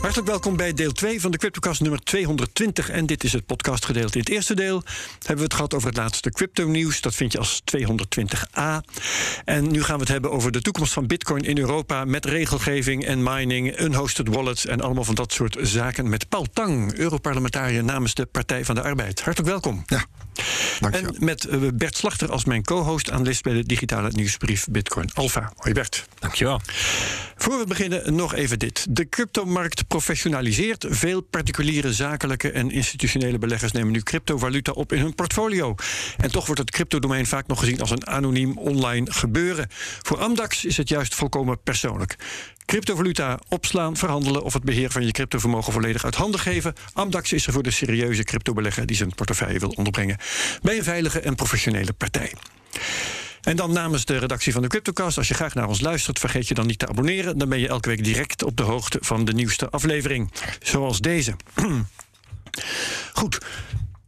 Hartelijk 0.00 0.28
welkom 0.28 0.56
bij 0.56 0.72
deel 0.72 0.92
2 0.92 1.20
van 1.20 1.30
de 1.30 1.38
CryptoCast 1.38 1.80
nummer 1.80 2.02
220. 2.02 2.90
En 2.90 3.06
dit 3.06 3.24
is 3.24 3.32
het 3.32 3.46
podcastgedeelte. 3.46 4.12
In 4.12 4.20
het 4.20 4.28
eerste 4.28 4.54
deel 4.54 4.82
hebben 5.18 5.36
we 5.36 5.42
het 5.42 5.54
gehad 5.54 5.74
over 5.74 5.88
het 5.88 5.96
laatste 5.96 6.30
crypto-nieuws. 6.30 7.00
Dat 7.00 7.14
vind 7.14 7.32
je 7.32 7.38
als 7.38 7.62
220a. 7.76 8.80
En 9.44 9.70
nu 9.70 9.82
gaan 9.82 9.94
we 9.94 10.00
het 10.00 10.08
hebben 10.08 10.30
over 10.30 10.52
de 10.52 10.60
toekomst 10.60 10.92
van 10.92 11.06
Bitcoin 11.06 11.42
in 11.42 11.58
Europa. 11.58 12.04
Met 12.04 12.24
regelgeving 12.24 13.04
en 13.04 13.22
mining, 13.22 13.80
unhosted 13.80 14.28
wallets 14.28 14.66
en 14.66 14.80
allemaal 14.80 15.04
van 15.04 15.14
dat 15.14 15.32
soort 15.32 15.56
zaken. 15.60 16.08
Met 16.08 16.28
Paul 16.28 16.46
Tang, 16.52 16.92
Europarlementariër 16.94 17.84
namens 17.84 18.14
de 18.14 18.26
Partij 18.26 18.64
van 18.64 18.74
de 18.74 18.82
Arbeid. 18.82 19.20
Hartelijk 19.20 19.50
welkom. 19.50 19.82
Ja. 19.86 20.04
En 20.90 21.14
met 21.18 21.44
eh, 21.44 21.60
Bert 21.74 21.96
Slachter 21.96 22.30
als 22.30 22.44
mijn 22.44 22.64
co-host, 22.64 23.10
analist 23.10 23.42
bij 23.42 23.52
de 23.52 23.64
digitale 23.64 24.10
nieuwsbrief 24.12 24.66
Bitcoin 24.70 25.10
Alpha. 25.14 25.52
Hoi 25.56 25.74
Bert. 25.74 26.06
Dankjewel. 26.18 26.60
Voor 27.36 27.58
we 27.58 27.66
beginnen 27.66 28.14
nog 28.14 28.34
even 28.34 28.58
dit. 28.58 28.86
De 28.90 29.08
cryptomarkt 29.08 29.86
professionaliseert. 29.90 30.86
Veel 30.88 31.20
particuliere, 31.20 31.92
zakelijke 31.92 32.50
en 32.50 32.70
institutionele 32.70 33.38
beleggers 33.38 33.72
nemen 33.72 33.92
nu 33.92 34.00
cryptovaluta 34.00 34.72
op 34.72 34.92
in 34.92 35.00
hun 35.00 35.14
portfolio. 35.14 35.74
En 36.16 36.30
toch 36.30 36.46
wordt 36.46 36.60
het 36.60 36.70
cryptodomein 36.70 37.26
vaak 37.26 37.46
nog 37.46 37.58
gezien 37.58 37.80
als 37.80 37.90
een 37.90 38.06
anoniem 38.06 38.58
online 38.58 39.12
gebeuren. 39.12 39.66
Voor 40.02 40.18
Amdax 40.18 40.64
is 40.64 40.76
het 40.76 40.88
juist 40.88 41.14
volkomen 41.14 41.62
persoonlijk. 41.62 42.16
Cryptovaluta 42.64 43.38
opslaan, 43.48 43.96
verhandelen 43.96 44.42
of 44.42 44.52
het 44.52 44.64
beheer 44.64 44.90
van 44.90 45.06
je 45.06 45.12
cryptovermogen 45.12 45.72
volledig 45.72 46.04
uit 46.04 46.14
handen 46.14 46.40
geven. 46.40 46.74
Amdax 46.92 47.32
is 47.32 47.46
er 47.46 47.52
voor 47.52 47.62
de 47.62 47.70
serieuze 47.70 48.24
cryptobelegger 48.24 48.86
die 48.86 48.96
zijn 48.96 49.14
portefeuille 49.14 49.58
wil 49.58 49.74
onderbrengen 49.76 50.16
bij 50.62 50.76
een 50.76 50.84
veilige 50.84 51.20
en 51.20 51.34
professionele 51.34 51.92
partij. 51.92 52.32
En 53.42 53.56
dan 53.56 53.72
namens 53.72 54.04
de 54.04 54.18
redactie 54.18 54.52
van 54.52 54.62
de 54.62 54.68
Cryptocast, 54.68 55.16
als 55.16 55.28
je 55.28 55.34
graag 55.34 55.54
naar 55.54 55.68
ons 55.68 55.80
luistert, 55.80 56.18
vergeet 56.18 56.48
je 56.48 56.54
dan 56.54 56.66
niet 56.66 56.78
te 56.78 56.88
abonneren. 56.88 57.38
Dan 57.38 57.48
ben 57.48 57.58
je 57.58 57.68
elke 57.68 57.88
week 57.88 58.04
direct 58.04 58.42
op 58.42 58.56
de 58.56 58.62
hoogte 58.62 58.98
van 59.00 59.24
de 59.24 59.32
nieuwste 59.32 59.70
aflevering. 59.70 60.32
Zoals 60.62 60.98
deze. 60.98 61.36
Goed. 63.12 63.38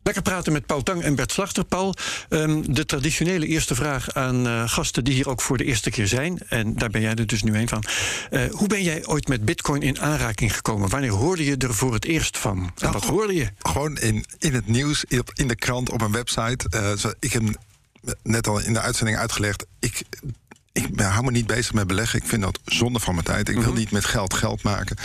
Lekker 0.02 0.22
praten 0.22 0.52
met 0.52 0.66
Paul 0.66 0.82
Tang 0.82 1.02
en 1.02 1.14
Bert 1.14 1.32
Slachter. 1.32 1.64
Paul, 1.64 1.94
um, 2.28 2.74
de 2.74 2.84
traditionele 2.84 3.46
eerste 3.46 3.74
vraag 3.74 4.14
aan 4.14 4.46
uh, 4.46 4.68
gasten 4.68 5.04
die 5.04 5.14
hier 5.14 5.28
ook 5.28 5.40
voor 5.40 5.56
de 5.56 5.64
eerste 5.64 5.90
keer 5.90 6.06
zijn. 6.06 6.38
En 6.48 6.74
daar 6.74 6.90
ben 6.90 7.00
jij 7.00 7.14
er 7.14 7.26
dus 7.26 7.42
nu 7.42 7.58
een 7.58 7.68
van. 7.68 7.84
Uh, 8.30 8.50
hoe 8.50 8.68
ben 8.68 8.82
jij 8.82 9.06
ooit 9.06 9.28
met 9.28 9.44
Bitcoin 9.44 9.82
in 9.82 10.00
aanraking 10.00 10.54
gekomen? 10.54 10.88
Wanneer 10.88 11.10
hoorde 11.10 11.44
je 11.44 11.56
er 11.56 11.74
voor 11.74 11.92
het 11.92 12.04
eerst 12.04 12.38
van? 12.38 12.58
En 12.58 12.72
Nou, 12.76 12.92
wat 12.92 13.04
hoorde 13.04 13.34
je? 13.34 13.48
Gewoon 13.58 13.98
in, 13.98 14.24
in 14.38 14.54
het 14.54 14.66
nieuws, 14.66 15.04
in, 15.34 15.48
de 15.48 15.56
krant, 15.56 15.90
op 15.90 16.00
een 16.00 16.12
website. 16.12 16.66
Uh, 16.74 16.92
zo, 16.92 17.12
ik 17.18 17.32
heb 17.32 17.42
net 18.22 18.46
al 18.46 18.58
in 18.58 18.72
de 18.72 18.80
uitzending 18.80 19.18
uitgelegd. 19.18 19.66
Ik, 19.80 20.02
ik 20.72 20.94
ben, 20.96 21.10
hou 21.10 21.24
me 21.24 21.30
niet 21.30 21.46
bezig 21.46 21.72
met 21.72 21.86
beleggen. 21.86 22.18
Ik 22.22 22.28
vind 22.28 22.42
dat 22.42 22.58
zonde 22.64 22.98
van 23.00 23.14
mijn 23.14 23.26
tijd. 23.26 23.48
Ik 23.48 23.54
wil 23.54 23.64
Mhm. 23.68 23.74
niet 23.78 23.90
met 23.90 24.04
geld 24.04 24.34
geld 24.34 24.62
maken. 24.62 24.96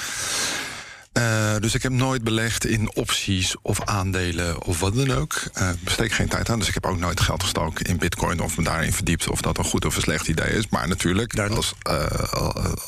Uh, 1.18 1.56
dus 1.60 1.74
ik 1.74 1.84
heb 1.84 1.92
nooit 1.92 2.24
belegd 2.24 2.66
in 2.66 2.96
opties 2.96 3.56
of 3.62 3.82
aandelen 3.86 4.64
of 4.64 4.80
wat 4.80 4.96
dan 4.96 5.12
ook. 5.12 5.42
Uh, 5.58 5.70
besteed 5.84 6.14
geen 6.14 6.28
tijd 6.28 6.50
aan. 6.50 6.60
Dus 6.60 6.68
ik 6.68 6.74
heb 6.74 6.86
ook 6.86 7.00
nooit 7.00 7.20
geld 7.20 7.44
gestoken 7.44 7.86
in 7.86 7.98
bitcoin 7.98 8.40
of 8.40 8.58
me 8.58 8.64
daarin 8.64 8.94
verdiept 8.94 9.28
of 9.30 9.42
dat 9.42 9.58
een 9.58 9.64
goed 9.64 9.86
of 9.86 9.96
een 9.96 10.02
slecht 10.02 10.28
idee 10.28 10.50
is. 10.52 10.68
Maar 10.70 10.88
natuurlijk, 10.88 11.40
als, 11.40 11.74
uh, 11.90 12.06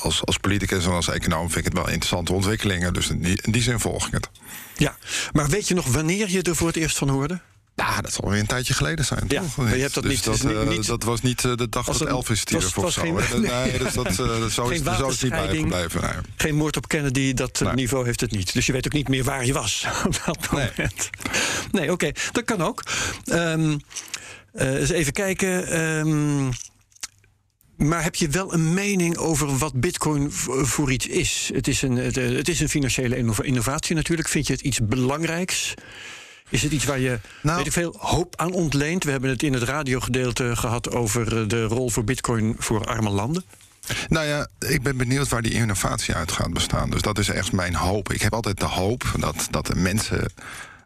als, 0.02 0.25
als 0.25 0.37
politicus 0.37 0.85
en 0.85 0.91
als 0.91 1.09
econoom 1.09 1.45
vind 1.52 1.57
ik 1.57 1.63
het 1.73 1.73
wel 1.73 1.87
interessante 1.89 2.33
ontwikkelingen. 2.33 2.93
Dus 2.93 3.09
in 3.09 3.21
die, 3.21 3.39
in 3.41 3.52
die 3.52 3.61
zin 3.61 3.80
volg 3.80 4.07
ik 4.07 4.13
het. 4.13 4.30
Ja, 4.77 4.97
maar 5.31 5.47
weet 5.47 5.67
je 5.67 5.73
nog 5.73 5.85
wanneer 5.87 6.30
je 6.30 6.41
er 6.41 6.55
voor 6.55 6.67
het 6.67 6.77
eerst 6.77 6.97
van 6.97 7.09
hoorde? 7.09 7.39
Ja, 7.80 8.02
dat 8.02 8.13
zal 8.13 8.30
weer 8.30 8.39
een 8.39 8.45
tijdje 8.45 8.73
geleden 8.73 9.05
zijn. 9.05 9.23
Ja, 9.27 9.41
toch? 9.55 9.69
je 9.69 9.75
hebt 9.81 9.94
dat 9.94 10.03
dus 10.03 10.11
niet- 10.13 10.23
Dat, 10.23 10.52
uh, 10.52 10.67
niet- 10.67 10.85
dat 10.85 11.03
was 11.03 11.22
niet 11.22 11.44
uh, 11.44 11.55
de 11.55 11.69
dag 11.69 11.86
dat 11.86 12.02
Elvis 12.02 12.39
stierf 12.39 12.77
of 12.77 12.91
zo. 12.91 13.02
geen- 13.02 13.13
nee, 13.41 13.77
dus 13.77 13.94
dat, 13.94 14.08
uh, 14.09 14.16
zo, 14.45 14.67
is, 14.69 14.81
Geen 14.81 14.95
zo 14.95 15.08
is 15.08 15.21
het 15.21 15.21
niet 15.21 15.31
bijgebleven. 15.31 16.02
Nee. 16.02 16.11
Geen 16.36 16.55
moord 16.55 16.77
op 16.77 16.88
Kennedy, 16.88 17.33
dat 17.33 17.59
Nee. 17.59 17.73
niveau 17.73 18.05
heeft 18.05 18.21
het 18.21 18.31
niet. 18.31 18.54
Dus 18.54 18.65
je 18.65 18.71
weet 18.71 18.86
ook 18.86 18.93
niet 18.93 19.08
meer 19.08 19.23
waar 19.23 19.45
je 19.45 19.54
was 19.54 19.86
op 20.05 20.21
dat 20.26 20.52
Nee. 20.52 20.70
moment. 20.76 21.09
Nee, 21.71 21.92
oké, 21.92 22.11
dat 22.31 22.43
kan 22.45 22.61
ook. 22.61 22.83
Ehm, 23.26 23.77
eh, 24.54 24.73
eens 24.80 24.89
even 24.89 25.14
kijken. 25.14 25.67
ehm, 25.67 26.52
maar 27.87 28.04
heb 28.04 28.15
je 28.15 28.27
wel 28.27 28.54
een 28.54 28.73
mening 28.73 29.17
over 29.17 29.58
wat 29.58 29.73
Bitcoin 29.80 30.31
voor 30.31 30.92
iets 30.92 31.08
is? 31.08 31.49
Het 31.54 31.67
is 31.67 31.81
een, 31.81 31.95
het, 31.95 32.17
eh, 32.17 32.30
het 32.36 32.48
is 32.49 32.59
een 32.59 32.70
financiële 32.70 33.17
innova- 33.17 33.43
innovatie 33.43 33.95
natuurlijk. 33.95 34.27
Vind 34.30 34.48
je 34.48 34.54
het 34.54 34.61
iets 34.61 34.80
belangrijks? 34.83 35.73
Is 36.49 36.61
het 36.64 36.71
iets 36.71 36.86
waar 36.86 36.99
je 36.99 37.20
Nou- 37.42 37.58
weet 37.58 37.65
ik 37.65 37.71
veel, 37.73 37.95
hoop 37.99 38.33
aan 38.37 38.54
ontleent? 38.54 39.04
We 39.04 39.11
hebben 39.11 39.30
het 39.30 39.43
in 39.43 39.54
het 39.54 39.64
radiogedeelte 39.64 40.55
gehad 40.55 40.92
over 40.92 41.42
eh, 41.42 41.48
de 41.48 41.64
rol 41.64 41.89
voor 41.89 42.04
Bitcoin 42.04 42.55
voor 42.60 42.86
arme 42.86 43.10
landen. 43.10 43.43
Nou 44.08 44.26
ja, 44.26 44.48
ik 44.60 44.82
ben 44.83 44.98
benieuwd 44.98 45.27
waar 45.27 45.42
die 45.42 45.52
innovatie 45.54 46.14
uit 46.15 46.32
gaat 46.32 46.54
bestaan. 46.54 46.89
Dus 46.89 47.02
dat 47.02 47.17
is 47.20 47.30
echt 47.30 47.52
mijn 47.52 47.76
hoop. 47.76 48.14
Ik 48.14 48.21
heb 48.21 48.33
altijd 48.33 48.60
de 48.60 48.65
hoop 48.65 49.04
dat, 49.20 49.48
dat 49.49 49.65
de 49.65 49.76
mensen. 49.76 50.32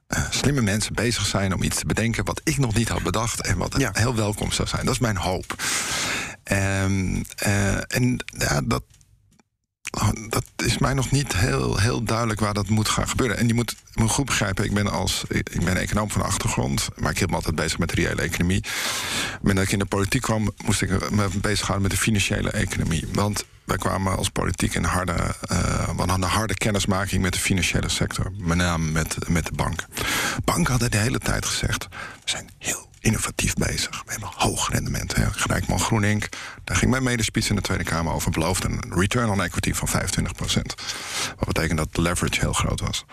eh, 0.08 0.24
slimme 0.30 0.62
mensen 0.62 0.94
bezig 0.94 1.26
zijn 1.26 1.54
om 1.54 1.64
iets 1.64 1.78
te 1.78 1.86
bedenken 1.86 2.26
wat 2.26 2.42
ik 2.44 2.58
nog 2.58 2.74
niet 2.74 2.90
had 2.90 3.04
bedacht 3.04 3.42
en 3.42 3.58
wat 3.58 3.76
Ja. 3.78 3.90
heel 3.94 4.16
welkom 4.16 4.52
zou 4.52 4.68
zijn. 4.68 4.86
Dat 4.86 4.94
is 4.94 5.00
mijn 5.00 5.18
hoop. 5.18 5.56
Ehm, 6.44 7.22
eh, 7.36 7.76
en 7.96 8.24
ja, 8.38 8.62
dat, 8.62 8.84
dat 10.30 10.44
is 10.56 10.78
mij 10.78 10.94
nog 10.94 11.12
niet 11.12 11.36
heel, 11.36 11.78
heel 11.78 12.04
duidelijk 12.04 12.40
waar 12.40 12.54
dat 12.54 12.70
moet 12.70 12.90
gaan 12.90 13.08
gebeuren. 13.08 13.38
En 13.38 13.48
je 13.48 13.54
moet, 13.54 13.76
moet 13.94 14.10
goed 14.10 14.26
begrijpen, 14.26 14.66
ik 14.66 14.74
ben, 14.74 14.88
als, 14.88 15.24
ik 15.28 15.64
ben 15.64 15.78
econoom 15.78 16.12
van 16.12 16.22
achtergrond, 16.22 16.90
maar 16.96 17.12
ik 17.12 17.18
heb 17.18 17.30
me 17.30 17.36
altijd 17.36 17.56
bezig 17.56 17.78
met 17.80 17.90
de 17.90 17.96
reële 17.96 18.22
economie. 18.22 18.64
Maar 19.42 19.56
dat 19.56 19.64
ik 19.64 19.72
in 19.72 19.80
de 19.80 19.86
politiek 19.86 20.22
kwam, 20.22 20.52
moest 20.66 20.82
ik 20.82 21.12
me 21.12 21.28
bezighouden 21.42 21.82
met 21.82 21.92
de 21.92 22.04
financiële 22.04 22.52
economie. 22.52 23.08
Want 23.12 23.46
wij 23.64 23.78
kwamen 23.78 24.18
als 24.18 24.30
politiek 24.30 24.76
in 24.76 24.84
harde, 24.84 25.14
uh, 25.52 25.90
we 25.96 26.04
hadden 26.06 26.30
harde 26.30 26.54
kennismaking 26.54 27.22
met 27.22 27.34
de 27.34 27.40
financiële 27.40 27.90
sector. 27.90 28.32
Met 28.38 28.58
name 28.58 28.92
met, 28.92 29.30
met 29.30 29.46
de 29.46 29.54
banken. 29.56 29.88
Banken 30.44 30.72
hadden 30.72 30.92
de 30.92 30.98
hele 30.98 31.20
tijd 31.20 31.46
gezegd, 31.46 31.88
we 32.24 32.30
zijn 32.30 32.50
heel 32.58 32.92
innovatief 33.04 33.54
bezig. 33.54 34.04
We 34.06 34.12
hebben 34.12 34.30
hoog 34.36 34.70
rendement. 34.70 35.16
Hè. 35.16 35.32
Grijkman 35.32 35.80
Groenink, 35.80 36.30
daar 36.64 36.78
ging 36.78 36.92
mijn 36.92 37.04
medespits 37.04 37.50
in 37.50 37.56
de 37.56 37.62
Tweede 37.62 37.84
Kamer 37.84 38.14
over 38.14 38.32
beloofd. 38.32 38.64
Een 38.64 38.84
return 38.90 39.30
on 39.30 39.42
equity 39.44 39.74
van 39.74 39.88
25% 39.88 39.92
Wat 41.38 41.48
betekent 41.48 41.78
dat 41.78 41.96
de 41.96 42.02
leverage 42.02 42.40
heel 42.40 42.54
groot 42.54 42.80
was. 42.80 43.06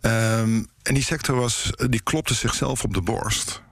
Um, 0.00 0.66
en 0.82 0.94
die 0.94 1.02
sector 1.02 1.36
was, 1.36 1.70
die 1.88 2.02
klopte 2.02 2.34
zichzelf 2.34 2.84
op 2.84 2.94
de 2.94 3.02
borst. 3.02 3.62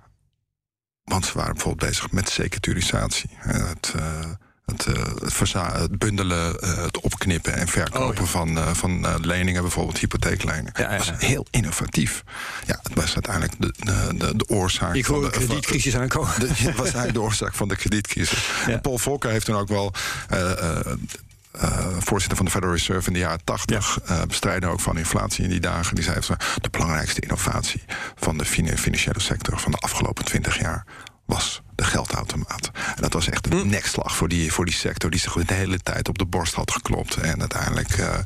Want 1.05 1.25
ze 1.25 1.33
waren 1.35 1.53
bijvoorbeeld 1.53 1.91
bezig 1.91 2.11
met 2.11 2.29
securitisatie. 2.29 3.31
Het, 3.39 3.93
uh, 3.97 4.25
het, 4.73 4.87
uh, 5.55 5.73
het, 5.73 5.99
bundelen, 5.99 6.57
uh, 6.65 6.77
het 6.77 7.01
opknippen 7.01 7.55
en 7.55 7.69
verkopen 7.69 8.09
oh, 8.09 8.17
ja. 8.17 8.25
van, 8.25 8.77
van 8.77 9.27
leningen, 9.27 9.63
bijvoorbeeld 9.63 9.99
hypotheekleningen. 9.99 10.73
Ja, 10.75 10.83
ja, 10.83 10.97
Dat 10.97 11.07
was 11.07 11.19
heel 11.19 11.47
innovatief. 11.51 12.25
Ja, 12.67 12.79
het 12.83 12.95
was 12.95 13.15
uiteindelijk 13.15 13.55
de, 13.59 13.75
de, 13.79 14.17
de, 14.17 14.37
de 14.37 14.49
oorzaak. 14.49 14.95
Ik 14.95 15.05
hoor 15.05 15.23
de 15.23 15.31
kredietcrisis 15.31 15.97
aankomen. 15.97 16.31
Het 16.31 16.77
was 16.77 16.85
eigenlijk 16.85 17.13
de 17.13 17.21
oorzaak 17.21 17.55
van 17.55 17.69
de 17.69 17.77
kredietcrisis. 17.77 18.51
En 18.67 18.81
Paul 18.81 18.99
Volcker 18.99 19.31
heeft 19.31 19.45
toen 19.45 19.57
ook 19.57 19.69
wel. 19.69 19.93
Uh, 20.35 21.97
voorzitter 21.99 22.37
van 22.37 22.47
de 22.47 22.53
Federal 22.53 22.75
Reserve 22.75 23.07
in 23.07 23.13
de 23.13 23.19
jaren 23.19 23.45
80, 23.45 23.99
ja. 24.07 24.27
bestrijden 24.27 24.69
ook 24.69 24.81
van 24.81 24.99
inflatie 24.99 25.45
in 25.45 25.51
die 25.51 25.61
dagen. 25.61 25.95
Die 25.95 26.05
zei: 26.05 26.21
de 26.61 26.71
belangrijkste 26.71 27.21
innovatie 27.21 27.83
van 28.17 28.39
de 28.39 28.45
financiële 28.45 29.21
sector 29.21 29.59
van 29.59 29.71
de 29.71 29.79
afgelopen 29.79 30.25
20 30.25 30.61
jaar 30.61 30.85
was 31.29 31.63
de 31.75 31.85
geldautomaat. 31.85 32.71
En 32.75 33.03
dat 33.03 33.13
was 33.13 33.29
echt 33.29 33.47
een 33.47 33.59
hm. 33.59 33.69
nekslag 33.69 34.17
voor 34.17 34.29
die, 34.29 34.53
voor 34.53 34.65
die 34.65 34.75
sector... 34.75 35.11
die 35.11 35.21
zich 35.21 35.33
de 35.33 35.55
hele 35.55 35.79
tijd 35.79 36.09
op 36.09 36.19
de 36.19 36.27
borst 36.27 36.55
had 36.55 36.71
geklopt... 36.71 37.17
en 37.17 37.41
uiteindelijk 37.41 37.99
uh, 37.99 38.19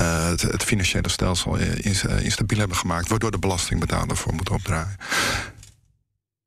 uh, 0.00 0.26
het, 0.26 0.42
het, 0.42 0.62
financiële 0.62 1.08
stelsel 1.08 1.56
instabiel 2.20 2.58
hebben 2.58 2.76
gemaakt... 2.76 3.08
waardoor 3.08 3.30
de 3.30 3.38
belastingbetaler 3.38 4.16
voor 4.16 4.34
moet 4.34 4.50
opdraaien. 4.50 4.96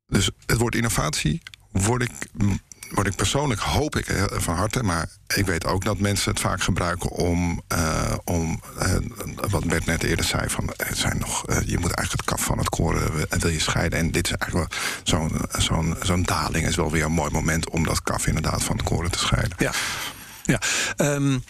Dus 0.06 0.30
het 0.46 0.58
woord 0.58 0.74
innovatie 0.74 1.42
word 1.70 2.02
ik, 2.02 2.12
word 2.90 3.06
ik 3.06 3.14
persoonlijk, 3.14 3.60
hoop 3.60 3.96
ik 3.96 4.06
van 4.32 4.54
harte... 4.54 4.82
maar 4.82 5.08
ik 5.34 5.46
weet 5.46 5.66
ook 5.66 5.84
dat 5.84 5.98
mensen 5.98 6.30
het 6.30 6.40
vaak 6.40 6.62
gebruiken 6.62 7.10
om... 7.10 7.62
Uh, 7.72 8.12
om 8.24 8.60
wat 9.50 9.64
Bert 9.64 9.86
net 9.86 10.02
eerder 10.02 10.24
zei, 10.24 10.48
van, 10.48 10.72
het 10.76 10.98
zijn 10.98 11.18
nog, 11.18 11.42
je 11.46 11.78
moet 11.78 11.92
eigenlijk 11.92 12.10
het 12.10 12.24
kaf 12.24 12.40
van 12.44 12.58
het 12.58 12.68
koren 12.68 13.26
wil 13.28 13.50
je 13.50 13.60
scheiden. 13.60 13.98
En 13.98 14.10
dit 14.10 14.26
is 14.26 14.32
eigenlijk 14.32 14.70
wel 14.70 14.80
zo'n 15.02 15.40
zo'n 15.58 15.96
zo'n 16.02 16.22
daling 16.22 16.66
is 16.66 16.76
wel 16.76 16.90
weer 16.90 17.04
een 17.04 17.12
mooi 17.12 17.30
moment... 17.30 17.70
om 17.70 17.84
dat 17.84 18.02
kaf 18.02 18.26
inderdaad 18.26 18.62
van 18.62 18.76
het 18.76 18.86
koren 18.86 19.10
te 19.10 19.18
scheiden. 19.18 19.56
Ja, 19.58 19.72
ja. 20.44 20.60
Um, 20.96 21.44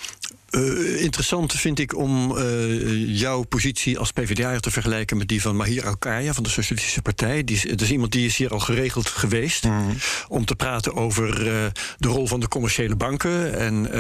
Uh, 0.57 1.03
interessant 1.03 1.53
vind 1.53 1.79
ik 1.79 1.97
om 1.97 2.37
uh, 2.37 3.19
jouw 3.19 3.43
positie 3.43 3.99
als 3.99 4.13
PvdA 4.13 4.59
te 4.61 4.71
vergelijken 4.71 5.17
met 5.17 5.29
die 5.29 5.43
van 5.43 5.57
Mahir 5.57 5.87
Alkaya 5.87 6.33
van 6.33 6.43
de 6.43 6.49
Socialistische 6.49 7.03
Partij. 7.03 7.45
Die 7.45 7.57
is, 7.57 7.63
dus 7.77 7.91
iemand 7.91 8.13
die 8.13 8.27
is 8.27 8.37
hier 8.37 8.51
al 8.51 8.59
geregeld 8.59 9.09
geweest 9.09 9.65
mm. 9.65 9.97
om 10.29 10.45
te 10.45 10.57
praten 10.57 10.95
over 10.95 11.47
uh, 11.47 11.67
de 11.99 12.09
rol 12.09 12.27
van 12.27 12.41
de 12.41 12.49
commerciële 12.49 12.97
banken 12.97 13.59
en 13.59 13.99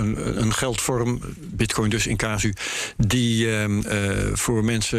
een, 0.00 0.40
een, 0.42 0.52
geldvorm, 0.52 1.20
bitcoin 1.38 1.90
dus 1.90 2.06
in 2.06 2.16
casu, 2.16 2.54
die 2.96 3.56
ehm, 3.56 3.82
voor 4.36 4.64
mensen 4.64 4.98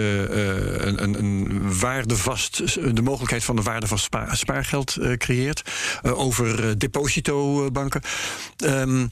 een, 0.87 1.03
een, 1.03 1.19
een 1.19 1.79
waardevast, 1.79 2.57
de 2.95 3.01
mogelijkheid 3.01 3.43
van 3.43 3.57
een 3.57 3.63
waardevast 3.63 4.03
spa, 4.03 4.35
spaargeld 4.35 4.97
creëert. 5.17 5.61
over 6.01 6.77
depositobanken. 6.79 8.01
Um, 8.63 9.09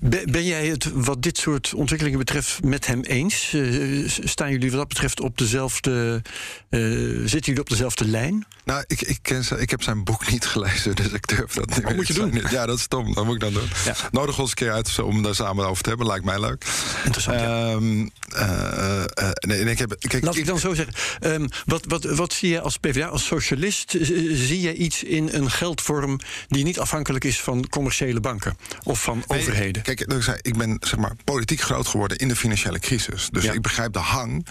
ben 0.00 0.44
jij 0.44 0.66
het 0.66 0.90
wat 0.92 1.22
dit 1.22 1.38
soort 1.38 1.74
ontwikkelingen 1.74 2.18
betreft 2.18 2.64
met 2.64 2.86
hem 2.86 3.00
eens? 3.02 3.52
Uh, 3.52 4.08
staan 4.08 4.50
jullie 4.50 4.70
wat 4.70 4.78
dat 4.78 4.88
betreft 4.88 5.20
op 5.20 5.38
dezelfde. 5.38 6.22
Uh, 6.70 6.80
zitten 7.18 7.40
jullie 7.40 7.60
op 7.60 7.68
dezelfde 7.68 8.08
lijn? 8.08 8.46
Nou, 8.64 8.84
ik, 8.86 9.02
ik, 9.02 9.18
ken, 9.22 9.44
ik 9.58 9.70
heb 9.70 9.82
zijn 9.82 10.04
boek 10.04 10.28
niet 10.32 10.46
gelezen, 10.46 10.94
dus 10.94 11.06
ik 11.06 11.26
durf 11.26 11.52
dat 11.52 11.68
niet. 11.68 11.82
Wat 11.82 11.94
moet 11.94 12.06
je 12.06 12.14
doen? 12.14 12.42
Ja, 12.50 12.66
dat 12.66 12.76
is 12.76 12.82
stom. 12.82 13.14
Dat 13.14 13.24
moet 13.24 13.34
ik 13.34 13.40
dan 13.40 13.52
doen. 13.52 13.68
Ja. 13.84 13.94
Nodig 14.10 14.38
ons 14.38 14.50
een 14.50 14.56
keer 14.56 14.72
uit 14.72 14.98
om 14.98 15.22
daar 15.22 15.34
samen 15.34 15.66
over 15.66 15.82
te 15.82 15.88
hebben. 15.88 16.06
Lijkt 16.06 16.24
mij 16.24 16.40
leuk. 16.40 16.64
Interessant. 17.04 17.40
Ja. 17.40 17.70
Um, 17.70 18.10
uh, 18.36 19.04
nee, 19.40 19.64
ik 19.64 19.78
heb, 19.78 19.96
kijk, 19.98 20.24
Laat 20.24 20.36
ik 20.36 20.46
dan 20.46 20.58
zo 20.58 20.74
zeggen. 20.74 20.94
Um, 21.20 21.48
wat, 21.64 21.84
wat, 21.88 22.04
wat 22.04 22.32
zie 22.32 22.48
je 22.48 22.60
als 22.60 22.76
PvdA, 22.76 23.06
als 23.06 23.26
socialist? 23.26 23.90
Zie 24.30 24.60
je 24.60 24.74
iets 24.74 25.02
in 25.02 25.28
een 25.32 25.50
geldvorm 25.50 26.20
die 26.48 26.64
niet 26.64 26.78
afhankelijk 26.78 27.24
is 27.24 27.40
van 27.40 27.68
commerciële 27.68 28.20
banken 28.20 28.56
of 28.82 29.02
van 29.02 29.22
nee, 29.28 29.40
overheden? 29.40 29.82
Kijk, 29.84 30.00
ik 30.42 30.56
ben 30.56 30.76
zeg 30.80 30.98
maar, 30.98 31.12
politiek 31.24 31.60
groot 31.60 31.86
geworden 31.86 32.18
in 32.18 32.28
de 32.28 32.36
financiële 32.36 32.78
crisis. 32.78 33.28
Dus 33.30 33.44
ik 33.44 33.62
begrijp 33.62 33.92
de 33.92 33.98
hang 33.98 34.46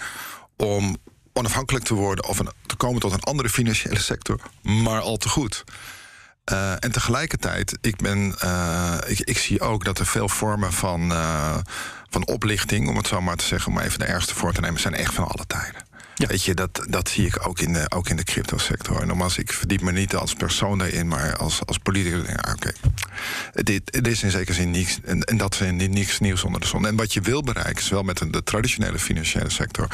om 0.58 0.98
onafhankelijk 1.34 1.86
te 1.86 1.94
worden 1.94 2.28
of 2.28 2.40
een, 2.40 2.50
te 2.66 2.76
komen 2.76 3.02
tot 3.02 3.14
een 3.14 3.24
andere 3.24 3.50
financiële 3.50 4.00
sector, 4.00 4.40
maar 4.62 5.02
al 5.02 5.18
te 5.18 5.30
goed. 5.30 5.64
Uh, 6.52 6.72
en 6.72 6.92
tegelijkertijd, 6.92 7.78
ik, 7.82 7.96
ben, 7.96 8.36
uh, 8.44 8.98
ik, 9.08 9.20
ik, 9.20 9.38
zie 9.38 9.62
ook 9.62 9.86
dat 9.86 10.00
er 10.00 10.06
veel 10.06 10.30
vormen 10.30 10.74
van, 10.74 11.12
uh, 11.12 11.58
van 12.10 12.28
oplichting, 12.28 12.88
om 12.88 12.98
het 12.98 13.08
zo 13.08 13.22
maar 13.22 13.36
te 13.36 13.46
zeggen, 13.46 13.72
om 13.72 13.80
even 13.80 14.00
de 14.00 14.06
ergste 14.06 14.36
voor 14.36 14.54
te 14.54 14.62
nemen, 14.62 14.80
zijn 14.80 14.94
echt 14.94 15.14
van 15.14 15.28
alle 15.28 15.46
tijden. 15.48 15.82
Weet 16.16 16.44
je, 16.44 16.54
dat, 16.54 16.86
dat 16.90 17.10
zie 17.10 17.26
ik 17.26 17.48
ook 17.48 17.60
in 17.60 17.74
de, 17.74 17.86
ook 17.90 18.10
in 18.10 18.16
de 18.16 18.24
cryptosector. 18.24 19.02
En 19.02 19.08
nogmaals, 19.08 19.38
ik 19.38 19.54
verdiep 19.54 19.82
me 19.82 19.92
niet 19.92 20.16
als 20.16 20.34
persoon 20.34 20.78
daarin, 20.78 21.08
maar 21.08 21.38
als, 21.38 21.66
als 21.66 21.78
politicus. 21.78 22.28
Ja, 22.28 22.54
Oké, 22.54 22.72
dit, 23.54 23.92
dit 23.92 24.08
is 24.08 24.24
in 24.24 24.32
zekere 24.32 24.54
zin 24.54 24.72
niets, 24.72 25.00
en, 25.04 25.22
en 25.22 25.38
dat 25.38 25.62
is 25.62 25.72
niets 25.72 26.20
nieuws 26.20 26.44
onder 26.44 26.62
de 26.62 26.68
zon. 26.68 26.88
En 26.88 26.96
wat 26.96 27.14
je 27.14 27.22
wil 27.22 27.44
bereiken, 27.44 27.84
zowel 27.84 28.04
met 28.04 28.18
de, 28.32 28.44
traditionele 28.44 29.00
financiële 29.00 29.50
sector 29.50 29.88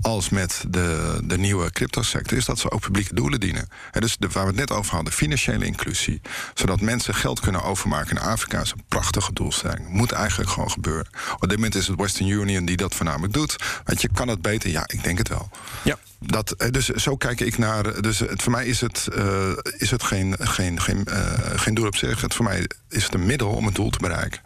als 0.00 0.28
met 0.28 0.64
de, 0.68 1.18
de 1.24 1.38
nieuwe 1.38 1.70
cryptosector, 1.70 2.38
is 2.38 2.44
dat 2.44 2.58
ze 2.58 2.70
ook 2.70 2.80
publieke 2.80 3.14
doelen 3.14 3.40
dienen. 3.40 3.68
En 3.92 4.00
dus 4.00 4.16
waar 4.18 4.42
we 4.42 4.48
het 4.48 4.56
net 4.68 4.70
over 4.70 4.94
hadden, 4.94 5.12
financiële 5.12 5.64
inclusie, 5.64 6.20
zodat 6.54 6.80
mensen 6.80 7.14
geld 7.14 7.40
kunnen 7.40 7.62
overmaken 7.62 8.16
in 8.16 8.22
Afrika, 8.22 8.60
is 8.60 8.70
een 8.70 8.84
prachtige 8.88 9.32
doelstelling. 9.32 9.88
Moet 9.88 10.12
eigenlijk 10.12 10.50
gewoon 10.50 10.70
gebeuren. 10.70 11.06
Op 11.34 11.48
dit 11.48 11.56
moment 11.56 11.74
is 11.74 11.86
het 11.86 11.96
Western 11.96 12.28
Union 12.28 12.64
die 12.64 12.76
dat 12.76 12.94
voornamelijk 12.94 13.32
doet. 13.32 13.56
Want 13.84 14.02
je 14.02 14.08
kan 14.12 14.28
het 14.28 14.42
beter? 14.42 14.70
Ja, 14.70 14.84
ik 14.86 15.02
denk 15.02 15.18
het 15.18 15.28
wel. 15.28 15.50
Ja. 15.82 15.98
Dat, 16.18 16.50
eh, 16.50 16.70
dus 16.70 16.88
zo 16.88 17.16
kijk 17.16 17.40
ik 17.40 17.58
naar. 17.58 18.02
Dus 18.02 18.18
het, 18.18 18.42
voor 18.42 18.52
mij 18.52 18.66
is 18.66 18.80
het, 18.80 19.08
uh, 19.16 19.48
is 19.78 19.90
het 19.90 20.02
geen, 20.02 20.36
geen, 20.40 20.80
geen, 20.80 21.06
uh, 21.08 21.30
geen 21.56 21.74
doel 21.74 21.86
op 21.86 21.96
zich. 21.96 22.20
Het, 22.20 22.34
voor 22.34 22.44
mij 22.44 22.68
is 22.88 23.04
het 23.04 23.14
een 23.14 23.26
middel 23.26 23.48
om 23.48 23.66
het 23.66 23.74
doel 23.74 23.90
te 23.90 23.98
bereiken. 23.98 24.40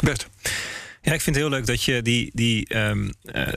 Bert. 0.00 0.28
Ja, 1.08 1.14
ik 1.14 1.20
vind 1.20 1.36
het 1.36 1.44
heel 1.44 1.54
leuk 1.54 1.66
dat 1.66 1.82
je 1.82 2.02
die, 2.02 2.30
die 2.34 2.76
um, 2.76 3.12
uh, 3.22 3.48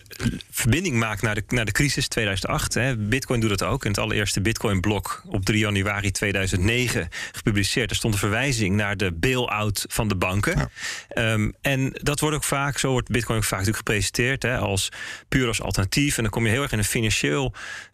verbinding 0.52 0.96
maakt 0.96 1.22
naar 1.22 1.36
de, 1.36 1.44
naar 1.48 1.66
de 1.66 1.72
crisis 1.72 2.08
2008. 2.08 2.74
Hè. 2.74 2.98
Bitcoin 2.98 3.40
doet 3.40 3.50
dat 3.50 3.64
ook. 3.64 3.84
In 3.84 3.90
het 3.90 4.00
allereerste 4.00 4.42
Bitcoin-blok 4.42 5.24
op 5.28 5.46
3 5.46 5.60
januari 5.60 6.12
2009 6.12 7.08
gepubliceerd. 7.32 7.90
Er 7.90 7.96
stond 7.96 8.14
een 8.14 8.20
verwijzing 8.20 8.76
naar 8.76 8.98
de 8.98 9.12
bail-out 9.12 9.86
van 9.88 10.08
de 10.08 10.16
banken. 10.16 10.70
Ja. 11.10 11.34
Um, 11.34 11.54
en 11.62 11.90
dat 11.94 12.20
wordt 12.20 12.36
ook 12.36 12.44
vaak, 12.44 12.78
zo 12.78 12.92
wordt 12.92 13.10
Bitcoin 13.10 13.38
ook 13.38 13.44
vaak 13.44 13.60
natuurlijk 13.60 13.88
gepresenteerd 13.88 14.44
hè, 14.44 14.58
als 14.58 14.90
puur 15.28 15.48
als 15.48 15.62
alternatief. 15.62 16.18
En 16.18 16.24
dan 16.24 16.32
kom 16.32 16.46
je 16.46 16.52
heel 16.52 16.62
erg 16.62 16.72
in 16.72 16.78
een 16.78 16.84
financieel 16.84 17.54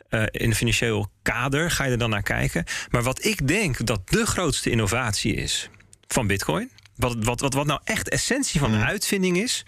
uh, 0.09 0.23
in 0.31 0.49
een 0.49 0.55
financieel 0.55 1.11
kader 1.21 1.71
ga 1.71 1.83
je 1.83 1.91
er 1.91 1.97
dan 1.97 2.09
naar 2.09 2.23
kijken. 2.23 2.63
Maar 2.89 3.03
wat 3.03 3.25
ik 3.25 3.47
denk 3.47 3.85
dat 3.85 4.09
de 4.09 4.25
grootste 4.25 4.69
innovatie 4.69 5.33
is 5.33 5.69
van 6.07 6.27
Bitcoin, 6.27 6.69
wat, 6.97 7.15
wat, 7.19 7.39
wat, 7.39 7.53
wat 7.53 7.65
nou 7.65 7.79
echt 7.83 8.09
essentie 8.09 8.59
van 8.59 8.71
de 8.71 8.77
mhm. 8.77 8.87
uitvinding 8.87 9.37
is, 9.37 9.65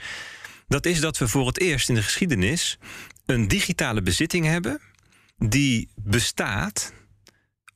dat 0.67 0.85
is 0.85 0.99
dat 0.99 1.17
we 1.17 1.27
voor 1.27 1.47
het 1.47 1.59
eerst 1.59 1.89
in 1.89 1.95
de 1.95 2.03
geschiedenis 2.03 2.77
een 3.25 3.47
digitale 3.47 4.01
bezitting 4.01 4.45
hebben 4.45 4.81
die 5.37 5.89
bestaat 5.95 6.93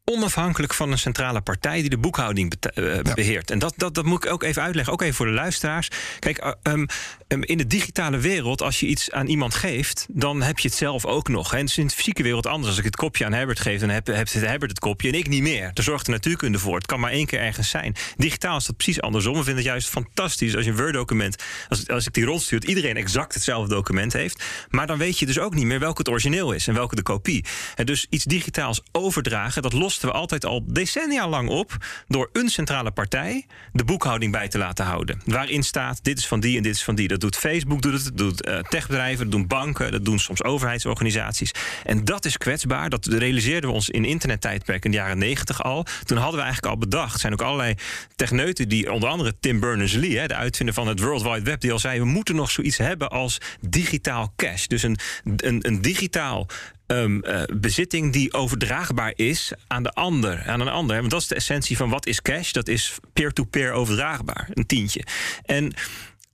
onafhankelijk 0.06 0.74
van 0.74 0.92
een 0.92 0.98
centrale 0.98 1.42
partij 1.42 1.82
die 1.82 1.90
de 1.90 1.98
boekhouding 1.98 2.54
uh, 2.76 3.00
beheert. 3.16 3.52
En 3.52 3.60
dat, 3.60 3.74
dat, 3.78 3.96
dat 3.96 4.06
moet 4.06 4.26
ik 4.26 4.32
ook 4.32 4.44
even 4.44 4.62
uitleggen, 4.62 4.94
ook 4.94 5.02
even 5.02 5.16
voor 5.16 5.26
de 5.26 5.32
luisteraars. 5.32 5.88
Kijk, 6.20 6.56
um, 6.64 6.88
in 7.28 7.58
de 7.58 7.68
digitale 7.68 8.18
wereld, 8.18 8.62
als 8.62 8.80
je 8.80 8.86
iets 8.86 9.12
aan 9.12 9.28
iemand 9.28 9.56
geeft, 9.56 10.06
dan 10.10 10.42
heb 10.42 10.60
je 10.60 10.68
het 10.68 10.78
zelf 10.78 11.06
ook 11.06 11.28
nog. 11.28 11.54
En 11.54 11.60
het 11.60 11.70
is 11.70 11.78
in 11.78 11.88
de 11.88 11.94
fysieke 11.94 12.24
wereld 12.24 12.46
anders. 12.46 12.68
Als 12.70 12.78
ik 12.78 12.84
het 12.84 12.96
kopje 12.96 13.26
aan 13.26 13.34
Herbert 13.34 13.60
geef, 13.60 13.80
dan 13.80 13.90
heb, 13.90 14.08
heb 14.08 14.32
Herbert 14.32 14.72
het 14.72 14.80
kopje 14.80 15.08
en 15.08 15.18
ik 15.18 15.28
niet 15.28 15.42
meer. 15.42 15.72
Daar 15.74 15.84
zorgt 15.84 16.06
de 16.06 16.12
natuurkunde 16.12 16.60
voor. 16.60 16.76
Het 16.76 16.86
kan 16.86 17.00
maar 17.00 17.12
één 17.12 17.26
keer 17.26 17.40
ergens 17.40 17.70
zijn. 17.70 17.96
Digitaal 18.16 18.58
is 18.58 18.66
dat 18.66 18.78
precies 18.78 19.02
andersom. 19.02 19.34
We 19.34 19.44
vinden 19.44 19.64
het 19.64 19.66
juist 19.66 19.90
fantastisch 19.90 20.56
als 20.56 20.66
je 20.66 20.72
een 20.72 20.78
Word-document, 20.78 21.44
als, 21.70 21.88
als 21.88 22.08
ik 22.08 22.14
die 22.14 22.26
rondstuurt, 22.26 22.64
iedereen 22.64 22.98
exact 22.98 23.34
hetzelfde 23.34 23.76
document 23.76 24.14
heeft. 24.14 24.44
Maar 24.70 24.88
dan 24.88 24.98
weet 24.98 25.20
je 25.20 25.26
dus 25.26 25.40
ook 25.40 25.56
niet 25.56 25.66
meer 25.66 25.80
welke 25.80 25.98
het 25.98 26.10
origineel 26.10 26.52
is 26.52 26.68
en 26.68 26.74
welke 26.74 26.96
de 26.96 27.02
kopie. 27.02 27.46
En 27.76 27.86
dus 27.86 28.08
iets 28.10 28.24
digitaals 28.24 28.82
overdragen, 28.92 29.62
dat 29.62 29.74
we 30.02 30.12
altijd 30.12 30.46
al 30.46 30.64
decennia 30.66 31.28
lang 31.28 31.50
op 31.50 31.78
door 32.08 32.30
een 32.34 32.50
centrale 32.50 32.92
partij 32.92 33.46
de 33.72 33.84
boekhouding 33.84 34.32
bij 34.32 34.48
te 34.48 34.58
laten 34.58 34.86
houden. 34.86 35.22
Waarin 35.26 35.64
staat: 35.64 36.04
dit 36.04 36.18
is 36.18 36.28
van 36.28 36.40
die 36.40 36.58
en 36.58 36.64
dit 36.64 36.76
is 36.76 36.84
van 36.84 36.96
die. 36.96 37.08
Dat 37.08 37.20
doet 37.20 37.38
Facebook, 37.38 37.82
dat 37.82 38.12
doet 38.14 38.48
uh, 38.48 38.60
techbedrijven, 38.60 39.24
dat 39.24 39.32
doen 39.32 39.48
banken, 39.48 39.92
dat 39.92 40.06
doen 40.06 40.20
soms 40.20 40.44
overheidsorganisaties. 40.44 41.52
En 41.84 42.06
dat 42.06 42.26
is 42.26 42.38
kwetsbaar. 42.38 42.90
Dat 42.90 43.06
realiseerden 43.06 43.70
we 43.70 43.76
ons 43.76 43.90
in 43.90 44.06
internettijdperk 44.06 44.86
in 44.86 44.92
de 44.92 44.98
jaren 44.98 45.18
negentig 45.18 45.64
al. 45.64 45.86
Toen 46.04 46.18
hadden 46.18 46.36
we 46.36 46.46
eigenlijk 46.46 46.74
al 46.74 46.80
bedacht. 46.80 47.20
Zijn 47.20 47.34
ook 47.34 47.42
allerlei 47.42 47.76
techneuten 48.16 48.70
die, 48.70 48.92
onder 48.92 49.10
andere 49.10 49.34
Tim 49.40 49.60
Berners-Lee, 49.60 50.28
de 50.28 50.36
uitvinder 50.36 50.74
van 50.76 50.88
het 50.88 51.00
World 51.00 51.22
Wide 51.22 51.42
Web, 51.42 51.62
die 51.62 51.72
al 51.72 51.80
zei: 51.80 52.00
we 52.00 52.06
moeten 52.06 52.36
nog 52.36 52.52
zoiets 52.52 52.78
hebben 52.78 53.10
als 53.10 53.38
digitaal 53.62 54.34
cash. 54.36 54.66
Dus 54.66 54.84
een, 54.84 54.98
een, 55.24 55.68
een 55.68 55.82
digitaal 55.82 56.48
um, 56.88 57.24
bezitting 57.54 58.14
die 58.14 58.34
overdraagbaar 58.34 59.14
is 59.16 59.52
aan 59.68 59.84
de 59.84 59.92
ander. 59.92 60.44
Aan 60.46 60.60
een 60.60 60.68
ander. 60.68 60.98
Want 60.98 61.12
dat 61.12 61.22
is 61.22 61.28
de 61.28 61.36
essentie 61.36 61.78
van 61.78 61.90
wat 61.90 62.06
is 62.06 62.22
cash? 62.22 62.52
Dat 62.52 62.68
is 62.68 62.98
peer-to-peer 63.14 63.70
-peer 63.70 63.72
overdraagbaar. 63.72 64.50
Een 64.54 64.66
tientje. 64.66 65.06
En 65.46 65.74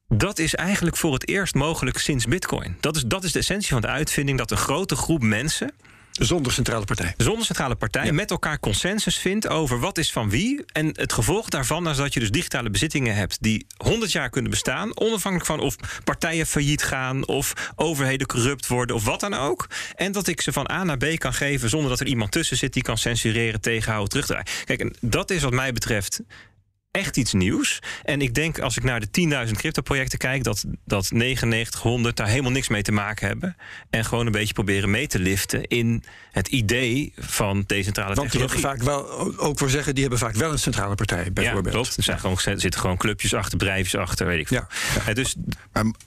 dat 0.08 0.40
is 0.40 0.56
eigenlijk 0.56 0.98
voor 0.98 1.14
het 1.14 1.28
eerst 1.28 1.54
mogelijk 1.56 1.98
sinds 1.98 2.26
Bitcoin. 2.26 2.78
Dat 2.80 2.96
is, 2.96 3.04
dat 3.04 3.24
is 3.24 3.32
de 3.32 3.40
essentie 3.40 3.70
van 3.70 3.82
de 3.82 3.88
uitvinding: 3.88 4.38
dat 4.38 4.52
een 4.52 4.58
grote 4.58 4.96
groep 4.96 5.22
mensen 5.22 5.74
zonder 6.20 6.52
centrale 6.52 6.86
partij. 6.86 7.14
Zonder 7.18 7.46
centrale 7.46 7.76
partij. 7.76 8.12
Met 8.12 8.32
elkaar 8.32 8.60
consensus 8.60 9.18
vindt 9.18 9.48
over 9.48 9.80
wat 9.80 9.98
is 9.98 10.12
van 10.12 10.30
wie. 10.30 10.64
En 10.72 10.88
het 10.94 11.14
gevolg 11.14 11.50
daarvan 11.50 11.90
is 11.90 11.98
dat 11.98 12.14
je 12.14 12.20
dus 12.20 12.32
digitale 12.32 12.70
bezittingen 12.70 13.16
hebt 13.16 13.38
die 13.42 13.66
100 13.78 14.12
jaar 14.12 14.30
kunnen 14.30 14.52
bestaan. 14.52 14.98
Onafhankelijk 14.98 15.48
van 15.48 15.60
of 15.60 15.76
partijen 16.04 16.46
failliet 16.46 16.84
gaan. 16.84 17.28
of 17.28 17.72
overheden 17.76 18.28
corrupt 18.28 18.68
worden 18.68 18.96
of 18.96 19.06
wat 19.06 19.20
dan 19.20 19.34
ook. 19.34 19.68
En 19.96 20.12
dat 20.12 20.28
ik 20.28 20.42
ze 20.42 20.52
van 20.52 20.72
A 20.72 20.84
naar 20.84 20.98
B 20.98 21.06
kan 21.18 21.34
geven 21.34 21.70
zonder 21.70 21.90
dat 21.90 22.00
er 22.00 22.08
iemand 22.08 22.32
tussen 22.32 22.58
zit 22.58 22.74
die 22.74 22.84
kan 22.84 22.98
censureren, 22.98 23.62
tegenhouden, 23.62 24.10
terugdraaien. 24.10 24.48
Kijk, 24.66 24.80
en 24.80 24.96
dat 25.02 25.32
is 25.32 25.44
wat 25.44 25.54
mij 25.54 25.74
betreft 25.74 26.22
echt 27.00 27.18
iets 27.18 27.34
nieuws. 27.34 27.80
En 28.04 28.22
ik 28.22 28.34
denk 28.34 28.60
als 28.60 28.78
ik 28.78 28.84
naar 28.84 29.00
de 29.00 29.46
10.000 29.48 29.52
crypto-projecten 29.52 30.18
kijk, 30.18 30.44
dat, 30.44 30.66
dat 30.86 31.12
9900 31.12 32.16
daar 32.16 32.28
helemaal 32.28 32.52
niks 32.52 32.68
mee 32.68 32.82
te 32.82 32.92
maken 32.92 33.28
hebben. 33.28 33.56
En 33.90 34.06
gewoon 34.06 34.26
een 34.26 34.32
beetje 34.32 34.54
proberen 34.54 34.90
mee 34.90 35.08
te 35.08 35.20
liften 35.20 35.68
in 35.68 36.04
het 36.32 36.48
idee 36.48 37.14
van 37.18 37.64
decentrale 37.68 38.14
Want 38.16 38.32
technologie. 38.32 38.58
Die 38.58 38.68
hebben 38.68 38.86
vaak 38.86 39.08
wel, 39.08 39.38
ook 39.38 39.60
voor 39.60 39.70
zeggen, 39.70 39.94
die 39.94 40.02
hebben 40.02 40.20
vaak 40.20 40.36
wel 40.36 40.52
een 40.52 40.60
centrale 40.60 40.96
partij, 40.96 41.34
bijvoorbeeld. 41.34 41.66
Ja, 41.66 41.72
klopt. 41.72 41.98
Er, 41.98 42.04
zijn 42.04 42.20
gewoon, 42.20 42.38
er 42.44 42.60
zitten 42.60 42.80
gewoon 42.80 42.98
clubjes 42.98 43.34
achter, 43.34 43.58
bedrijfjes 43.58 44.02
achter, 44.02 44.26
weet 44.26 44.40
ik 44.40 44.48
veel. 44.48 44.58
Ja. 44.58 45.02
ja. 45.06 45.14
dus, 45.14 45.36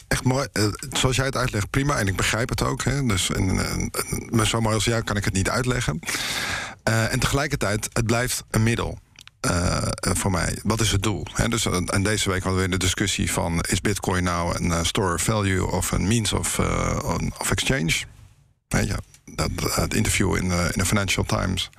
echt 0.09 0.25
mooi, 0.25 0.47
eh, 0.53 0.67
zoals 0.93 1.17
jij 1.17 1.25
het 1.25 1.37
uitlegt, 1.37 1.71
prima. 1.71 1.99
En 1.99 2.07
ik 2.07 2.17
begrijp 2.17 2.49
het 2.49 2.63
ook. 2.63 2.85
Hè. 2.85 3.07
Dus 3.07 3.31
en, 3.31 3.59
en, 4.31 4.47
zo 4.47 4.61
mooi 4.61 4.75
als 4.75 4.85
jij 4.85 5.03
kan 5.03 5.17
ik 5.17 5.25
het 5.25 5.35
niet 5.35 5.51
uitleggen. 5.51 5.99
Uh, 6.89 7.13
en 7.13 7.19
tegelijkertijd, 7.19 7.89
het 7.93 8.07
blijft 8.07 8.45
een 8.51 8.63
middel. 8.63 8.99
Uh, 9.51 9.83
voor 10.01 10.31
mij, 10.31 10.59
wat 10.63 10.81
is 10.81 10.93
het 10.93 11.03
doel? 11.03 11.27
He, 11.33 11.49
dus, 11.49 11.67
en 11.67 12.03
deze 12.03 12.31
week 12.31 12.43
hadden 12.43 12.63
we 12.63 12.69
de 12.69 12.77
discussie 12.77 13.33
van... 13.33 13.61
is 13.69 13.81
bitcoin 13.81 14.25
nou 14.25 14.57
een 14.57 14.67
uh, 14.67 14.79
store 14.83 15.15
of 15.15 15.23
value 15.23 15.67
of 15.67 15.93
een 15.93 16.07
means 16.07 16.33
of, 16.33 16.59
uh, 16.59 16.99
of 17.39 17.51
exchange? 17.51 17.93
ja, 18.69 18.97
dat, 19.35 19.51
het 19.75 19.95
interview 19.95 20.37
in, 20.37 20.43
in 20.51 20.73
de 20.75 20.87
Financial 20.87 21.25
Times... 21.25 21.71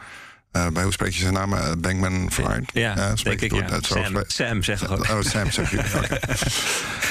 Bij 0.73 0.83
hoe 0.83 0.91
spreek 0.91 1.11
je 1.13 1.19
zijn 1.19 1.33
naam? 1.33 1.81
Bankman 1.81 2.31
Fried? 2.31 2.69
Ja, 2.73 3.13
denk 3.23 3.41
ik, 3.41 3.53
ja. 3.53 3.79
Sam, 3.81 4.23
Sam 4.27 4.63
zeg 4.63 4.79
gewoon. 4.79 5.09
Oh, 5.09 5.21
Sam 5.21 5.51
zeg 5.51 5.71
je. 5.71 5.77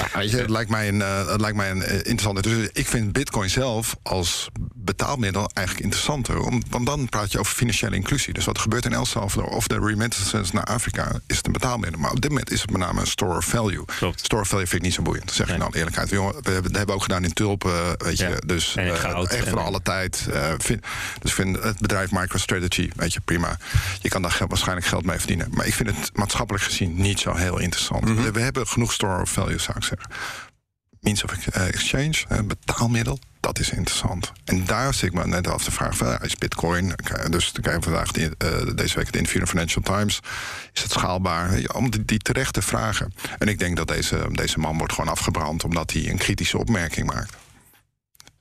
Okay. 0.06 0.26
je, 0.26 0.37
het 0.37 0.50
lijkt 0.50 0.71
mij 0.71 0.88
een, 0.88 1.00
het 1.00 1.40
lijkt 1.40 1.56
mij 1.56 1.71
een 1.71 1.82
interessante... 1.82 2.42
Dus 2.42 2.68
ik 2.73 2.87
vind 2.87 3.12
bitcoin 3.12 3.50
zelf 3.50 3.97
als 4.02 4.49
betaalmiddel 4.96 5.50
eigenlijk 5.54 5.87
interessanter. 5.87 6.40
Om, 6.40 6.62
want 6.70 6.87
dan 6.87 7.08
praat 7.08 7.32
je 7.32 7.38
over 7.38 7.54
financiële 7.54 7.96
inclusie. 7.96 8.32
Dus 8.32 8.44
wat 8.44 8.56
er 8.56 8.62
gebeurt 8.62 8.84
in 8.84 8.92
El 8.92 9.04
Salvador 9.04 9.49
of 9.49 9.66
de 9.66 9.78
remittances 9.78 10.50
naar 10.50 10.64
Afrika... 10.64 11.20
is 11.26 11.37
het 11.37 11.46
een 11.46 11.52
betaalmiddel. 11.52 12.00
Maar 12.00 12.11
op 12.11 12.20
dit 12.20 12.30
moment 12.30 12.50
is 12.50 12.61
het 12.61 12.70
met 12.70 12.80
name 12.80 13.00
een 13.00 13.06
store 13.06 13.37
of 13.37 13.44
value. 13.44 13.84
Klopt. 13.84 14.20
Store 14.20 14.42
of 14.42 14.49
value 14.49 14.66
vind 14.66 14.80
ik 14.80 14.87
niet 14.87 14.94
zo 14.94 15.02
boeiend, 15.02 15.32
zeg 15.32 15.46
nee. 15.46 15.56
je 15.56 15.62
dan 15.62 15.75
eerlijkheid. 15.75 16.11
We, 16.11 16.16
hebben 16.42 16.87
we 16.87 16.92
ook 16.92 17.02
gedaan 17.02 17.25
in 17.25 17.32
tulpen, 17.32 17.72
weet 17.99 18.18
je. 18.18 18.42
Dus 18.46 18.76
echt 18.76 19.49
voor 19.49 19.61
alle 19.61 19.82
tijd. 19.82 20.28
Vind, 20.58 20.82
dus 21.20 21.30
ik 21.30 21.37
vind 21.37 21.62
het 21.62 21.78
bedrijf 21.78 22.11
MicroStrategy, 22.11 22.90
weet 22.96 23.12
je, 23.12 23.20
prima. 23.20 23.58
Je 24.00 24.08
kan 24.08 24.22
daar 24.22 24.40
waarschijnlijk 24.49 24.87
geld 24.87 25.04
mee 25.04 25.18
verdienen. 25.18 25.49
Maar 25.50 25.66
ik 25.66 25.75
vind 25.75 25.88
het 25.96 26.11
maatschappelijk 26.14 26.64
gezien 26.64 26.94
niet 26.96 27.20
zo 27.20 27.34
heel 27.34 27.58
interessant. 27.58 28.04
we, 28.04 28.30
we, 28.30 28.40
hebben 28.40 28.66
genoeg 28.66 28.92
store 28.92 29.20
of 29.20 29.30
value, 29.30 29.58
zou 29.58 29.76
ik 29.76 29.84
zeggen. 29.84 30.11
Means 31.02 31.25
of 31.25 31.47
exchange, 31.47 32.25
een 32.28 32.47
betaalmiddel, 32.47 33.18
dat 33.40 33.59
is 33.59 33.71
interessant. 33.71 34.32
En 34.44 34.64
daar 34.64 34.94
zit 34.94 35.09
ik 35.09 35.14
me 35.14 35.26
net 35.26 35.47
af 35.47 35.64
te 35.64 35.71
vragen: 35.71 36.21
is 36.21 36.37
Bitcoin, 36.37 36.94
dus 37.30 37.52
krijgen 37.52 37.82
we 37.82 37.88
vandaag 37.90 38.16
uh, 38.16 38.75
deze 38.75 38.97
week 38.97 39.06
het 39.06 39.16
interview 39.16 39.40
in 39.40 39.47
Financial 39.47 39.82
Times, 39.82 40.21
is 40.73 40.82
het 40.82 40.92
schaalbaar? 40.92 41.61
Om 41.75 41.90
die, 41.90 42.04
die 42.04 42.18
terecht 42.18 42.54
te 42.54 42.62
vragen. 42.62 43.14
En 43.38 43.49
ik 43.49 43.59
denk 43.59 43.76
dat 43.76 43.88
deze, 43.88 44.28
deze 44.32 44.59
man 44.59 44.78
wordt 44.78 44.92
gewoon 44.92 45.11
afgebrand 45.11 45.64
omdat 45.64 45.92
hij 45.92 46.11
een 46.11 46.18
kritische 46.18 46.59
opmerking 46.59 47.06
maakt. 47.06 47.37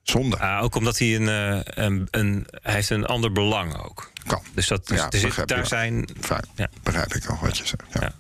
Zonde. 0.03 0.38
Ah, 0.39 0.63
ook 0.63 0.75
omdat 0.75 0.98
hij 0.98 1.15
een, 1.15 1.56
uh, 1.56 1.62
een, 1.63 2.08
een, 2.12 2.48
hij 2.51 2.74
heeft 2.74 2.89
een 2.89 3.06
ander 3.06 3.32
belang 3.32 3.77
ook. 3.77 4.12
Kan. 4.25 4.41
Dus 4.53 4.68
dat 4.68 4.88
dus, 4.88 5.22
ja, 5.36 5.46
daar 5.46 5.68
zijn. 5.68 6.10
Fijn. 6.20 6.46
Ja. 6.56 6.70
Begrijp 6.84 7.13
ik 7.13 7.25
al 7.25 7.38
wat 7.41 7.58
je 7.58 7.65
zegt. 7.65 7.84
Ja. 8.00 8.13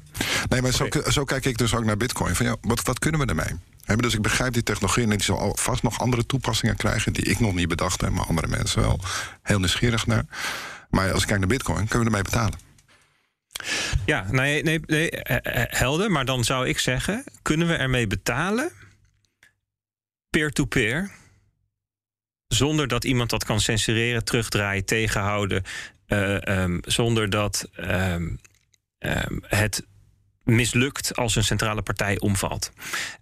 Nee, 0.49 0.61
maar 0.61 0.71
zo, 0.71 0.87
zo, 1.09 1.23
kijk 1.23 1.45
ik 1.45 1.57
dus 1.57 1.75
ook 1.75 1.85
naar 1.85 1.97
Bitcoin. 1.97 2.35
Van, 2.35 2.45
ja, 2.45 2.55
wat, 2.61 2.81
wat 2.81 2.99
kunnen 2.99 3.19
we 3.19 3.25
ermee? 3.25 3.59
Dus 3.95 4.13
ik 4.13 4.21
begrijp 4.21 4.53
die 4.53 4.63
technologie 4.63 5.03
en 5.03 5.09
die 5.09 5.23
zal 5.23 5.55
vast 5.59 5.83
nog 5.83 5.99
andere 5.99 6.25
toepassingen 6.25 6.75
krijgen 6.75 7.13
die 7.13 7.25
ik 7.25 7.39
nog 7.39 7.53
niet 7.53 7.67
bedacht 7.67 8.01
heb, 8.01 8.09
maar 8.09 8.25
andere 8.25 8.47
mensen 8.47 8.81
wel. 8.81 8.99
Heel 9.41 9.59
nieuwsgierig 9.59 10.07
naar. 10.07 10.25
Maar 10.89 11.11
als 11.11 11.21
ik 11.21 11.27
kijk 11.27 11.39
naar 11.39 11.47
Bitcoin, 11.47 11.87
kunnen 11.87 11.99
we 11.99 12.05
ermee 12.05 12.31
betalen. 12.31 12.59
Ja, 14.05 14.25
nee, 14.31 14.63
nee, 14.63 14.79
nee, 14.85 15.09
helder. 15.69 16.11
Maar 16.11 16.25
dan 16.25 16.43
zou 16.43 16.67
ik 16.67 16.79
zeggen: 16.79 17.23
kunnen 17.41 17.67
we 17.67 17.73
ermee 17.73 18.07
betalen? 18.07 18.71
Peer-to-peer. 20.29 21.11
zonder 22.47 22.87
dat 22.87 23.03
iemand 23.03 23.29
dat 23.29 23.43
kan 23.43 23.61
censureren, 23.61 24.23
terugdraaien, 24.23 24.85
tegenhouden. 24.85 25.63
Uh, 26.07 26.35
um, 26.35 26.79
zonder 26.85 27.29
dat 27.29 27.69
um, 27.79 28.39
um, 28.99 29.43
het 29.47 29.85
mislukt 30.55 31.15
als 31.15 31.35
een 31.35 31.43
centrale 31.43 31.81
partij 31.81 32.19
omvalt. 32.19 32.71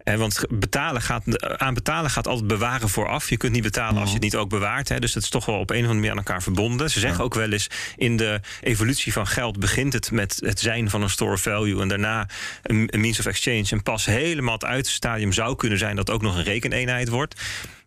Eh, 0.04 0.14
want 0.14 0.44
betalen 0.48 1.02
gaat, 1.02 1.58
aan 1.58 1.74
betalen 1.74 2.10
gaat 2.10 2.26
altijd 2.26 2.46
bewaren 2.46 2.88
vooraf. 2.88 3.28
Je 3.28 3.36
kunt 3.36 3.52
niet 3.52 3.62
betalen 3.62 4.00
als 4.00 4.08
je 4.08 4.14
het 4.14 4.24
niet 4.24 4.36
ook 4.36 4.48
bewaart. 4.48 4.88
Hè. 4.88 4.98
Dus 4.98 5.12
dat 5.12 5.22
is 5.22 5.28
toch 5.28 5.46
wel 5.46 5.58
op 5.58 5.70
een 5.70 5.76
of 5.76 5.82
andere 5.82 5.94
manier 5.94 6.10
aan 6.10 6.16
elkaar 6.16 6.42
verbonden. 6.42 6.90
Ze 6.90 7.00
zeggen 7.00 7.24
ook 7.24 7.34
wel 7.34 7.52
eens: 7.52 7.70
in 7.96 8.16
de 8.16 8.40
evolutie 8.60 9.12
van 9.12 9.26
geld 9.26 9.58
begint 9.58 9.92
het 9.92 10.10
met 10.10 10.40
het 10.44 10.60
zijn 10.60 10.90
van 10.90 11.02
een 11.02 11.10
store 11.10 11.32
of 11.32 11.40
value. 11.42 11.80
En 11.80 11.88
daarna 11.88 12.28
een, 12.62 12.88
een 12.90 13.00
means 13.00 13.18
of 13.18 13.26
exchange. 13.26 13.66
En 13.70 13.82
pas 13.82 14.04
helemaal 14.04 14.54
het 14.54 14.64
uiterste 14.64 15.26
zou 15.28 15.56
kunnen 15.56 15.78
zijn 15.78 15.96
dat 15.96 16.10
ook 16.10 16.22
nog 16.22 16.36
een 16.36 16.42
rekeneenheid 16.42 17.08
wordt. 17.08 17.40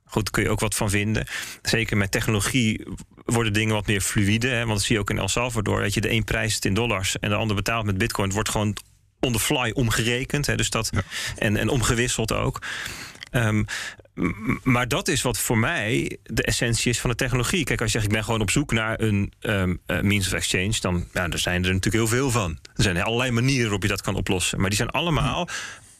Goed, 0.05 0.23
daar 0.23 0.33
kun 0.33 0.43
je 0.43 0.49
ook 0.49 0.59
wat 0.59 0.75
van 0.75 0.89
vinden. 0.89 1.27
Zeker 1.61 1.97
met 1.97 2.11
technologie 2.11 2.85
worden 3.25 3.53
dingen 3.53 3.73
wat 3.73 3.87
meer 3.87 4.01
fluïde. 4.01 4.47
Hè? 4.47 4.57
Want 4.57 4.69
dat 4.69 4.81
zie 4.81 4.95
je 4.95 5.01
ook 5.01 5.09
in 5.09 5.17
El 5.17 5.27
Salvador. 5.27 5.79
Weet 5.79 5.93
je, 5.93 6.01
de 6.01 6.11
een 6.11 6.23
prijst 6.23 6.65
in 6.65 6.73
dollars 6.73 7.19
en 7.19 7.29
de 7.29 7.35
ander 7.35 7.55
betaalt 7.55 7.85
met 7.85 7.97
bitcoin. 7.97 8.25
Het 8.25 8.35
wordt 8.35 8.49
gewoon 8.49 8.75
on 9.23 9.33
the 9.33 9.39
fly 9.39 9.71
omgerekend. 9.73 10.45
Hè, 10.45 10.55
dus 10.55 10.69
dat, 10.69 10.89
en, 11.37 11.57
en 11.57 11.69
omgewisseld 11.69 12.31
ook. 12.31 12.61
Um, 13.31 13.65
maar 14.63 14.87
dat 14.87 15.07
is 15.07 15.21
wat 15.21 15.37
voor 15.37 15.57
mij 15.57 16.17
de 16.23 16.43
essentie 16.43 16.91
is 16.91 16.99
van 16.99 17.09
de 17.09 17.15
technologie. 17.15 17.63
Kijk, 17.63 17.81
als 17.81 17.91
je 17.91 17.97
zegt, 17.97 18.11
ik 18.11 18.17
ben 18.17 18.23
gewoon 18.23 18.41
op 18.41 18.51
zoek 18.51 18.71
naar 18.71 18.99
een 18.99 19.33
um, 19.41 19.79
means 20.01 20.27
of 20.27 20.33
exchange, 20.33 20.73
dan 20.79 21.07
ja, 21.13 21.29
er 21.29 21.39
zijn 21.39 21.65
er 21.65 21.73
natuurlijk 21.73 21.93
heel 21.93 22.07
veel 22.07 22.31
van. 22.31 22.59
Er 22.75 22.83
zijn 22.83 23.01
allerlei 23.01 23.31
manieren 23.31 23.63
waarop 23.63 23.81
je 23.81 23.87
dat 23.87 24.01
kan 24.01 24.15
oplossen. 24.15 24.59
Maar 24.59 24.69
die 24.69 24.77
zijn 24.77 24.89
allemaal 24.89 25.47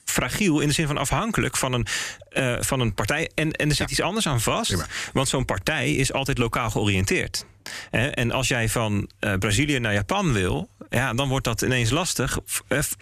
fragiel 0.05 0.59
in 0.59 0.67
de 0.67 0.73
zin 0.73 0.87
van 0.87 0.97
afhankelijk 0.97 1.57
van 1.57 1.73
een, 1.73 1.87
uh, 2.33 2.55
van 2.59 2.79
een 2.79 2.93
partij. 2.93 3.29
En, 3.35 3.51
en 3.51 3.69
er 3.69 3.75
zit 3.75 3.91
iets 3.91 4.01
anders 4.01 4.27
aan 4.27 4.41
vast. 4.41 4.85
Want 5.13 5.27
zo'n 5.27 5.45
partij 5.45 5.93
is 5.93 6.13
altijd 6.13 6.37
lokaal 6.37 6.69
georiënteerd. 6.69 7.45
En 7.91 8.31
als 8.31 8.47
jij 8.47 8.69
van 8.69 9.09
uh, 9.19 9.33
Brazilië 9.33 9.79
naar 9.79 9.93
Japan 9.93 10.33
wil, 10.33 10.69
ja, 10.89 11.13
dan 11.13 11.27
wordt 11.27 11.45
dat 11.45 11.61
ineens 11.61 11.89
lastig. 11.89 12.39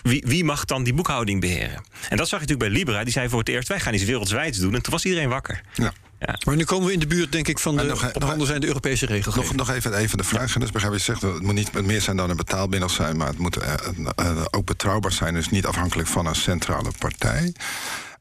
Wie, 0.02 0.24
wie, 0.28 0.44
mag 0.44 0.66
dan 0.66 0.84
die 0.84 0.94
boekhouding 0.94 1.42
beheren? 1.42 1.84
En 2.10 2.18
dat 2.18 2.28
zag 2.28 2.40
je 2.40 2.46
natuurlijk 2.46 2.60
bij 2.60 2.70
Libra. 2.70 3.04
Die 3.04 3.14
zei 3.14 3.30
voor 3.30 3.40
het 3.40 3.50
eerst: 3.50 3.68
wij 3.68 3.80
gaan 3.80 3.94
iets 3.94 4.04
wereldswijds 4.04 4.58
doen. 4.58 4.76
En 4.76 4.82
toen 4.82 4.94
was 4.94 5.06
iedereen 5.06 5.30
wakker. 5.30 5.62
Ja. 5.74 5.94
Ja. 6.26 6.36
Maar 6.46 6.56
nu 6.56 6.64
komen 6.64 6.88
we 6.88 6.94
in 6.94 7.00
de 7.00 7.08
buurt, 7.08 7.32
denk 7.32 7.48
ik, 7.48 7.60
van 7.60 7.78
de 7.78 7.84
nog, 7.84 8.14
op 8.14 8.24
handen 8.24 8.48
zijn 8.48 8.62
de 8.62 8.68
Europese 8.68 9.06
regels. 9.06 9.36
Nog, 9.36 9.56
nog 9.56 9.70
even, 9.70 9.94
even 9.94 10.18
de 10.18 10.24
vraag. 10.24 10.54
Dus 10.54 10.72
begrijp 10.72 10.94
je 10.94 11.00
zegt, 11.00 11.22
het 11.22 11.42
moet 11.42 11.54
niet 11.54 11.82
meer 11.86 12.02
zijn 12.02 12.18
dan 12.18 12.30
een 12.30 12.36
betaalmiddel 12.36 12.90
zijn, 12.90 13.18
maar 13.18 13.28
het 13.28 13.38
moet 13.38 13.58
uh, 13.58 13.74
uh, 14.20 14.42
ook 14.52 14.66
betrouwbaar 14.66 15.12
zijn, 15.12 15.34
dus 15.34 15.50
niet 15.50 15.66
afhankelijk 15.66 16.08
van 16.08 16.26
een 16.26 16.36
centrale 16.36 16.92
partij. 16.98 17.54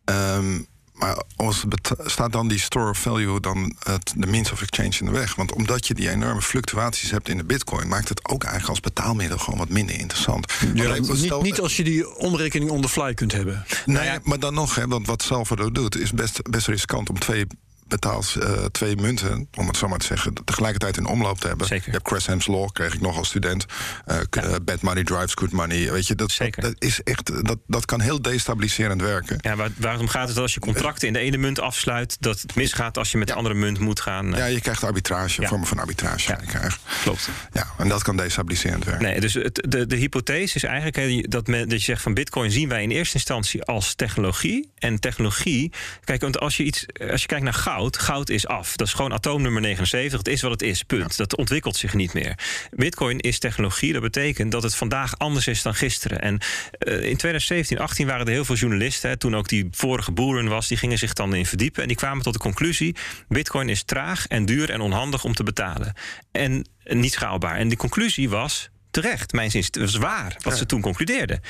Um, 0.04 0.66
maar 0.92 1.22
als 1.36 1.64
staat 2.04 2.32
dan 2.32 2.48
die 2.48 2.58
store 2.58 2.90
of 2.90 2.98
value 2.98 3.40
dan 3.40 3.76
het, 3.78 4.12
de 4.16 4.26
means 4.26 4.52
of 4.52 4.62
exchange 4.62 4.96
in 4.98 5.06
de 5.06 5.10
weg? 5.10 5.34
Want 5.34 5.52
omdat 5.52 5.86
je 5.86 5.94
die 5.94 6.10
enorme 6.10 6.42
fluctuaties 6.42 7.10
hebt 7.10 7.28
in 7.28 7.36
de 7.36 7.44
bitcoin, 7.44 7.88
maakt 7.88 8.08
het 8.08 8.28
ook 8.28 8.42
eigenlijk 8.42 8.70
als 8.70 8.80
betaalmiddel 8.80 9.38
gewoon 9.38 9.58
wat 9.58 9.68
minder 9.68 9.98
interessant. 9.98 10.52
Ja, 10.74 10.92
niet, 10.98 11.42
niet, 11.42 11.60
als 11.60 11.76
je 11.76 11.84
die 11.84 12.16
omrekening 12.16 12.70
on 12.70 12.80
the 12.80 12.88
fly 12.88 13.14
kunt 13.14 13.32
hebben. 13.32 13.64
Nee, 13.86 13.96
nou 13.96 14.06
ja, 14.06 14.18
maar 14.22 14.38
dan 14.38 14.54
nog, 14.54 14.74
hè, 14.74 14.86
want 14.86 15.06
wat 15.06 15.22
Salvador 15.22 15.72
doet, 15.72 15.98
is 15.98 16.12
best, 16.12 16.50
best 16.50 16.66
riskant 16.66 17.08
om 17.10 17.18
twee 17.18 17.46
betaalt 17.90 18.36
uh, 18.38 18.64
twee 18.64 18.96
munten, 18.96 19.48
om 19.54 19.66
het 19.66 19.76
zo 19.76 19.88
maar 19.88 19.98
te 19.98 20.06
zeggen, 20.06 20.34
tegelijkertijd 20.44 20.96
in 20.96 21.06
omloop 21.06 21.40
te 21.40 21.46
hebben. 21.46 21.66
Zeker. 21.66 21.86
Je 21.86 21.90
hebt 21.90 22.04
Cresham's 22.04 22.46
Law, 22.46 22.68
kreeg 22.72 22.94
ik 22.94 23.00
nog 23.00 23.16
als 23.16 23.28
student. 23.28 23.66
Uh, 24.06 24.16
ja. 24.30 24.60
bad 24.60 24.82
money 24.82 25.04
drives 25.04 25.34
good 25.34 25.52
money. 25.52 25.92
Weet 25.92 26.06
je, 26.06 26.14
dat, 26.14 26.30
Zeker. 26.30 26.62
dat, 26.62 26.74
is 26.78 27.02
echt, 27.02 27.46
dat, 27.46 27.58
dat 27.66 27.84
kan 27.84 28.00
heel 28.00 28.22
destabiliserend 28.22 29.00
werken. 29.00 29.38
Ja, 29.40 29.56
waar, 29.56 29.70
waarom 29.76 30.08
gaat 30.08 30.28
het 30.28 30.38
als 30.38 30.54
je 30.54 30.60
contracten 30.60 31.06
in 31.06 31.12
de 31.12 31.18
ene 31.18 31.36
munt 31.36 31.60
afsluit, 31.60 32.16
dat 32.20 32.40
het 32.40 32.54
misgaat 32.54 32.98
als 32.98 33.10
je 33.10 33.18
met 33.18 33.28
de 33.28 33.34
andere 33.34 33.54
munt 33.54 33.78
moet 33.78 34.00
gaan? 34.00 34.30
Ja, 34.30 34.44
je 34.44 34.60
krijgt 34.60 34.84
arbitrage, 34.84 35.40
ja. 35.40 35.48
vormen 35.48 35.66
van 35.66 35.78
arbitrage. 35.78 36.38
Ja. 36.52 36.68
Klopt. 37.02 37.28
Ja, 37.52 37.66
en 37.78 37.88
dat 37.88 38.02
kan 38.02 38.16
destabiliserend 38.16 38.84
werken. 38.84 39.04
Nee, 39.04 39.20
dus 39.20 39.34
het, 39.34 39.66
de, 39.68 39.86
de 39.86 39.96
hypothese 39.96 40.56
is 40.56 40.64
eigenlijk 40.64 41.30
dat, 41.30 41.46
men, 41.46 41.68
dat 41.68 41.78
je 41.78 41.84
zegt 41.84 42.02
van 42.02 42.14
Bitcoin 42.14 42.50
zien 42.50 42.68
wij 42.68 42.82
in 42.82 42.90
eerste 42.90 43.14
instantie 43.14 43.62
als 43.62 43.94
technologie. 43.94 44.70
En 44.78 45.00
technologie, 45.00 45.72
kijk, 46.04 46.20
want 46.20 46.38
als 46.38 46.56
je 46.56 46.62
iets, 46.62 46.86
als 47.10 47.20
je 47.20 47.26
kijkt 47.26 47.44
naar 47.44 47.54
goud, 47.54 47.79
goud 47.88 48.30
is 48.30 48.46
af. 48.46 48.76
Dat 48.76 48.86
is 48.86 48.92
gewoon 48.92 49.12
atoomnummer 49.12 49.62
79. 49.62 50.18
Het 50.18 50.28
is 50.28 50.42
wat 50.42 50.50
het 50.50 50.62
is, 50.62 50.82
punt. 50.82 51.16
Dat 51.16 51.36
ontwikkelt 51.36 51.76
zich 51.76 51.94
niet 51.94 52.12
meer. 52.12 52.38
Bitcoin 52.70 53.18
is 53.18 53.38
technologie. 53.38 53.92
Dat 53.92 54.02
betekent 54.02 54.52
dat 54.52 54.62
het 54.62 54.74
vandaag 54.74 55.18
anders 55.18 55.46
is 55.46 55.62
dan 55.62 55.74
gisteren. 55.74 56.20
En 56.20 56.34
uh, 56.34 56.94
in 56.94 57.16
2017, 57.16 57.78
18 57.78 58.06
waren 58.06 58.26
er 58.26 58.32
heel 58.32 58.44
veel 58.44 58.54
journalisten... 58.54 59.10
Hè, 59.10 59.16
toen 59.16 59.36
ook 59.36 59.48
die 59.48 59.68
vorige 59.70 60.12
boeren 60.12 60.48
was, 60.48 60.68
die 60.68 60.76
gingen 60.76 60.98
zich 60.98 61.12
dan 61.12 61.34
in 61.34 61.46
verdiepen... 61.46 61.82
en 61.82 61.88
die 61.88 61.96
kwamen 61.96 62.22
tot 62.22 62.32
de 62.32 62.38
conclusie... 62.38 62.96
Bitcoin 63.28 63.68
is 63.68 63.82
traag 63.82 64.26
en 64.26 64.44
duur 64.44 64.70
en 64.70 64.80
onhandig 64.80 65.24
om 65.24 65.34
te 65.34 65.42
betalen. 65.42 65.94
En 66.32 66.66
niet 66.84 67.12
schaalbaar. 67.12 67.56
En 67.56 67.68
die 67.68 67.78
conclusie 67.78 68.28
was 68.28 68.70
terecht. 68.90 69.32
Mijn 69.32 69.50
zin, 69.50 69.62
het 69.62 69.76
was 69.76 69.96
waar 69.96 70.36
wat 70.42 70.58
ze 70.58 70.66
toen 70.66 70.80
concludeerden. 70.80 71.40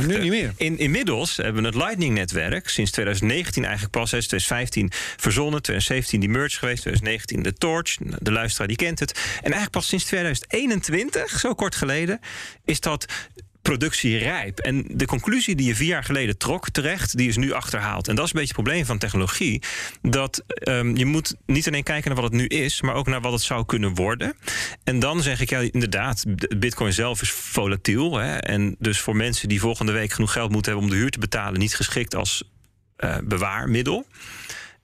Nu 0.00 0.18
niet 0.18 0.30
meer. 0.30 0.52
In, 0.56 0.78
inmiddels 0.78 1.36
hebben 1.36 1.62
we 1.62 1.68
het 1.68 1.76
Lightning-netwerk 1.76 2.68
sinds 2.68 2.90
2019 2.90 3.62
eigenlijk 3.62 3.92
pas. 3.92 4.08
2015 4.08 4.90
verzonnen, 5.16 5.62
2017 5.62 6.20
die 6.20 6.28
merge 6.28 6.58
geweest, 6.58 6.82
2019 6.82 7.42
de 7.42 7.52
Torch. 7.52 7.96
De 8.18 8.32
luisteraar 8.32 8.68
die 8.68 8.76
kent 8.76 9.00
het. 9.00 9.12
En 9.12 9.42
eigenlijk 9.42 9.70
pas 9.70 9.88
sinds 9.88 10.04
2021, 10.04 11.38
zo 11.40 11.54
kort 11.54 11.74
geleden, 11.74 12.20
is 12.64 12.80
dat 12.80 13.06
productierijp. 13.64 14.58
En 14.58 14.84
de 14.88 15.06
conclusie 15.06 15.54
die 15.54 15.66
je 15.66 15.74
vier 15.74 15.88
jaar 15.88 16.04
geleden 16.04 16.38
trok, 16.38 16.70
terecht, 16.70 17.16
die 17.16 17.28
is 17.28 17.36
nu 17.36 17.52
achterhaald. 17.52 18.08
En 18.08 18.14
dat 18.14 18.24
is 18.24 18.32
een 18.32 18.38
beetje 18.40 18.54
het 18.54 18.62
probleem 18.64 18.86
van 18.86 18.98
technologie. 18.98 19.62
Dat 20.02 20.44
um, 20.68 20.96
je 20.96 21.04
moet 21.04 21.34
niet 21.46 21.66
alleen 21.66 21.82
kijken 21.82 22.12
naar 22.12 22.20
wat 22.20 22.32
het 22.32 22.40
nu 22.40 22.46
is, 22.46 22.82
maar 22.82 22.94
ook 22.94 23.06
naar 23.06 23.20
wat 23.20 23.32
het 23.32 23.42
zou 23.42 23.64
kunnen 23.64 23.94
worden. 23.94 24.36
En 24.84 24.98
dan 24.98 25.22
zeg 25.22 25.40
ik 25.40 25.50
ja, 25.50 25.58
inderdaad, 25.58 26.24
Bitcoin 26.58 26.92
zelf 26.92 27.22
is 27.22 27.30
volatiel. 27.30 28.16
Hè, 28.16 28.36
en 28.36 28.76
dus 28.78 29.00
voor 29.00 29.16
mensen 29.16 29.48
die 29.48 29.60
volgende 29.60 29.92
week 29.92 30.12
genoeg 30.12 30.32
geld 30.32 30.50
moeten 30.50 30.72
hebben 30.72 30.90
om 30.90 30.94
de 30.94 31.00
huur 31.02 31.10
te 31.10 31.18
betalen, 31.18 31.58
niet 31.58 31.74
geschikt 31.74 32.14
als 32.14 32.50
uh, 32.98 33.16
bewaarmiddel. 33.24 34.06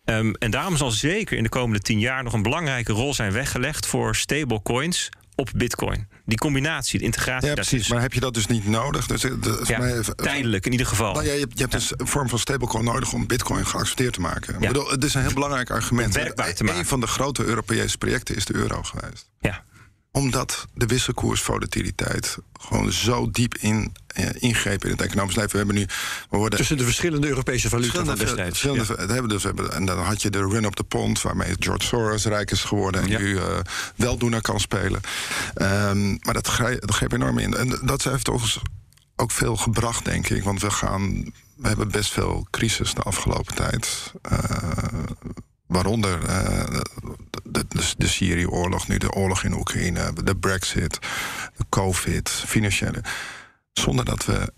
Um, 0.05 0.35
en 0.35 0.51
daarom 0.51 0.77
zal 0.77 0.91
zeker 0.91 1.37
in 1.37 1.43
de 1.43 1.49
komende 1.49 1.83
tien 1.83 1.99
jaar 1.99 2.23
nog 2.23 2.33
een 2.33 2.43
belangrijke 2.43 2.93
rol 2.93 3.15
zijn 3.15 3.33
weggelegd 3.33 3.87
voor 3.87 4.17
stablecoins 4.17 5.09
op 5.41 5.51
Bitcoin. 5.55 6.09
Die 6.25 6.39
combinatie, 6.39 6.99
de 6.99 7.05
integratie. 7.05 7.49
Ja, 7.49 7.55
precies. 7.55 7.89
Maar 7.89 8.01
heb 8.01 8.13
je 8.13 8.21
dat 8.21 8.35
dus 8.35 8.47
niet 8.47 8.67
nodig? 8.67 9.07
Dus, 9.07 9.25
eh, 9.25 9.31
ja, 9.65 9.79
mij, 9.79 10.03
tijdelijk 10.17 10.67
in 10.67 10.73
ieder 10.73 10.87
geval. 10.87 11.13
Nou, 11.13 11.27
ja, 11.27 11.33
je, 11.33 11.47
je 11.55 11.61
hebt 11.61 11.73
dus 11.73 11.93
een 11.97 12.07
vorm 12.07 12.29
van 12.29 12.39
stablecoin 12.39 12.85
nodig 12.85 13.13
om 13.13 13.27
Bitcoin 13.27 13.67
geaccepteerd 13.67 14.13
te 14.13 14.21
maken. 14.21 14.57
Ja. 14.61 14.67
Bedoel, 14.67 14.91
het 14.91 15.05
is 15.05 15.15
een 15.15 15.23
heel 15.23 15.33
belangrijk 15.33 15.71
argument. 15.71 16.15
Werkbaar 16.15 16.55
te 16.55 16.65
maken. 16.65 16.79
Een 16.79 16.87
van 16.87 17.01
de 17.01 17.07
grote 17.07 17.45
Europese 17.45 17.99
projecten 17.99 18.37
is 18.37 18.45
de 18.45 18.55
euro 18.55 18.83
geweest. 18.83 19.31
Ja. 19.41 19.65
Omdat 20.13 20.67
de 20.75 20.87
wisselkoersvolatiliteit 20.87 22.39
gewoon 22.61 22.93
zo 22.93 23.31
diep 23.31 23.57
in, 23.57 23.93
eh, 24.07 24.29
ingreep 24.39 24.85
in 24.85 24.91
het 24.91 25.01
economisch 25.01 25.35
leven. 25.35 25.51
We 25.51 25.57
hebben 25.57 25.75
nu. 25.75 25.87
We 26.31 26.37
worden 26.37 26.59
Tussen 26.59 26.77
de 26.77 26.85
verschillende 26.85 27.29
Europese 27.29 27.69
valuta 27.69 28.05
van 28.05 28.17
destijds. 28.17 28.61
Ja. 28.61 28.73
hebben 28.75 29.29
dus, 29.29 29.43
hebben, 29.43 29.73
en 29.73 29.85
dan 29.85 29.99
had 29.99 30.23
je 30.23 30.31
de 30.31 30.39
run 30.39 30.67
op 30.67 30.77
de 30.77 30.85
pond, 30.85 31.23
waarmee 31.23 31.55
George 31.59 31.87
Soros 31.87 32.25
rijk 32.25 32.51
is 32.51 32.65
geworden 32.65 33.03
en 33.03 33.09
Ja. 33.09 33.19
nu 33.19 33.37
eh, 33.39 33.59
weldoener 33.97 34.41
kan 34.41 34.61
spelen. 34.61 35.01
Ehm, 35.55 36.09
maar 36.11 36.35
dat, 36.35 36.47
greep, 36.47 36.81
dat 36.81 36.95
greep 36.95 37.13
enorm 37.13 37.39
in. 37.39 37.55
En 37.55 37.79
dat 37.83 38.03
heeft 38.03 38.29
ons 38.29 38.61
ook 39.17 39.31
veel 39.31 39.57
gebracht, 39.57 40.05
denk 40.05 40.29
ik. 40.29 40.43
Want 40.45 40.61
we 40.61 40.71
gaan. 40.71 41.33
We 41.57 41.69
hebben 41.69 41.91
best 41.91 42.13
veel 42.13 42.47
crisis 42.51 42.95
de 42.95 43.03
afgelopen 43.03 43.55
tijd. 43.55 44.13
Eh, 44.23 44.39
waaronder 45.71 46.25
eh, 46.25 46.81
de, 47.45 47.65
de, 47.69 47.95
de 47.97 48.09
Syrië-oorlog, 48.09 48.89
nu 48.89 48.99
de 48.99 49.13
oorlog 49.13 49.45
in 49.45 49.55
Oekraïne, 49.55 50.13
de 50.25 50.37
Brexit, 50.37 50.99
de 51.57 51.65
COVID, 51.69 52.31
financiële. 52.31 53.03
Zonder 53.73 54.05
dat 54.05 54.25
we 54.25 54.53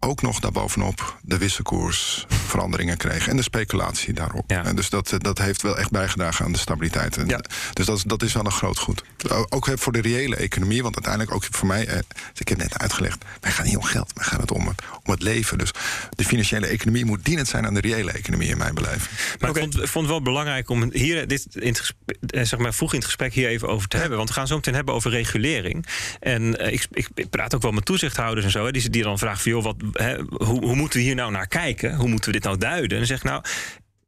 ook 0.00 0.22
nog 0.22 0.40
daarbovenop 0.40 1.16
de 1.22 1.38
wisselkoersveranderingen 1.38 2.96
kregen 2.96 3.30
en 3.30 3.36
de 3.36 3.42
speculatie 3.42 4.12
daarop. 4.12 4.44
Ja. 4.50 4.64
En 4.64 4.76
dus 4.76 4.90
dat, 4.90 5.14
dat 5.18 5.38
heeft 5.38 5.62
wel 5.62 5.78
echt 5.78 5.90
bijgedragen 5.90 6.44
aan 6.44 6.52
de 6.52 6.58
stabiliteit. 6.58 7.16
En 7.16 7.28
Ja. 7.28 7.40
Dus 7.72 7.86
dat, 7.86 7.96
is- 7.96 8.02
dat 8.02 8.22
is 8.22 8.32
wel 8.32 8.44
een 8.44 8.50
groot 8.52 8.78
goed. 8.78 9.02
Ook 9.48 9.70
voor 9.74 9.92
de 9.92 10.00
reële 10.00 10.36
economie, 10.36 10.82
want 10.82 10.94
uiteindelijk 10.94 11.34
ook 11.34 11.44
voor 11.50 11.66
mij, 11.66 11.86
eh, 11.86 11.98
ik 12.34 12.48
heb 12.48 12.58
net 12.58 12.78
uitgelegd, 12.78 13.24
wij 13.40 13.50
gaan 13.52 13.64
niet 13.66 13.76
om 13.76 13.82
geld, 13.82 14.12
wij 14.14 14.24
gaan 14.24 14.40
het 14.40 14.50
om 14.50 14.66
het, 14.68 14.82
om 15.04 15.10
het 15.12 15.22
leven. 15.22 15.58
Dus 15.58 15.70
de 16.10 16.24
financiële 16.24 16.66
economie 16.66 17.04
moet 17.04 17.24
dienend 17.24 17.48
zijn 17.48 17.66
aan 17.66 17.74
de 17.74 17.80
reële 17.80 18.10
economie 18.12 18.48
in 18.48 18.58
mijn 18.58 18.74
beleving. 18.74 19.36
Maar 19.40 19.50
ik, 19.50 19.56
vond, 19.56 19.74
vond 19.74 19.92
het 19.94 20.06
wel 20.06 20.22
belangrijk 20.22 20.68
om 20.70 20.88
hier 20.92 21.26
dit 21.26 21.46
in 21.54 21.68
het 21.68 21.78
gesprek, 21.80 22.16
eh, 22.26 22.44
zeg 22.44 22.58
maar, 22.58 22.74
vroeg 22.74 22.90
in 22.90 22.96
het 22.98 23.06
gesprek 23.06 23.32
hier 23.34 23.48
even 23.48 23.68
over 23.68 23.88
te 23.88 23.96
hebben. 23.96 24.16
Want 24.16 24.28
we 24.28 24.34
gaan 24.34 24.46
zo 24.46 24.54
meteen 24.54 24.74
hebben 24.74 24.94
over 24.94 25.10
regulering. 25.10 25.86
En 26.20 26.58
eh, 26.58 26.72
ik, 26.72 26.86
ik, 26.90 27.08
ik 27.14 27.30
praat 27.30 27.54
ook 27.54 27.62
wel 27.62 27.72
met 27.72 27.84
toezichthouders 27.84 28.44
en 28.46 28.52
zo. 28.52 28.64
Hè, 28.64 28.70
die, 28.72 28.90
die 28.90 29.02
dan 29.02 29.18
vragen 29.18 29.40
van, 29.42 29.52
joh, 29.52 29.62
wat, 29.64 29.76
hè, 29.92 30.16
hoe, 30.28 30.64
hoe 30.64 30.74
moeten 30.74 30.98
we 30.98 31.04
hier 31.04 31.14
nou 31.14 31.30
naar 31.30 31.46
kijken? 31.46 31.94
Hoe 31.94 32.08
moeten 32.08 32.26
we 32.26 32.32
dit 32.32 32.44
nou 32.44 32.58
duiden? 32.58 32.98
En 32.98 33.06
zeg 33.06 33.22
nou, 33.22 33.44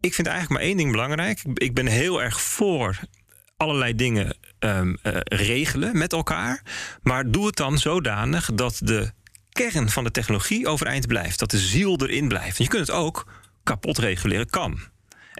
ik 0.00 0.14
vind 0.14 0.26
eigenlijk 0.26 0.58
maar 0.58 0.68
één 0.68 0.76
ding 0.76 0.90
belangrijk. 0.90 1.42
Ik, 1.54 1.74
ben 1.74 1.86
heel 1.86 2.22
erg 2.22 2.40
voor 2.40 2.98
allerlei 3.56 3.94
dingen 3.94 4.36
ehm, 4.58 4.94
eh, 5.02 5.16
regelen 5.24 5.98
met 5.98 6.12
elkaar. 6.12 6.62
Maar 7.02 7.30
doe 7.30 7.46
het 7.46 7.56
dan 7.56 7.78
zodanig 7.78 8.50
dat 8.54 8.80
de 8.82 9.12
kern 9.52 9.90
van 9.90 10.04
de 10.04 10.10
technologie 10.10 10.66
overeind 10.66 11.06
blijft. 11.06 11.38
Dat 11.38 11.50
de 11.50 11.58
ziel 11.58 12.02
erin 12.02 12.28
blijft. 12.28 12.58
Je 12.58 12.68
kunt 12.68 12.86
het 12.86 12.96
ook 12.96 13.26
kapot 13.62 13.98
reguleren, 13.98 14.50
kan. 14.50 14.80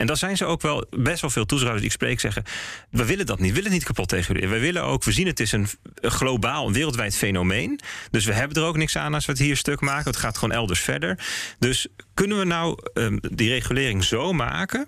En 0.03 0.09
daar 0.09 0.17
zijn 0.17 0.37
ze 0.37 0.45
ook 0.45 0.63
wel 0.63 0.87
best 0.91 1.21
wel 1.21 1.31
veel 1.31 1.47
toezichthouders 1.47 1.81
die 1.81 1.91
ik 1.91 1.93
spreek 1.93 2.21
zeggen... 2.21 2.45
we 2.91 3.05
willen 3.05 3.27
dat 3.27 3.39
niet, 3.39 3.49
we 3.49 3.55
willen 3.55 3.71
het 3.71 3.79
niet 3.79 3.89
kapot 3.89 4.13
reguleren. 4.13 4.51
We 4.51 4.59
willen 4.59 4.83
ook, 4.83 5.05
we 5.05 5.13
zien 5.13 5.27
het 5.27 5.41
is 5.41 5.53
een, 5.53 5.67
globaal, 5.95 6.73
wereldwijd 6.73 7.17
fenomeen. 7.17 7.81
Dus 8.11 8.25
we 8.25 8.33
hebben 8.33 8.63
er 8.63 8.69
ook 8.69 8.77
niks 8.77 8.97
aan 8.97 9.15
als 9.15 9.27
we 9.27 9.33
het 9.33 9.41
hier 9.41 9.57
stuk 9.57 9.81
maken. 9.81 10.11
Het 10.11 10.17
gaat 10.17 10.39
gewoon 10.39 10.55
elders 10.55 10.81
verder. 10.81 11.19
Dus 11.59 11.87
kunnen 12.15 12.39
we 12.39 12.45
nou 12.45 12.79
ehm, 12.95 13.19
die 13.21 13.49
regulering 13.49 14.05
zo 14.05 14.33
maken... 14.33 14.87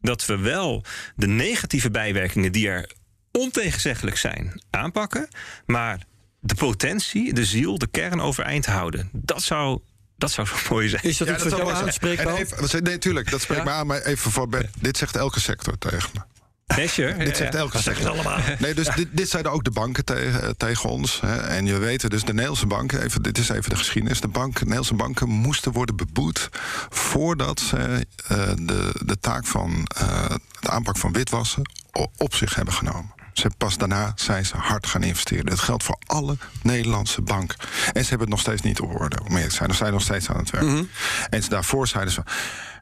dat 0.00 0.26
we 0.26 0.38
wel 0.38 0.84
de 1.16 1.26
negatieve 1.26 1.90
bijwerkingen 1.90 2.52
die 2.52 2.68
er 2.68 2.90
ontegenzeggelijk 3.32 4.16
zijn 4.16 4.62
aanpakken... 4.70 5.28
maar 5.66 6.06
de 6.40 6.54
potentie, 6.54 7.32
de 7.32 7.44
ziel, 7.44 7.78
de 7.78 7.88
kern 7.90 8.20
overeind 8.20 8.66
houden. 8.66 9.08
Dat 9.12 9.42
zou, 9.42 9.80
dat 10.18 10.30
zou 10.30 10.46
zo 10.46 10.54
mooi 10.70 10.88
zijn. 10.88 11.02
Is 11.02 11.16
dat 11.16 11.28
iets 11.28 11.42
wat 11.42 11.56
jou 11.56 11.72
aanspreekt, 11.72 12.26
even, 12.26 12.82
nee, 12.82 12.98
tuurlijk, 12.98 13.30
dat 13.30 13.40
spreekt 13.40 13.62
Ja? 13.64 13.68
me 13.70 13.72
aan, 13.76 13.86
maar 13.86 14.00
even 14.02 14.30
voor 14.30 14.48
Bert, 14.48 14.68
dit 14.80 14.96
zegt 14.96 15.16
elke 15.16 15.40
sector 15.40 15.78
tegen 15.78 16.10
me. 16.14 16.20
Nee, 16.76 16.88
sure. 16.88 17.16
Dit 17.24 17.36
zegt 17.36 17.52
Ja. 17.52 17.58
elke 17.58 17.78
sector. 17.82 18.08
allemaal. 18.08 18.38
Nee, 18.58 18.74
dus 18.74 18.88
dit, 18.94 19.08
dit 19.12 19.28
zeiden 19.28 19.52
ook 19.52 19.64
de 19.64 19.70
banken 19.70 20.04
tegen, 20.04 20.42
eh, 20.42 20.48
tegen 20.56 20.90
ons. 20.90 21.20
Hè. 21.20 21.36
En 21.36 21.66
je 21.66 21.78
weet 21.78 22.10
dus, 22.10 22.20
de 22.24 22.32
Nederlandse 22.32 22.66
banken, 22.66 23.02
even, 23.02 23.22
dit 23.22 23.38
is 23.38 23.48
even 23.48 23.70
de 23.70 23.76
geschiedenis. 23.76 24.20
De, 24.20 24.28
bank, 24.28 24.52
de 24.52 24.58
Nederlandse 24.60 24.94
banken 24.94 25.28
moesten 25.28 25.72
worden 25.72 25.96
beboet 25.96 26.48
voordat 26.88 27.60
ze 27.60 28.06
eh, 28.28 28.36
de, 28.54 28.90
de 29.04 29.18
taak 29.20 29.46
van 29.46 29.86
eh, 29.96 30.30
het 30.60 30.68
aanpak 30.68 30.96
van 30.96 31.12
witwassen 31.12 31.62
op 32.16 32.34
zich 32.34 32.54
hebben 32.54 32.74
genomen. 32.74 33.14
Ze, 33.38 33.50
pas 33.58 33.76
daarna 33.76 34.12
zijn 34.14 34.46
ze 34.46 34.56
hard 34.56 34.86
gaan 34.86 35.02
investeren. 35.02 35.46
Dat 35.46 35.58
geldt 35.58 35.82
voor 35.82 35.98
alle 36.06 36.36
Nederlandse 36.62 37.22
banken. 37.22 37.58
En 37.92 38.02
ze 38.02 38.08
hebben 38.08 38.20
het 38.20 38.28
nog 38.28 38.40
steeds 38.40 38.62
niet 38.62 38.80
op 38.80 39.00
orde. 39.00 39.20
Om 39.20 39.30
eerlijk 39.30 39.48
te 39.48 39.54
zijn, 39.54 39.70
Ze 39.70 39.76
zijn 39.76 39.92
nog 39.92 40.02
steeds 40.02 40.28
aan 40.28 40.36
het 40.38 40.50
werk. 40.50 40.86
En 41.30 41.42
ze 41.42 41.48
daarvoor 41.48 41.86
zeiden 41.86 42.12
ze... 42.12 42.22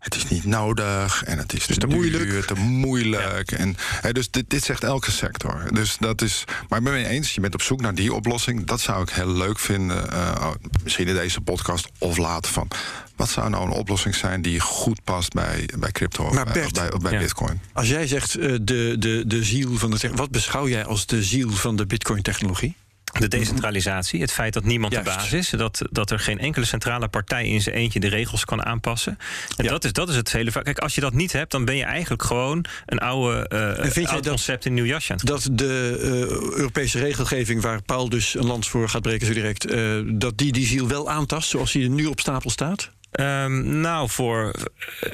het 0.06 0.14
is 0.14 0.28
niet 0.28 0.44
nodig 0.44 1.22
en 1.24 1.38
het 1.38 1.52
is 1.52 1.66
te, 1.66 1.76
te 1.76 1.86
duur, 1.86 1.96
moeilijk. 1.96 2.44
te 2.44 2.54
moeilijk. 2.54 3.52
En, 3.52 3.76
hè, 3.78 4.12
dus 4.12 4.30
dit, 4.30 4.50
dit 4.50 4.64
zegt 4.64 4.84
elke 4.84 5.10
sector. 5.10 5.68
Dus 5.72 5.96
dat 6.00 6.22
is, 6.22 6.44
maar 6.68 6.78
ik 6.78 6.84
ben 6.84 6.94
het 6.94 7.02
mee 7.02 7.12
eens, 7.12 7.34
je 7.34 7.40
bent 7.40 7.54
op 7.54 7.62
zoek 7.62 7.80
naar 7.80 7.94
die 7.94 8.14
oplossing. 8.14 8.66
Dat 8.66 8.80
zou 8.80 9.02
ik 9.02 9.10
heel 9.10 9.32
leuk 9.32 9.58
vinden. 9.58 10.10
eh, 10.12 10.50
misschien 10.82 11.08
in 11.08 11.14
deze 11.14 11.40
podcast 11.40 11.88
of 11.98 12.16
later 12.16 12.52
van. 12.52 12.68
Wat 13.16 13.28
zou 13.30 13.50
nou 13.50 13.64
een 13.64 13.70
oplossing 13.70 14.14
zijn 14.14 14.42
die 14.42 14.60
goed 14.60 15.04
past 15.04 15.32
bij, 15.32 15.68
bij 15.78 15.90
crypto 15.90 16.24
of 16.24 16.34
Maar 16.34 16.44
bij, 16.44 16.52
Bert, 16.52 16.72
bij, 16.72 16.92
of 16.92 17.00
bij 17.00 17.12
ja. 17.12 17.18
bitcoin? 17.18 17.60
Als 17.72 17.88
jij 17.88 18.06
zegt 18.06 18.34
eh, 18.34 18.54
de, 18.62 18.96
de, 18.98 19.24
de 19.26 19.44
ziel 19.44 19.78
van 19.78 19.90
de 19.90 20.10
wat 20.14 20.30
beschouw 20.30 20.68
jij 20.68 20.84
als 20.84 21.06
de 21.06 21.22
ziel 21.22 21.50
van 21.50 21.76
de 21.76 21.86
Bitcoin-technologie? 21.86 22.76
De 23.18 23.28
decentralisatie, 23.28 24.20
het 24.20 24.32
feit 24.32 24.52
dat 24.52 24.64
niemand 24.64 24.92
Juist. 24.92 25.08
de 25.08 25.14
baas 25.16 25.32
is, 25.32 25.50
dat, 25.50 25.82
dat 25.90 26.10
er 26.10 26.18
geen 26.18 26.38
enkele 26.38 26.64
centrale 26.64 27.08
partij 27.08 27.46
in 27.48 27.60
zijn 27.62 27.74
eentje 27.74 28.00
de 28.00 28.08
regels 28.08 28.44
kan 28.44 28.64
aanpassen. 28.64 29.18
En 29.56 29.64
Ja. 29.64 29.70
dat, 29.70 29.84
is, 29.84 29.92
dat 29.92 30.08
is 30.08 30.16
het 30.16 30.32
hele. 30.32 30.50
Kijk, 30.62 30.78
als 30.78 30.94
je 30.94 31.00
dat 31.00 31.12
niet 31.12 31.32
hebt, 31.32 31.50
dan 31.50 31.64
ben 31.64 31.76
je 31.76 31.84
eigenlijk 31.84 32.22
gewoon 32.22 32.64
een 32.86 32.98
oude 32.98 33.48
eh 33.48 34.06
oud 34.06 34.22
dat- 34.22 34.26
concept 34.28 34.64
in 34.64 34.70
een 34.70 34.76
nieuw 34.76 34.84
jasje 34.92 35.12
aan 35.12 35.18
het 35.18 35.26
Dat 35.26 35.48
de 35.52 35.98
eh, 36.00 36.56
Europese 36.58 36.98
regelgeving, 36.98 37.62
waar 37.62 37.82
Paul 37.82 38.08
dus 38.08 38.34
een 38.34 38.46
lans 38.46 38.68
voor 38.68 38.88
gaat 38.88 39.02
breken 39.02 39.26
zo 39.26 39.32
direct, 39.32 39.66
eh, 39.66 40.00
dat 40.06 40.38
die 40.38 40.52
die 40.52 40.66
ziel 40.66 40.88
wel 40.88 41.10
aantast 41.10 41.48
zoals 41.48 41.72
die 41.72 41.82
er 41.82 41.88
nu 41.90 42.06
op 42.06 42.20
stapel 42.20 42.50
staat? 42.50 42.90
Ehm, 43.16 43.80
nou, 43.80 44.08
voor, 44.10 44.54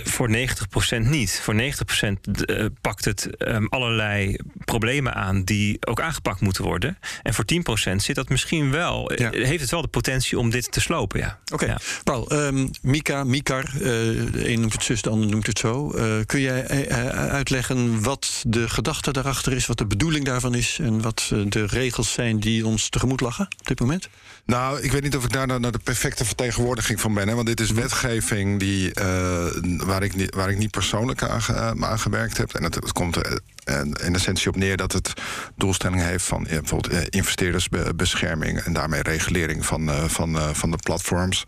voor 0.04 0.28
90% 0.30 1.08
niet. 1.08 1.40
Voor 1.42 1.54
90% 1.54 2.44
eh, 2.44 2.66
pakt 2.80 3.04
het 3.04 3.36
ehm, 3.36 3.64
allerlei 3.66 4.36
problemen 4.64 5.14
aan 5.14 5.42
die 5.44 5.86
ook 5.86 6.00
aangepakt 6.00 6.40
moeten 6.40 6.64
worden. 6.64 6.98
En 7.22 7.34
voor 7.34 7.44
10% 7.44 8.02
zit 8.02 8.14
dat 8.16 8.28
misschien 8.28 8.70
wel, 8.70 9.10
eh, 9.10 9.18
Ja. 9.18 9.46
heeft 9.46 9.60
het 9.60 9.70
wel 9.70 9.82
de 9.82 9.88
potentie 9.88 10.38
om 10.38 10.50
dit 10.50 10.72
te 10.72 10.80
slopen. 10.80 11.18
Ja. 11.20 11.38
Oké, 11.52 11.66
Ja. 11.66 11.78
Paul, 12.04 12.28
ehm, 12.30 12.66
Mika, 12.82 13.24
Mikar, 13.24 13.64
eh, 13.74 13.80
de 13.80 14.30
een 14.52 14.60
noemt 14.60 14.72
het 14.72 14.82
zus, 14.82 15.02
de 15.02 15.10
ander 15.10 15.30
noemt 15.30 15.46
het 15.46 15.58
zo. 15.58 15.88
Kun 16.26 16.40
jij 16.40 16.88
uitleggen 17.12 18.02
wat 18.02 18.42
de 18.46 18.68
gedachte 18.68 19.12
daarachter 19.12 19.52
is, 19.52 19.66
wat 19.66 19.78
de 19.78 19.86
bedoeling 19.86 20.24
daarvan 20.24 20.54
is 20.54 20.78
en 20.78 21.00
wat 21.02 21.32
de 21.48 21.66
regels 21.66 22.12
zijn 22.12 22.40
die 22.40 22.66
ons 22.66 22.88
tegemoet 22.88 23.20
lachen 23.20 23.48
op 23.60 23.66
dit 23.66 23.80
moment? 23.80 24.08
Nou, 24.46 24.81
ik 24.81 24.92
weet 24.92 25.02
niet 25.02 25.16
of 25.16 25.24
ik 25.24 25.33
daar 25.33 25.46
nou 25.46 25.61
naar 25.61 25.72
de 25.72 25.78
perfecte 25.78 26.24
vertegenwoordiging 26.24 27.00
van 27.00 27.14
ben. 27.14 27.28
Hè? 27.28 27.35
Want 27.35 27.46
dit 27.46 27.61
is 27.61 27.70
wetgeving 27.70 28.59
die, 28.59 28.94
eh, 28.94 29.46
waar, 29.87 30.02
ik 30.02 30.14
niet, 30.14 30.35
waar 30.35 30.50
ik 30.50 30.59
niet 30.59 30.70
persoonlijk 30.70 31.22
aan, 31.22 31.42
ge- 31.42 31.74
aan 31.81 31.98
gewerkt 31.98 32.37
heb. 32.37 32.55
En 32.55 32.62
het, 32.62 32.74
het 32.74 32.92
komt 32.92 33.16
eh, 33.64 33.81
in 33.81 34.14
essentie 34.14 34.48
op 34.48 34.57
neer 34.57 34.77
dat 34.77 34.92
het 34.92 35.12
doelstelling 35.57 36.03
heeft 36.03 36.25
van 36.25 36.42
bijvoorbeeld 36.42 36.88
eh, 36.88 37.07
investeerdersbescherming 37.11 38.59
en 38.59 38.72
daarmee 38.72 39.03
regulering 39.03 39.66
van, 39.66 39.90
eh, 39.90 40.05
van, 40.05 40.38
eh, 40.38 40.48
van 40.53 40.70
de 40.70 40.77
platforms. 40.77 41.44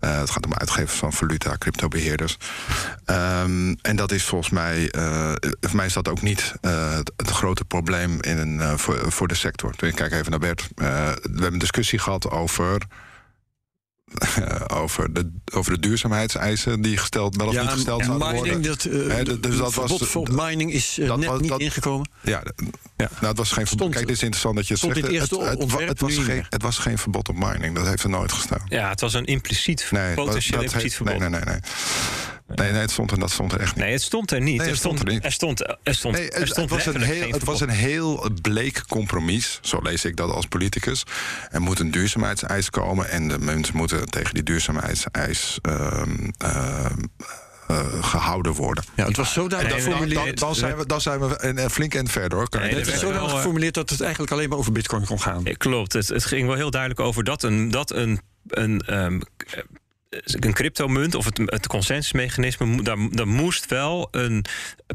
Het 0.00 0.30
gaat 0.30 0.46
om 0.46 0.54
uitgeven 0.54 0.96
van 0.96 1.12
valuta, 1.12 1.56
cryptobeheerders. 1.58 2.38
Ehm, 3.04 3.74
en 3.82 3.96
dat 3.96 4.12
is 4.12 4.24
volgens 4.24 4.50
mij, 4.50 4.90
eh, 4.90 5.32
voor 5.60 5.76
mij 5.76 5.86
is 5.86 5.92
dat 5.92 6.08
ook 6.08 6.22
niet 6.22 6.54
het, 7.16 7.30
grote 7.30 7.64
probleem 7.64 8.22
in 8.22 8.60
voor, 8.76 9.12
voor 9.12 9.28
de 9.28 9.34
sector. 9.34 9.74
Ik 9.80 9.94
kijk 9.94 10.12
even 10.12 10.30
naar 10.30 10.40
Bert. 10.40 10.68
We 10.74 10.84
hebben 10.84 11.52
een 11.52 11.58
discussie 11.58 11.98
gehad 11.98 12.30
over. 12.30 12.86
Over, 14.66 15.12
de, 15.12 15.30
over 15.52 15.72
de 15.72 15.78
duurzaamheidseisen 15.78 16.80
die 16.80 16.96
gesteld, 16.96 17.36
wel 17.36 17.46
of 17.46 17.60
niet 17.60 17.68
gesteld 17.70 18.00
en 18.00 18.06
zouden 18.06 18.28
mining, 18.28 18.52
worden. 18.52 18.70
dat, 18.70 18.84
eh, 18.84 19.14
Hè, 19.16 19.24
d- 19.24 19.42
dus 19.42 19.56
dat 19.56 19.72
verbod 19.72 19.98
was- 20.00 20.08
voor 20.08 20.28
mining 20.32 20.72
is 20.72 20.98
eh, 20.98 21.06
dat 21.08 21.18
net 21.18 21.28
was- 21.28 21.40
niet 21.40 21.48
dat- 21.50 21.60
ingekomen. 21.60 22.08
Ja, 22.22 22.42
Ja. 22.96 23.08
nou, 23.14 23.26
het 23.26 23.36
was 23.38 23.52
geen 23.52 23.66
verbod. 23.66 23.68
Stond- 23.68 23.94
Kijk, 23.94 24.06
dit 24.06 24.16
is 24.16 24.22
interessant 24.22 24.56
dat 24.56 24.66
je 24.66 24.72
het 24.72 24.82
stond 24.82 24.94
zegt. 24.94 25.06
het 25.06 25.16
eerste 25.16 25.38
het, 25.40 25.88
het, 25.88 26.00
was 26.00 26.14
geen, 26.18 26.46
het 26.48 26.62
was 26.62 26.78
geen 26.78 26.98
verbod 26.98 27.28
op 27.28 27.36
mining. 27.36 27.74
Dat 27.74 27.86
heeft 27.86 28.02
er 28.02 28.08
nooit 28.10 28.32
gestaan. 28.32 28.60
Ja, 28.68 28.88
het 28.88 29.00
was 29.00 29.14
een 29.14 29.24
impliciet, 29.24 29.88
Nee, 29.90 30.14
potentieel 30.14 30.62
impliciet 30.62 30.82
heeft- 30.82 30.94
verbod. 30.94 31.18
nee, 31.18 31.28
nee, 31.28 31.40
nee, 31.40 31.48
nee. 31.50 31.60
Nee, 32.46 32.72
nee, 32.72 32.80
het 32.80 32.90
stond 32.90 33.10
er, 33.10 33.18
dat 33.18 33.30
stond 33.30 33.52
er 33.52 33.60
echt 33.60 33.74
niet. 33.74 33.84
Nee, 33.84 33.92
het 33.92 34.02
stond 34.02 34.30
er 34.30 34.40
niet. 34.40 34.56
Nee, 34.56 34.66
er, 34.66 34.70
het 34.70 34.78
stond 34.78 34.98
er 34.98 35.06
niet. 35.06 35.24
Er 35.24 35.32
stond, 35.32 35.76
er 35.82 35.94
stond, 35.94 36.14
Nee, 36.14 36.30
er 36.30 36.40
het, 36.40 36.48
stond 36.48 36.70
het 36.70 36.84
was 36.84 36.94
een 36.94 37.02
heel, 37.02 37.22
geen 37.22 37.32
het 37.32 37.44
was 37.44 37.60
een 37.60 37.68
heel 37.68 38.30
bleek 38.42 38.82
compromis. 38.88 39.58
Zo 39.62 39.78
lees 39.82 40.04
ik 40.04 40.16
dat 40.16 40.30
als 40.30 40.46
politicus. 40.46 41.02
Er 41.50 41.60
moet 41.60 41.78
een 41.78 41.90
duurzaamheidseis 41.90 42.70
komen. 42.70 43.10
En 43.10 43.28
de 43.28 43.38
mensen 43.38 43.76
moeten 43.76 44.10
tegen 44.10 44.34
die 44.34 44.42
duurzaamheidseis 44.42 45.58
ehm, 45.62 46.30
ehm, 46.38 46.98
eh, 47.66 48.02
gehouden 48.02 48.52
worden. 48.52 48.84
Ja, 48.96 49.06
het 49.06 49.16
was 49.16 49.36
nee, 49.36 49.48
geformuleerd. 49.48 50.24
nee, 50.24 50.34
Dan, 50.34 50.34
dan 50.34 50.54
zijn 50.54 50.76
we, 50.76 50.86
dan 50.86 51.00
zijn 51.00 51.20
we 51.20 51.44
een, 51.44 51.62
een 51.62 51.70
flink 51.70 51.94
en 51.94 52.08
verder 52.08 52.38
hoor. 52.38 52.48
Kan 52.48 52.60
Nee, 52.60 52.70
ik 52.70 52.76
het 52.76 52.84
dat 52.84 52.94
is 52.94 53.02
wel, 53.02 53.12
eh, 53.12 53.34
geformuleerd 53.34 53.74
dat 53.74 53.90
het 53.90 54.00
eigenlijk 54.00 54.32
alleen 54.32 54.48
maar 54.48 54.58
over 54.58 54.72
bitcoin 54.72 55.04
kon 55.04 55.20
gaan. 55.20 55.40
Ja, 55.44 55.54
klopt. 55.56 55.92
Het, 55.92 56.08
het 56.08 56.24
ging 56.24 56.46
wel 56.46 56.56
heel 56.56 56.70
duidelijk 56.70 57.00
over 57.00 57.24
dat 57.24 57.42
een, 57.42 57.70
dat 57.70 57.90
een, 57.90 58.20
een, 58.48 58.80
ehm, 58.80 59.20
eh, 59.46 59.62
een 60.24 60.52
cryptomunt 60.52 61.14
of 61.14 61.24
het, 61.24 61.38
het 61.44 61.66
consensusmechanisme, 61.66 62.82
daar, 62.82 62.96
daar 63.10 63.28
moest 63.28 63.66
wel 63.66 64.08
een, 64.10 64.44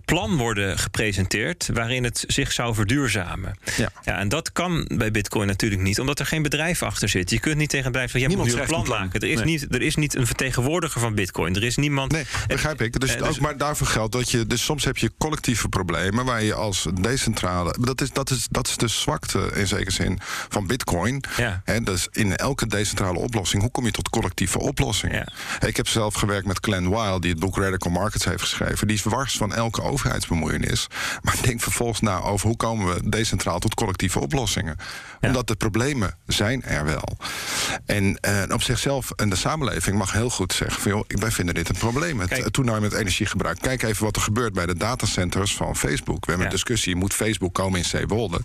plan 0.05 0.37
worden 0.37 0.79
gepresenteerd 0.79 1.69
waarin 1.73 2.03
het 2.03 2.23
zich 2.27 2.51
zou 2.51 2.75
verduurzamen. 2.75 3.57
Ja. 3.77 3.91
Ja, 4.03 4.17
en 4.17 4.29
dat 4.29 4.51
kan 4.51 4.89
bij 4.93 5.11
Bitcoin 5.11 5.47
natuurlijk 5.47 5.81
niet, 5.81 5.99
omdat 5.99 6.19
er 6.19 6.25
geen 6.25 6.41
bedrijf 6.41 6.83
achter 6.83 7.09
zit. 7.09 7.29
Je 7.29 7.39
kunt 7.39 7.57
niet 7.57 7.69
tegen 7.69 7.85
een 7.85 7.91
bedrijf 7.91 8.11
zeggen: 8.11 8.29
jij 8.29 8.39
moet 8.39 8.53
nu 8.55 8.61
een 8.61 8.67
plan 8.67 8.87
maken. 8.87 9.19
Er 9.19 9.27
is, 9.27 9.43
niet, 9.43 9.73
er 9.73 9.81
is 9.81 9.95
niet 9.95 10.15
een 10.15 10.25
vertegenwoordiger 10.25 11.01
van 11.01 11.15
Bitcoin. 11.15 11.55
Er 11.55 11.63
is 11.63 11.75
niemand. 11.75 12.11
Nee, 12.11 12.25
begrijp 12.47 12.81
ik. 12.81 12.99
Dus 12.99 13.15
eh, 13.15 13.17
dus- 13.17 13.27
ook 13.27 13.39
maar 13.39 13.57
daarvoor 13.57 13.87
geldt 13.87 14.11
dat 14.11 14.31
je. 14.31 14.47
Dus 14.47 14.63
soms 14.63 14.85
heb 14.85 14.97
je 14.97 15.11
collectieve 15.17 15.69
problemen 15.69 16.25
waar 16.25 16.43
je 16.43 16.53
als 16.53 16.87
decentrale. 17.01 17.75
Dat 17.79 18.01
is, 18.01 18.11
dat 18.11 18.29
is, 18.29 18.47
dat 18.49 18.67
is 18.67 18.77
de 18.77 18.87
zwakte 18.87 19.51
in 19.55 19.67
zekere 19.67 19.91
zin 19.91 20.19
van 20.49 20.67
Bitcoin. 20.67 21.23
Ja. 21.37 21.61
Hè, 21.65 21.81
dus 21.81 22.07
in 22.11 22.35
elke 22.35 22.67
decentrale 22.67 23.19
oplossing, 23.19 23.61
hoe 23.61 23.71
kom 23.71 23.85
je 23.85 23.91
tot 23.91 24.09
collectieve 24.09 24.59
oplossingen? 24.59 25.15
Ja. 25.59 25.67
Ik 25.67 25.77
heb 25.77 25.87
zelf 25.87 26.13
gewerkt 26.13 26.45
met 26.47 26.57
Glenn 26.61 26.89
Weil, 26.89 27.19
die 27.19 27.31
het 27.31 27.39
boek 27.39 27.57
Radical 27.57 27.91
Markets 27.91 28.25
heeft 28.25 28.41
geschreven. 28.41 28.87
Die 28.87 28.95
is 28.95 29.03
wars 29.03 29.37
van 29.37 29.53
elke 29.53 29.80
overheidsbemoeienis. 29.83 30.87
Maar 31.21 31.35
denk 31.41 31.61
vervolgens 31.61 31.99
na 31.99 32.19
over 32.21 32.47
hoe 32.47 32.57
komen 32.57 32.93
we 32.93 33.09
decentraal 33.09 33.59
tot 33.59 33.73
collectieve 33.73 34.19
oplossingen. 34.19 34.75
Ja. 35.21 35.27
Omdat 35.27 35.47
de 35.47 35.55
problemen 35.55 36.17
zijn 36.27 36.63
er 36.63 36.83
wel. 36.85 37.17
En 37.85 38.17
eh, 38.19 38.41
op 38.53 38.61
zichzelf, 38.61 39.11
en 39.11 39.29
de 39.29 39.35
samenleving 39.35 39.97
mag 39.97 40.11
heel 40.13 40.29
goed 40.29 40.53
zeggen: 40.53 40.81
van, 40.81 40.91
joh, 40.91 41.03
wij 41.07 41.31
vinden 41.31 41.55
dit 41.55 41.69
een 41.69 41.77
probleem. 41.77 42.19
Het 42.19 42.29
Kijk. 42.29 42.49
toenemend 42.49 42.93
energiegebruik. 42.93 43.59
Kijk 43.61 43.83
even 43.83 44.03
wat 44.03 44.15
er 44.15 44.21
gebeurt 44.21 44.53
bij 44.53 44.65
de 44.65 44.75
datacenters 44.77 45.55
van 45.55 45.75
Facebook. 45.75 46.25
We 46.25 46.31
hebben 46.31 46.37
Ja. 46.37 46.43
een 46.45 46.57
discussie: 46.57 46.95
moet 46.95 47.13
Facebook 47.13 47.53
komen 47.53 47.79
in 47.79 47.85
Zeewolde? 47.85 48.39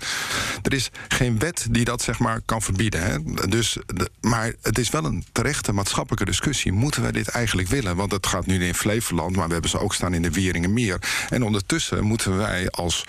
Er 0.62 0.72
is 0.74 0.90
geen 1.08 1.38
wet 1.38 1.66
die 1.70 1.84
dat 1.84 2.02
zeg 2.02 2.18
maar 2.18 2.40
kan 2.44 2.62
verbieden. 2.62 3.02
Hè? 3.02 3.18
Dus, 3.48 3.76
de- 3.86 4.10
maar 4.20 4.52
het 4.62 4.78
is 4.78 4.90
wel 4.90 5.04
een 5.04 5.24
terechte 5.32 5.72
maatschappelijke 5.72 6.24
discussie. 6.24 6.72
Moeten 6.72 7.02
wij 7.02 7.12
dit 7.12 7.28
eigenlijk 7.28 7.68
willen? 7.68 7.96
Want 7.96 8.12
het 8.12 8.26
gaat 8.26 8.46
nu 8.46 8.64
in 8.66 8.74
Flevoland, 8.74 9.36
maar 9.36 9.46
we 9.46 9.52
hebben 9.52 9.70
ze 9.70 9.78
ook 9.80 9.94
staan 9.94 10.14
in 10.14 10.22
de 10.22 10.30
Wieringenmeer. 10.30 10.98
En 11.28 11.42
ondertussen 11.42 12.04
moeten 12.04 12.36
wij 12.36 12.70
als 12.70 13.04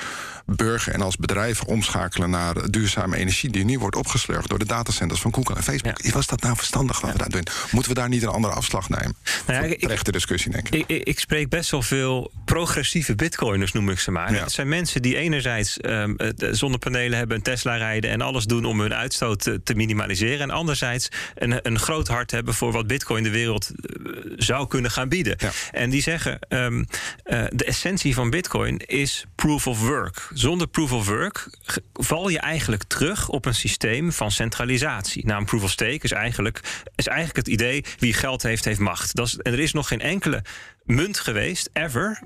burger 0.55 0.93
en 0.93 1.01
als 1.01 1.15
bedrijf 1.15 1.61
omschakelen 1.61 2.29
naar 2.29 2.69
duurzame 2.69 3.17
energie 3.17 3.49
die 3.49 3.65
nu 3.65 3.79
wordt 3.79 3.95
opgeslurgd 3.95 4.49
door 4.49 4.59
de 4.59 4.65
datacenters 4.65 5.21
van 5.21 5.33
Google 5.33 5.55
en 5.55 5.63
Facebook. 5.63 6.11
Was 6.13 6.27
dat 6.27 6.41
nou 6.41 6.55
verstandig 6.55 7.01
wat 7.01 7.11
we 7.11 7.17
daar 7.17 7.29
doen? 7.29 7.47
Moeten 7.71 7.91
we 7.91 7.99
daar 7.99 8.09
niet 8.09 8.23
een 8.23 8.29
andere 8.29 8.53
afslag 8.53 8.89
nemen? 8.89 9.15
Nou 9.47 9.67
ja, 9.67 9.75
terechte 9.75 10.11
discussie, 10.11 10.51
denk 10.51 10.69
ik. 10.69 10.87
Ik, 10.87 11.19
spreek 11.19 11.49
best 11.49 11.71
wel 11.71 11.81
veel 11.81 12.31
progressieve 12.45 13.15
bitcoiners, 13.15 13.71
noem 13.71 13.89
ik 13.89 13.99
ze 13.99 14.11
maar. 14.11 14.33
Het 14.33 14.51
zijn 14.51 14.67
mensen 14.67 15.01
die 15.01 15.17
enerzijds 15.17 15.77
ehm, 15.77 16.15
eh, 16.15 16.49
zonnepanelen 16.51 17.17
hebben, 17.17 17.37
een 17.37 17.43
Tesla 17.43 17.75
rijden 17.75 18.09
en 18.09 18.21
alles 18.21 18.45
doen 18.45 18.65
om 18.65 18.79
hun 18.79 18.93
uitstoot 18.93 19.39
te, 19.39 19.63
te 19.63 19.75
minimaliseren. 19.75 20.39
En 20.39 20.49
anderzijds 20.49 21.09
een, 21.35 21.59
een 21.61 21.79
groot 21.79 22.07
hart 22.07 22.31
hebben 22.31 22.53
voor 22.53 22.71
wat 22.71 22.87
bitcoin 22.87 23.23
de 23.23 23.29
wereld 23.29 23.71
eh, 23.71 24.11
zou 24.35 24.67
kunnen 24.67 24.91
gaan 24.91 25.09
bieden. 25.09 25.37
En 25.71 25.89
die 25.89 26.01
zeggen, 26.01 26.39
ehm, 26.39 26.83
eh, 27.23 27.43
de 27.49 27.65
essentie 27.65 28.13
van 28.13 28.29
bitcoin 28.29 28.77
is 28.77 29.25
proof 29.35 29.67
of 29.67 29.79
work. 29.79 30.29
Zonder 30.37 30.67
proof 30.67 30.91
of 30.91 31.07
work 31.07 31.49
val 31.93 32.29
je 32.29 32.39
eigenlijk 32.39 32.83
terug 32.83 33.29
op 33.29 33.45
een 33.45 33.55
systeem 33.55 34.11
van 34.11 34.31
centralisatie. 34.31 35.25
Nou, 35.25 35.39
een 35.39 35.45
proof 35.45 35.63
of 35.63 35.71
stake 35.71 35.99
is 36.01 36.11
eigenlijk, 36.11 36.61
is 36.95 37.07
eigenlijk 37.07 37.37
het 37.37 37.47
idee 37.47 37.85
wie 37.99 38.13
geld 38.13 38.43
heeft, 38.43 38.65
heeft 38.65 38.79
macht. 38.79 39.15
Dat 39.15 39.27
is, 39.27 39.37
en 39.37 39.53
er 39.53 39.59
is 39.59 39.73
nog 39.73 39.87
geen 39.87 40.01
enkele 40.01 40.43
munt 40.87 41.19
geweest, 41.19 41.69
ever, 41.73 42.19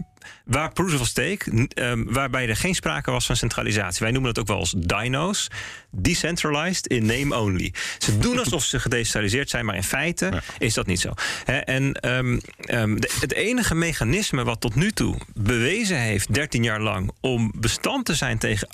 waar 0.46 0.72
proof 0.74 1.00
of 1.00 1.08
stake, 1.08 1.68
ehm, 1.74 2.04
waarbij 2.06 2.48
er 2.50 2.56
geen 2.56 2.76
sprake 2.76 3.12
was 3.12 3.26
van 3.26 3.36
centralisatie. 3.36 4.00
Wij 4.02 4.12
noemen 4.12 4.30
het 4.30 4.40
ook 4.40 4.48
wel 4.48 4.58
als 4.58 4.74
dino's. 4.78 5.48
Decentralized 5.92 6.88
in 6.88 7.06
name 7.06 7.40
only. 7.40 7.74
Ze 7.98 8.18
doen 8.18 8.40
alsof 8.40 8.64
ze 8.64 8.80
gedecentraliseerd 8.80 9.50
zijn, 9.50 9.66
maar 9.66 9.76
in 9.76 9.84
feite 9.84 10.42
is 10.58 10.74
dat 10.74 10.86
niet 10.86 11.00
zo. 11.00 11.14
En 11.46 11.94
ehm, 11.94 12.40
ehm, 12.60 12.96
de- 12.96 13.18
het 13.20 13.34
enige 13.34 13.76
mechanisme 13.76 14.44
wat 14.44 14.62
tot 14.62 14.76
nu 14.76 14.92
toe 14.92 15.18
bewezen 15.34 15.98
heeft, 15.98 16.34
13 16.34 16.64
jaar 16.64 16.82
lang, 16.82 17.12
om 17.22 17.52
bestand 17.56 18.06
te 18.06 18.16
zijn 18.16 18.38
tegen 18.38 18.68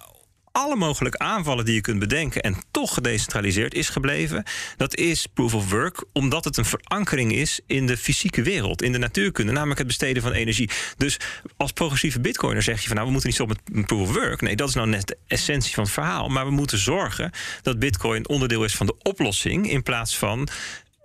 alle 0.58 0.76
mogelijke 0.76 1.18
aanvallen 1.18 1.66
die 1.66 1.74
je 1.74 1.82
kunt 1.82 2.00
bedenken 2.00 2.42
en 2.42 2.56
toch 2.72 2.94
gedecentraliseerd 2.94 3.74
is 3.74 3.90
gebleven. 3.90 4.44
Dat 4.78 4.96
is 4.96 5.28
proof 5.34 5.54
of 5.54 5.70
work, 5.70 6.06
omdat 6.14 6.44
het 6.44 6.58
een 6.58 6.66
verankering 6.66 7.32
is 7.32 7.60
in 7.68 7.86
de 7.86 7.98
fysieke 7.98 8.42
wereld, 8.42 8.82
in 8.82 8.92
de 8.92 8.98
natuurkunde, 8.98 9.52
namelijk 9.52 9.78
het 9.78 9.88
besteden 9.88 10.22
van 10.22 10.32
energie. 10.32 10.70
Dus 10.98 11.20
als 11.58 11.72
progressieve 11.72 12.20
bitcoiner 12.20 12.64
zeg 12.64 12.82
je 12.82 12.88
van 12.88 12.96
nou, 12.96 13.06
we 13.06 13.12
moeten 13.12 13.30
niet 13.30 13.40
stoppen 13.40 13.58
met 13.72 13.86
proof 13.86 14.02
of 14.02 14.14
work. 14.14 14.42
Nee, 14.42 14.56
dat 14.56 14.70
is 14.70 14.76
nou 14.76 14.88
net 14.88 15.08
de 15.08 15.18
essentie 15.28 15.74
van 15.74 15.84
het 15.84 15.94
verhaal. 15.94 16.30
Maar 16.30 16.46
we 16.46 16.52
moeten 16.52 16.78
zorgen 16.78 17.32
dat 17.62 17.80
bitcoin 17.80 18.28
onderdeel 18.28 18.64
is 18.64 18.76
van 18.76 18.86
de 18.86 18.96
oplossing 19.02 19.70
in 19.70 19.84
plaats 19.84 20.18
van 20.18 20.48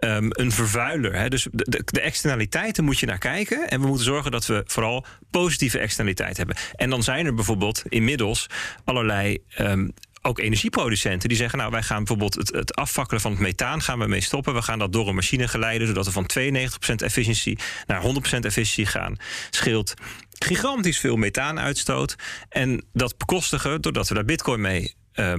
ehm, 0.02 0.26
een 0.28 0.52
vervuiler. 0.52 1.14
Hè. 1.14 1.28
Dus 1.28 1.48
de, 1.52 1.82
de, 1.84 2.00
externaliteiten 2.00 2.84
moet 2.84 2.98
je 2.98 3.06
naar 3.06 3.18
kijken. 3.18 3.70
En 3.70 3.80
we 3.80 3.86
moeten 3.86 4.04
zorgen 4.04 4.30
dat 4.30 4.46
we 4.46 4.62
vooral 4.66 5.04
positieve 5.30 5.78
externaliteiten 5.78 6.46
hebben. 6.46 6.64
En 6.74 6.90
dan 6.90 7.02
zijn 7.02 7.26
er 7.26 7.34
bijvoorbeeld 7.34 7.82
inmiddels 7.88 8.46
allerlei. 8.84 9.38
ehm, 9.48 9.88
ook 10.22 10.38
energieproducenten 10.38 11.28
die 11.28 11.38
zeggen: 11.38 11.58
Nou, 11.58 11.70
wij 11.70 11.82
gaan 11.82 11.96
bijvoorbeeld 11.96 12.34
het, 12.34 12.52
het 12.52 12.74
afvakkelen 12.74 13.20
van 13.20 13.30
het 13.30 13.40
methaan 13.40 13.82
gaan 13.82 13.98
we 13.98 14.06
mee 14.06 14.20
stoppen. 14.20 14.54
We 14.54 14.62
gaan 14.62 14.78
dat 14.78 14.92
door 14.92 15.08
een 15.08 15.14
machine 15.14 15.48
geleiden, 15.48 15.86
zodat 15.86 16.04
we 16.04 16.12
van 16.12 16.26
92% 16.26 17.02
efficiëntie 17.02 17.58
naar 17.86 18.02
100% 18.02 18.04
efficiëntie 18.44 18.86
gaan. 18.86 19.16
Scheelt 19.50 19.94
gigantisch 20.38 20.98
veel 20.98 21.16
methaanuitstoot. 21.16 22.16
En 22.48 22.84
dat 22.92 23.18
bekostigen 23.18 23.80
doordat 23.80 24.08
we 24.08 24.14
daar 24.14 24.24
bitcoin 24.24 24.60
mee 24.60 24.94
eh, 25.12 25.34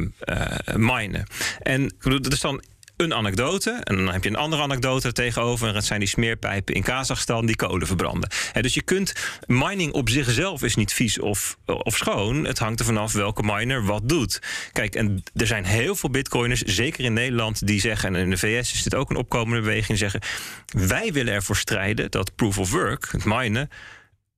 minen. 0.76 1.28
En 1.60 1.96
is 2.34 2.40
dan 2.40 2.64
een 3.04 3.14
anekdote. 3.14 3.72
En 3.84 3.96
dan 3.96 4.14
heb 4.14 4.24
je 4.24 4.30
een 4.30 4.36
andere 4.36 4.62
anekdote 4.62 5.08
er 5.08 5.14
tegenover. 5.14 5.68
En 5.68 5.74
dat 5.74 5.86
zijn 5.86 6.00
die 6.00 6.10
smeerpijpen 6.10 6.76
in 6.76 6.84
Kazachstan 6.84 7.46
die 7.46 7.56
kolen 7.56 7.88
verbranden. 7.88 8.30
Dus 8.62 8.74
je 8.74 8.82
kunt. 8.82 9.14
Mining 9.46 9.92
op 9.92 10.10
zichzelf 10.10 10.64
is 10.64 10.76
niet 10.76 10.94
vies 10.94 11.20
of, 11.20 11.58
of 11.66 11.98
schoon. 11.98 12.46
Het 12.46 12.60
hangt 12.60 12.80
er 12.80 12.86
vanaf 12.86 13.14
welke 13.14 13.44
miner 13.44 13.86
wat 13.86 14.10
doet. 14.10 14.42
Kijk, 14.72 14.96
en 14.96 15.24
er 15.36 15.48
zijn 15.48 15.66
heel 15.66 15.96
veel 15.96 16.10
bitcoiners, 16.10 16.62
zeker 16.62 17.04
in 17.04 17.14
Nederland, 17.14 17.68
die 17.68 17.80
zeggen. 17.80 18.16
En 18.16 18.22
in 18.22 18.30
de 18.30 18.38
VS 18.38 18.74
is 18.74 18.84
dit 18.84 18.96
ook 18.96 19.10
een 19.10 19.16
opkomende 19.16 19.62
beweging. 19.62 19.98
Zeggen: 19.98 20.22
wij 20.66 21.14
willen 21.14 21.34
ervoor 21.34 21.58
strijden 21.58 22.12
dat 22.12 22.36
proof 22.36 22.58
of 22.58 22.72
work, 22.72 23.08
het 23.12 23.26
minen. 23.26 23.70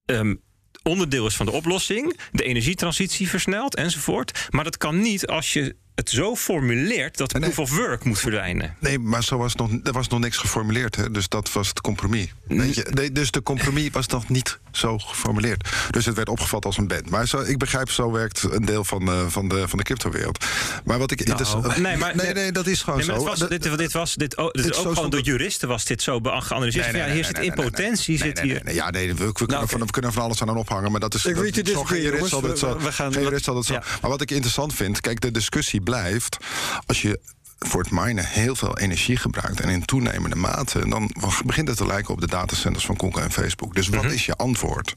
ehm, 0.06 0.36
onderdeel 0.84 1.26
is 1.26 1.36
van 1.36 1.46
de 1.46 1.52
oplossing, 1.52 2.20
de 2.32 2.44
energietransitie 2.44 3.30
versnelt 3.30 3.76
enzovoort. 3.76 4.48
Maar 4.50 4.64
dat 4.64 4.78
kan 4.78 5.02
niet 5.02 5.28
als 5.28 5.54
je 5.54 5.76
het 5.96 6.10
zo 6.10 6.36
formuleert 6.36 7.18
dat 7.18 7.34
nee. 7.34 7.42
proof 7.42 7.60
of 7.60 7.78
work 7.78 8.04
moet 8.04 8.20
verdwijnen. 8.20 8.76
Nee, 8.80 9.00
maar 9.00 9.24
zo 9.24 9.38
was 9.38 9.56
nog, 9.56 9.70
er 9.84 9.92
was 9.92 10.08
nog 10.08 10.20
niks 10.20 10.38
geformuleerd. 10.38 10.96
Hè? 10.96 11.12
Dus 11.12 11.28
dat 11.30 11.52
was 11.52 11.68
het 11.68 11.82
compromis. 11.82 12.34
Weet 12.48 12.76
je? 12.76 12.88
Nee, 12.94 13.12
dus 13.12 13.32
de 13.32 13.44
compromis 13.44 13.90
was 13.92 14.08
nog 14.08 14.30
niet 14.30 14.60
zo 14.72 14.98
geformuleerd. 14.98 15.70
Dus 15.90 16.06
het 16.06 16.16
werd 16.16 16.30
opgevat 16.30 16.66
als 16.66 16.78
een 16.78 16.88
band. 16.88 17.10
Maar 17.10 17.28
zo, 17.28 17.40
ik 17.42 17.58
begrijp, 17.58 17.90
zo 17.92 18.12
werkt 18.12 18.44
een 18.52 18.66
deel 18.66 18.84
van, 18.84 19.08
eh, 19.12 19.26
van 19.28 19.48
de, 19.48 19.68
van 19.68 19.78
de 19.78 19.84
cryptowereld. 19.84 20.46
Maar 20.86 20.98
wat 21.00 21.12
ik 21.12 21.20
interessant... 21.20 21.68
Nou, 21.68 21.82
nee, 21.82 21.98
maar- 21.98 22.16
nee, 22.16 22.34
nee, 22.34 22.52
dat 22.52 22.68
is 22.68 22.82
gewoon 22.82 23.00
Nee, 23.00 23.08
zo. 23.08 23.14
dit 23.14 23.24
was, 23.24 23.40
Dat- 23.40 23.50
dit, 23.50 23.78
dit 23.78 23.92
was 23.92 24.16
dit, 24.16 24.38
oh, 24.38 24.46
dit 24.46 24.54
dit 24.64 24.66
is 24.74 24.80
is 24.80 24.86
ook 24.86 24.94
gewoon 24.94 25.10
door 25.10 25.20
juristen 25.22 25.68
was 25.68 25.86
dit 25.86 26.02
zo 26.02 26.20
geanalyseerd. 26.24 26.84
Nee, 26.86 26.92
Van, 26.94 27.02
ja, 27.02 27.06
hier 27.06 27.14
nee, 27.16 27.24
zit 27.24 27.36
nee, 27.38 27.46
in 27.46 27.54
nee, 27.56 27.66
potentie 27.66 28.18
nee, 28.20 28.28
zit 28.28 28.36
nee, 28.36 28.44
hier. 28.46 28.54
nee, 28.54 28.64
nee, 28.64 28.74
ja, 28.76 28.90
nee, 28.90 29.14
we, 29.16 29.26
we 29.26 29.32
kunnen, 29.32 29.56
Nou, 29.56 29.70
van, 29.70 29.80
we 29.80 29.92
kunnen 29.92 30.14
van 30.14 30.24
alles 30.24 30.42
aan 30.42 30.58
ophangen, 30.58 30.92
maar 30.92 31.00
dat 31.00 31.14
is. 31.14 31.26
Ik 31.26 31.34
dat, 31.36 31.44
weet 31.44 31.54
te 31.54 31.60
zo- 31.60 31.66
geen 31.66 31.74
discussiëren, 31.76 32.04
jurist 32.18 32.32
jongens. 32.32 32.60
zal 32.60 32.70
dit 32.72 32.74
zo. 32.74 32.78
We- 32.78 32.84
we 32.84 32.92
gaan- 32.92 33.14
geen 33.14 33.24
jurist 33.24 33.46
zal 33.46 33.56
dit 33.56 33.66
zo. 33.66 33.74
Maar 34.02 34.10
wat 34.10 34.22
ik 34.22 34.32
interessant 34.32 34.74
vind, 34.74 35.02
kijk, 35.02 35.22
de 35.22 35.32
discussie 35.32 35.82
blijft. 35.86 36.38
Als 36.86 37.02
je 37.02 37.20
voor 37.60 37.82
het 37.82 37.92
minen 37.92 38.26
heel 38.26 38.56
veel 38.56 38.78
energie 38.78 39.18
gebruikt 39.18 39.60
en 39.60 39.70
in 39.70 39.86
toenemende 39.86 40.36
mate, 40.36 40.90
dan 40.90 41.12
begint 41.46 41.68
het 41.68 41.78
te 41.78 41.86
lijken 41.86 42.14
op 42.14 42.22
de 42.22 42.28
datacenters 42.28 42.86
van 42.86 43.00
Google 43.00 43.22
en 43.22 43.32
Facebook. 43.32 43.76
Dus 43.76 43.88
wat 43.88 44.04
Mhm. 44.04 44.14
is 44.14 44.26
je 44.26 44.36
antwoord? 44.36 44.96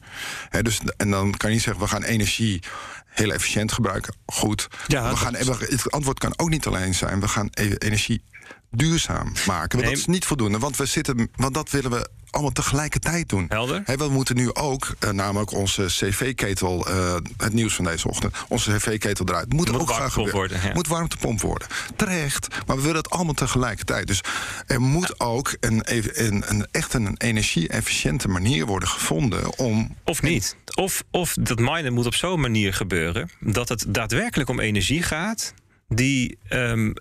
Dus, 0.63 0.81
en 0.97 1.11
dan 1.11 1.37
kan 1.37 1.49
je 1.49 1.55
niet 1.55 1.65
zeggen, 1.65 1.83
we 1.83 1.89
gaan 1.89 2.03
energie 2.03 2.63
heel 3.09 3.31
efficiënt 3.33 3.73
gebruiken. 3.73 4.15
Goed. 4.27 4.69
Ja, 4.87 5.11
we 5.11 5.17
gaan, 5.17 5.33
we- 5.33 5.67
het 5.71 5.91
antwoord 5.91 6.19
kan 6.19 6.33
ook 6.37 6.49
niet 6.51 6.67
alleen 6.67 6.95
zijn, 6.95 7.21
we 7.21 7.29
gaan 7.29 7.49
e- 7.53 7.75
energie 7.79 8.23
duurzaam 8.71 9.33
maken. 9.47 9.79
Nee. 9.79 9.89
dat 9.89 9.99
is 9.99 10.07
niet 10.07 10.25
voldoende, 10.25 10.59
want, 10.59 10.77
we 10.77 10.87
zitten, 10.87 11.31
want 11.37 11.55
dat 11.55 11.71
willen 11.71 11.91
we 11.91 12.09
allemaal 12.31 12.53
tegelijkertijd 12.53 13.29
doen. 13.29 13.45
Helder. 13.49 13.83
We 13.85 14.09
moeten 14.09 14.37
nu 14.37 14.55
ook, 14.55 14.95
eh, 14.99 15.11
namelijk 15.11 15.53
onze 15.53 15.85
cv-ketel, 15.85 16.87
eh, 16.87 17.15
het 17.37 17.53
nieuws 17.53 17.75
van 17.75 17.85
deze 17.85 18.09
ochtend, 18.09 18.35
onze 18.49 18.77
cv-ketel 18.77 19.27
eruit. 19.29 19.53
Moet, 19.53 19.71
Moet 19.71 19.81
ook 19.81 19.91
gaan 19.91 20.11
gebeuren. 20.11 20.35
worden, 20.35 20.61
ja. 20.63 20.73
Moet 20.73 20.87
warmtepomp 20.87 21.41
worden. 21.41 21.69
Terecht. 21.97 22.49
Maar 22.67 22.77
we 22.77 22.83
willen 22.83 22.97
het 22.97 23.11
allemaal 23.11 23.35
tegelijkertijd. 23.35 24.07
Dus 24.07 24.21
er 24.67 24.81
moet 24.81 25.21
ook 25.21 25.57
een, 25.61 25.83
een, 25.85 26.43
een, 26.47 26.67
echt 26.71 26.95
een 26.95 27.15
energie-efficiënte 27.17 28.29
manier 28.29 28.67
worden 28.67 28.89
gevonden 28.89 29.59
om. 29.59 29.97
Of 30.05 30.23
niet. 30.23 30.57
Of, 30.75 31.05
of 31.11 31.35
dat 31.41 31.59
minen 31.59 31.93
moet 31.93 32.07
op 32.07 32.15
zo'n 32.15 32.41
manier 32.41 32.75
gebeuren 32.75 33.31
dat 33.41 33.69
het 33.69 33.85
daadwerkelijk 33.89 34.49
om 34.49 34.61
energie 34.61 35.03
gaat 35.03 35.55
die 35.89 36.39
ehm, 36.49 36.93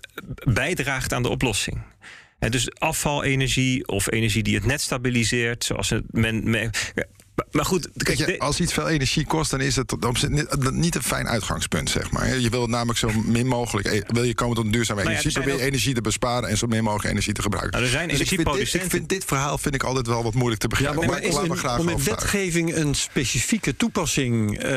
bijdraagt 0.44 1.12
aan 1.12 1.22
de 1.22 1.28
oplossing. 1.28 1.82
En 2.38 2.50
dus 2.50 2.74
afvalenergie 2.74 3.88
of 3.88 4.10
energie 4.12 4.42
die 4.42 4.54
het 4.54 4.66
net 4.66 4.80
stabiliseert, 4.80 5.64
zoals 5.64 5.94
men. 6.10 6.50
men- 6.50 6.70
Maar 7.50 7.64
goed, 7.64 7.88
Kijk, 7.96 8.18
je, 8.18 8.38
als 8.38 8.60
iets 8.60 8.72
veel 8.72 8.88
energie 8.88 9.26
kost, 9.26 9.50
dan 9.50 9.60
is 9.60 9.76
het 9.76 9.94
niet- 10.72 10.94
een 10.94 11.02
fijn 11.02 11.28
uitgangspunt, 11.28 11.90
zeg 11.90 12.10
maar. 12.10 12.38
Je 12.38 12.50
wil 12.50 12.66
namelijk 12.66 12.98
zo 12.98 13.10
min 13.24 13.46
mogelijk 13.46 13.86
e- 13.86 14.02
wil 14.06 14.22
je 14.22 14.34
komen 14.34 14.56
tot 14.56 14.72
duurzame 14.72 15.02
Nou 15.02 15.12
ja, 15.14 15.18
energie, 15.20 15.28
er 15.36 15.42
probeer 15.42 15.58
je 15.60 15.66
ook- 15.66 15.72
energie 15.72 15.94
te 15.94 16.00
besparen 16.00 16.48
en 16.48 16.56
zo 16.56 16.66
min 16.66 16.82
mogelijk 16.82 17.08
energie 17.10 17.32
te 17.32 17.42
gebruiken. 17.42 17.72
Nou, 17.72 17.84
er 17.84 17.90
zijn 17.90 18.08
Dus 18.08 18.20
ik 18.20 18.28
vind, 18.28 18.52
dit, 18.52 18.74
ik 18.74 18.90
vind 18.90 19.08
dit 19.08 19.24
verhaal 19.24 19.58
vind 19.58 19.74
ik 19.74 19.82
altijd 19.82 20.06
wel 20.06 20.22
wat 20.22 20.34
moeilijk 20.34 20.60
te 20.60 20.66
Ja, 20.70 20.76
begrijpen. 20.76 21.06
maar, 21.10 21.20
maar, 21.20 21.28
om, 21.28 21.34
laat 21.34 21.42
me 21.48 21.52
in, 21.54 21.58
graag 21.58 21.78
om 21.78 21.88
in 21.88 21.94
overtuigen. 21.94 22.30
wetgeving 22.30 22.76
een 22.76 22.94
specifieke 22.94 23.76
toepassing 23.76 24.58
eh, 24.58 24.70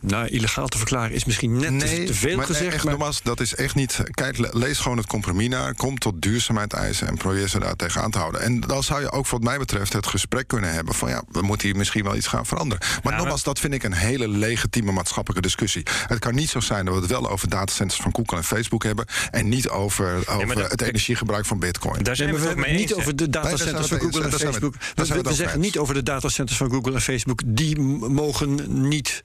nou, 0.00 0.26
illegaal 0.28 0.66
te 0.68 0.76
verklaren 0.78 1.12
is 1.14 1.24
misschien 1.24 1.58
net 1.58 1.80
te- 1.80 2.04
te 2.04 2.14
veel 2.14 2.36
maar 2.36 2.46
gezegd. 2.46 2.72
Echt, 2.74 2.84
maar- 2.84 2.92
nogmaals, 2.92 3.22
dat 3.22 3.40
is 3.40 3.54
echt 3.54 3.74
niet. 3.74 3.98
Kijk, 4.10 4.38
le- 4.38 4.50
lees 4.52 4.78
gewoon 4.78 4.96
het 4.96 5.06
compromis 5.06 5.48
naar. 5.48 5.74
Kom 5.74 5.98
tot 5.98 6.22
duurzaamheid 6.22 6.72
eisen 6.72 7.08
en 7.08 7.16
probeer 7.16 7.48
ze 7.48 7.58
daar 7.58 7.76
tegenaan 7.76 8.10
te 8.10 8.18
houden. 8.18 8.40
En 8.40 8.60
dan 8.60 8.82
zou 8.82 9.00
je 9.00 9.10
ook, 9.10 9.28
wat 9.28 9.42
mij 9.42 9.58
betreft, 9.58 9.92
het 9.92 10.06
gesprek 10.06 10.48
kunnen 10.48 10.72
hebben 10.72 10.94
van 10.94 11.08
ja, 11.08 11.22
we 11.32 11.42
moeten 11.42 11.51
hier 11.60 11.76
misschien 11.76 12.04
wel 12.04 12.16
iets 12.16 12.26
gaan 12.26 12.46
veranderen. 12.46 12.86
Maar 12.88 13.00
maar- 13.02 13.16
nogmaals, 13.16 13.42
dat 13.42 13.58
vind 13.58 13.74
ik 13.74 13.82
een 13.82 13.92
hele 13.92 14.28
legitieme 14.28 14.92
maatschappelijke 14.92 15.42
discussie. 15.42 15.82
Het 16.06 16.18
kan 16.18 16.34
niet 16.34 16.48
zo 16.50 16.60
zijn 16.60 16.84
dat 16.84 16.94
we 16.94 17.00
het 17.00 17.10
wel 17.10 17.30
over 17.30 17.48
datacenters 17.48 18.00
van 18.00 18.14
Google 18.14 18.36
en 18.36 18.44
Facebook 18.44 18.82
hebben. 18.84 19.06
En 19.30 19.48
niet 19.48 19.68
over, 19.68 20.28
over 20.28 20.54
dat- 20.56 20.70
het 20.70 20.80
energiegebruik 20.82 21.46
van 21.46 21.58
Bitcoin. 21.58 22.02
daar 22.02 22.16
zijn 22.16 22.30
Nee, 22.30 22.38
we 22.40 22.46
het 22.48 22.56
mee 22.56 22.64
eens. 22.70 22.80
niet 22.80 22.94
over 22.94 23.16
de 23.16 23.30
datacenters 23.30 23.86
van 23.86 24.00
Google 24.00 24.22
en 24.24 24.32
eens. 24.32 24.42
Facebook. 24.42 24.74
We, 24.94 25.04
zijn 25.04 25.22
we 25.22 25.34
zeggen 25.34 25.60
niet 25.60 25.78
over 25.78 25.94
de 25.94 26.02
datacenters 26.02 26.58
van 26.58 26.70
Google 26.70 26.94
en 26.94 27.00
Facebook. 27.00 27.40
Die 27.46 27.80
mogen 27.80 28.88
niet 28.88 29.22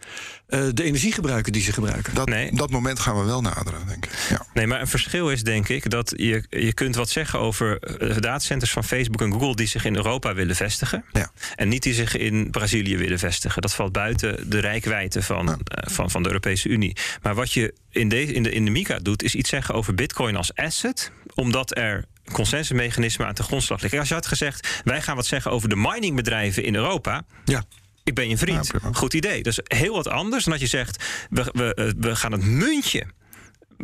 de 0.48 0.84
energie 0.84 1.12
gebruiken 1.12 1.52
die 1.52 1.62
ze 1.62 1.74
gebruiken. 1.74 2.14
Dat, 2.16 2.28
Nee. 2.28 2.56
dat 2.56 2.70
moment 2.70 3.00
gaan 3.00 3.18
we 3.20 3.24
wel 3.26 3.42
naderen, 3.42 3.88
denk 3.88 4.06
ik. 4.06 4.12
Ja. 4.30 4.46
Nee, 4.54 4.68
maar 4.68 4.82
een 4.82 4.88
verschil 4.88 5.32
is 5.32 5.44
denk 5.44 5.70
ik 5.70 5.90
dat 5.90 6.14
je, 6.16 6.44
je 6.50 6.74
kunt 6.74 6.96
wat 6.96 7.10
zeggen 7.10 7.40
over 7.40 7.80
eh, 7.80 8.18
datacenters 8.18 8.72
van 8.72 8.84
Facebook 8.84 9.22
en 9.22 9.32
Google 9.32 9.56
die 9.56 9.68
zich 9.68 9.86
in 9.86 9.96
Europa 9.96 10.34
willen 10.34 10.56
vestigen. 10.56 11.06
Ja. 11.12 11.32
En 11.56 11.68
niet 11.68 11.84
die 11.84 11.94
zich 11.94 12.16
in 12.18 12.52
Brazilië 12.52 12.98
willen 12.98 13.20
vestigen. 13.20 13.62
Dat 13.62 13.74
valt 13.74 13.92
buiten 13.92 14.50
de 14.50 14.60
rijkwijde 14.60 15.22
van, 15.22 15.50
eh, 15.50 15.56
van, 15.92 16.12
van 16.12 16.22
de 16.24 16.28
Europese 16.28 16.70
Unie. 16.70 16.96
Maar 17.22 17.36
wat 17.36 17.52
je 17.54 17.74
in 17.92 18.10
de, 18.10 18.34
in, 18.34 18.44
de, 18.44 18.52
in 18.52 18.66
de 18.66 18.72
MICA 18.72 19.00
doet, 19.00 19.24
is 19.24 19.36
iets 19.36 19.50
zeggen 19.50 19.76
over 19.76 19.94
Bitcoin 19.96 20.36
als 20.36 20.56
asset, 20.56 21.12
omdat 21.36 21.78
er 21.78 22.06
consensusmechanismen 22.32 23.28
aan 23.28 23.34
de 23.34 23.44
grondslag 23.44 23.82
liggen. 23.82 24.00
Als 24.00 24.08
je 24.08 24.14
had 24.14 24.28
gezegd, 24.28 24.82
wij 24.84 25.02
gaan 25.02 25.16
wat 25.16 25.26
zeggen 25.26 25.52
over 25.52 25.70
de 25.70 25.76
miningbedrijven 25.76 26.64
in 26.64 26.76
Europa. 26.76 27.26
Ja. 27.46 27.64
Ik 28.08 28.14
ben 28.14 28.30
je 28.30 28.38
vriend. 28.38 28.66
Ja, 28.66 28.80
prima. 28.80 28.94
Goed 28.94 29.14
idee. 29.14 29.44
Dat 29.44 29.54
is 29.58 29.78
heel 29.78 29.94
wat 29.94 30.08
anders 30.08 30.44
dan 30.44 30.54
dat 30.54 30.62
je 30.62 30.68
zegt: 30.68 31.04
we, 31.30 31.52
we, 31.54 31.74
eh, 31.74 31.92
we 31.98 32.16
gaan 32.16 32.32
het 32.32 32.46
muntje 32.46 33.06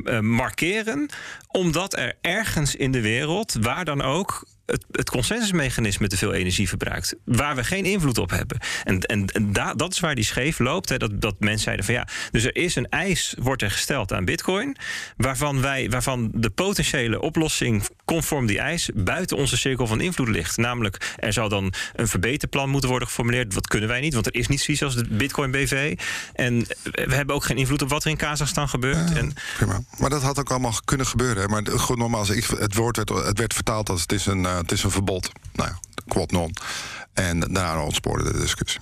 eh, 0.04 0.20
markeren, 0.20 1.10
omdat 1.48 1.98
er 1.98 2.14
ergens 2.22 2.76
in 2.76 2.92
de 2.92 3.02
wereld, 3.02 3.56
waar 3.60 3.86
dan 3.86 4.02
ook, 4.02 4.48
het, 4.66 4.86
het 4.92 5.10
consensusmechanisme 5.10 6.08
te 6.08 6.18
veel 6.18 6.34
energie 6.34 6.68
verbruikt. 6.68 7.16
Waar 7.26 7.56
we 7.56 7.64
geen 7.64 7.86
invloed 7.86 8.18
op 8.18 8.30
hebben. 8.30 8.60
En, 8.84 9.00
en, 9.00 9.26
en 9.28 9.54
da- 9.54 9.74
dat 9.74 9.94
is 9.94 10.00
waar 10.00 10.16
die 10.16 10.24
scheef 10.24 10.60
loopt. 10.60 10.90
Hè, 10.90 10.98
dat, 10.98 11.22
dat 11.22 11.36
mensen 11.40 11.62
zeiden 11.64 11.86
van 11.86 11.94
ja, 11.94 12.08
dus 12.32 12.44
er 12.44 12.56
is 12.56 12.76
een 12.76 12.90
eis, 12.90 13.36
wordt 13.40 13.62
er 13.62 13.72
gesteld 13.72 14.14
aan 14.14 14.26
bitcoin, 14.26 14.76
waarvan, 15.18 15.62
wij, 15.62 15.90
waarvan 15.90 16.32
de 16.34 16.50
potentiële 16.50 17.22
oplossing 17.22 17.88
conform 18.06 18.46
die 18.46 18.60
eis 18.60 18.90
buiten 18.96 19.38
onze 19.38 19.58
cirkel 19.58 19.88
van 19.88 20.02
invloed 20.02 20.28
ligt. 20.28 20.58
Namelijk, 20.58 21.14
er 21.16 21.34
zou 21.34 21.50
dan 21.50 21.74
een 21.96 22.08
verbeterplan 22.08 22.70
moeten 22.70 22.90
worden 22.90 23.08
geformuleerd. 23.08 23.54
Dat 23.54 23.68
kunnen 23.68 23.90
wij 23.90 24.00
niet, 24.02 24.14
want 24.14 24.26
er 24.26 24.36
is 24.36 24.48
niet 24.48 24.62
zoiets 24.62 24.84
als 24.84 24.96
de 24.96 25.08
Bitcoin 25.10 25.52
BV. 25.52 25.98
En 26.34 26.60
we 26.92 27.16
hebben 27.16 27.36
ook 27.36 27.44
geen 27.44 27.58
invloed 27.58 27.82
op 27.82 27.90
wat 27.90 28.04
er 28.04 28.10
in 28.10 28.18
Kazachstan 28.18 28.70
gebeurt. 28.70 29.14
En 29.14 29.34
Prima. 29.58 29.82
Maar 29.98 30.10
dat 30.10 30.22
had 30.22 30.40
ook 30.40 30.50
allemaal 30.50 30.74
kunnen 30.86 31.06
gebeuren. 31.08 31.42
hè. 31.44 31.48
Maar 31.48 31.64
goed, 31.80 31.98
nogmaals, 31.98 32.30
ik, 32.30 32.46
het 32.46 32.76
woord 32.76 32.96
werd, 32.96 33.10
het 33.10 33.38
werd 33.40 33.54
vertaald 33.54 33.90
als 33.90 34.02
het 34.02 34.12
is 34.12 34.26
een, 34.26 34.46
eh, 34.46 34.53
het 34.58 34.72
is 34.72 34.84
een 34.84 34.92
verbod. 34.92 35.30
Nou 35.54 35.70
ja, 35.70 35.80
quod 36.08 36.32
non. 36.32 36.54
En 37.14 37.40
daarna 37.40 37.84
ontspoorde 37.84 38.32
de 38.34 38.40
discussie. 38.40 38.82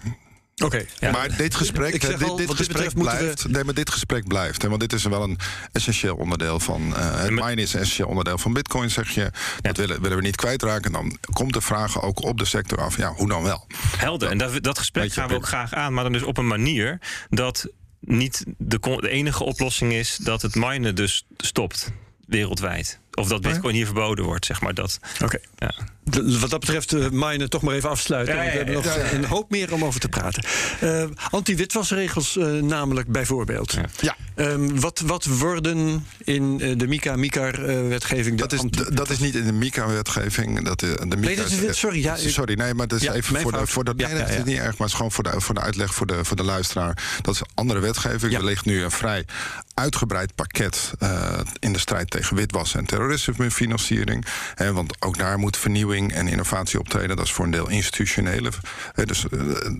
Oké. 0.64 0.86
Ja. 1.00 1.12
Maar 1.12 1.38
dit 1.38 1.56
gesprek, 1.56 1.94
Ik 1.94 2.02
dit, 2.02 2.24
al, 2.24 2.36
dit 2.36 2.56
gesprek 2.56 2.92
we- 2.92 3.00
blijft. 3.00 3.48
Nee, 3.48 3.64
maar 3.64 3.74
dit 3.74 3.90
gesprek 3.92 4.28
blijft. 4.28 4.62
Hè, 4.62 4.68
want 4.70 4.82
dit 4.82 4.94
is 4.94 5.04
wel 5.04 5.24
een 5.24 5.38
essentieel 5.72 6.16
onderdeel 6.16 6.60
van. 6.60 6.96
eh 6.96 7.22
het 7.22 7.30
minen 7.30 7.58
is 7.58 7.74
een 7.74 7.80
essentieel 7.80 8.08
onderdeel 8.08 8.38
van 8.38 8.54
Bitcoin, 8.54 8.90
zeg 8.90 9.10
je. 9.10 9.32
Dat 9.62 9.78
willen, 9.78 10.02
willen 10.02 10.18
we 10.18 10.24
niet 10.24 10.36
kwijtraken. 10.36 10.92
Dan 10.92 11.18
komt 11.34 11.54
de 11.54 11.62
vraag 11.62 12.02
ook 12.02 12.24
op 12.24 12.38
de 12.38 12.46
sector 12.46 12.78
af. 12.82 12.98
Ja, 12.98 13.14
hoe 13.14 13.28
dan 13.28 13.44
wel? 13.44 13.68
Helder. 13.98 14.30
En 14.30 14.38
dat, 14.38 14.64
dat 14.64 14.78
gesprek 14.78 15.14
gaan 15.14 15.28
we 15.28 15.36
ook 15.36 15.48
graag 15.48 15.74
aan. 15.74 15.94
Maar 15.94 16.04
dan 16.04 16.14
dus 16.14 16.24
op 16.24 16.38
een 16.38 16.48
manier 16.48 17.00
dat 17.30 17.68
niet 18.00 18.44
de, 18.58 18.80
de 18.80 19.10
enige 19.10 19.44
oplossing 19.44 19.94
is 19.94 20.18
dat 20.18 20.42
het 20.42 20.56
minen 20.56 20.96
dus 20.96 21.26
stopt 21.38 21.92
wereldwijd. 22.28 23.00
Of 23.12 23.28
dat 23.28 23.42
bitcoin 23.42 23.76
hier 23.76 23.86
verboden 23.86 24.26
wordt, 24.26 24.46
zeg 24.46 24.62
maar 24.62 24.74
dat. 24.74 25.00
Oké. 25.24 25.40
Ja. 25.56 25.74
De- 26.04 26.40
Wat 26.40 26.50
dat 26.50 26.60
betreft, 26.60 27.12
minen 27.12 27.50
toch 27.50 27.62
maar 27.62 27.76
even 27.76 27.90
afsluiten. 27.90 28.36
Ja, 28.36 28.40
we 28.42 28.46
ja, 28.48 28.52
hebben 28.52 28.74
nog 28.74 28.86
een 29.12 29.26
hoop 29.26 29.50
meer 29.52 29.74
om 29.74 29.84
over 29.86 30.00
te 30.00 30.10
praten. 30.10 30.44
Eh, 30.80 31.04
Anti-witwasregels 31.30 32.38
eh, 32.38 32.46
namelijk 32.48 33.08
bijvoorbeeld. 33.08 33.72
Ja. 33.72 33.86
Ja, 34.00 34.16
Ehm, 34.36 34.80
wat, 34.80 35.00
wat 35.06 35.26
worden 35.26 36.06
in 36.24 36.60
eh, 36.62 36.78
de 36.78 36.88
MICA-MICAR-wetgeving... 36.88 38.38
dat 38.40 38.54
is, 38.54 38.62
dat 38.94 39.10
is 39.10 39.20
niet 39.20 39.36
in 39.36 39.46
de 39.46 39.52
MICA-wetgeving. 39.52 40.66
Dat 40.66 40.80
de, 40.80 41.06
dat 41.08 41.52
is- 41.52 41.80
sorry, 41.80 42.04
ja, 42.04 42.16
sorry, 42.16 42.54
nee, 42.54 42.74
maar 42.74 42.88
dat 42.88 42.98
is 43.00 43.04
Ja, 43.06 43.14
even 43.14 43.42
voor 43.42 43.52
de, 43.52 43.68
voor 43.68 43.84
de. 43.84 43.94
Ja, 43.98 44.08
Nee, 44.08 44.18
dat 44.18 44.28
ja, 44.28 44.32
is 44.34 44.38
ja. 44.40 44.44
niet 44.46 44.58
erg, 44.58 44.66
maar 44.66 44.76
het 44.78 44.88
is 44.88 44.94
gewoon 44.94 45.12
voor 45.12 45.24
de, 45.24 45.42
voor 45.42 45.56
de 45.56 45.62
uitleg 45.62 45.94
voor 45.94 46.08
de, 46.08 46.26
voor 46.26 46.36
de 46.38 46.44
luisteraar. 46.44 47.04
Dat 47.22 47.34
is 47.36 47.42
andere 47.54 47.80
wetgeving. 47.80 48.32
Ja. 48.32 48.38
Er 48.38 48.46
ligt 48.46 48.66
nu 48.66 48.84
een 48.84 48.92
vrij 48.92 49.26
uitgebreid 49.74 50.36
pakket 50.36 50.92
eh, 51.00 51.40
in 51.60 51.74
de 51.74 51.80
strijd 51.80 52.10
tegen 52.10 52.36
witwassen 52.36 52.80
en 52.80 52.86
terrorismefinanciering. 52.86 54.26
Hè, 54.56 54.74
want 54.74 54.96
ook 55.02 55.18
daar 55.18 55.38
moet 55.40 55.58
vernieuwing 55.92 56.14
en 56.14 56.28
innovatie 56.28 56.80
optreden. 56.80 57.16
Dat 57.16 57.26
is 57.26 57.32
voor 57.32 57.46
een 57.46 57.52
deel 57.52 57.70
institutionele. 57.70 58.52
Hè, 58.94 59.06
dus 59.06 59.30
eh, 59.30 59.40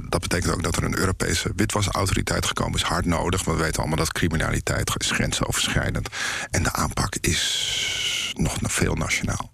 dat 0.10 0.22
betekent 0.22 0.54
ook 0.54 0.64
dat 0.64 0.76
er 0.76 0.84
een 0.84 0.98
Europese 0.98 1.52
witwasautoriteit 1.56 2.46
gekomen 2.46 2.76
is. 2.76 2.82
Hard 2.82 3.06
nodig, 3.06 3.44
want 3.44 3.58
we 3.58 3.64
weten 3.64 3.80
allemaal 3.80 3.98
dat 3.98 4.12
criminaliteit 4.12 4.92
is 4.98 5.12
grensoverschrijdend. 5.12 6.10
En 6.52 6.64
de 6.64 6.74
aanpak 6.74 7.16
is 7.22 8.34
nog 8.38 8.58
veel 8.62 8.96
nationaal. 8.96 9.52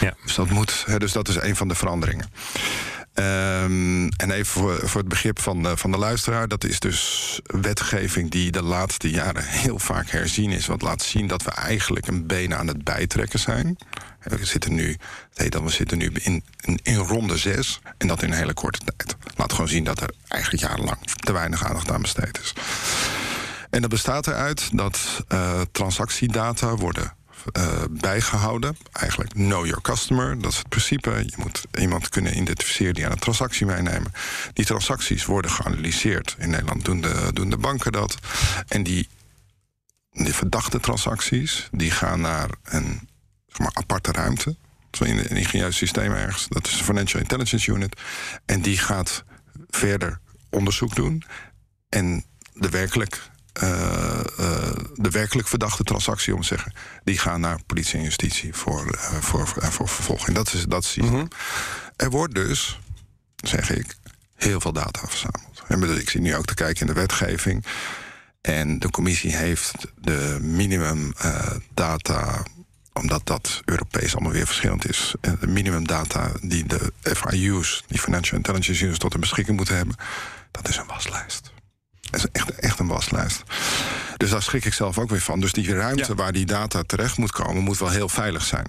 Ja. 0.00 0.14
Dus 0.24 0.34
dat 0.34 0.50
moet. 0.50 0.84
Dus 0.98 1.12
dat 1.12 1.28
is 1.28 1.36
een 1.36 1.56
van 1.56 1.68
de 1.68 1.74
veranderingen. 1.74 2.30
Ehm, 3.14 4.08
en 4.16 4.30
even 4.30 4.46
voor, 4.46 4.88
voor 4.88 5.00
het 5.00 5.08
begrip 5.08 5.40
van 5.40 5.62
de, 5.62 5.76
van 5.76 5.90
de 5.90 5.98
luisteraar. 5.98 6.48
Dat 6.48 6.64
is 6.64 6.80
dus 6.80 7.40
wetgeving 7.44 8.30
die 8.30 8.50
de 8.50 8.62
laatste 8.62 9.10
jaren 9.10 9.44
heel 9.44 9.78
vaak 9.78 10.10
herzien 10.10 10.50
is. 10.50 10.66
Wat 10.66 10.82
laat 10.82 11.02
zien 11.02 11.26
dat 11.26 11.42
we 11.42 11.50
eigenlijk 11.50 12.06
een 12.06 12.26
been 12.26 12.54
aan 12.54 12.66
het 12.66 12.84
bijtrekken 12.84 13.38
zijn. 13.38 13.76
We 14.22 14.44
zitten 14.44 14.74
nu, 14.74 14.88
het 15.28 15.38
heet 15.38 15.52
dan, 15.52 15.64
we 15.64 15.70
zitten 15.70 15.98
nu 15.98 16.12
in, 16.12 16.44
in, 16.82 16.96
ronde 16.96 17.36
zes. 17.36 17.80
En 17.98 18.06
dat 18.06 18.22
in 18.22 18.30
een 18.30 18.36
hele 18.36 18.54
korte 18.54 18.78
tijd. 18.84 19.16
Laat 19.36 19.52
gewoon 19.52 19.68
zien 19.68 19.84
dat 19.84 20.00
er 20.00 20.10
eigenlijk 20.28 20.62
jarenlang 20.62 20.98
te 21.04 21.32
weinig 21.32 21.64
aandacht 21.64 21.90
aan 21.90 22.02
besteed 22.02 22.40
is. 22.42 22.52
En 23.70 23.80
dat 23.80 23.90
bestaat 23.90 24.26
eruit 24.26 24.68
dat 24.72 25.24
eh, 25.28 25.60
transactiedata 25.72 26.76
worden 26.76 27.14
eh, 27.52 27.82
bijgehouden. 27.90 28.76
Eigenlijk 28.92 29.32
know 29.32 29.64
your 29.64 29.80
customer. 29.80 30.40
Dat 30.40 30.52
is 30.52 30.58
het 30.58 30.68
principe. 30.68 31.10
Je 31.10 31.36
moet 31.36 31.64
iemand 31.78 32.08
kunnen 32.08 32.36
identificeren 32.36 32.94
die 32.94 33.04
aan 33.04 33.12
een 33.12 33.18
transactie 33.18 33.66
meenemen. 33.66 34.12
Die 34.52 34.64
transacties 34.64 35.24
worden 35.24 35.50
geanalyseerd. 35.50 36.36
In 36.38 36.50
Nederland 36.50 36.84
doen 36.84 37.00
de, 37.00 37.30
doen 37.32 37.50
de 37.50 37.56
banken 37.56 37.92
dat. 37.92 38.16
En 38.68 38.82
die, 38.82 39.08
die 40.12 40.34
verdachte 40.34 40.80
transacties 40.80 41.68
die 41.72 41.90
gaan 41.90 42.20
naar 42.20 42.48
een 42.64 43.08
zeg 43.50 43.58
maar, 43.58 43.72
aparte 43.72 44.12
ruimte. 44.12 44.56
In 44.98 45.18
een 45.18 45.26
ingenieus 45.26 45.76
systeem 45.76 46.12
ergens. 46.12 46.46
Dat 46.48 46.66
is 46.66 46.78
de 46.78 46.84
Financial 46.84 47.20
Intelligence 47.20 47.70
Unit. 47.70 48.00
En 48.46 48.62
die 48.62 48.78
gaat 48.78 49.24
verder 49.68 50.20
onderzoek 50.50 50.94
doen. 50.94 51.22
En 51.88 52.24
de 52.54 52.68
werkelijk, 52.68 53.30
eh, 53.52 54.20
eh, 54.20 54.76
de 54.94 55.10
werkelijk 55.10 55.48
verdachte 55.48 55.82
transactie, 55.82 56.34
om 56.34 56.40
te 56.40 56.46
zeggen, 56.46 56.72
die 57.04 57.18
gaan 57.18 57.40
naar 57.40 57.58
politie 57.66 57.98
en 57.98 58.04
justitie 58.04 58.54
voor, 58.54 58.90
eh, 58.90 59.14
voor, 59.14 59.48
voor, 59.48 59.88
vervolging. 59.88 60.36
Dat 60.36 60.52
is 60.52 60.64
dat 60.64 60.84
systeem. 60.84 61.28
Er 61.96 62.10
wordt 62.10 62.34
dus, 62.34 62.78
zeg 63.36 63.70
ik, 63.70 63.94
heel 64.34 64.60
veel 64.60 64.72
data 64.72 65.00
verzameld. 65.06 65.62
En 65.68 65.98
ik 65.98 66.10
zie 66.10 66.20
nu 66.20 66.36
ook 66.36 66.46
te 66.46 66.54
kijken 66.54 66.80
in 66.80 66.94
de 66.94 67.00
wetgeving. 67.00 67.64
En 68.40 68.78
de 68.78 68.90
commissie 68.90 69.36
heeft 69.36 69.74
de 69.96 70.38
minimum 70.40 71.14
data 71.74 72.42
omdat 73.00 73.26
dat 73.26 73.62
Europees 73.64 74.14
allemaal 74.14 74.32
weer 74.32 74.46
verschillend 74.46 74.88
is. 74.88 75.14
De 75.40 75.46
minimumdata 75.46 76.32
die 76.42 76.66
de 76.66 76.92
FIU's, 77.02 77.84
die 77.86 77.98
Financial 78.00 78.36
Intelligence 78.36 78.82
Units, 78.84 78.98
tot 78.98 79.12
hun 79.12 79.20
beschikking 79.20 79.56
moeten 79.56 79.76
hebben, 79.76 79.96
dat 80.50 80.68
is 80.68 80.76
een 80.76 80.86
waslijst. 80.86 81.52
Dat 82.10 82.20
is 82.20 82.26
echt, 82.32 82.50
echt 82.50 82.78
een 82.78 82.86
waslijst. 82.86 83.42
Dus 84.16 84.30
daar 84.30 84.42
schrik 84.42 84.64
ik 84.64 84.72
zelf 84.74 84.98
ook 84.98 85.10
weer 85.10 85.20
van. 85.20 85.40
Dus 85.40 85.52
die 85.52 85.74
ruimte 85.74 86.04
Ja. 86.08 86.14
waar 86.14 86.32
die 86.32 86.46
data 86.46 86.82
terecht 86.82 87.16
moet 87.18 87.32
komen, 87.32 87.62
moet 87.62 87.78
wel 87.78 87.90
heel 87.90 88.08
veilig 88.08 88.44
zijn. 88.44 88.66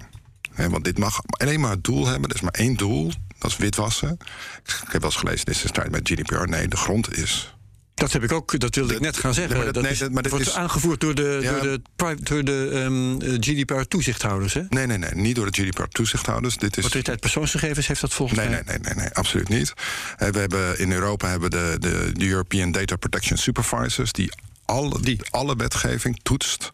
Want 0.56 0.84
dit 0.84 0.98
mag 0.98 1.20
alleen 1.26 1.60
maar 1.60 1.70
het 1.70 1.84
doel 1.84 2.06
hebben. 2.06 2.28
Er 2.28 2.34
is 2.34 2.40
maar 2.40 2.52
één 2.52 2.76
doel. 2.76 3.12
Dat 3.38 3.50
is 3.50 3.56
witwassen. 3.56 4.18
Ik 4.64 4.74
heb 4.88 5.00
wel 5.00 5.10
eens 5.10 5.16
gelezen, 5.20 5.44
dit 5.46 5.54
is 5.54 5.62
de 5.62 5.68
strijd 5.68 5.90
met 5.90 6.08
GDPR. 6.08 6.48
Nee, 6.48 6.68
de 6.68 6.76
grond 6.76 7.16
is 7.16 7.54
Dat 8.02 8.12
heb 8.12 8.22
ik 8.22 8.32
ook, 8.32 8.58
dat 8.60 8.74
wilde 8.74 8.94
ik 8.94 9.00
net 9.00 9.16
gaan 9.16 9.34
zeggen. 9.34 9.56
Maar 9.56 9.64
dat- 9.64 9.74
dat, 9.74 9.82
nee, 9.82 9.92
is, 9.92 9.98
dat- 9.98 10.10
maar 10.10 10.22
dat 10.22 10.32
wordt 10.32 10.46
is- 10.46 10.54
aangevoerd 10.54 11.00
door 11.00 11.14
de, 11.14 11.38
Ja. 11.42 11.52
door 11.52 11.60
de, 11.62 12.16
door 12.22 12.44
de 12.44 12.70
ehm, 12.72 13.40
GDPR-toezichthouders. 13.40 14.54
Hè? 14.54 14.62
Nee, 14.68 14.86
nee, 14.86 14.98
nee, 14.98 15.10
niet 15.14 15.36
door 15.36 15.50
de 15.50 15.62
GDPR-toezichthouders. 15.62 16.56
Dit 16.56 16.76
is 16.76 16.82
Autoriteit 16.82 17.20
persoonsgegevens 17.20 17.86
heeft 17.86 18.00
dat 18.00 18.14
volgens 18.14 18.38
Nee, 18.38 18.48
mij. 18.48 18.62
nee, 18.66 18.78
nee, 18.78 18.94
nee, 18.94 19.04
nee, 19.04 19.14
absoluut 19.14 19.48
niet. 19.48 19.72
Eh, 20.16 20.28
We 20.28 20.38
hebben 20.38 20.78
in 20.78 20.92
Europa 20.92 21.28
hebben 21.28 21.50
de, 21.50 21.76
de, 21.78 22.10
de 22.12 22.28
European 22.28 22.72
Data 22.72 22.96
Protection 22.96 23.38
Supervisors 23.38 24.12
die 24.12 24.32
alle, 24.64 25.00
die 25.00 25.20
alle 25.30 25.56
wetgeving 25.56 26.20
toetst 26.22 26.70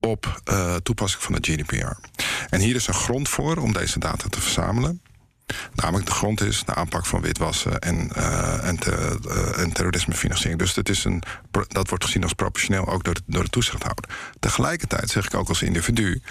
op 0.00 0.40
eh, 0.44 0.74
toepassing 0.76 1.22
van 1.22 1.32
de 1.34 1.52
GDPR. 1.52 1.96
En 2.48 2.60
hier 2.60 2.74
is 2.74 2.86
een 2.86 2.94
grond 2.94 3.28
voor 3.28 3.56
om 3.56 3.72
deze 3.72 3.98
data 3.98 4.28
te 4.28 4.40
verzamelen. 4.40 5.00
Namelijk 5.74 6.06
de 6.06 6.12
grond 6.12 6.40
is 6.40 6.62
de 6.64 6.74
aanpak 6.74 7.06
van 7.06 7.20
witwassen 7.20 7.78
en, 7.78 8.10
eh, 8.14 8.68
en, 8.68 8.78
te, 8.78 9.18
eh, 9.28 9.62
en 9.62 9.72
terrorismefinanciering. 9.72 10.58
Dus 10.60 10.74
het 10.74 10.88
is 10.88 11.04
een, 11.04 11.22
dat 11.68 11.88
wordt 11.88 12.04
gezien 12.04 12.22
als 12.22 12.32
proportioneel 12.32 12.86
ook 12.88 13.04
door 13.04 13.14
de, 13.14 13.22
door 13.26 13.44
de 13.44 13.50
toezichthouder. 13.50 14.04
Tegelijkertijd 14.40 15.10
zeg 15.10 15.26
ik 15.26 15.34
ook 15.34 15.48
als 15.48 15.62
individu. 15.62 16.22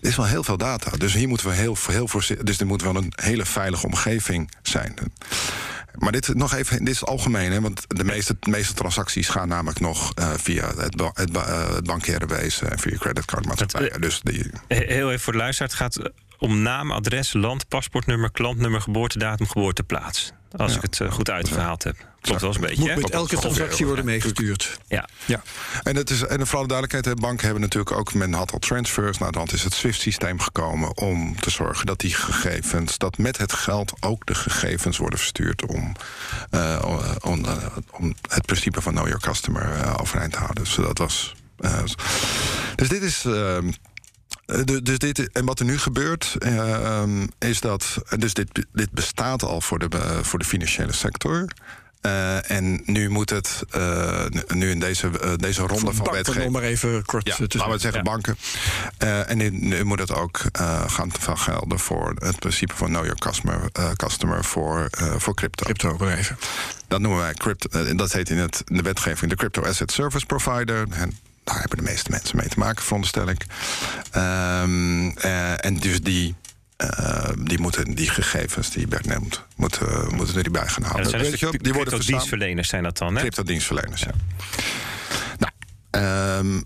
Dit 0.00 0.10
is 0.10 0.16
wel 0.16 0.26
heel 0.26 0.44
veel 0.44 0.56
data. 0.56 0.90
Dus 0.96 1.12
hier 1.14 1.28
moeten 1.28 1.46
we 1.46 1.52
heel, 1.54 1.76
heel 1.86 2.08
voorzichtig. 2.08 2.46
Dus 2.46 2.56
dit 2.56 2.66
moet 2.68 2.82
wel 2.82 2.96
een 2.96 3.12
hele 3.16 3.44
veilige 3.44 3.86
omgeving 3.86 4.50
zijn. 4.62 4.94
Maar 5.98 6.12
dit 6.12 6.34
nog 6.34 6.54
even, 6.54 6.78
dit 6.78 6.88
is 6.94 7.00
het 7.00 7.08
algemeen, 7.08 7.52
hè, 7.52 7.60
want 7.60 7.84
de 7.88 8.04
meeste, 8.04 8.36
de 8.40 8.50
meeste 8.50 8.74
transacties 8.74 9.28
gaan 9.28 9.48
namelijk 9.48 9.80
nog 9.80 10.12
eh, 10.14 10.30
via 10.36 10.74
het, 10.76 10.96
ba- 10.96 11.10
het, 11.14 11.32
ba- 11.32 11.74
het 11.74 11.84
bankaire 11.86 12.26
wezen 12.26 12.70
en 12.70 12.78
via 12.78 12.96
creditcardmaatschappijen. 12.98 14.00
Dus 14.00 14.20
die, 14.22 14.50
He- 14.68 14.84
Heel 14.86 15.08
even 15.08 15.20
voor 15.20 15.32
de 15.32 15.38
luisteraar. 15.38 15.68
Het 15.70 15.78
gaat 15.78 16.10
om 16.42 16.62
naam, 16.62 16.90
adres, 16.90 17.32
land, 17.32 17.68
paspoortnummer, 17.68 18.30
klantnummer, 18.30 18.80
geboortedatum, 18.80 19.46
geboorteplaats. 19.46 20.32
Als 20.56 20.70
Ja. 20.70 20.76
ik 20.76 20.82
het 20.82 21.00
eh, 21.00 21.12
goed 21.12 21.30
uitverhaald 21.30 21.82
heb. 21.82 21.96
Klopt 22.20 22.40
wel 22.40 22.50
eens 22.50 22.58
een 22.58 22.66
beetje. 22.66 22.92
Moet 22.92 23.02
met 23.02 23.10
elke 23.10 23.36
transactie 23.36 23.86
worden 23.86 24.04
meegestuurd. 24.04 24.78
Ja. 24.88 25.08
Ja. 25.24 25.42
En, 25.82 25.96
het 25.96 26.10
is, 26.10 26.26
en 26.26 26.46
voor 26.46 26.58
alle 26.58 26.68
duidelijkheid, 26.68 27.20
banken 27.20 27.44
hebben 27.44 27.62
natuurlijk 27.62 27.96
ook... 27.96 28.14
men 28.14 28.32
had 28.32 28.52
al 28.52 28.58
transfers, 28.58 29.18
nou 29.18 29.32
dan 29.32 29.48
is 29.52 29.62
het 29.62 29.74
SWIFT-systeem 29.74 30.40
gekomen... 30.40 30.96
om 30.96 31.40
te 31.40 31.50
zorgen 31.50 31.86
dat 31.86 32.00
die 32.00 32.14
gegevens, 32.14 32.98
dat 32.98 33.18
met 33.18 33.38
het 33.38 33.52
geld 33.52 33.92
ook 34.00 34.26
de 34.26 34.34
gegevens 34.34 34.98
worden 34.98 35.18
verstuurd... 35.18 35.66
om, 35.66 35.92
eh, 36.50 36.82
om, 37.20 37.44
eh, 37.44 37.56
om 37.90 38.14
het 38.28 38.46
principe 38.46 38.80
van 38.80 38.92
know 38.92 39.06
your 39.06 39.20
customer 39.20 39.98
overeind 40.00 40.32
te 40.32 40.38
houden. 40.38 40.64
Dus 40.64 40.74
dat 40.74 40.98
was... 40.98 41.34
dus 42.76 42.88
dit 42.88 43.02
is... 43.02 43.24
eh, 44.46 44.60
de- 44.64 44.82
dus 44.82 44.98
dit, 44.98 45.32
en 45.32 45.44
wat 45.44 45.58
er 45.58 45.64
nu 45.64 45.78
gebeurt, 45.78 46.36
ehm, 46.38 47.26
is 47.38 47.60
dat. 47.60 48.02
Dus 48.18 48.34
dit, 48.34 48.66
dit 48.72 48.90
bestaat 48.90 49.42
al 49.42 49.60
voor 49.60 49.78
de, 49.78 49.88
eh, 49.98 50.18
voor 50.22 50.38
de 50.38 50.44
financiële 50.44 50.92
sector. 50.92 51.46
Eh, 52.00 52.50
en 52.50 52.82
nu 52.86 53.08
moet 53.08 53.30
het, 53.30 53.62
nu 54.54 54.70
in 54.70 54.80
deze, 54.80 55.10
deze 55.36 55.60
ronde 55.60 55.84
Voor 55.84 55.94
van 55.94 56.04
banken, 56.04 56.12
wetgeving. 56.24 56.52
maar 56.52 56.62
even 56.62 57.04
kort 57.04 57.26
Ja, 57.26 57.34
te 57.34 57.58
laten 57.58 57.72
we 57.72 57.78
zeggen. 57.78 57.80
het 57.80 57.82
zeggen 57.82 58.04
banken. 58.98 59.26
En 59.28 59.36
nu, 59.38 59.50
nu 59.50 59.84
moet 59.84 59.98
het 59.98 60.12
ook 60.14 60.40
gaan 60.86 61.12
van 61.20 61.38
gelden 61.38 61.78
voor 61.78 62.14
het 62.18 62.38
principe 62.38 62.74
van 62.76 62.86
know 62.88 63.02
your 63.04 63.18
customer, 63.18 63.70
customer 63.96 64.44
voor, 64.44 64.88
voor 65.16 65.34
crypto. 65.34 65.64
Cryptobedrijven. 65.64 66.38
Dat 66.88 67.00
noemen 67.00 67.20
wij 67.20 67.34
crypto. 67.34 67.94
dat 67.94 68.12
heet 68.12 68.30
in, 68.30 68.38
het, 68.38 68.62
in 68.66 68.76
de 68.76 68.82
wetgeving 68.82 69.30
de 69.30 69.36
Crypto 69.36 69.62
Asset 69.62 69.92
Service 69.92 70.26
Provider. 70.26 70.86
En 70.90 71.18
daar 71.44 71.60
hebben 71.60 71.78
de 71.78 71.84
meeste 71.90 72.10
mensen 72.10 72.36
mee 72.36 72.48
te 72.48 72.58
maken, 72.58 72.82
veronderstel 72.84 73.28
ik. 73.28 73.46
Ehm, 74.10 75.08
eh, 75.08 75.64
en 75.64 75.76
dus 75.76 76.00
die. 76.00 76.34
eh, 76.76 77.28
die 77.38 77.58
moeten 77.60 77.94
die 77.94 78.08
gegevens 78.10 78.70
die 78.70 78.86
Bert 78.86 79.06
neemt, 79.06 79.42
moeten, 79.56 80.14
moeten 80.14 80.36
er 80.36 80.42
die 80.42 80.52
bij 80.52 80.66
gaan 80.68 80.82
Ja, 80.82 80.88
houden. 80.88 81.12
dat 81.12 81.20
zijn 81.38 81.50
dus 81.50 81.60
die 81.62 81.72
worden 81.72 82.00
dienstverleners 82.00 82.68
zijn 82.68 82.82
dat 82.82 82.98
dan, 82.98 83.14
hè? 83.14 83.20
Crypto-dienstverleners, 83.20 84.00
ja. 84.00 84.10
Nou, 85.38 85.52
ehm, 85.90 86.60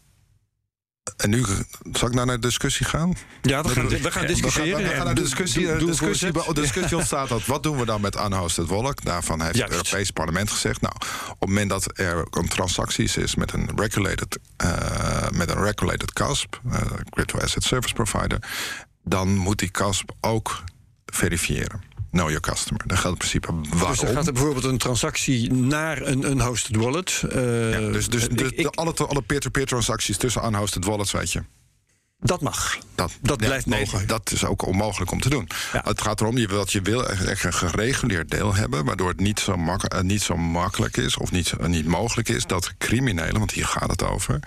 en 1.16 1.30
nu 1.30 1.44
zal 1.92 2.08
ik 2.08 2.14
nou 2.14 2.26
naar 2.26 2.40
de 2.40 2.46
discussie 2.46 2.86
gaan? 2.86 3.14
Ja, 3.42 3.62
we 3.62 3.68
gaan, 3.68 3.88
we 3.88 4.10
gaan 4.10 4.22
We 4.22 4.28
discussiëren. 4.28 4.80
gaan, 4.80 4.88
we 4.90 4.94
gaan 4.96 5.04
naar 5.04 5.14
de 5.14 5.20
discussie. 5.22 5.62
doe- 5.66 5.72
De 5.72 5.78
doe 5.78 5.88
een 5.88 5.92
discussie, 5.96 6.54
discussie 6.54 6.96
ontstaat 7.02 7.28
dat. 7.28 7.46
Wat 7.46 7.62
doen 7.62 7.76
we 7.78 7.84
dan 7.84 8.00
met 8.00 8.16
unhosted 8.16 8.66
wallet? 8.66 9.04
Daarvan 9.04 9.42
heeft 9.42 9.58
het 9.62 9.70
Europese 9.70 10.12
parlement 10.12 10.50
gezegd. 10.50 10.80
Nou, 10.80 10.94
op 11.30 11.40
het 11.40 11.48
moment 11.48 11.70
dat 11.70 11.98
er 11.98 12.26
een 12.30 12.48
transacties 12.48 13.16
is 13.16 13.34
met 13.34 13.52
een 13.52 13.70
regulated, 13.76 14.38
eh, 14.56 15.28
met 15.30 15.50
een 15.50 15.62
regulated 15.62 16.12
CASP, 16.12 16.60
eh, 16.70 16.80
Crypto 17.10 17.38
Asset 17.38 17.62
Service 17.64 17.94
Provider, 17.94 18.38
dan 19.04 19.36
moet 19.36 19.58
die 19.58 19.70
CASP 19.70 20.10
ook 20.20 20.62
verifiëren. 21.06 21.80
Know 22.16 22.28
your 22.28 22.40
customer. 22.40 22.82
Dat 22.86 22.98
geldt 22.98 23.22
in 23.22 23.28
principe 23.28 23.46
waarom. 23.76 23.90
Dus 23.90 24.00
dan 24.00 24.14
gaat 24.14 24.26
er 24.26 24.32
bijvoorbeeld 24.32 24.64
een 24.64 24.78
transactie 24.78 25.52
naar 25.52 26.02
een, 26.02 26.30
een 26.30 26.40
hosted 26.40 26.76
wallet. 26.76 27.22
eh, 27.30 27.70
Ja, 27.72 27.78
dus 27.90 28.08
dus, 28.08 28.26
ik- 28.26 28.38
de, 28.56 28.70
alle, 28.70 28.94
alle 28.94 29.22
peer-to-peer 29.22 29.66
transacties 29.66 30.16
tussen 30.16 30.44
unhosted 30.46 30.84
wallets, 30.84 31.12
weet 31.12 31.32
je. 31.32 31.42
dat 32.18 32.40
mag. 32.40 32.78
Dat, 32.94 33.12
Dat 33.20 33.40
ja, 33.40 33.46
blijft 33.46 33.66
nee, 33.66 33.80
mogelijk. 33.80 34.08
Dat 34.08 34.30
is 34.32 34.44
ook 34.44 34.66
onmogelijk 34.66 35.10
om 35.10 35.20
te 35.20 35.28
doen. 35.28 35.48
Ja. 35.72 35.80
Het 35.84 36.00
gaat 36.02 36.20
erom 36.20 36.38
je, 36.38 36.46
dat 36.46 36.72
je 36.72 36.80
wil 36.82 37.08
echt 37.08 37.44
een 37.44 37.52
gereguleerd 37.52 38.30
deel 38.30 38.54
hebben, 38.54 38.84
waardoor 38.84 39.08
het 39.08 39.20
niet 39.20 39.40
zo, 39.40 39.56
mak 39.56 39.84
eh, 39.84 40.00
niet 40.00 40.22
zo 40.22 40.36
makkelijk 40.36 40.96
is 40.96 41.16
of 41.16 41.30
niet, 41.30 41.52
eh, 41.60 41.66
niet 41.66 41.86
mogelijk 41.86 42.28
is 42.28 42.44
dat 42.46 42.72
criminelen, 42.78 43.38
want 43.38 43.52
hier 43.52 43.66
gaat 43.66 43.90
het 43.90 44.02
over, 44.04 44.40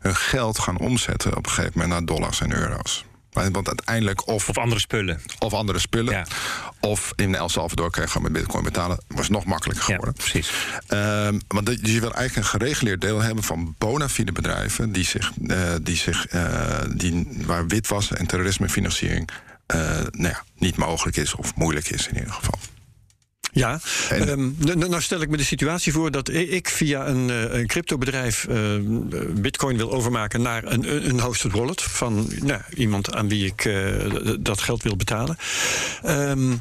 hun 0.00 0.16
geld 0.16 0.58
gaan 0.58 0.78
omzetten 0.78 1.36
op 1.36 1.46
een 1.46 1.52
gegeven 1.52 1.72
moment 1.80 1.90
naar 1.92 2.04
dollars 2.16 2.40
en 2.40 2.52
euro's. 2.54 3.04
Want 3.32 3.66
uiteindelijk 3.68 4.26
of, 4.26 4.48
Of 4.48 4.58
andere 4.58 4.80
spullen. 4.80 5.20
of 5.38 5.52
andere 5.52 5.78
spullen. 5.78 6.12
Ja. 6.12 6.26
Of 6.80 7.12
in 7.16 7.34
El 7.34 7.48
Salvador 7.48 7.90
kan 7.90 8.02
je 8.02 8.08
gewoon 8.08 8.32
met 8.32 8.42
bitcoin 8.42 8.64
betalen. 8.64 8.98
was 9.06 9.28
nog 9.28 9.44
makkelijker 9.44 9.84
Ja, 9.88 9.94
geworden. 9.94 10.14
precies. 10.14 10.50
Ehm, 10.86 11.38
want 11.48 11.68
je 11.68 12.00
wil 12.00 12.12
eigenlijk 12.14 12.36
een 12.36 12.60
gereguleerd 12.60 13.00
deel 13.00 13.20
hebben 13.20 13.44
van 13.44 13.74
bona 13.78 14.08
fide 14.08 14.32
bedrijven 14.32 14.92
die 14.92 15.04
zich, 15.04 15.32
eh, 15.46 15.58
die 15.82 15.96
zich 15.96 16.26
eh, 16.26 16.78
die, 16.94 17.28
waar 17.46 17.66
witwassen 17.66 18.16
en 18.18 18.26
terrorismefinanciering 18.26 19.28
eh, 19.66 19.78
nou 20.10 20.28
ja, 20.28 20.42
niet 20.58 20.76
mogelijk 20.76 21.16
is 21.16 21.34
of 21.34 21.54
moeilijk 21.54 21.90
is 21.90 22.08
in 22.08 22.14
ieder 22.18 22.32
geval. 22.32 22.58
Ja, 23.54 23.80
En- 24.08 24.28
Ehm, 24.28 24.78
nou, 24.78 25.02
stel 25.02 25.20
ik 25.20 25.28
me 25.28 25.36
de 25.36 25.44
situatie 25.44 25.92
voor 25.92 26.10
dat 26.10 26.28
ik 26.32 26.68
via 26.68 27.06
een, 27.08 27.30
eh, 27.30 27.58
een 27.58 27.66
cryptobedrijf 27.66 28.44
eh, 28.44 28.56
bitcoin 29.34 29.76
wil 29.76 29.92
overmaken 29.92 30.42
naar 30.42 30.64
een, 30.64 31.08
een- 31.08 31.20
hosted 31.20 31.52
wallet 31.52 31.82
van 31.82 32.28
nou, 32.42 32.60
iemand 32.74 33.14
aan 33.14 33.28
wie 33.28 33.46
ik 33.46 33.64
eh, 33.64 33.74
dat 34.40 34.60
geld 34.60 34.82
wil 34.82 34.96
betalen. 34.96 35.36
Ehm, 36.02 36.52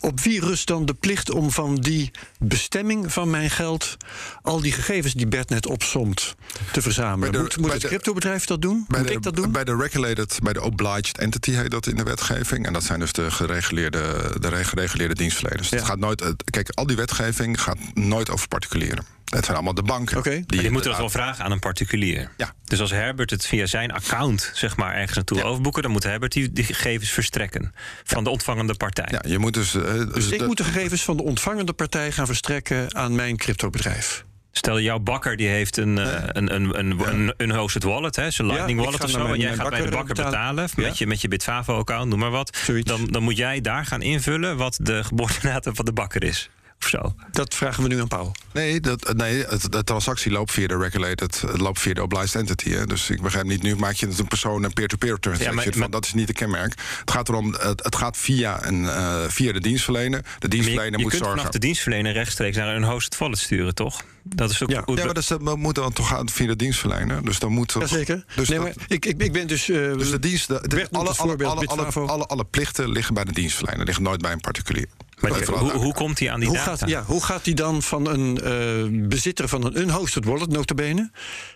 op 0.00 0.20
wie 0.20 0.40
rust 0.40 0.66
dan 0.66 0.86
de 0.86 0.94
plicht 0.94 1.30
om 1.30 1.50
van 1.50 1.74
die 1.74 2.10
bestemming 2.38 3.12
van 3.12 3.30
mijn 3.30 3.50
geld 3.50 3.96
al 4.42 4.60
die 4.60 4.72
gegevens 4.72 5.14
die 5.14 5.26
Bert 5.26 5.48
net 5.48 5.66
opsomt 5.66 6.34
te 6.72 6.82
verzamelen? 6.82 7.32
De- 7.32 7.38
moet 7.38 7.56
moet 7.56 7.72
het 7.72 7.80
de- 7.80 7.86
cryptobedrijf 7.88 8.44
dat 8.44 8.62
doen? 8.62 8.84
Moet 8.88 9.06
de, 9.06 9.12
ik 9.12 9.22
dat 9.22 9.36
doen? 9.36 9.52
Bij 9.52 9.64
de 9.64 9.76
regulated, 9.76 10.38
bij 10.42 10.52
de 10.52 10.62
obliged 10.62 11.18
entity 11.18 11.50
heet 11.50 11.70
dat 11.70 11.86
in 11.86 11.96
de 11.96 12.02
wetgeving. 12.02 12.66
En 12.66 12.72
dat 12.72 12.84
zijn 12.84 13.00
dus 13.00 13.12
de 13.12 13.30
gereguleerde, 13.30 14.34
de 14.40 14.64
gereguleerde 14.64 15.14
dienstverleners. 15.14 15.68
Ja. 15.68 15.76
Het 15.76 15.86
gaat 15.86 15.98
nooit, 15.98 16.24
kijk, 16.50 16.70
al 16.70 16.86
die 16.86 16.96
wetgeving 16.96 17.60
gaat 17.62 17.78
nooit 17.94 18.30
over 18.30 18.48
particulieren. 18.48 19.17
Het 19.28 19.44
zijn 19.44 19.56
allemaal 19.56 19.74
de 19.74 19.82
banken. 19.82 20.16
Oké. 20.18 20.30
die 20.30 20.44
Maar 20.46 20.58
die 20.58 20.70
moeten 20.70 20.90
dat 20.90 20.98
wel 21.00 21.10
vragen 21.10 21.44
aan 21.44 21.52
een 21.52 21.58
particulier. 21.58 22.30
Ja. 22.36 22.52
Dus 22.64 22.80
als 22.80 22.90
Herbert 22.90 23.30
het 23.30 23.46
via 23.46 23.66
zijn 23.66 23.90
account 23.92 24.50
zeg 24.54 24.76
maar, 24.76 24.94
ergens 24.94 25.14
naartoe 25.16 25.38
Ja. 25.38 25.44
overboeken... 25.44 25.82
dan 25.82 25.90
moet 25.90 26.02
Herbert 26.02 26.32
die, 26.32 26.52
die 26.52 26.64
gegevens 26.64 27.10
verstrekken 27.10 27.74
van 28.04 28.24
de 28.24 28.30
ontvangende 28.30 28.74
partij. 28.74 29.08
Ja, 29.10 29.22
je 29.30 29.38
moet 29.38 29.54
dus. 29.54 29.74
eh, 29.74 29.82
dus 30.14 30.28
ik 30.30 30.38
de- 30.38 30.46
moet 30.46 30.56
de 30.56 30.64
gegevens 30.64 31.02
van 31.02 31.16
de 31.16 31.22
ontvangende 31.22 31.72
partij 31.72 32.12
gaan 32.12 32.26
verstrekken 32.26 32.94
aan 32.94 33.14
mijn 33.14 33.36
cryptobedrijf. 33.36 34.24
Stel, 34.52 34.80
jouw 34.80 34.98
bakker 34.98 35.36
die 35.36 35.48
heeft 35.48 35.76
een, 35.76 35.98
eh, 35.98 36.22
een, 36.26 36.54
een, 36.54 36.78
een, 36.78 37.00
een, 37.08 37.34
een 37.36 37.50
hosted 37.50 37.82
wallet, 37.82 38.16
hè, 38.16 38.30
zijn 38.30 38.46
Lightning 38.48 38.78
ik 38.78 38.84
wallet 38.84 39.04
of 39.04 39.10
zo. 39.10 39.18
mijn- 39.18 39.30
en 39.34 39.38
jij 39.40 39.54
gaat 39.54 39.70
bij 39.70 39.80
de 39.82 39.88
bakker 39.90 40.14
bakker 40.14 40.24
betalen. 40.24 40.68
met, 40.76 40.98
je, 40.98 41.06
met 41.06 41.20
je 41.20 41.28
Bitfavo-account, 41.28 42.08
noem 42.08 42.18
maar 42.18 42.30
wat. 42.30 42.56
Zoiets. 42.64 42.90
Dan, 42.90 43.06
dan 43.06 43.22
moet 43.22 43.36
jij 43.36 43.60
daar 43.60 43.86
gaan 43.86 44.02
invullen 44.02 44.56
wat 44.56 44.78
de 44.82 45.04
geboortedatum 45.08 45.74
van 45.74 45.84
de 45.84 45.92
bakker 45.92 46.24
is. 46.24 46.50
Of 46.80 46.88
zo. 46.88 47.14
Dat 47.30 47.54
vragen 47.54 47.82
we 47.82 47.88
nu 47.88 48.00
aan 48.00 48.08
Paul. 48.08 48.34
Nee, 48.52 48.80
dat, 48.80 49.12
nee 49.16 49.44
het, 49.44 49.72
de 49.72 49.84
transactie 49.84 50.30
loopt 50.32 50.52
via 50.52 50.66
de 50.66 50.76
regulated, 50.78 51.40
het 51.40 51.60
loopt 51.60 51.80
via 51.80 51.94
de 51.94 52.02
obliged 52.02 52.34
entity. 52.34 52.70
Hè. 52.70 52.86
Dus 52.86 53.10
ik 53.10 53.22
begrijp 53.22 53.46
niet, 53.46 53.62
nu 53.62 53.76
maak 53.76 53.94
je 53.94 54.06
het 54.06 54.18
een 54.18 54.28
persoon 54.28 54.62
een 54.62 54.72
peer-to-peer 54.72 55.18
transaction. 55.18 55.56
Ja, 55.56 55.62
maar- 55.62 55.72
van, 55.72 55.80
maar- 55.80 55.90
dat 55.90 56.04
is 56.04 56.12
niet 56.14 56.26
de 56.26 56.32
kenmerk. 56.32 56.74
Het 57.00 57.10
gaat 57.10 57.28
erom, 57.28 57.52
het, 57.58 57.84
het 57.84 57.96
gaat 57.96 58.16
via, 58.16 58.66
een, 58.66 58.88
eh, 58.88 59.24
via 59.28 59.52
de 59.52 59.60
dienstverlener. 59.60 60.20
De 60.22 60.26
Maar 60.28 60.38
je, 60.40 60.48
dienstverlener 60.48 60.92
je 60.98 60.98
moet 61.02 61.10
kunt 61.10 61.22
zorgen. 61.22 61.38
vanaf 61.38 61.52
de 61.52 61.58
dienstverlener 61.58 62.12
rechtstreeks 62.12 62.56
naar 62.56 62.76
een 62.76 62.84
hosted 62.84 63.18
wallet 63.18 63.38
sturen, 63.38 63.74
toch? 63.74 64.02
Dat 64.22 64.50
is 64.50 64.62
ook 64.62 64.70
Ja. 64.70 64.82
Ja, 64.86 64.94
maar 64.94 65.06
dat, 65.06 65.16
is, 65.16 65.26
dat 65.26 65.56
moet 65.56 65.74
dan 65.74 65.92
toch 65.92 66.08
gaan 66.08 66.28
via 66.28 66.46
de 66.46 66.56
dienstverlener. 66.56 67.24
Dus 67.24 67.38
dan 67.38 67.52
moet 67.52 67.76
Jazeker. 67.78 68.24
Dus, 68.36 68.48
nee, 68.48 68.58
dat- 68.58 68.66
maar 68.76 68.84
ik, 68.88 69.06
ik, 69.06 69.22
ik 69.22 69.32
ben 69.32 69.46
dus. 69.46 69.68
eh, 69.68 69.76
dus 69.76 70.10
de 70.10 70.18
dienst, 70.18 70.48
de, 70.48 70.54
de- 70.68 70.88
alle, 70.90 71.08
het 71.08 71.18
alle, 71.18 71.66
alle, 71.66 72.06
alle, 72.06 72.26
alle 72.26 72.44
plichten 72.44 72.90
liggen 72.90 73.14
bij 73.14 73.24
de 73.24 73.32
dienstverlener, 73.32 73.84
liggen 73.84 74.02
nooit 74.04 74.20
bij 74.20 74.32
een 74.32 74.40
particulier. 74.40 74.86
Maar 75.20 75.44
hoe, 75.44 75.70
hoe 75.70 75.94
komt 75.94 76.18
hij 76.18 76.30
aan 76.30 76.40
die 76.40 76.48
hoe, 76.48 76.56
data? 76.56 76.76
gaat, 76.76 76.88
ja, 76.88 77.02
hoe 77.02 77.24
gaat 77.24 77.44
die 77.44 77.54
dan 77.54 77.82
van 77.82 78.06
een 78.08 78.40
eh, 78.40 79.08
bezitter 79.08 79.48
van 79.48 79.64
een 79.64 79.78
unhosted 79.80 80.24
wallet, 80.24 80.48
notabene, 80.50 81.10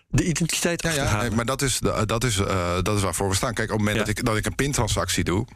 de 0.09 0.25
identiteit 0.25 0.83
Ja, 0.83 0.91
ja 0.91 1.03
achterhalen? 1.03 1.35
maar 1.35 1.45
dat 1.45 1.63
is, 1.63 1.79
dat, 2.07 2.25
is, 2.25 2.39
eh, 2.39 2.75
dat 2.83 2.97
is 2.97 3.03
waarvoor 3.03 3.29
we 3.29 3.35
staan. 3.35 3.55
Kijk, 3.55 3.71
op 3.73 3.79
het 3.79 3.87
moment 3.87 3.97
Ja. 4.07 4.13
dat, 4.13 4.19
ik, 4.19 4.25
dat 4.25 4.37
ik 4.37 4.47
een 4.47 4.55
pintransactie 4.55 5.25
doe. 5.25 5.47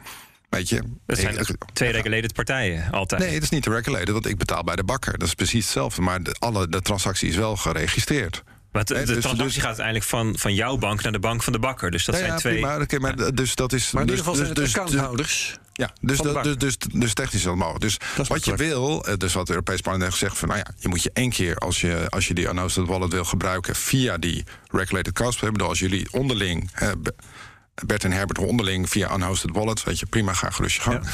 Weet 0.49 0.69
je? 0.69 0.83
Dat 1.07 1.19
zijn 1.19 1.39
Ik- 1.39 1.57
twee 1.73 1.91
regulated 1.91 2.33
partijen, 2.33 2.91
altijd. 2.91 3.21
Nee, 3.21 3.33
dat 3.33 3.43
is 3.43 3.49
niet 3.49 3.65
de 3.65 3.71
regulated, 3.71 4.09
want 4.11 4.27
ik 4.27 4.39
betaal 4.39 4.65
bij 4.65 4.77
de 4.77 4.85
bakker. 4.85 5.19
Dat 5.19 5.29
is 5.29 5.35
precies 5.35 5.65
hetzelfde, 5.65 6.03
maar 6.03 6.23
de, 6.23 6.37
alle, 6.39 6.69
de 6.69 6.81
transactie 6.81 7.29
is 7.29 7.37
wel 7.37 7.57
geregistreerd. 7.57 8.43
Maar 8.73 8.85
de, 8.85 8.95
Nee, 8.95 9.05
dus- 9.05 9.13
transactie 9.21 9.45
dus- 9.47 9.57
gaat 9.57 9.67
uiteindelijk 9.67 10.05
van, 10.07 10.39
van 10.39 10.55
jouw 10.55 10.77
bank 10.77 11.03
naar 11.03 11.13
de 11.13 11.19
bank 11.19 11.43
van 11.43 11.53
de 11.53 11.59
bakker. 11.59 11.91
Dus 11.91 12.05
dat 12.05 12.15
Ja, 12.15 12.21
zijn 12.21 12.33
ja, 12.33 12.39
twee. 12.39 12.53
prima, 12.53 12.81
oké, 12.81 12.99
maar, 12.99 13.35
dus 13.35 13.55
dat 13.55 13.73
is. 13.73 13.91
Maar 13.91 14.03
in 14.03 14.09
dus, 14.09 14.17
ieder 14.17 14.33
geval 14.33 14.45
zijn 14.47 14.55
dus, 14.55 14.65
het 14.65 14.73
dus, 14.75 14.83
accounthouders. 14.83 15.57
Ja, 15.77 15.91
dus, 16.01 16.19
dat, 16.19 16.45
dus, 16.45 16.57
dus, 16.57 16.77
dus 16.79 17.15
technisch 17.15 17.35
is 17.35 17.43
dat 17.43 17.57
mogelijk. 17.57 17.81
Dus 17.81 18.29
wat 18.29 18.45
je 18.45 18.57
wil, 18.57 19.05
eh, 19.05 19.17
dus 19.17 19.33
wat 19.33 19.43
het 19.43 19.51
Europees 19.51 19.81
Parlement 19.81 20.11
heeft 20.11 20.21
gezegd... 20.21 20.39
van 20.39 20.49
nou 20.49 20.61
ja, 20.61 20.75
je 20.79 20.89
moet 20.89 21.03
je 21.03 21.11
één 21.13 21.31
keer 21.31 21.57
als 21.57 21.81
je, 21.81 22.07
als 22.09 22.29
je 22.29 22.35
die 22.35 22.49
unhosted 22.49 22.87
wallet 22.87 23.13
wil 23.13 23.25
gebruiken... 23.25 23.77
via 23.77 24.19
die 24.19 24.45
regulated 24.71 25.13
cusp 25.13 25.41
hebben. 25.41 25.67
Als 25.67 25.79
jullie 25.79 26.13
onderling, 26.13 26.71
eh, 26.75 26.91
Be- 26.99 27.15
Bert 27.87 28.05
en 28.05 28.13
Herbert 28.13 28.39
onderling 28.39 28.89
via 28.89 29.15
unhosted 29.15 29.51
wallet... 29.53 29.85
weet 29.85 29.99
je, 29.99 30.07
prima, 30.07 30.33
ga 30.33 30.51
gerust 30.51 30.77
je 30.77 30.83
gang. 30.83 31.07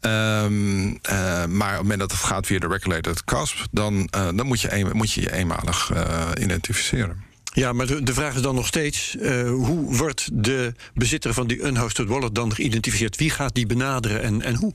Ehm, 0.00 0.94
eh, 1.02 1.46
maar 1.46 1.70
op 1.70 1.72
het 1.72 1.82
moment 1.82 2.00
dat 2.00 2.12
het 2.12 2.20
gaat 2.20 2.46
via 2.46 2.58
de 2.58 2.68
regulated 2.68 3.24
cusp... 3.24 3.58
dan, 3.70 4.08
eh, 4.10 4.28
dan 4.34 4.46
moet, 4.46 4.60
je 4.60 4.74
een, 4.74 4.96
moet 4.96 5.12
je 5.12 5.20
je 5.20 5.32
eenmalig 5.32 5.92
identificeren. 6.38 7.30
Ja, 7.52 7.72
maar 7.72 7.86
de, 8.04 8.14
vraag 8.14 8.34
is 8.34 8.42
dan 8.42 8.54
nog 8.54 8.66
steeds: 8.66 9.16
eh, 9.16 9.42
hoe 9.50 9.96
wordt 9.96 10.28
de 10.32 10.74
bezitter 10.94 11.34
van 11.34 11.46
die 11.46 11.64
unhosted 11.66 12.08
wallet 12.08 12.34
dan 12.34 12.54
geïdentificeerd? 12.54 13.16
Wie 13.16 13.30
gaat 13.30 13.54
die 13.54 13.66
benaderen 13.66 14.22
en, 14.22 14.42
en 14.42 14.54
hoe? 14.54 14.72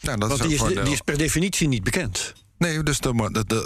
Nou, 0.00 0.18
dat 0.18 0.28
Want 0.28 0.40
is 0.40 0.46
die 0.46 0.68
is, 0.68 0.74
de- 0.74 0.82
die 0.82 0.92
is 0.92 1.00
per 1.00 1.18
definitie 1.18 1.68
niet 1.68 1.84
bekend. 1.84 2.32
Nee, 2.58 2.82
dus 2.82 2.98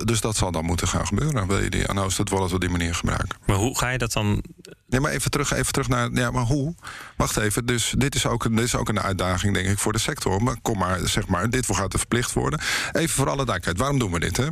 dus 0.04 0.20
dat 0.20 0.36
zal 0.36 0.50
dan 0.52 0.64
moeten 0.64 0.88
gaan 0.88 1.06
gebeuren. 1.06 1.46
Wil 1.46 1.62
je 1.62 1.70
die 1.70 1.90
unhosted 1.90 2.30
wallet 2.30 2.52
op 2.52 2.60
die 2.60 2.68
manier 2.70 2.94
gebruiken? 2.94 3.28
Maar 3.46 3.56
hoe 3.56 3.78
ga 3.78 3.88
je 3.90 3.98
dat 3.98 4.12
dan? 4.12 4.42
Nee, 4.86 5.00
maar 5.00 5.10
even 5.12 5.30
terug, 5.30 5.52
even 5.52 5.72
terug 5.72 5.88
naar. 5.88 6.10
Ja, 6.12 6.30
maar 6.30 6.42
hoe? 6.44 6.74
Wacht 7.16 7.36
even. 7.36 7.66
Dus 7.66 7.94
dit 7.98 8.14
is, 8.14 8.26
ook, 8.26 8.44
een- 8.44 8.54
dit 8.54 8.64
is 8.64 8.74
ook 8.74 8.88
een 8.88 9.00
uitdaging, 9.00 9.54
denk 9.54 9.68
ik, 9.68 9.78
voor 9.78 9.92
de 9.92 9.98
sector. 9.98 10.42
Maar 10.42 10.56
kom 10.62 10.78
maar, 10.78 11.08
zeg 11.08 11.26
maar, 11.26 11.50
dit 11.50 11.66
gaat 11.66 11.92
er 11.92 11.98
verplicht 11.98 12.32
worden. 12.32 12.60
Even 12.92 13.08
voor 13.14 13.26
alle 13.26 13.44
duidelijkheid, 13.44 13.78
waarom 13.78 13.98
doen 13.98 14.12
we 14.12 14.20
dit? 14.20 14.36
Hè? 14.36 14.46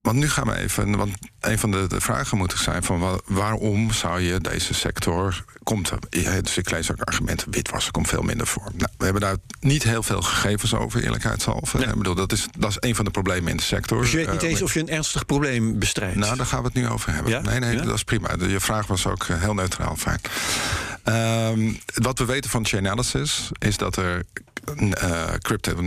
Want 0.00 0.16
nu 0.16 0.28
gaan 0.30 0.46
we 0.46 0.56
even. 0.56 0.96
Want 0.96 1.10
een 1.40 1.58
van 1.58 1.70
de, 1.70 1.86
de 1.88 2.00
vragen 2.00 2.36
moet 2.38 2.54
zijn: 2.58 2.82
van 2.82 2.98
wa- 2.98 3.18
waarom 3.26 3.92
zou 3.92 4.20
je 4.20 4.38
deze 4.40 4.74
sector. 4.74 5.44
Komt, 5.62 5.92
ja, 6.10 6.40
dus 6.40 6.56
ik 6.56 6.70
lees 6.70 6.90
ook 6.90 7.00
argumenten. 7.00 7.50
Witwassen 7.50 7.92
komt 7.92 8.08
veel 8.08 8.22
minder 8.22 8.46
voor. 8.46 8.62
Nou, 8.74 8.90
we 8.98 9.04
hebben 9.04 9.22
daar 9.22 9.36
niet 9.60 9.82
heel 9.82 10.02
veel 10.02 10.22
gegevens 10.22 10.74
over, 10.74 11.02
eerlijkheidshalve. 11.02 11.78
Ik 11.78 11.94
bedoel, 11.94 12.14
dat, 12.14 12.32
is, 12.32 12.46
dat 12.58 12.70
is 12.70 12.76
een 12.80 12.94
van 12.94 13.04
de 13.04 13.10
problemen 13.10 13.50
in 13.50 13.56
de 13.56 13.62
sector. 13.62 14.00
Dus 14.00 14.10
je 14.10 14.16
weet 14.16 14.30
niet 14.32 14.42
Eh, 14.42 14.48
eens 14.50 14.62
of 14.62 14.74
je 14.74 14.80
een 14.80 14.88
ernstig 14.88 15.26
probleem 15.26 15.78
bestrijdt. 15.78 16.16
nou, 16.16 16.36
daar 16.36 16.46
gaan 16.46 16.60
we 16.60 16.66
het 16.66 16.74
nu 16.74 16.88
over 16.88 17.12
hebben. 17.14 17.32
Ja? 17.32 17.40
Nee, 17.40 17.58
nee, 17.58 17.76
Ja? 17.76 17.82
dat 17.82 17.94
is 17.94 18.04
prima. 18.04 18.28
Je 18.38 18.60
vraag 18.60 18.86
was 18.86 19.06
ook 19.06 19.24
eh, 19.24 19.40
heel 19.40 19.54
neutraal, 19.54 19.96
fijn. 19.96 20.20
Ehm, 21.04 21.72
wat 21.94 22.18
we 22.18 22.24
weten 22.24 22.50
van 22.50 22.66
Chainalysis 22.66 23.48
is 23.58 23.76
dat 23.76 23.96
er 23.96 24.22
eh 24.90 25.32
crypto 25.38 25.82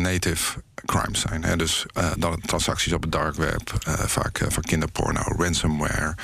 crimes 0.85 1.21
zijn. 1.21 1.57
Dus 1.57 1.85
eh, 1.93 2.11
dan 2.17 2.41
transacties 2.45 2.93
op 2.93 3.01
het 3.01 3.11
dark 3.11 3.35
web, 3.35 3.73
eh, 3.83 3.93
vaak 3.93 4.37
eh, 4.37 4.47
van 4.49 4.63
kinderporno, 4.63 5.21
ransomware. 5.21 6.15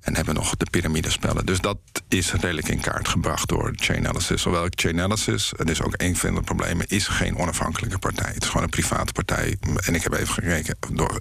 En 0.00 0.16
hebben 0.16 0.34
nog 0.34 0.56
de 0.56 0.66
piramidespellen. 0.70 1.46
Dus 1.46 1.60
dat 1.60 1.78
is 2.08 2.32
redelijk 2.32 2.68
in 2.68 2.80
kaart 2.80 3.08
gebracht 3.08 3.48
door 3.48 3.72
Chainalysis. 3.76 4.44
Hoewel 4.44 4.66
Chainalysis, 4.70 5.52
dit 5.56 5.70
is 5.70 5.82
ook 5.82 5.94
een 5.96 6.16
van 6.16 6.34
de 6.34 6.40
problemen, 6.40 6.86
is 6.88 7.06
geen 7.06 7.36
onafhankelijke 7.36 7.98
partij. 7.98 8.32
Het 8.32 8.42
is 8.42 8.48
gewoon 8.48 8.62
een 8.62 8.70
private 8.70 9.12
partij. 9.12 9.56
En 9.84 9.94
ik 9.94 10.02
heb 10.02 10.12
even 10.12 10.34
gekeken 10.34 10.76
door, 10.90 11.16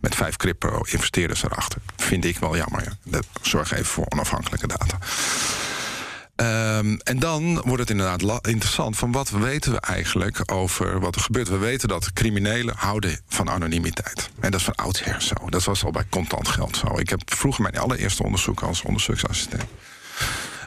met 0.00 0.14
vijf 0.14 0.36
crypto-investeerders 0.36 1.42
erachter. 1.42 1.80
Vind 1.96 2.24
ik 2.24 2.38
wel 2.38 2.56
jammer. 2.56 2.82
Ja. 2.82 2.92
Dat 3.04 3.26
zorg 3.42 3.72
even 3.72 3.86
voor 3.86 4.06
onafhankelijke 4.08 4.66
data. 4.66 4.98
Ehm, 6.40 6.96
en 7.02 7.18
dan 7.18 7.54
wordt 7.64 7.80
het 7.80 7.90
inderdaad 7.90 8.46
interessant 8.46 8.96
van 8.96 9.12
wat 9.12 9.30
weten 9.30 9.72
we 9.72 9.80
eigenlijk 9.80 10.52
over 10.52 11.00
wat 11.00 11.14
er 11.14 11.20
gebeurt. 11.20 11.48
We 11.48 11.56
weten 11.56 11.88
dat 11.88 12.12
criminelen 12.12 12.74
houden 12.76 13.20
van 13.28 13.50
anonimiteit. 13.50 14.30
En 14.40 14.50
dat 14.50 14.60
is 14.60 14.66
van 14.66 14.74
oudsher 14.74 15.22
zo. 15.22 15.34
Dat 15.48 15.64
was 15.64 15.84
al 15.84 15.90
bij 15.90 16.04
contant 16.08 16.48
geld 16.48 16.76
zo. 16.76 16.98
Ik 16.98 17.08
heb 17.08 17.20
vroeger 17.24 17.62
mijn 17.62 17.78
allereerste 17.78 18.22
onderzoek 18.22 18.62
als 18.62 18.82
onderzoeksassistent. 18.82 19.64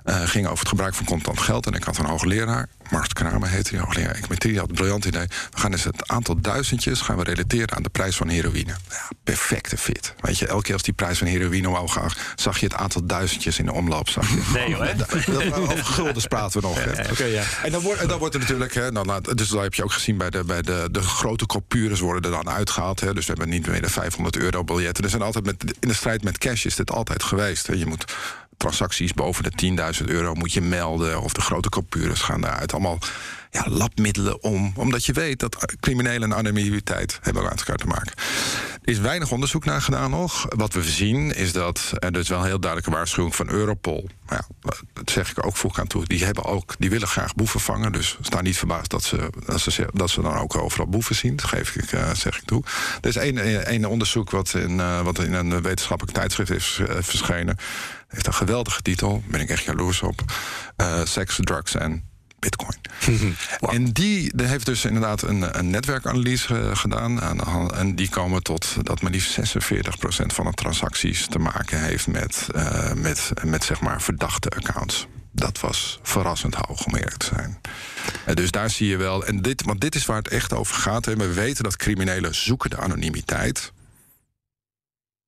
Eh, 0.04 0.22
ging 0.28 0.46
over 0.46 0.60
het 0.60 0.68
gebruik 0.68 0.94
van 0.94 1.06
contant 1.06 1.40
geld. 1.40 1.66
En 1.66 1.74
ik 1.74 1.84
had 1.84 1.98
een 1.98 2.06
hoogleraar, 2.06 2.68
Mart 2.90 3.14
Kramer 3.14 3.50
heette 3.50 3.70
die 3.70 3.80
hoogleraar 3.80 4.12
econometrie. 4.16 4.52
Die 4.52 4.60
had 4.62 4.70
een 4.70 4.76
briljant 4.76 5.06
idee. 5.06 5.28
We 5.52 5.60
gaan 5.60 5.72
eens 5.72 5.84
het 5.84 6.08
aantal 6.08 6.42
duizendjes 6.42 7.02
gaan 7.02 7.18
we 7.18 7.24
relateren 7.24 7.76
aan 7.76 7.84
de 7.84 7.90
prijs 7.90 8.16
van 8.16 8.28
heroïne. 8.28 8.76
Ja, 8.90 9.10
perfecte 9.24 9.78
fit. 9.78 10.14
Weet 10.20 10.38
je, 10.38 10.48
elke 10.48 10.64
keer 10.64 10.74
als 10.74 10.84
die 10.84 10.94
prijs 10.94 11.18
van 11.18 11.28
heroïne 11.28 11.68
omhoog 11.70 11.94
gaat, 11.94 12.16
zag 12.36 12.58
je 12.58 12.66
het 12.66 12.76
aantal 12.76 13.06
duizendjes 13.06 13.60
in 13.60 13.66
de 13.66 13.74
omloop. 13.74 14.10
Zag 14.10 14.30
je. 14.30 14.42
Nee, 14.54 14.76
hoor. 14.76 14.92
Dat- 14.98 15.54
Over 15.54 15.86
guldens 15.86 16.28
praten 16.28 16.62
we 16.62 16.68
nog. 16.68 16.80
Oké, 17.12 17.24
ja. 17.24 17.44
En 17.64 17.72
dan 17.72 17.82
wordt, 17.82 18.02
en 18.02 18.08
dan 18.08 18.20
wordt 18.20 18.34
er 18.34 18.40
natuurlijk, 18.40 18.74
hè, 18.74 18.92
dus 19.36 19.50
dat 19.50 19.62
heb 19.64 19.74
je 19.74 19.84
ook 19.84 19.92
gezien 19.92 20.18
bij 20.18 20.30
de, 20.30 20.44
bij 20.44 20.62
de, 20.62 20.88
de 20.92 21.02
grote 21.02 21.46
coupures 21.46 22.00
worden 22.00 22.32
er 22.32 22.44
dan 22.44 22.54
uitgehaald. 22.54 23.00
Hè, 23.00 23.14
dus 23.14 23.26
we 23.26 23.32
hebben 23.32 23.50
niet 23.50 23.68
meer 23.68 23.82
de 23.82 23.90
500 23.90 24.38
euro 24.38 24.64
biljetten. 24.64 25.04
Er 25.04 25.10
zijn 25.10 25.22
altijd 25.22 25.46
met, 25.46 25.64
in 25.80 25.88
de 25.88 25.94
strijd 25.94 26.24
met 26.24 26.38
cash 26.38 26.66
is 26.66 26.76
dit 26.76 26.92
altijd 26.92 27.24
geweest. 27.24 27.68
Hè. 27.68 27.74
Je 27.74 27.86
moet 27.86 28.14
transacties 28.58 29.14
boven 29.14 29.44
de 29.44 29.96
10.000 30.02 30.06
euro 30.06 30.34
moet 30.34 30.54
je 30.54 30.62
melden. 30.62 31.22
Of 31.22 31.34
de 31.34 31.42
grote 31.42 31.70
coupures 31.70 32.22
gaan 32.22 32.42
daaruit. 32.42 32.74
Allemaal 32.74 33.00
ja, 33.52 33.66
labmiddelen 33.68 34.44
om. 34.44 34.74
Omdat 34.76 35.06
je 35.06 35.14
weet 35.14 35.40
dat 35.40 35.76
criminelen 35.80 36.32
en 36.32 36.38
anonimiteit 36.38 37.20
hebben 37.22 37.44
met 37.44 37.58
elkaar 37.58 37.76
te 37.76 37.88
maken. 37.88 38.14
Er 38.84 38.92
is 38.92 39.00
weinig 39.00 39.32
onderzoek 39.32 39.66
naar 39.66 39.82
gedaan 39.82 40.10
nog. 40.10 40.46
Wat 40.50 40.74
we 40.74 40.84
zien 40.84 41.36
is 41.36 41.52
dat, 41.52 41.92
dat 42.00 42.16
is 42.16 42.30
wel 42.30 42.40
een 42.40 42.46
heel 42.46 42.60
duidelijke 42.60 42.96
waarschuwing 42.96 43.36
van 43.36 43.50
Europol. 43.50 44.10
Ja, 44.30 44.46
dat 44.94 45.10
zeg 45.10 45.32
ik 45.32 45.46
ook 45.46 45.58
vroeg 45.58 45.80
aan 45.80 45.88
toe. 45.88 46.06
Die, 46.06 46.26
hebben 46.26 46.44
ook, 46.44 46.76
die 46.78 46.90
willen 46.90 47.08
graag 47.08 47.36
boeven 47.36 47.60
vangen. 47.60 47.92
Dus 47.92 48.18
sta 48.22 48.42
niet 48.42 48.58
verbaasd 48.58 48.90
dat 48.90 49.04
ze, 49.04 49.30
dat 49.46 49.60
ze, 49.60 49.88
dat 49.94 50.10
ze 50.10 50.22
dan 50.22 50.38
ook 50.38 50.58
overal 50.58 50.88
boeven 50.88 51.16
zien. 51.16 51.36
Dat 51.36 51.46
geef 51.46 51.76
ik, 51.76 51.92
eh, 51.92 52.14
zeg 52.14 52.38
ik 52.38 52.46
toe. 52.46 52.64
Er 53.02 53.10
is 53.10 53.16
één, 53.16 53.38
eh, 53.38 53.56
één 53.56 53.86
onderzoek 53.86 54.30
wat 54.30 54.54
in, 54.54 54.80
eh, 54.80 55.02
wat 55.02 55.20
in 55.20 55.34
een 55.34 55.62
wetenschappelijk 55.62 56.18
tijdschrift 56.18 56.52
is 56.52 56.80
verschenen. 57.00 57.58
Heeft 58.14 58.28
een 58.28 58.34
geweldige 58.34 58.82
titel. 58.82 59.10
Daar 59.12 59.30
ben 59.32 59.40
ik 59.42 59.50
echt 59.50 59.64
jaloers 59.64 60.02
op. 60.02 60.22
Eh 60.76 61.02
Sex, 61.04 61.38
drugs 61.42 61.76
en 61.76 62.04
bitcoin. 62.40 62.78
En 63.70 63.92
die, 63.92 64.32
die 64.36 64.48
heeft 64.48 64.66
dus 64.66 64.86
inderdaad 64.86 65.22
een, 65.22 65.58
een 65.60 65.70
netwerkanalyse 65.70 66.60
eh, 66.60 66.76
gedaan. 66.78 67.38
Hand- 67.40 67.72
En 67.72 67.96
die 67.96 68.10
komen 68.10 68.44
tot 68.44 68.76
dat 68.86 69.02
maar 69.02 69.12
liefst 69.12 69.40
46% 69.40 69.42
van 70.26 70.46
de 70.46 70.54
transacties 70.54 71.28
te 71.28 71.40
maken 71.40 71.82
heeft 71.84 72.08
met, 72.08 72.48
eh, 72.56 72.94
met, 72.94 73.32
met 73.44 73.64
zeg 73.64 73.80
maar 73.82 74.02
verdachte 74.02 74.50
accounts. 74.50 75.08
Dat 75.32 75.60
was 75.60 76.00
verrassend 76.04 76.56
hoog, 76.56 76.86
om 76.86 76.96
eerlijk 76.96 77.18
te 77.18 77.30
zijn. 77.34 77.62
En 78.26 78.36
dus 78.36 78.52
daar 78.52 78.70
zie 78.70 78.88
je 78.88 78.98
wel. 78.98 79.26
En 79.26 79.42
dit, 79.42 79.64
want 79.64 79.82
dit 79.82 79.96
is 79.96 80.06
waar 80.06 80.18
het 80.18 80.28
echt 80.28 80.54
over 80.54 80.76
gaat. 80.76 81.06
Hè. 81.06 81.16
We 81.16 81.34
weten 81.34 81.64
dat 81.64 81.76
criminelen 81.78 82.36
zoeken 82.36 82.70
de 82.70 82.78
anonimiteit. 82.78 83.73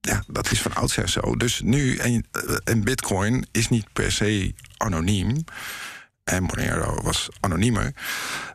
Ja, 0.05 0.23
dat 0.27 0.51
is 0.51 0.61
van 0.61 0.73
oudsher 0.73 1.09
zo. 1.09 1.35
Dus 1.35 1.61
nu, 1.63 1.97
en, 1.97 2.25
en 2.63 2.83
Bitcoin 2.83 3.47
is 3.51 3.69
niet 3.69 3.85
per 3.93 4.11
se 4.11 4.53
anoniem. 4.77 5.43
En 6.23 6.43
Monero 6.43 7.01
was 7.01 7.29
anoniemer. 7.39 7.93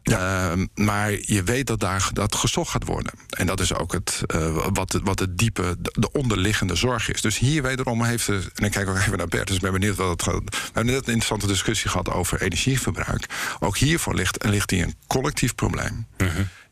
Ehm, 0.03 0.66
maar 0.74 1.11
je 1.12 1.42
weet 1.44 1.66
dat 1.66 1.80
daar 1.80 2.09
dat 2.12 2.34
gezocht 2.34 2.70
gaat 2.70 2.84
worden. 2.84 3.12
En 3.30 3.46
dat 3.46 3.61
is 3.61 3.74
ook 3.74 3.92
het, 3.92 4.20
eh, 4.26 4.66
wat, 4.72 4.90
de- 4.90 5.01
wat 5.05 5.18
de 5.18 5.34
diepe, 5.34 5.76
de, 5.78 5.94
de 5.98 6.12
onderliggende 6.12 6.74
zorg 6.74 7.11
is. 7.11 7.20
Dus 7.20 7.38
hier 7.38 7.62
wederom 7.62 8.05
heeft 8.05 8.26
de. 8.26 8.42
En 8.55 8.64
ik 8.64 8.70
kijk 8.70 8.88
ook 8.88 8.96
even 8.96 9.18
naar 9.18 9.28
Bert, 9.28 9.46
dus 9.46 9.57
ik 9.57 9.62
ben 9.62 9.72
benieuwd 9.72 9.96
wat 9.96 10.11
het 10.11 10.22
gaat. 10.22 10.42
We 10.51 10.57
hebben 10.72 10.84
net 10.94 10.94
een 11.07 11.12
interessante 11.12 11.46
discussie 11.46 11.90
gehad 11.90 12.09
over 12.09 12.42
energieverbruik. 12.42 13.26
Ook 13.61 13.76
hiervoor 13.78 14.14
ligt, 14.14 14.44
ligt 14.44 14.70
hier 14.70 14.84
een 14.84 14.96
collectief 15.07 15.55
probleem. 15.55 16.07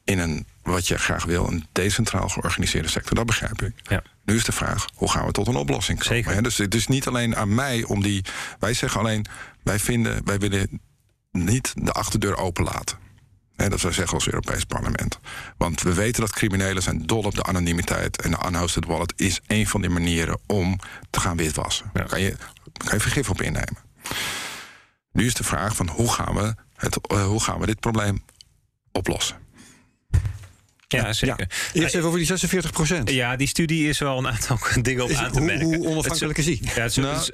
In 0.05 0.19
een, 0.19 0.47
wat 0.71 0.89
je 0.89 0.99
graag 0.99 1.25
wil, 1.25 1.49
een 1.49 1.67
decentraal 1.73 2.29
georganiseerde 2.29 2.89
sector. 2.89 3.15
Dat 3.15 3.27
begrijp 3.27 3.63
ik. 3.63 3.73
Ja. 3.83 4.03
Nu 4.25 4.35
is 4.37 4.45
de 4.45 4.53
vraag, 4.53 4.87
hoe 4.95 5.11
gaan 5.11 5.27
we 5.27 5.33
tot 5.33 5.47
een 5.47 5.57
oplossing 5.57 5.99
komen? 5.99 6.25
Zeker. 6.25 6.43
Dus 6.43 6.57
het 6.57 6.75
is 6.75 6.87
niet 6.87 7.07
alleen 7.07 7.37
aan 7.37 7.55
mij 7.55 7.85
om 7.85 8.03
die... 8.03 8.25
Wij 8.59 8.75
zeggen 8.75 9.01
alleen, 9.01 9.27
wij 9.63 9.79
vinden, 9.79 10.25
wij 10.25 10.39
willen 10.39 10.81
niet 11.33 11.73
de 11.75 11.93
achterdeur 11.93 12.37
openlaten. 12.37 12.99
Dat 13.57 13.81
wij 13.81 13.93
zeggen 13.93 14.15
als 14.15 14.27
Europees 14.27 14.65
parlement. 14.65 15.19
Want 15.57 15.83
we 15.83 15.95
weten 15.95 16.21
dat 16.21 16.33
criminelen 16.33 16.83
zijn 16.83 17.07
dol 17.07 17.23
op 17.23 17.35
de 17.35 17.43
anonimiteit. 17.43 18.23
En 18.23 18.31
de 18.31 18.39
unhosted 18.47 18.85
wallet 18.85 19.13
is 19.17 19.41
een 19.47 19.67
van 19.67 19.81
die 19.81 19.91
manieren 19.91 20.39
om 20.47 20.79
te 21.11 21.21
gaan 21.21 21.37
witwassen. 21.37 21.91
Ja. 21.95 22.03
Kan, 22.03 22.21
je, 22.21 22.37
kan 22.73 22.95
je 22.95 23.01
vergif 23.01 23.31
op 23.31 23.43
innemen. 23.43 23.79
Nu 25.13 25.27
is 25.27 25.35
de 25.35 25.45
vraag 25.45 25.77
van 25.77 25.89
hoe 25.89 26.13
gaan 26.13 26.35
we, 26.35 26.55
het, 26.75 27.07
eh, 27.07 27.27
hoe 27.27 27.43
gaan 27.43 27.61
we 27.61 27.67
dit 27.67 27.81
probleem 27.81 28.25
oplossen? 28.93 29.37
Ja, 30.89 31.13
zeker. 31.13 31.47
Eerst 31.73 31.95
even 31.95 32.07
over 32.07 32.19
die 32.19 32.27
46 32.27 32.71
procent. 32.71 33.11
Ja, 33.11 33.37
die 33.37 33.49
studie 33.49 33.89
is 33.89 33.99
wel 33.99 34.19
een 34.19 34.29
aantal 34.29 34.59
dingen 34.83 35.05
op 35.05 35.11
aan 35.11 35.33
te 35.33 35.39
hoe, 35.39 35.47
merken. 35.47 35.67
hoe 35.67 35.87
onafhankelijk 35.87 36.39
is 36.39 36.45
die? 36.45 36.61
Ja, 36.75 36.89
Nou, 36.95 37.29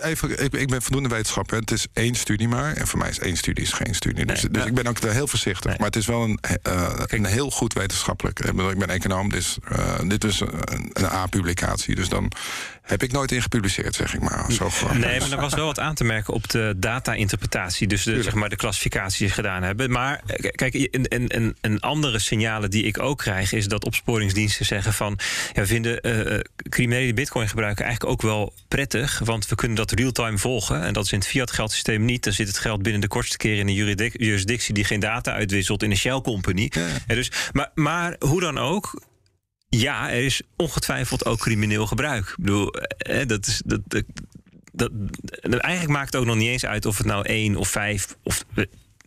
even, 0.00 0.44
ik, 0.44 0.52
ik 0.54 0.68
ben 0.68 0.82
voldoende 0.82 1.08
wetenschapper. 1.08 1.58
Het 1.58 1.70
is 1.70 1.86
één 1.92 2.14
studie 2.14 2.48
maar. 2.48 2.72
En 2.76 2.86
voor 2.86 2.98
mij 2.98 3.08
is 3.08 3.18
één 3.18 3.36
studie 3.36 3.64
is 3.64 3.72
geen 3.72 3.94
studie. 3.94 4.24
Dus, 4.26 4.42
Nee, 4.42 4.50
dus 4.50 4.62
ja. 4.62 4.68
ik 4.68 4.74
ben 4.74 4.86
ook 4.86 4.98
wel 4.98 5.12
heel 5.12 5.26
voorzichtig. 5.26 5.70
Nee. 5.70 5.76
Maar 5.78 5.86
het 5.86 5.96
is 5.96 6.06
wel 6.06 6.22
een, 6.22 6.38
eh, 6.62 6.92
een 7.06 7.24
heel 7.24 7.50
goed 7.50 7.72
wetenschappelijk. 7.72 8.40
Ik 8.40 8.78
ben 8.78 8.88
econoom, 8.88 9.30
dus 9.30 9.56
eh, 9.68 9.98
dit 10.06 10.24
is 10.24 10.40
een, 10.40 10.90
een 10.92 11.04
A-publicatie. 11.04 11.94
Dus 11.94 12.08
dan 12.08 12.32
heb 12.86 13.02
ik 13.02 13.12
nooit 13.12 13.32
in 13.32 13.42
gepubliceerd, 13.42 13.94
zeg 13.94 14.14
ik 14.14 14.20
maar. 14.20 14.52
Zo 14.52 14.70
gewoon. 14.70 14.98
Nee, 14.98 15.20
maar 15.20 15.32
er 15.32 15.40
was 15.40 15.54
wel 15.54 15.66
wat 15.66 15.80
aan 15.80 15.94
te 15.94 16.04
merken 16.04 16.34
op 16.34 16.48
de 16.48 16.74
data-interpretatie. 16.76 17.86
Dus 17.86 18.02
de, 18.02 18.22
zeg 18.22 18.34
maar, 18.34 18.48
de 18.48 18.56
klassificatie 18.56 19.18
die 19.18 19.28
ze 19.28 19.34
gedaan 19.34 19.62
hebben. 19.62 19.90
Maar 19.90 20.20
eh, 20.26 20.50
kijk, 20.50 20.74
een, 20.90 21.54
een, 21.60 21.80
andere 21.80 22.18
signalen 22.18 22.70
die 22.70 22.84
ik 22.84 22.98
ook 22.98 23.18
krijg... 23.18 23.52
is 23.52 23.68
dat 23.68 23.84
opsporingsdiensten 23.84 24.66
zeggen 24.66 24.92
van... 24.92 25.18
Ja, 25.52 25.60
we 25.60 25.66
vinden 25.66 26.00
eh, 26.00 26.40
criminelen 26.68 27.04
die 27.04 27.14
bitcoin 27.14 27.48
gebruiken 27.48 27.84
eigenlijk 27.84 28.14
ook 28.14 28.22
wel 28.22 28.52
prettig... 28.68 29.18
want 29.24 29.48
we 29.48 29.54
kunnen 29.54 29.76
dat 29.76 29.90
real-time 29.90 30.38
volgen. 30.38 30.82
En 30.82 30.92
dat 30.92 31.04
is 31.04 31.12
in 31.12 31.18
het 31.18 31.28
fiat-geldsysteem 31.28 32.04
niet. 32.04 32.24
Dan 32.24 32.32
zit 32.32 32.48
het 32.48 32.58
geld 32.58 32.82
binnen 32.82 33.00
de 33.00 33.08
kortste 33.08 33.36
keer 33.36 33.58
in 33.58 33.68
een 33.68 33.74
juridic- 33.74 34.20
jurisdictie... 34.20 34.74
die 34.74 34.84
geen 34.84 35.00
data 35.00 35.32
uitwisselt 35.32 35.82
in 35.82 35.90
een 35.90 35.96
shell-company. 35.96 36.70
Ja, 37.06 37.14
dus, 37.14 37.30
maar, 37.52 37.70
maar 37.74 38.16
hoe 38.18 38.40
dan 38.40 38.58
ook... 38.58 39.00
Ja, 39.68 40.10
er 40.10 40.24
is 40.24 40.42
ongetwijfeld 40.56 41.24
ook 41.24 41.38
crimineel 41.38 41.86
gebruik. 41.86 42.28
Ik 42.28 42.36
bedoel, 42.38 42.72
eh, 42.72 43.26
dat 43.26 43.46
is. 43.46 43.62
Dat, 43.64 43.80
dat, 43.86 44.04
dat, 44.72 44.90
eigenlijk 45.42 45.98
maakt 45.98 46.12
het 46.12 46.20
ook 46.20 46.26
nog 46.26 46.36
niet 46.36 46.48
eens 46.48 46.66
uit 46.66 46.86
of 46.86 46.96
het 46.98 47.06
nou 47.06 47.24
1 47.24 47.56
of 47.56 47.68
5 47.68 48.16
of 48.22 48.44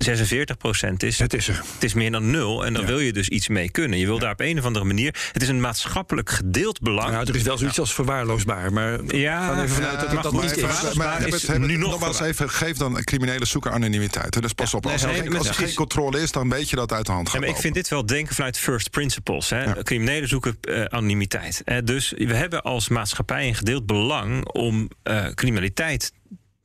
46 0.04 0.58
procent 0.58 1.04
is. 1.04 1.20
Het 1.20 1.34
is 1.34 1.48
er. 1.48 1.62
Het 1.74 1.84
is 1.84 1.94
meer 1.94 2.12
dan 2.12 2.32
nul 2.32 2.66
en 2.66 2.74
dan 2.74 2.82
Ja. 2.82 2.88
wil 2.88 3.00
je 3.00 3.14
dus 3.14 3.30
iets 3.30 3.48
mee 3.48 3.70
kunnen. 3.72 4.00
Je 4.00 4.06
wil 4.06 4.20
daar 4.20 4.32
op 4.32 4.40
een 4.40 4.58
of 4.60 4.66
andere 4.66 4.86
manier. 4.86 5.16
Het 5.32 5.42
is 5.42 5.48
een 5.48 5.60
maatschappelijk 5.62 6.30
gedeeld 6.30 6.82
belang. 6.82 7.12
Nou, 7.12 7.28
er 7.28 7.36
is 7.36 7.42
wel 7.42 7.58
zoiets 7.58 7.80
als 7.80 7.94
verwaarloosbaar. 7.94 8.74
Maar 8.74 9.16
Ja, 9.16 9.46
gaan 9.46 9.64
even 9.64 9.70
vanuit 9.76 10.02
ja, 10.02 10.08
dat 10.14 10.24
dat 10.24 10.32
niet 10.42 10.58
is. 10.58 10.62
maar- 10.62 10.72
Maar, 10.72 11.14
is 11.16 11.22
hebben 11.22 11.32
het- 11.40 11.48
hebben 11.48 11.70
nu 11.70 11.78
nog 11.78 11.92
nogmaals 11.92 12.20
even, 12.20 12.50
geef 12.50 12.78
dan 12.78 12.98
een 12.98 13.04
criminele 13.04 13.46
zoeker 13.46 13.72
anonimiteit. 13.72 14.36
hè. 14.36 14.42
Dus 14.42 14.54
pas 14.54 14.74
op, 14.74 14.86
als, 14.86 15.02
nee, 15.02 15.12
er, 15.12 15.18
nee, 15.18 15.28
geen, 15.28 15.38
als 15.38 15.48
er 15.48 15.54
precies. 15.54 15.66
geen 15.68 15.76
controle 15.86 16.22
is, 16.22 16.32
dan 16.32 16.50
weet 16.50 16.70
je 16.70 16.76
dat 16.76 16.92
uit 16.94 17.06
de 17.06 17.12
hand 17.12 17.26
Ja, 17.28 17.32
gaat 17.34 17.42
maar 17.42 17.50
ik 17.50 17.56
vind 17.56 17.74
dit 17.74 17.88
wel 17.88 18.06
denken 18.06 18.36
vanuit 18.36 18.58
first 18.58 18.90
principles. 18.90 19.50
Hè. 19.50 19.64
Ja. 19.64 19.76
Criminelen 19.84 20.30
zoeken 20.30 20.58
eh, 20.62 20.84
anonimiteit. 20.84 21.62
Hè. 21.66 21.84
Dus 21.84 22.14
we 22.18 22.36
hebben 22.36 22.62
als 22.62 22.88
maatschappij 22.90 23.48
een 23.48 23.56
gedeeld 23.56 23.86
belang 23.86 24.46
om 24.48 24.90
eh, 25.04 25.26
criminaliteit 25.34 26.12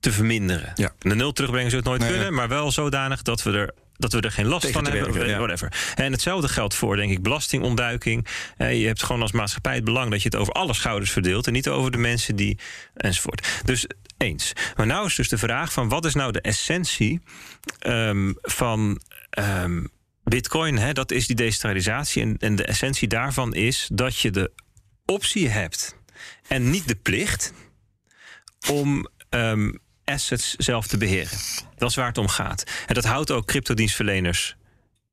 te 0.04 0.12
verminderen. 0.12 0.72
Ja. 0.74 0.94
De 0.98 1.14
nul 1.14 1.32
terugbrengen 1.32 1.70
zou 1.70 1.82
het 1.82 1.90
nooit 1.90 2.02
Nee, 2.02 2.10
kunnen, 2.10 2.34
maar 2.34 2.48
wel 2.48 2.72
zodanig 2.72 3.22
dat 3.22 3.42
we 3.42 3.52
er. 3.52 3.74
Dat 3.96 4.12
we 4.12 4.20
er 4.20 4.32
geen 4.32 4.46
last 4.46 4.70
van 4.70 4.84
hebben, 4.84 5.12
werken, 5.12 5.28
ja. 5.28 5.38
whatever. 5.38 5.72
En 5.94 6.12
hetzelfde 6.12 6.48
geldt 6.48 6.74
voor, 6.74 6.96
denk 6.96 7.10
ik, 7.10 7.22
belastingontduiking. 7.22 8.26
Eh, 8.56 8.80
je 8.80 8.86
hebt 8.86 9.02
gewoon 9.02 9.22
als 9.22 9.32
maatschappij 9.32 9.74
het 9.74 9.84
belang 9.84 10.10
dat 10.10 10.22
je 10.22 10.28
het 10.28 10.36
over 10.36 10.52
alle 10.52 10.74
schouders 10.74 11.10
verdeelt 11.10 11.46
en 11.46 11.52
niet 11.52 11.68
over 11.68 11.90
de 11.90 11.98
mensen 11.98 12.36
die 12.36 12.58
enzovoort. 12.94 13.48
Dus 13.64 13.86
eens. 14.18 14.52
Maar 14.76 14.86
nou 14.86 15.06
is 15.06 15.14
dus 15.14 15.28
de 15.28 15.38
vraag 15.38 15.72
van 15.72 15.88
wat 15.88 16.04
is 16.04 16.14
nou 16.14 16.32
de 16.32 16.40
essentie 16.40 17.20
ehm, 17.78 18.32
van 18.42 19.00
ehm, 19.30 19.84
Bitcoin? 20.24 20.78
Hè? 20.78 20.92
Dat 20.92 21.10
is 21.10 21.26
die 21.26 21.36
decentralisatie 21.36 22.22
en, 22.22 22.36
en 22.38 22.56
de 22.56 22.64
essentie 22.64 23.08
daarvan 23.08 23.54
is 23.54 23.88
dat 23.92 24.18
je 24.18 24.30
de 24.30 24.52
optie 25.04 25.48
hebt 25.48 25.96
en 26.48 26.70
niet 26.70 26.88
de 26.88 26.96
plicht 26.96 27.52
om 28.70 29.08
ehm, 29.28 29.70
assets 30.04 30.54
zelf 30.54 30.86
te 30.86 30.96
beheren. 30.96 31.38
Dat 31.76 31.90
is 31.90 31.96
waar 31.96 32.06
het 32.08 32.18
om 32.18 32.28
gaat. 32.28 32.64
En 32.86 32.94
dat 32.94 33.04
houdt 33.04 33.30
ook 33.30 33.46
cryptodienstverleners 33.46 34.56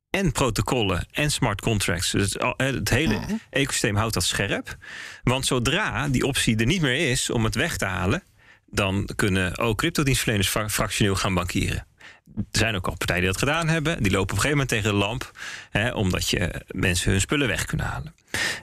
en 0.10 0.32
protocollen 0.32 1.08
en 1.12 1.32
smart 1.32 1.62
contracts. 1.62 2.12
Dus 2.12 2.34
het, 2.34 2.54
het 2.58 2.90
hele 2.90 3.20
ecosysteem 3.50 3.96
houdt 3.96 4.14
dat 4.14 4.24
scherp. 4.24 4.78
Want 5.24 5.46
zodra 5.46 6.08
die 6.08 6.26
optie 6.26 6.58
er 6.58 6.66
niet 6.66 6.82
meer 6.82 7.10
is 7.10 7.30
om 7.30 7.44
het 7.44 7.56
weg 7.56 7.78
te 7.78 7.86
halen, 7.86 8.24
dan 8.66 9.10
kunnen 9.16 9.58
ook 9.58 9.78
cryptodienstverleners 9.78 10.50
fra- 10.50 10.70
fractioneel 10.70 11.16
gaan 11.16 11.34
bankieren. 11.34 11.86
Er 12.36 12.44
zijn 12.52 12.76
ook 12.76 12.88
al 12.88 12.96
partijen 12.98 13.22
die 13.22 13.32
dat 13.32 13.40
gedaan 13.40 13.68
hebben. 13.68 14.04
Die 14.04 14.12
lopen 14.12 14.22
op 14.22 14.30
een 14.30 14.36
gegeven 14.36 14.58
moment 14.58 14.70
tegen 14.70 14.92
de 14.92 14.98
lamp, 14.98 15.32
hè, 15.70 15.90
omdat 15.92 16.30
je 16.30 16.66
mensen 16.68 17.12
hun 17.12 17.22
spullen 17.22 17.48
weg 17.48 17.66
kunnen 17.66 17.86
halen. 17.86 18.16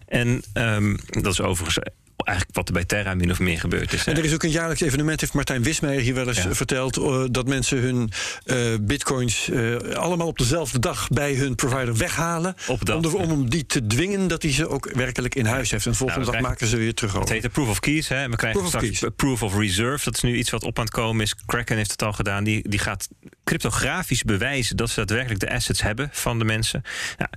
En 0.06 0.42
ehm, 0.52 0.96
dat 1.06 1.32
is 1.32 1.40
overigens 1.40 1.78
eigenlijk 2.24 2.56
wat 2.56 2.68
er 2.68 2.74
bij 2.74 2.84
Terra 2.84 3.14
min 3.14 3.30
of 3.30 3.38
meer 3.38 3.58
gebeurd 3.60 3.92
is. 3.92 4.04
En 4.06 4.16
er 4.16 4.24
is 4.24 4.34
ook 4.34 4.42
een 4.42 4.50
jaarlijks 4.50 4.80
evenement, 4.82 5.20
heeft 5.20 5.32
Martijn 5.32 5.62
Wismeijer 5.62 6.02
hier 6.02 6.14
wel 6.14 6.28
eens 6.28 6.36
Ja. 6.36 6.48
eh, 6.48 6.54
verteld, 6.54 6.96
eh, 6.96 7.24
dat 7.30 7.46
mensen 7.46 7.78
hun 7.78 8.10
eh, 8.44 8.56
bitcoins 8.80 9.50
allemaal 9.94 10.26
op 10.26 10.38
dezelfde 10.38 10.78
dag 10.78 11.08
bij 11.08 11.34
hun 11.34 11.54
provider 11.54 11.96
weghalen. 11.96 12.56
Dat, 12.82 12.94
om, 12.96 13.02
de- 13.02 13.16
om 13.16 13.50
die 13.50 13.66
te 13.66 13.86
dwingen 13.86 14.26
dat 14.28 14.42
hij 14.42 14.52
ze 14.52 14.68
ook 14.68 14.90
werkelijk 14.92 15.34
in 15.34 15.46
huis 15.46 15.70
heeft. 15.70 15.86
En 15.86 15.94
volgende 15.94 16.24
Nou, 16.24 16.32
dag 16.32 16.42
maken 16.50 16.66
ze 16.66 16.76
weer 16.76 16.94
terug 16.94 17.12
Het 17.12 17.28
heet 17.28 17.42
de 17.42 17.48
proof 17.48 17.68
of 17.68 17.80
keys. 17.80 18.08
Hè. 18.08 18.28
We 18.28 18.36
krijgen 18.36 18.60
Proof 18.60 18.74
of 18.74 18.82
straks 18.82 19.14
proof 19.16 19.42
of 19.42 19.56
reserve. 19.56 20.04
Dat 20.04 20.14
is 20.14 20.22
nu 20.22 20.36
iets 20.36 20.50
wat 20.50 20.62
op 20.64 20.78
aan 20.78 20.84
het 20.84 20.92
komen 20.94 21.22
is. 21.24 21.34
Kraken 21.46 21.76
heeft 21.76 21.90
het 21.90 22.02
al 22.02 22.12
gedaan. 22.12 22.44
Die, 22.44 22.68
die 22.68 22.78
gaat 22.78 23.08
cryptografisch 23.44 24.22
bewijzen 24.22 24.76
dat 24.76 24.90
ze 24.90 24.94
daadwerkelijk 24.96 25.40
de 25.40 25.50
assets 25.50 25.82
hebben 25.82 26.08
van 26.12 26.38
de 26.38 26.44
mensen. 26.44 26.82
Ja, 27.18 27.30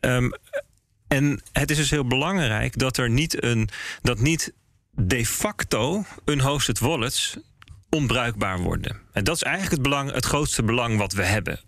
ehm, 0.00 0.30
en 1.14 1.40
het 1.52 1.70
is 1.70 1.76
dus 1.76 1.90
heel 1.90 2.06
belangrijk 2.06 2.78
dat 2.78 2.96
er 2.96 3.10
niet 3.10 3.42
een 3.42 3.68
dat 4.02 4.18
niet 4.20 4.52
de 4.90 5.26
facto 5.26 6.04
unhosted 6.24 6.78
wallets 6.78 7.36
onbruikbaar 7.90 8.58
worden. 8.58 9.00
En 9.12 9.24
dat 9.24 9.36
is 9.36 9.42
eigenlijk 9.42 9.74
het, 9.74 9.82
belang, 9.82 10.12
het 10.12 10.24
grootste 10.24 10.62
belang 10.62 10.98
wat 10.98 11.12
we 11.12 11.24
hebben. 11.24 11.60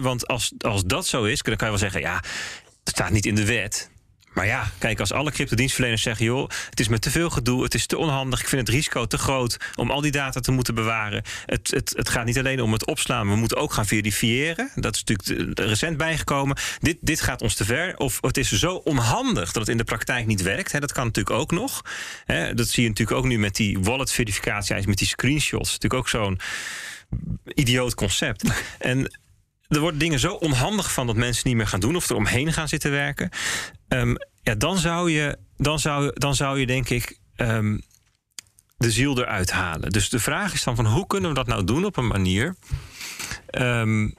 Want 0.00 0.26
als, 0.26 0.52
als 0.58 0.84
dat 0.84 1.06
zo 1.06 1.24
is, 1.24 1.42
dan 1.42 1.56
kan 1.56 1.66
je 1.66 1.78
wel 1.78 1.90
zeggen... 1.90 2.00
ja, 2.00 2.16
het 2.84 2.88
staat 2.88 3.10
niet 3.10 3.26
in 3.26 3.34
de 3.34 3.44
wet. 3.44 3.89
Maar 4.32 4.46
ja, 4.46 4.70
kijk, 4.78 5.00
als 5.00 5.12
alle 5.12 5.30
cryptodienstverleners 5.30 6.02
zeggen... 6.02 6.24
joh, 6.24 6.48
het 6.70 6.80
is 6.80 6.88
me 6.88 6.98
te 6.98 7.10
veel 7.10 7.30
gedoe, 7.30 7.62
het 7.62 7.74
is 7.74 7.86
te 7.86 7.98
onhandig... 7.98 8.40
ik 8.40 8.48
vind 8.48 8.66
het 8.66 8.76
risico 8.76 9.06
te 9.06 9.18
groot 9.18 9.56
om 9.74 9.90
al 9.90 10.00
die 10.00 10.10
data 10.10 10.40
te 10.40 10.52
moeten 10.52 10.74
bewaren. 10.74 11.22
Het, 11.46 11.70
het, 11.70 11.92
het 11.96 12.08
gaat 12.08 12.24
niet 12.24 12.38
alleen 12.38 12.60
om 12.60 12.72
het 12.72 12.86
opslaan... 12.86 13.28
we 13.28 13.36
moeten 13.36 13.56
ook 13.56 13.72
gaan 13.72 13.86
verifiëren. 13.86 14.70
Dat 14.74 14.94
is 14.94 15.04
natuurlijk 15.04 15.58
recent 15.58 15.96
bijgekomen. 15.96 16.56
Dit, 16.78 16.96
dit 17.00 17.20
gaat 17.20 17.42
ons 17.42 17.54
te 17.54 17.64
ver. 17.64 17.96
Of 17.96 18.18
het 18.20 18.36
is 18.36 18.52
zo 18.52 18.74
onhandig 18.74 19.52
dat 19.52 19.62
het 19.62 19.68
in 19.68 19.76
de 19.76 19.84
praktijk 19.84 20.26
niet 20.26 20.42
werkt. 20.42 20.72
Hè, 20.72 20.80
dat 20.80 20.92
kan 20.92 21.06
natuurlijk 21.06 21.36
ook 21.36 21.50
nog. 21.50 21.82
Hè, 22.24 22.54
dat 22.54 22.68
zie 22.68 22.82
je 22.82 22.88
natuurlijk 22.88 23.18
ook 23.18 23.26
nu 23.26 23.38
met 23.38 23.56
die 23.56 23.78
wallet-verificatie... 23.78 24.88
met 24.88 24.98
die 24.98 25.08
screenshots. 25.08 25.72
Natuurlijk 25.72 26.00
ook 26.00 26.08
zo'n 26.08 26.40
idioot 27.54 27.94
concept. 27.94 28.44
En 28.78 29.18
er 29.68 29.80
worden 29.80 30.00
dingen 30.00 30.18
zo 30.18 30.32
onhandig 30.32 30.92
van 30.92 31.06
dat 31.06 31.16
mensen 31.16 31.42
niet 31.48 31.56
meer 31.56 31.66
gaan 31.66 31.80
doen 31.80 31.96
of 31.96 32.08
er 32.08 32.16
omheen 32.16 32.52
gaan 32.52 32.68
zitten 32.68 32.90
werken. 32.90 33.30
Ehm, 33.90 34.14
ja, 34.42 34.54
dan 34.54 34.78
zou 34.78 35.10
je, 35.10 35.38
dan 35.56 35.78
zou, 35.78 36.10
dan 36.14 36.34
zou 36.34 36.58
je 36.58 36.66
denk 36.66 36.88
ik 36.88 37.18
ehm, 37.36 37.78
de 38.76 38.90
ziel 38.90 39.18
eruit 39.18 39.50
halen. 39.50 39.90
Dus 39.90 40.08
de 40.08 40.18
vraag 40.18 40.52
is 40.52 40.64
dan 40.64 40.76
van 40.76 40.86
hoe 40.86 41.06
kunnen 41.06 41.28
we 41.28 41.36
dat 41.36 41.46
nou 41.46 41.64
doen 41.64 41.84
op 41.84 41.96
een 41.96 42.06
manier 42.06 42.54
ehm, 43.46 44.10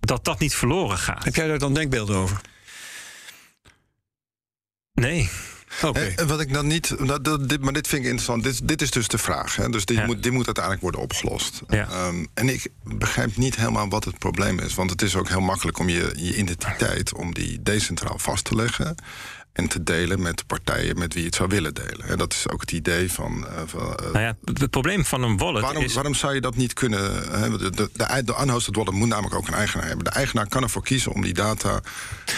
dat 0.00 0.24
dat 0.24 0.38
niet 0.38 0.54
verloren 0.54 0.98
gaat? 0.98 1.24
Heb 1.24 1.34
jij 1.34 1.46
daar 1.46 1.58
dan 1.58 1.74
denkbeelden 1.74 2.16
over? 2.16 2.40
Nee. 4.92 5.30
Wat 6.26 6.40
ik 6.40 6.52
dan 6.52 6.66
niet. 6.66 6.94
Dat, 7.24 7.48
dit, 7.48 7.60
maar 7.60 7.72
dit 7.72 7.88
vind 7.88 8.00
ik 8.04 8.08
interessant. 8.08 8.42
Dit, 8.42 8.68
dit 8.68 8.82
is 8.82 8.90
dus 8.90 9.08
de 9.08 9.18
vraag. 9.18 9.56
Hè? 9.56 9.68
Dus 9.68 9.84
dit, 9.84 9.96
Ja. 9.96 10.06
moet, 10.06 10.22
dit 10.22 10.32
moet 10.32 10.44
uiteindelijk 10.46 10.82
worden 10.82 11.00
opgelost. 11.00 11.62
Ja. 11.68 11.88
Ehm, 11.90 12.24
en 12.34 12.48
ik 12.48 12.68
begrijp 12.82 13.36
niet 13.36 13.56
helemaal 13.56 13.88
wat 13.88 14.04
het 14.04 14.18
probleem 14.18 14.58
is. 14.58 14.74
Want 14.74 14.90
het 14.90 15.02
is 15.02 15.16
ook 15.16 15.28
heel 15.28 15.40
makkelijk 15.40 15.78
om 15.78 15.88
je, 15.88 16.12
je 16.16 16.36
identiteit 16.36 17.14
om 17.14 17.34
die 17.34 17.62
decentraal 17.62 18.18
vast 18.18 18.44
te 18.44 18.54
leggen. 18.54 18.94
En 19.56 19.68
te 19.68 19.82
delen 19.82 20.22
met 20.22 20.38
de 20.38 20.44
partijen 20.46 20.98
met 20.98 21.12
wie 21.12 21.22
je 21.22 21.28
het 21.28 21.36
zou 21.36 21.48
willen 21.48 21.74
delen. 21.74 22.08
En 22.08 22.18
dat 22.18 22.32
is 22.32 22.48
ook 22.48 22.60
het 22.60 22.72
idee 22.72 23.12
van. 23.12 23.46
eh, 23.46 23.62
van, 23.66 23.80
eh, 23.96 24.04
Nou 24.12 24.18
ja, 24.18 24.36
het 24.44 24.70
probleem 24.70 25.04
van 25.04 25.22
een 25.22 25.36
wallet 25.36 25.62
Waarom, 25.62 25.82
is... 25.82 25.94
waarom 25.94 26.14
zou 26.14 26.34
je 26.34 26.40
dat 26.40 26.56
niet 26.56 26.72
kunnen? 26.72 27.00
Hè? 27.40 27.50
De, 27.50 27.70
de, 27.70 27.90
de, 27.92 28.22
de 28.24 28.36
unhosted 28.42 28.76
wallet 28.76 28.94
moet 28.94 29.08
namelijk 29.08 29.34
ook 29.34 29.48
een 29.48 29.54
eigenaar 29.54 29.86
hebben. 29.86 30.04
De 30.04 30.10
eigenaar 30.10 30.48
kan 30.48 30.62
ervoor 30.62 30.82
kiezen 30.82 31.12
om 31.12 31.22
die 31.22 31.34
data 31.34 31.80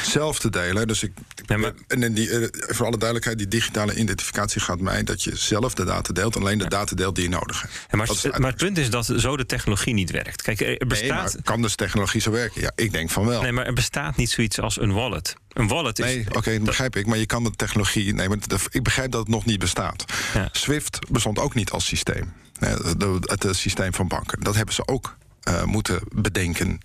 zelf 0.04 0.38
te 0.38 0.50
delen. 0.50 0.86
Dus 0.88 1.02
ik, 1.02 1.12
Ja, 1.46 1.56
maar- 1.56 1.72
en 1.88 2.12
die, 2.14 2.30
eh, 2.30 2.48
voor 2.74 2.86
alle 2.86 2.96
duidelijkheid, 2.96 3.38
die 3.38 3.48
digitale 3.48 3.94
identificatie 3.94 4.60
gaat 4.60 4.80
mij 4.80 5.04
dat 5.04 5.22
je 5.22 5.36
zelf 5.36 5.74
de 5.74 5.84
data 5.84 6.12
deelt, 6.12 6.36
alleen 6.36 6.58
de 6.58 6.68
data 6.68 6.94
deelt 6.96 7.14
die 7.14 7.24
je 7.24 7.30
nodig 7.30 7.60
hebt. 7.62 7.72
Ja, 7.90 7.96
maar, 7.98 8.06
het- 8.06 8.38
maar 8.38 8.50
het 8.50 8.60
punt 8.60 8.78
is 8.78 8.90
dat 8.90 9.12
zo 9.16 9.36
de 9.36 9.46
technologie 9.46 9.94
niet 9.94 10.10
werkt. 10.10 10.42
Kijk, 10.42 10.60
er 10.60 10.66
Nee, 10.66 10.76
bestaat... 10.86 11.08
maar 11.34 11.42
kan 11.42 11.62
dus 11.62 11.74
technologie 11.74 12.20
zo 12.20 12.30
werken? 12.30 12.60
Ja, 12.60 12.72
ik 12.74 12.92
denk 12.92 13.10
van 13.10 13.26
wel. 13.26 13.42
Nee, 13.42 13.52
maar 13.52 13.66
er 13.66 13.72
bestaat 13.72 14.16
niet 14.16 14.30
zoiets 14.30 14.60
als 14.60 14.80
een 14.80 14.92
wallet. 14.92 15.34
Een 15.58 15.68
wallet 15.68 15.98
is... 15.98 16.04
Nee, 16.04 16.24
oké, 16.32 16.52
dat 16.52 16.64
begrijp 16.64 16.96
ik. 16.96 17.06
Maar 17.06 17.18
je 17.18 17.26
kan 17.26 17.44
de 17.44 17.50
technologie. 17.50 18.14
Nee, 18.14 18.28
maar 18.28 18.38
ik 18.70 18.82
begrijp 18.82 19.10
dat 19.10 19.20
het 19.20 19.28
nog 19.30 19.44
niet 19.44 19.58
bestaat. 19.58 20.04
Ja. 20.34 20.48
Swift 20.52 20.98
bestond 21.10 21.38
ook 21.38 21.54
niet 21.54 21.70
als 21.70 21.86
systeem. 21.86 22.32
Het, 22.58 23.44
eh, 23.44 23.52
systeem 23.52 23.94
van 23.94 24.08
banken. 24.08 24.40
Dat 24.40 24.54
hebben 24.54 24.74
ze 24.74 24.86
ook 24.88 25.16
eh, 25.42 25.64
moeten 25.64 26.00
bedenken. 26.14 26.78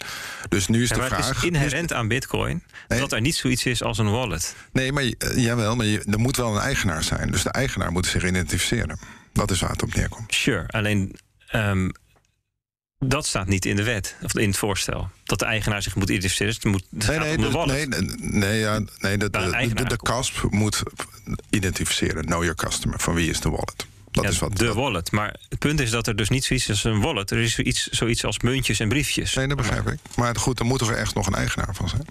Dus 0.49 0.67
nu 0.67 0.83
is 0.83 0.89
Ja, 0.89 0.95
de 0.95 1.01
vraag. 1.01 1.27
het 1.27 1.37
is 1.37 1.43
inherent 1.43 1.93
aan 1.93 2.07
Bitcoin 2.07 2.63
Nee. 2.87 2.99
dat 2.99 3.11
er 3.11 3.21
niet 3.21 3.35
zoiets 3.35 3.65
is 3.65 3.83
als 3.83 3.97
een 3.97 4.11
wallet. 4.11 4.55
Nee, 4.71 4.91
maar 4.91 5.03
eh, 5.03 5.37
jawel, 5.37 5.75
maar 5.75 5.85
je, 5.85 6.03
er 6.11 6.19
moet 6.19 6.37
wel 6.37 6.55
een 6.55 6.61
eigenaar 6.61 7.03
zijn. 7.03 7.31
Dus 7.31 7.43
de 7.43 7.49
eigenaar 7.51 7.91
moet 7.91 8.05
zich 8.05 8.23
identificeren. 8.25 8.99
Dat 9.33 9.51
is 9.51 9.59
waar 9.59 9.69
het 9.71 9.83
op 9.83 9.93
neerkomt. 9.95 10.33
Sure, 10.33 10.67
alleen 10.67 11.15
ehm, 11.47 11.89
dat 13.05 13.25
staat 13.27 13.47
niet 13.47 13.65
in 13.65 13.75
de 13.75 13.83
wet, 13.83 14.15
of 14.21 14.35
in 14.37 14.47
het 14.47 14.57
voorstel. 14.57 15.09
Dat 15.23 15.39
de 15.39 15.45
eigenaar 15.45 15.81
zich 15.81 15.95
moet 15.95 16.09
identificeren. 16.09 16.53
Het 16.53 16.63
moet, 16.63 16.83
het 16.97 17.07
Nee, 17.07 17.19
nee, 17.19 17.37
de 17.37 17.65
nee, 17.65 17.87
nee, 18.17 18.59
ja, 18.59 18.79
nee 18.97 19.17
de, 19.17 19.27
een 19.31 19.69
de, 19.69 19.73
de, 19.75 19.83
de. 19.83 19.97
CASP 19.97 20.47
moet 20.49 20.83
identificeren. 21.49 22.25
Know 22.25 22.41
your 22.41 22.55
customer. 22.55 22.99
Van 22.99 23.13
wie 23.13 23.29
is 23.29 23.39
de 23.39 23.49
wallet? 23.49 23.85
Dat 24.11 24.23
Ja, 24.23 24.29
is 24.29 24.39
wat. 24.39 24.57
de 24.57 24.65
dat- 24.65 24.75
wallet. 24.75 25.11
Maar 25.11 25.35
het 25.49 25.59
punt 25.59 25.79
is 25.79 25.89
dat 25.89 26.07
er 26.07 26.15
dus 26.15 26.29
niet 26.29 26.43
zoiets 26.45 26.65
is 26.65 26.71
als 26.71 26.83
een 26.93 27.01
wallet. 27.01 27.31
Er 27.31 27.37
is 27.37 27.53
zoiets, 27.53 27.87
zoiets 27.87 28.25
als 28.25 28.39
muntjes 28.39 28.79
en 28.79 28.89
briefjes. 28.89 29.33
Nee, 29.33 29.47
dat 29.47 29.57
begrijp 29.57 29.87
ik. 29.87 29.99
Maar 30.15 30.35
goed, 30.35 30.59
er 30.59 30.65
moet 30.65 30.81
er 30.81 30.95
echt 30.95 31.13
nog 31.15 31.27
een 31.27 31.35
eigenaar 31.35 31.75
van 31.75 31.89
zijn. 31.89 32.05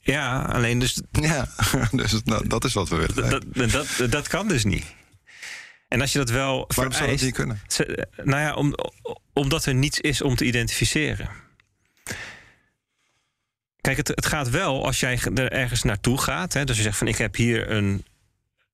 Ja, 0.00 0.42
alleen 0.42 0.78
dus 0.78 1.00
Ja, 1.12 1.48
dus 1.92 2.20
nou, 2.24 2.46
dat 2.48 2.64
is 2.64 2.72
wat 2.72 2.88
we 2.88 2.96
willen. 2.96 3.30
dat, 3.30 3.44
dat, 3.70 3.88
dat, 3.98 4.10
dat 4.10 4.28
kan 4.28 4.48
dus 4.48 4.64
niet. 4.64 4.84
En 5.92 6.00
als 6.00 6.12
je 6.12 6.18
dat 6.18 6.30
wel 6.30 6.46
Waarom 6.52 6.68
zou 6.74 6.88
dat 6.88 6.96
vereist... 6.96 7.24
niet 7.24 7.34
kunnen? 7.34 7.60
Ze- 7.66 8.06
Nou 8.24 8.40
ja, 8.40 8.54
om, 8.54 8.74
omdat 9.32 9.64
er 9.64 9.74
niets 9.74 10.00
is 10.00 10.22
om 10.22 10.34
te 10.36 10.44
identificeren. 10.44 11.28
Kijk, 13.80 13.96
het, 13.96 14.08
het 14.08 14.26
gaat 14.26 14.50
wel 14.50 14.84
als 14.86 15.00
jij 15.00 15.18
er 15.34 15.52
ergens 15.52 15.82
naartoe 15.82 16.18
gaat. 16.18 16.52
Hè, 16.52 16.64
dus 16.64 16.76
je 16.76 16.82
zegt 16.82 16.98
van 16.98 17.08
ik 17.08 17.16
heb 17.16 17.34
hier 17.34 17.70
een 17.70 18.04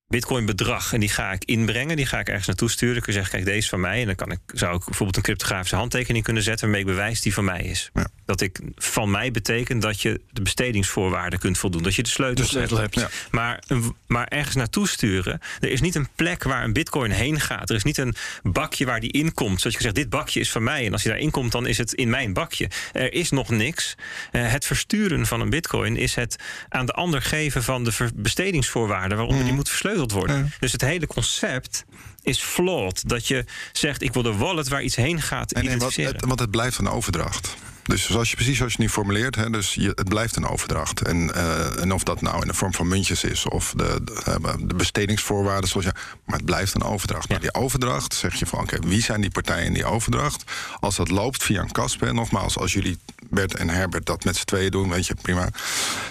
bitcoin 0.07 0.45
bedrag 0.45 0.93
en 0.93 0.99
die 0.99 1.09
ga 1.09 1.31
ik 1.31 1.43
inbrengen. 1.45 1.95
Die 1.95 2.05
ga 2.05 2.19
ik 2.19 2.27
ergens 2.27 2.47
naartoe 2.47 2.69
sturen. 2.69 3.01
Kun 3.01 3.13
je 3.13 3.19
zeggen, 3.19 3.31
kijk, 3.31 3.45
deze 3.45 3.57
is 3.57 3.69
van 3.69 3.79
mij. 3.79 3.99
En 3.99 4.05
dan 4.05 4.15
kan 4.15 4.31
ik, 4.31 4.39
zou 4.53 4.75
ik 4.75 4.85
bijvoorbeeld 4.85 5.17
een 5.17 5.23
cryptografische 5.23 5.75
handtekening 5.75 6.23
kunnen 6.23 6.43
zetten... 6.43 6.61
waarmee 6.65 6.81
ik 6.85 6.91
bewijs 6.95 7.21
die 7.21 7.33
van 7.33 7.45
mij 7.45 7.61
is. 7.61 7.89
Ja. 7.93 8.07
Dat 8.29 8.41
ik 8.41 8.59
van 8.75 9.11
mij 9.11 9.31
betekent 9.31 9.81
dat 9.81 10.01
je 10.01 10.21
de 10.31 10.41
bestedingsvoorwaarden 10.41 11.39
kunt 11.39 11.57
voldoen. 11.57 11.83
Dat 11.83 11.95
je 11.95 12.03
de 12.03 12.33
De 12.33 12.43
sleutel, 12.43 12.77
hebt. 12.77 12.95
Ja. 12.95 13.09
maar, 13.31 13.63
maar 14.07 14.27
ergens 14.27 14.55
naartoe 14.55 14.87
sturen. 14.87 15.39
Er 15.59 15.69
is 15.69 15.81
niet 15.81 15.95
een 15.95 16.07
plek 16.15 16.43
waar 16.43 16.63
een 16.63 16.73
bitcoin 16.73 17.11
heen 17.11 17.39
gaat. 17.39 17.69
Er 17.69 17.75
is 17.75 17.83
niet 17.83 17.97
een 17.97 18.15
bakje 18.43 18.85
waar 18.85 18.99
die 18.99 19.11
in 19.11 19.33
komt. 19.33 19.61
Zoals 19.61 19.75
je 19.75 19.81
zegt, 19.81 19.95
dit 19.95 20.09
bakje 20.09 20.39
is 20.39 20.51
van 20.51 20.63
mij. 20.63 20.85
En 20.85 20.91
als 20.91 21.03
je 21.03 21.09
daarin 21.09 21.31
komt, 21.31 21.51
dan 21.51 21.67
is 21.67 21.77
het 21.77 21.93
in 21.93 22.09
mijn 22.09 22.33
bakje. 22.33 22.69
Er 22.93 23.13
is 23.13 23.29
nog 23.29 23.49
niks. 23.49 23.95
Eh, 24.31 24.51
het 24.51 24.65
versturen 24.65 25.25
van 25.25 25.41
een 25.41 25.49
bitcoin 25.49 25.97
is 25.97 26.15
het 26.15 26.35
aan 26.69 26.85
de 26.85 26.93
ander 26.93 27.21
geven 27.21 27.63
van 27.63 27.83
de 27.83 28.09
bestedingsvoorwaarden 28.15 29.17
waaronder 29.17 29.43
die 29.43 29.53
moet 29.53 29.69
versleuteld 29.69 30.11
worden. 30.11 30.53
Dus 30.59 30.71
het 30.71 30.81
hele 30.81 31.07
concept 31.07 31.85
is 32.23 32.39
flawed. 32.39 33.09
Dat 33.09 33.27
je 33.27 33.45
zegt, 33.71 34.01
ik 34.01 34.13
wil 34.13 34.23
de 34.23 34.33
wallet 34.33 34.67
waar 34.67 34.83
iets 34.83 34.95
heen 34.95 35.21
gaat 35.21 35.51
identificeren. 35.51 36.11
het, 36.11 36.25
want 36.25 36.39
het 36.39 36.51
blijft 36.51 36.77
een 36.77 36.89
overdracht. 36.89 37.55
Dus 37.89 38.05
zoals 38.05 38.29
je, 38.29 38.35
precies 38.35 38.57
zoals 38.57 38.73
je 38.73 38.81
nu 38.81 38.89
formuleert, 38.89 39.35
hè, 39.35 39.49
dus 39.49 39.73
je, 39.73 39.91
het 39.95 40.09
blijft 40.09 40.35
een 40.35 40.47
overdracht. 40.47 41.01
En, 41.01 41.33
eh, 41.33 41.81
en 41.81 41.91
of 41.91 42.03
dat 42.03 42.21
nou 42.21 42.41
in 42.41 42.47
de 42.47 42.53
vorm 42.53 42.73
van 42.73 42.87
muntjes 42.87 43.23
is 43.23 43.45
of 43.45 43.73
de, 43.75 44.01
de, 44.03 44.21
eh, 44.23 44.53
de 44.59 44.75
bestedingsvoorwaarden, 44.75 45.69
zoals 45.69 45.85
je, 45.85 45.93
maar 46.25 46.35
het 46.35 46.45
blijft 46.45 46.75
een 46.75 46.83
overdracht. 46.83 47.27
Ja. 47.27 47.33
Maar 47.33 47.41
die 47.41 47.53
overdracht 47.53 48.13
zeg 48.13 48.35
je 48.35 48.45
van, 48.45 48.59
oké, 48.59 48.79
wie 48.79 49.01
zijn 49.01 49.21
die 49.21 49.31
partijen 49.31 49.65
in 49.65 49.73
die 49.73 49.85
overdracht? 49.85 50.43
Als 50.79 50.95
dat 50.95 51.09
loopt 51.09 51.43
via 51.43 51.61
een 51.61 51.71
kasp, 51.71 52.01
en 52.01 52.15
nogmaals, 52.15 52.57
als 52.57 52.73
jullie 52.73 52.97
Bert 53.29 53.55
en 53.55 53.69
Herbert 53.69 54.05
dat 54.05 54.23
met 54.23 54.35
z'n 54.35 54.45
tweeën 54.45 54.71
doen, 54.71 54.89
weet 54.89 55.07
je, 55.07 55.15
prima. 55.21 55.49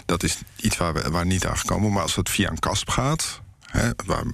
Dat 0.07 0.22
is 0.22 0.39
iets 0.57 0.76
waar 0.76 0.95
we 0.95 1.11
waar 1.11 1.26
niet 1.26 1.47
aan 1.47 1.59
gekomen. 1.59 1.93
Maar 1.93 2.03
als 2.03 2.16
het 2.16 2.31
via 2.31 2.51
een 2.51 2.59
kasp 2.59 2.91
gaat, 2.91 3.41
hè, 3.61 3.91
waar, 4.07 4.24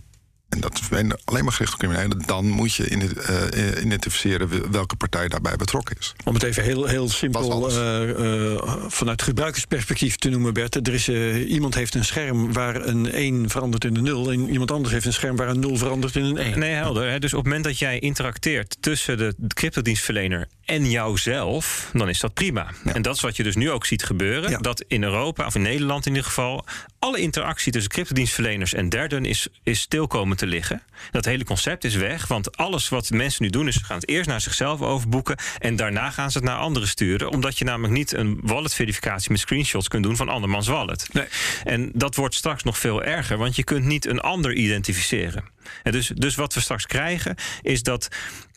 en 0.55 0.61
dat 0.61 0.81
is 0.81 0.89
alleen 1.25 1.45
maar 1.45 1.53
gericht 1.53 1.73
op 1.73 1.79
criminelen, 1.79 2.23
dan 2.27 2.49
moet 2.49 2.75
je 2.75 2.87
in- 2.89 3.17
eh, 3.17 3.83
identificeren 3.85 4.71
welke 4.73 4.97
partij 4.97 5.29
daarbij 5.29 5.57
betrokken 5.57 5.97
is. 5.99 6.15
Om 6.25 6.35
het 6.35 6.43
even 6.43 6.63
heel, 6.63 6.85
heel 6.87 7.09
simpel 7.09 7.69
eh, 7.71 8.53
eh, 8.55 8.63
vanuit 8.89 9.23
gebruikersperspectief 9.23 10.17
te 10.17 10.29
noemen, 10.29 10.55
Bert. 10.55 10.87
Er 10.87 10.95
is, 10.95 11.09
eh, 11.09 11.51
iemand 11.51 11.75
heeft 11.75 11.95
een 11.95 12.05
scherm 12.05 12.53
waar 12.53 12.87
een 12.87 13.09
1 13.19 13.51
verandert 13.51 13.85
in 13.85 13.97
een 13.97 14.03
0. 14.03 14.31
En 14.33 14.49
iemand 14.51 14.71
anders 14.71 14.93
heeft 14.93 15.07
een 15.07 15.13
scherm 15.13 15.37
waar 15.37 15.49
een 15.49 15.61
0 15.61 15.77
verandert 15.77 16.17
in 16.17 16.25
een 16.25 16.37
1. 16.39 16.59
Nee, 16.59 16.73
helder. 16.73 17.11
Hè? 17.11 17.19
Dus 17.19 17.31
op 17.33 17.39
het 17.39 17.47
moment 17.47 17.65
dat 17.65 17.79
jij 17.79 17.99
interacteert 17.99 18.77
tussen 18.81 19.19
de 19.19 19.35
cryptodienstverlener 19.55 20.49
en 20.65 20.91
jouzelf, 20.91 21.91
dan 21.93 22.09
is 22.09 22.21
dat 22.21 22.35
prima. 22.35 22.67
Ja. 22.85 22.95
En 22.95 23.03
dat 23.03 23.15
is 23.15 23.21
wat 23.21 23.37
je 23.37 23.43
dus 23.43 23.57
nu 23.57 23.71
ook 23.71 23.87
ziet 23.87 24.03
gebeuren. 24.05 24.51
Ja. 24.51 24.59
Dat 24.59 24.85
in 24.89 25.03
Europa, 25.03 25.47
of 25.47 25.55
in 25.55 25.63
Nederland 25.63 26.07
in 26.07 26.13
ieder 26.13 26.27
geval, 26.29 26.65
alle 26.99 27.19
interactie 27.19 27.73
tussen 27.73 27.91
cryptodienstverleners 27.91 28.75
en 28.75 28.89
derden 28.89 29.25
is, 29.25 29.49
is 29.63 29.81
stil 29.81 30.07
komen 30.07 30.37
te 30.37 30.44
liggen. 30.47 30.83
Dat 31.11 31.25
hele 31.25 31.45
concept 31.45 31.85
is 31.85 31.95
weg, 31.95 32.27
want 32.27 32.57
alles 32.57 32.89
wat 32.89 33.11
mensen 33.11 33.43
nu 33.43 33.51
doen 33.51 33.69
is 33.69 33.75
ze 33.75 33.85
gaan 33.85 33.97
het 33.97 34.09
eerst 34.09 34.29
naar 34.29 34.41
zichzelf 34.41 34.81
overboeken 34.81 35.37
en 35.59 35.77
daarna 35.77 36.11
gaan 36.11 36.31
ze 36.31 36.39
het 36.39 36.47
naar 36.47 36.59
anderen 36.59 36.89
sturen, 36.89 37.31
omdat 37.31 37.59
je 37.59 37.65
namelijk 37.65 37.93
niet 37.93 38.13
een 38.13 38.39
wallet 38.43 38.75
verificatie 38.75 39.31
met 39.31 39.41
screenshots 39.41 39.89
kunt 39.89 40.03
doen 40.03 40.17
van 40.17 40.29
andermans 40.29 40.67
wallet. 40.67 41.09
Nee. 41.13 41.27
En 41.65 41.91
dat 41.95 42.15
wordt 42.17 42.35
straks 42.35 42.63
nog 42.63 42.79
veel 42.79 43.03
erger, 43.03 43.37
want 43.37 43.57
je 43.57 43.65
kunt 43.65 43.85
niet 43.85 44.07
een 44.07 44.21
ander 44.21 44.53
identificeren. 44.53 45.45
En 45.83 45.93
dus, 45.93 46.09
dus 46.15 46.35
wat 46.35 46.55
we 46.55 46.61
straks 46.61 46.87
krijgen, 46.87 47.37
is 47.63 47.83
dat. 47.83 48.09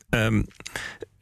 ehm, 0.09 0.43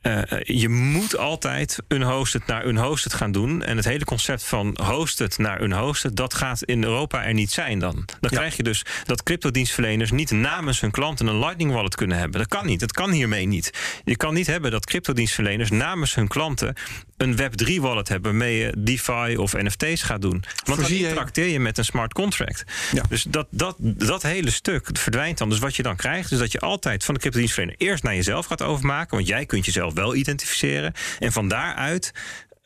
eh, 0.06 0.42
je 0.44 0.70
moet 0.70 1.18
altijd 1.18 1.78
unhosted 1.88 2.46
naar 2.46 2.66
unhosted 2.66 3.14
gaan 3.14 3.32
doen. 3.32 3.64
En 3.64 3.76
het 3.76 3.86
hele 3.86 4.06
concept 4.06 4.44
van 4.44 4.78
hosted 4.84 5.38
naar 5.38 5.62
unhosted... 5.62 6.16
dat 6.16 6.34
gaat 6.34 6.64
in 6.64 6.84
Europa 6.84 7.24
er 7.24 7.34
niet 7.34 7.52
zijn 7.52 7.80
dan. 7.80 7.94
Dan 7.96 8.06
Ja. 8.20 8.38
krijg 8.38 8.56
je 8.58 8.64
dus 8.64 8.86
dat 9.04 9.24
cryptodienstverleners... 9.24 10.12
niet 10.12 10.32
namens 10.32 10.82
hun 10.82 10.92
klanten 10.92 11.28
een 11.28 11.40
Lightning 11.40 11.72
Wallet 11.72 11.96
kunnen 11.96 12.18
hebben. 12.18 12.40
Dat 12.40 12.50
kan 12.50 12.66
niet. 12.66 12.80
Dat 12.80 12.92
kan 12.92 13.12
hiermee 13.12 13.46
niet. 13.46 13.72
Je 14.04 14.18
kan 14.18 14.34
niet 14.34 14.48
hebben 14.48 14.72
dat 14.72 14.86
cryptodienstverleners... 14.86 15.70
namens 15.70 16.16
hun 16.16 16.28
klanten 16.28 16.76
een 17.18 17.38
Web3 17.38 17.76
wallet 17.80 18.08
hebben... 18.10 18.32
waarmee 18.32 18.58
je 18.58 18.74
DeFi 18.78 19.38
of 19.38 19.54
NFT's 19.54 20.02
gaat 20.02 20.22
doen. 20.22 20.32
Want 20.32 20.66
dan 20.66 20.76
Voorzie 20.76 21.08
interacteer 21.08 21.48
je 21.48 21.60
met 21.60 21.78
een 21.78 21.86
smart 21.86 22.14
contract. 22.14 22.64
Ja. 22.92 23.04
Dus 23.10 23.24
dat, 23.24 23.48
dat, 23.50 23.76
dat 23.80 24.22
hele 24.22 24.52
stuk 24.52 24.90
verdwijnt 24.94 25.38
dan. 25.38 25.50
Dus 25.50 25.60
wat 25.60 25.76
je 25.76 25.84
dan 25.84 25.96
krijgt, 25.96 26.32
is 26.32 26.38
dat 26.38 26.52
je 26.52 26.60
altijd 26.60 27.04
van 27.04 27.14
de 27.14 27.20
cryptodienstverlener 27.20 27.80
eerst 27.80 28.04
naar 28.04 28.16
jezelf 28.16 28.46
gaat 28.46 28.62
overmaken. 28.62 29.16
Want 29.16 29.28
jij 29.28 29.46
kunt 29.46 29.66
jezelf 29.66 29.94
wel 29.94 30.16
identificeren. 30.16 30.94
En 31.20 31.32
van 31.32 31.48
daaruit 31.48 32.12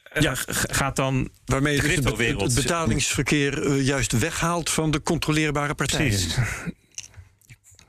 eh, 0.03 0.21
Ja. 0.21 0.33
gaat 0.69 0.95
dan 0.95 1.29
Waarmee 1.45 1.75
je 1.75 1.81
dus 1.81 1.95
het, 1.95 2.55
betalingsverkeer 2.55 3.65
eh, 3.65 3.85
juist 3.85 4.11
weghaalt 4.19 4.69
van 4.69 4.91
de 4.91 5.01
controleerbare 5.01 5.75
partijen. 5.75 6.09
Precies. 6.09 6.37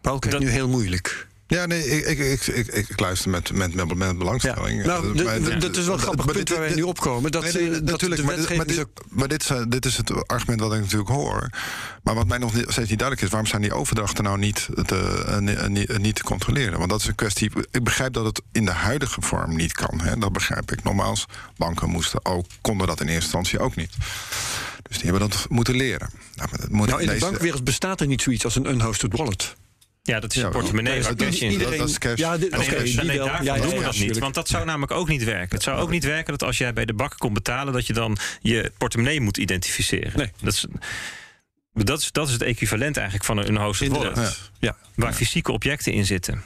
Paul 0.00 0.20
Dat- 0.20 0.40
nu 0.40 0.48
heel 0.48 0.68
moeilijk. 0.68 1.28
Ja, 1.50 1.66
nee, 1.66 1.84
ik, 2.02 2.18
ik, 2.18 2.46
ik, 2.46 2.66
ik, 2.66 3.00
luister 3.00 3.30
met, 3.30 3.52
met, 3.52 3.74
met, 3.74 3.94
met 3.94 4.18
belangstelling. 4.18 4.84
Nou, 4.84 5.06
Eh, 5.18 5.34
de- 5.34 5.40
de- 5.42 5.56
dat 5.56 5.76
is 5.76 5.84
wel 5.84 5.94
een 5.94 6.00
grappig 6.00 6.26
punt 6.32 6.48
waar 6.48 6.58
wij 6.60 6.74
nu 6.74 6.82
opkomen. 6.82 7.30
Dat, 7.30 7.44
eh, 7.44 7.52
natuurlijk, 7.52 7.80
de 7.80 7.96
maar, 7.96 8.10
dit, 8.16 8.24
maar, 8.24 8.36
wetgeving 8.36 8.64
dit, 8.66 8.76
zo- 8.76 9.04
maar 9.08 9.28
dit, 9.28 9.40
is, 9.50 9.50
dit 9.68 9.86
is 9.86 9.96
het 9.96 10.28
argument 10.28 10.60
wat 10.60 10.74
ik 10.74 10.80
natuurlijk 10.80 11.10
hoor. 11.10 11.50
Maar 12.02 12.14
wat 12.14 12.26
mij 12.26 12.38
nog 12.38 12.50
steeds 12.52 12.76
niet 12.76 12.98
duidelijk 12.98 13.20
is... 13.20 13.28
waarom 13.28 13.48
zijn 13.48 13.62
die 13.62 13.72
overdrachten 13.74 14.24
nou 14.24 14.38
niet 14.38 14.68
te, 14.86 15.24
eh, 15.26 15.36
ni- 15.38 15.52
eh, 15.54 15.68
niet, 15.68 15.90
eh, 15.90 16.12
te 16.12 16.22
controleren? 16.22 16.78
Want 16.78 16.90
dat 16.90 17.00
is 17.00 17.06
een 17.06 17.14
kwestie... 17.14 17.50
Ik 17.70 17.84
begrijp 17.84 18.12
dat 18.12 18.24
het 18.24 18.42
in 18.52 18.64
de 18.64 18.70
huidige 18.70 19.20
vorm 19.22 19.56
niet 19.56 19.72
kan. 19.72 20.00
Hè? 20.00 20.16
Dat 20.18 20.32
begrijp 20.32 20.72
ik. 20.72 20.82
Nogmaals, 20.82 21.24
banken 21.56 21.88
moesten 21.88 22.24
ook, 22.24 22.46
konden 22.60 22.86
dat 22.86 23.00
in 23.00 23.06
eerste 23.06 23.22
instantie 23.22 23.58
ook 23.58 23.76
niet. 23.76 23.92
Dus 24.88 24.98
die 24.98 25.10
hebben 25.10 25.28
dat 25.30 25.46
moeten 25.48 25.74
leren. 25.76 26.10
Nou, 26.34 26.48
dat 26.56 26.68
moet 26.70 26.88
Nou, 26.88 27.00
in 27.00 27.06
de 27.06 27.12
deze- 27.12 27.24
bankwereld 27.24 27.64
bestaat 27.64 28.00
er 28.00 28.06
niet 28.06 28.22
zoiets 28.22 28.44
als 28.44 28.56
een 28.56 28.68
unhosted 28.70 29.16
wallet. 29.16 29.54
Ja, 30.02 30.20
dat 30.20 30.34
is 30.34 30.40
Ja, 30.40 30.46
je 30.46 30.52
portemonnee 30.52 31.00
cash 31.00 31.08
dat- 31.08 31.20
in. 31.20 31.50
iedereen- 31.50 31.78
dat 31.78 31.88
is 31.88 31.98
cash. 31.98 32.18
Ja, 32.18 32.38
dit, 32.38 32.50
Nee, 32.50 32.60
oké, 32.60 32.78
dus- 32.78 32.96
die 32.96 33.04
nee, 33.04 33.16
daarvoor 33.18 33.44
Ja, 33.44 33.54
doen 33.56 33.68
we 33.68 33.74
ja, 33.76 33.82
dat 33.82 33.98
niet. 33.98 34.18
Want 34.18 34.34
dat 34.34 34.48
zou 34.48 34.64
namelijk 34.64 34.92
ook 34.92 35.08
niet 35.08 35.24
werken. 35.24 35.54
Het 35.54 35.62
zou 35.62 35.80
ook 35.80 35.90
niet 35.90 36.04
werken 36.04 36.32
dat 36.38 36.42
als 36.42 36.58
jij 36.58 36.72
bij 36.72 36.84
de 36.84 36.94
bakker 36.94 37.18
komt 37.18 37.34
betalen... 37.34 37.72
dat 37.72 37.86
je 37.86 37.92
dan 37.92 38.16
je 38.40 38.72
portemonnee 38.78 39.20
moet 39.20 39.36
identificeren. 39.36 40.12
Nee. 40.16 40.30
Dat 40.42 40.52
is, 40.52 40.66
dat, 41.74 42.00
is, 42.00 42.12
dat 42.12 42.26
is 42.26 42.32
het 42.32 42.42
equivalent 42.42 42.96
eigenlijk 42.96 43.26
van 43.26 43.38
een 43.38 43.54
wallet. 43.54 43.80
Inderdaad. 43.80 44.50
Ja. 44.58 44.76
Waar 44.94 45.12
fysieke 45.12 45.52
objecten 45.52 45.92
in 45.92 46.06
zitten. 46.06 46.44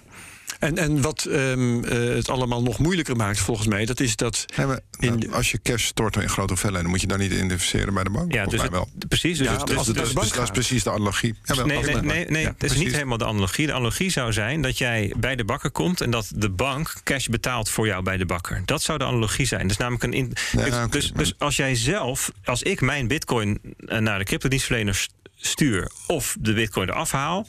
En, 0.65 0.79
en 0.79 1.01
wat 1.01 1.25
ehm, 1.25 1.85
eh, 1.85 2.15
het 2.15 2.29
allemaal 2.29 2.63
nog 2.63 2.79
moeilijker 2.79 3.17
maakt, 3.17 3.39
volgens 3.39 3.67
mij, 3.67 3.85
dat 3.85 4.01
is 4.01 4.17
dat. 4.17 4.45
Maar, 4.57 4.81
In 4.99 5.19
nou, 5.19 5.33
als 5.33 5.51
je 5.51 5.59
cash 5.63 5.85
stort 5.85 6.17
in 6.17 6.29
grote 6.29 6.53
hoeveelheden... 6.53 6.91
moet 6.91 7.01
je 7.01 7.07
dan 7.07 7.19
niet 7.19 7.33
identificeren 7.33 7.95
bij 7.95 8.05
de 8.05 8.11
bank? 8.11 8.33
Ja, 8.33 8.45
dus 8.45 8.53
mij 8.53 8.63
het- 8.63 8.71
wel. 8.71 8.89
precies. 9.09 9.39
Dus, 9.39 9.47
Ja, 9.47 9.57
dus- 9.57 9.77
als 9.77 9.87
het 9.87 9.97
dus- 9.97 10.15
Dus 10.15 10.31
dat 10.33 10.43
is 10.43 10.51
precies 10.51 10.83
de 10.83 10.91
analogie. 10.91 11.35
Ja, 11.45 11.55
wel, 11.55 11.67
Nee, 11.67 11.83
nee, 11.83 11.95
het- 11.95 12.05
nee, 12.05 12.25
nee 12.29 12.43
Ja, 12.43 12.47
dat 12.49 12.55
is 12.63 12.69
precies. 12.69 12.79
niet 12.85 12.93
helemaal 12.93 13.19
de 13.19 13.25
analogie. 13.27 13.67
De 13.67 13.73
analogie 13.73 14.11
zou 14.11 14.33
zijn 14.33 14.63
dat 14.63 14.79
jij 14.79 15.13
bij 15.17 15.37
de 15.37 15.45
bakker 15.45 15.71
komt 15.71 16.01
en 16.01 16.11
dat 16.11 16.31
de 16.35 16.51
bank 16.51 16.93
cash 17.03 17.27
betaalt 17.27 17.69
voor 17.71 17.87
jou 17.87 18.03
bij 18.03 18.17
de 18.17 18.27
bakker. 18.27 18.63
Dat 18.65 18.83
zou 18.83 18.99
de 18.99 19.05
analogie 19.05 19.47
zijn. 19.47 19.69
Dus 19.69 19.77
namelijk 19.77 20.03
een. 20.05 20.13
In, 20.13 20.33
Ja, 20.53 20.87
dus, 20.87 20.91
dus, 20.91 21.13
dus 21.13 21.35
als 21.39 21.57
jij 21.57 21.75
zelf, 21.75 22.31
als 22.45 22.63
ik 22.63 22.81
mijn 22.81 23.09
bitcoin 23.09 23.59
eh, 23.87 23.99
naar 23.99 24.19
de 24.19 24.25
cryptodienstverlener 24.25 24.95
st- 24.95 25.13
stuur 25.37 25.91
of 26.07 26.37
de 26.41 26.53
bitcoin 26.53 26.89
eraf 26.89 27.11
haal, 27.11 27.47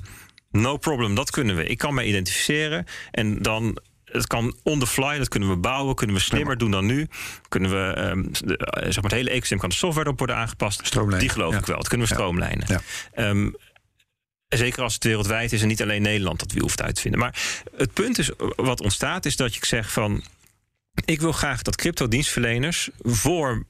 no 0.56 0.78
problem, 0.78 1.16
dat 1.16 1.32
kunnen 1.32 1.56
we. 1.56 1.66
Ik 1.66 1.78
kan 1.78 1.94
mij 1.94 2.06
identificeren 2.06 2.86
en 3.12 3.42
dan. 3.42 3.78
Het 4.06 4.28
kan 4.28 4.56
on 4.64 4.80
the 4.80 4.88
fly, 4.88 5.18
dat 5.18 5.28
kunnen 5.28 5.50
we 5.50 5.58
bouwen, 5.58 5.96
kunnen 5.96 6.16
we 6.16 6.22
slimmer 6.22 6.58
doen 6.58 6.72
dan 6.72 6.86
nu. 6.86 7.08
Kunnen 7.50 7.70
we, 7.70 7.94
ehm, 7.94 8.24
de, 8.32 8.58
eh, 8.58 8.84
zeg 8.84 8.96
maar 8.96 9.04
het 9.04 9.12
hele 9.12 9.30
ecosysteem 9.30 9.60
kan 9.60 9.70
de 9.70 9.76
software 9.76 10.10
op 10.10 10.18
worden 10.18 10.36
aangepast. 10.36 10.94
Die 11.20 11.30
geloof 11.30 11.54
ja. 11.54 11.60
ik 11.60 11.66
wel. 11.66 11.78
Dat 11.78 11.88
kunnen 11.88 12.08
we 12.08 12.14
stroomlijnen. 12.14 12.66
Ja. 12.68 12.82
Ehm, 13.14 13.50
Zeker 14.48 14.84
als 14.84 14.94
het 14.94 15.04
wereldwijd 15.04 15.54
is 15.54 15.62
en 15.62 15.68
niet 15.68 15.82
alleen 15.82 16.02
Nederland 16.02 16.40
dat 16.40 16.52
we 16.52 16.60
hoeft 16.60 16.82
uit 16.82 16.96
te 16.96 17.02
vinden. 17.02 17.20
Maar 17.20 17.62
het 17.78 17.94
punt 17.94 18.18
is, 18.18 18.30
wat 18.56 18.82
ontstaat, 18.82 19.26
is 19.26 19.36
dat 19.36 19.56
ik 19.56 19.66
zeg 19.66 19.92
van. 19.92 20.24
Ik 21.06 21.22
wil 21.22 21.32
graag 21.32 21.62
dat 21.62 21.76
crypto-dienstverleners 21.76 22.90
voor, 23.02 23.66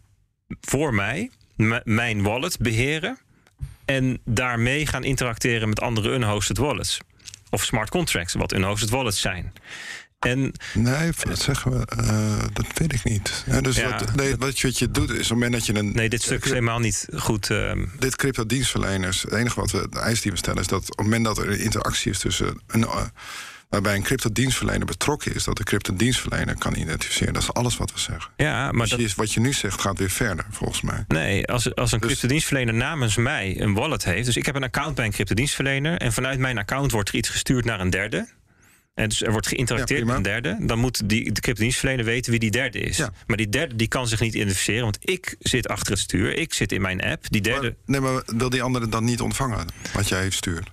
voor 0.62 0.94
mij 0.94 1.32
mijn 1.84 2.22
wallet 2.24 2.58
beheren. 2.58 3.18
En 3.86 4.22
daarmee 4.26 4.88
gaan 4.88 5.04
interacteren 5.04 5.70
met 5.70 5.82
andere 5.82 6.10
unhosted 6.14 6.58
wallets. 6.58 6.98
Of 7.50 7.64
smart 7.64 7.90
contracts, 7.90 8.34
wat 8.34 8.54
unhosted 8.54 8.90
wallets 8.90 9.22
zijn. 9.22 9.54
En, 10.20 10.52
nee, 10.74 11.12
dat 11.28 11.40
zeggen 11.40 11.72
we, 11.72 11.88
uh, 12.02 12.44
dat 12.54 12.66
weet 12.74 12.94
ik 12.94 13.04
niet. 13.04 13.44
Ja, 13.46 13.62
dus 13.62 13.76
Ja, 13.76 13.90
wat, 14.00 14.16
nee, 14.16 14.36
wat, 14.36 14.60
je, 14.60 14.68
wat 14.68 14.80
je 14.80 14.92
doet 14.92 15.10
is 15.10 15.16
op 15.16 15.20
het 15.20 15.30
moment 15.30 15.52
dat 15.52 15.66
je 15.66 15.76
een. 15.76 15.92
nee, 15.94 16.10
dit 16.10 16.22
stuk 16.22 16.44
is 16.44 16.50
helemaal 16.50 16.80
niet 16.80 17.08
goed. 17.16 17.50
ehm, 17.50 17.86
Dit 18.00 18.16
crypto-dienstverleners, 18.16 19.22
het 19.22 19.34
enige 19.34 19.60
wat 19.60 19.72
we, 19.72 19.88
de 19.90 20.00
eis 20.00 20.22
die 20.22 20.32
we 20.32 20.38
stellen, 20.38 20.62
is 20.62 20.68
dat 20.68 20.82
op 20.82 20.88
het 20.88 20.98
moment 20.98 21.26
dat 21.26 21.38
er 21.38 21.50
een 21.52 21.60
interactie 21.60 22.12
is 22.12 22.20
tussen 22.20 22.62
een. 22.68 22.86
Waarbij 23.76 23.96
een 23.96 24.04
crypto-dienstverlener 24.04 24.86
betrokken 24.86 25.36
is, 25.36 25.44
dat 25.44 25.58
de 25.58 25.64
crypto-dienstverlener 25.64 26.56
kan 26.58 26.76
identificeren. 26.76 27.34
Dat 27.34 27.42
is 27.42 27.54
alles 27.54 27.78
wat 27.78 27.92
we 27.94 28.00
zeggen. 28.00 28.32
ja, 28.38 28.72
maar 28.72 28.88
Dus 28.88 28.98
dat, 29.08 29.16
wat 29.16 29.34
je 29.34 29.40
nu 29.40 29.54
zegt 29.54 29.82
gaat 29.82 29.98
weer 30.00 30.10
verder, 30.10 30.46
volgens 30.50 30.82
mij. 30.82 31.04
Nee, 31.08 31.48
als, 31.48 31.76
als 31.76 31.92
een 31.92 32.00
Dus- 32.00 32.08
cryptodienstverlener 32.08 32.74
namens 32.74 33.16
mij 33.16 33.62
een 33.62 33.74
wallet 33.74 34.04
heeft. 34.04 34.26
Dus 34.26 34.38
ik 34.38 34.46
heb 34.46 34.56
een 34.56 34.64
account 34.64 34.96
bij 34.96 35.06
een 35.06 35.12
cryptodienstverlener. 35.12 35.98
En 35.98 36.14
vanuit 36.14 36.40
mijn 36.40 36.58
account 36.58 36.92
wordt 36.92 37.10
er 37.10 37.16
iets 37.16 37.30
gestuurd 37.30 37.66
naar 37.66 37.80
een 37.80 37.90
derde. 37.90 38.28
En 38.94 39.10
dus 39.10 39.22
er 39.24 39.32
wordt 39.32 39.48
geïnteracteerd 39.48 40.00
Ja, 40.00 40.06
met 40.06 40.16
een 40.16 40.22
derde. 40.22 40.58
Dan 40.60 40.80
moet 40.80 41.10
die, 41.10 41.32
de 41.32 41.42
cryptodienstverlener 41.42 42.06
weten 42.06 42.32
wie 42.32 42.40
die 42.40 42.52
derde 42.52 42.80
is. 42.80 42.98
Ja. 42.98 43.12
Maar 43.28 43.38
die 43.38 43.50
derde 43.50 43.76
die 43.76 43.88
kan 43.88 44.08
zich 44.08 44.20
niet 44.20 44.34
identificeren. 44.34 44.84
Want 44.84 44.98
ik 45.02 45.36
zit 45.40 45.68
achter 45.68 45.92
het 45.92 46.02
stuur. 46.02 46.38
Ik 46.38 46.54
zit 46.54 46.72
in 46.72 46.82
mijn 46.82 47.02
app. 47.04 47.24
Die 47.30 47.42
derde. 47.42 47.62
Maar, 47.86 48.02
nee, 48.02 48.12
maar 48.12 48.24
wil 48.26 48.50
die 48.50 48.62
andere 48.62 48.90
dan 48.90 49.04
niet 49.04 49.22
ontvangen 49.22 49.66
wat 49.94 50.08
jij 50.10 50.30
stuurt? 50.30 50.70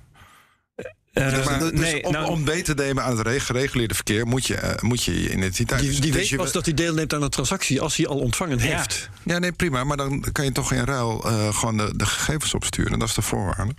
Eh, 1.13 1.45
maar, 1.45 1.59
dus 1.59 1.71
nee, 1.73 2.05
om, 2.05 2.13
nou, 2.13 2.27
om 2.29 2.45
beter 2.45 2.77
te 2.77 2.83
nemen 2.83 3.03
aan 3.05 3.17
het 3.19 3.27
re- 3.27 3.41
gereguleerde 3.41 3.95
verkeer 3.95 4.27
moet 4.27 4.47
je 4.47 4.55
eh, 4.55 4.83
moet 4.83 5.03
je, 5.05 5.23
je 5.23 5.33
identiteit. 5.33 5.81
Die, 5.81 5.91
dus- 5.91 6.01
die 6.01 6.11
dus 6.11 6.21
weet 6.21 6.29
je- 6.29 6.37
pas 6.37 6.53
dat 6.53 6.65
hij 6.65 6.75
deelneemt 6.75 7.15
aan 7.15 7.23
een 7.23 7.31
transactie 7.31 7.81
als 7.81 7.97
hij 7.97 8.07
al 8.07 8.19
ontvangen 8.19 8.59
Ja. 8.59 8.65
heeft. 8.77 9.09
Ja, 9.23 9.39
nee, 9.39 9.53
prima. 9.53 9.85
Maar 9.85 9.97
dan 9.97 10.25
kan 10.33 10.45
je 10.45 10.53
toch 10.53 10.73
in 10.73 10.85
ruil 10.85 11.25
eh, 11.25 11.55
gewoon 11.55 11.77
de, 11.77 11.93
de 11.97 12.07
gegevens 12.07 12.55
opsturen. 12.55 12.99
Dat 12.99 13.09
is 13.09 13.15
de 13.15 13.23
voorwaarde. 13.23 13.75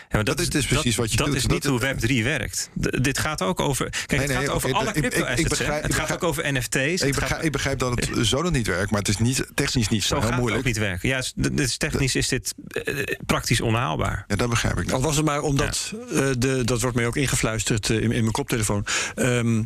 Ja, 0.00 0.04
maar 0.10 0.24
Dat 0.24 0.40
is 0.40 0.48
dus 0.48 0.66
precies 0.66 0.96
wat 0.96 1.10
je 1.10 1.16
dat 1.16 1.26
doet. 1.26 1.36
is 1.36 1.46
niet 1.46 1.62
Dat- 1.62 1.70
hoe 1.72 1.94
Web3 2.20 2.22
werkt. 2.24 2.70
D- 2.80 3.04
dit 3.04 3.18
gaat 3.18 3.42
ook 3.42 3.60
over. 3.60 3.90
Kijk, 3.90 4.10
Nee, 4.10 4.20
het 4.20 4.28
nee, 4.28 4.36
gaat 4.46 4.48
over 4.54 4.72
alle 4.74 4.84
ik- 4.86 4.92
crypto 4.92 5.26
ik 5.26 5.48
begrijp- 5.48 5.82
Het 5.82 5.90
ik 5.90 5.96
gaat 5.96 6.12
ook 6.12 6.22
over 6.22 6.52
NFT's. 6.52 6.76
Ik 6.76 6.98
gaat- 7.00 7.14
begrijp, 7.14 7.42
ik 7.42 7.52
begrijp 7.52 7.78
dat 7.78 8.00
het 8.06 8.26
zo 8.26 8.42
nog 8.42 8.52
niet 8.52 8.66
werkt, 8.66 8.90
maar 8.90 9.00
het 9.00 9.08
is 9.08 9.16
niet, 9.18 9.46
technisch 9.54 9.88
niet 9.88 10.02
zo, 10.02 10.08
zo 10.08 10.14
heel 10.14 10.22
gaat 10.22 10.30
het 10.30 10.38
moeilijk. 10.40 10.60
ook 10.60 10.66
niet 10.66 10.78
werken. 10.78 11.08
Ja, 11.08 11.22
s- 11.22 11.30
d- 11.30 11.34
dit 11.36 11.58
is 11.60 11.76
technisch 11.76 12.14
is 12.14 12.28
dit 12.28 12.54
eh, 12.68 13.02
praktisch 13.26 13.60
onhaalbaar. 13.60 14.24
Ja, 14.28 14.36
dat 14.36 14.48
begrijp 14.50 14.80
ik 14.80 14.90
Al 14.90 15.00
was 15.00 15.16
het 15.16 15.24
maar 15.24 15.40
omdat, 15.42 15.92
eh, 16.12 16.30
de, 16.38 16.62
dat 16.64 16.80
wordt 16.80 16.96
mij 16.96 17.06
ook 17.06 17.16
ingefluisterd 17.16 17.90
eh, 17.90 17.96
in, 17.96 18.02
in 18.02 18.08
mijn 18.08 18.30
koptelefoon. 18.30 18.86
Ehm, 19.14 19.62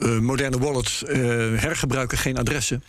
eh, 0.00 0.18
moderne 0.18 0.58
wallets 0.58 1.04
eh, 1.04 1.18
hergebruiken 1.54 2.18
geen 2.18 2.38
adressen. 2.38 2.84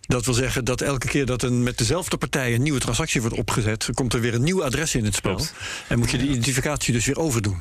Dat 0.00 0.24
wil 0.24 0.34
zeggen 0.34 0.64
dat 0.64 0.80
elke 0.80 1.06
keer 1.06 1.26
dat 1.26 1.42
een, 1.42 1.62
met 1.62 1.78
dezelfde 1.78 2.16
partij 2.16 2.54
een 2.54 2.62
nieuwe 2.62 2.80
transactie 2.80 3.20
wordt 3.20 3.36
opgezet, 3.36 3.88
komt 3.94 4.14
er 4.14 4.20
weer 4.20 4.34
een 4.34 4.42
nieuw 4.42 4.64
adres 4.64 4.94
in 4.94 5.04
het 5.04 5.14
spel. 5.14 5.34
Klopt. 5.34 5.54
En 5.88 5.98
moet 5.98 6.10
je 6.10 6.18
de 6.18 6.28
identificatie 6.28 6.92
dus 6.92 7.06
weer 7.06 7.18
overdoen. 7.18 7.60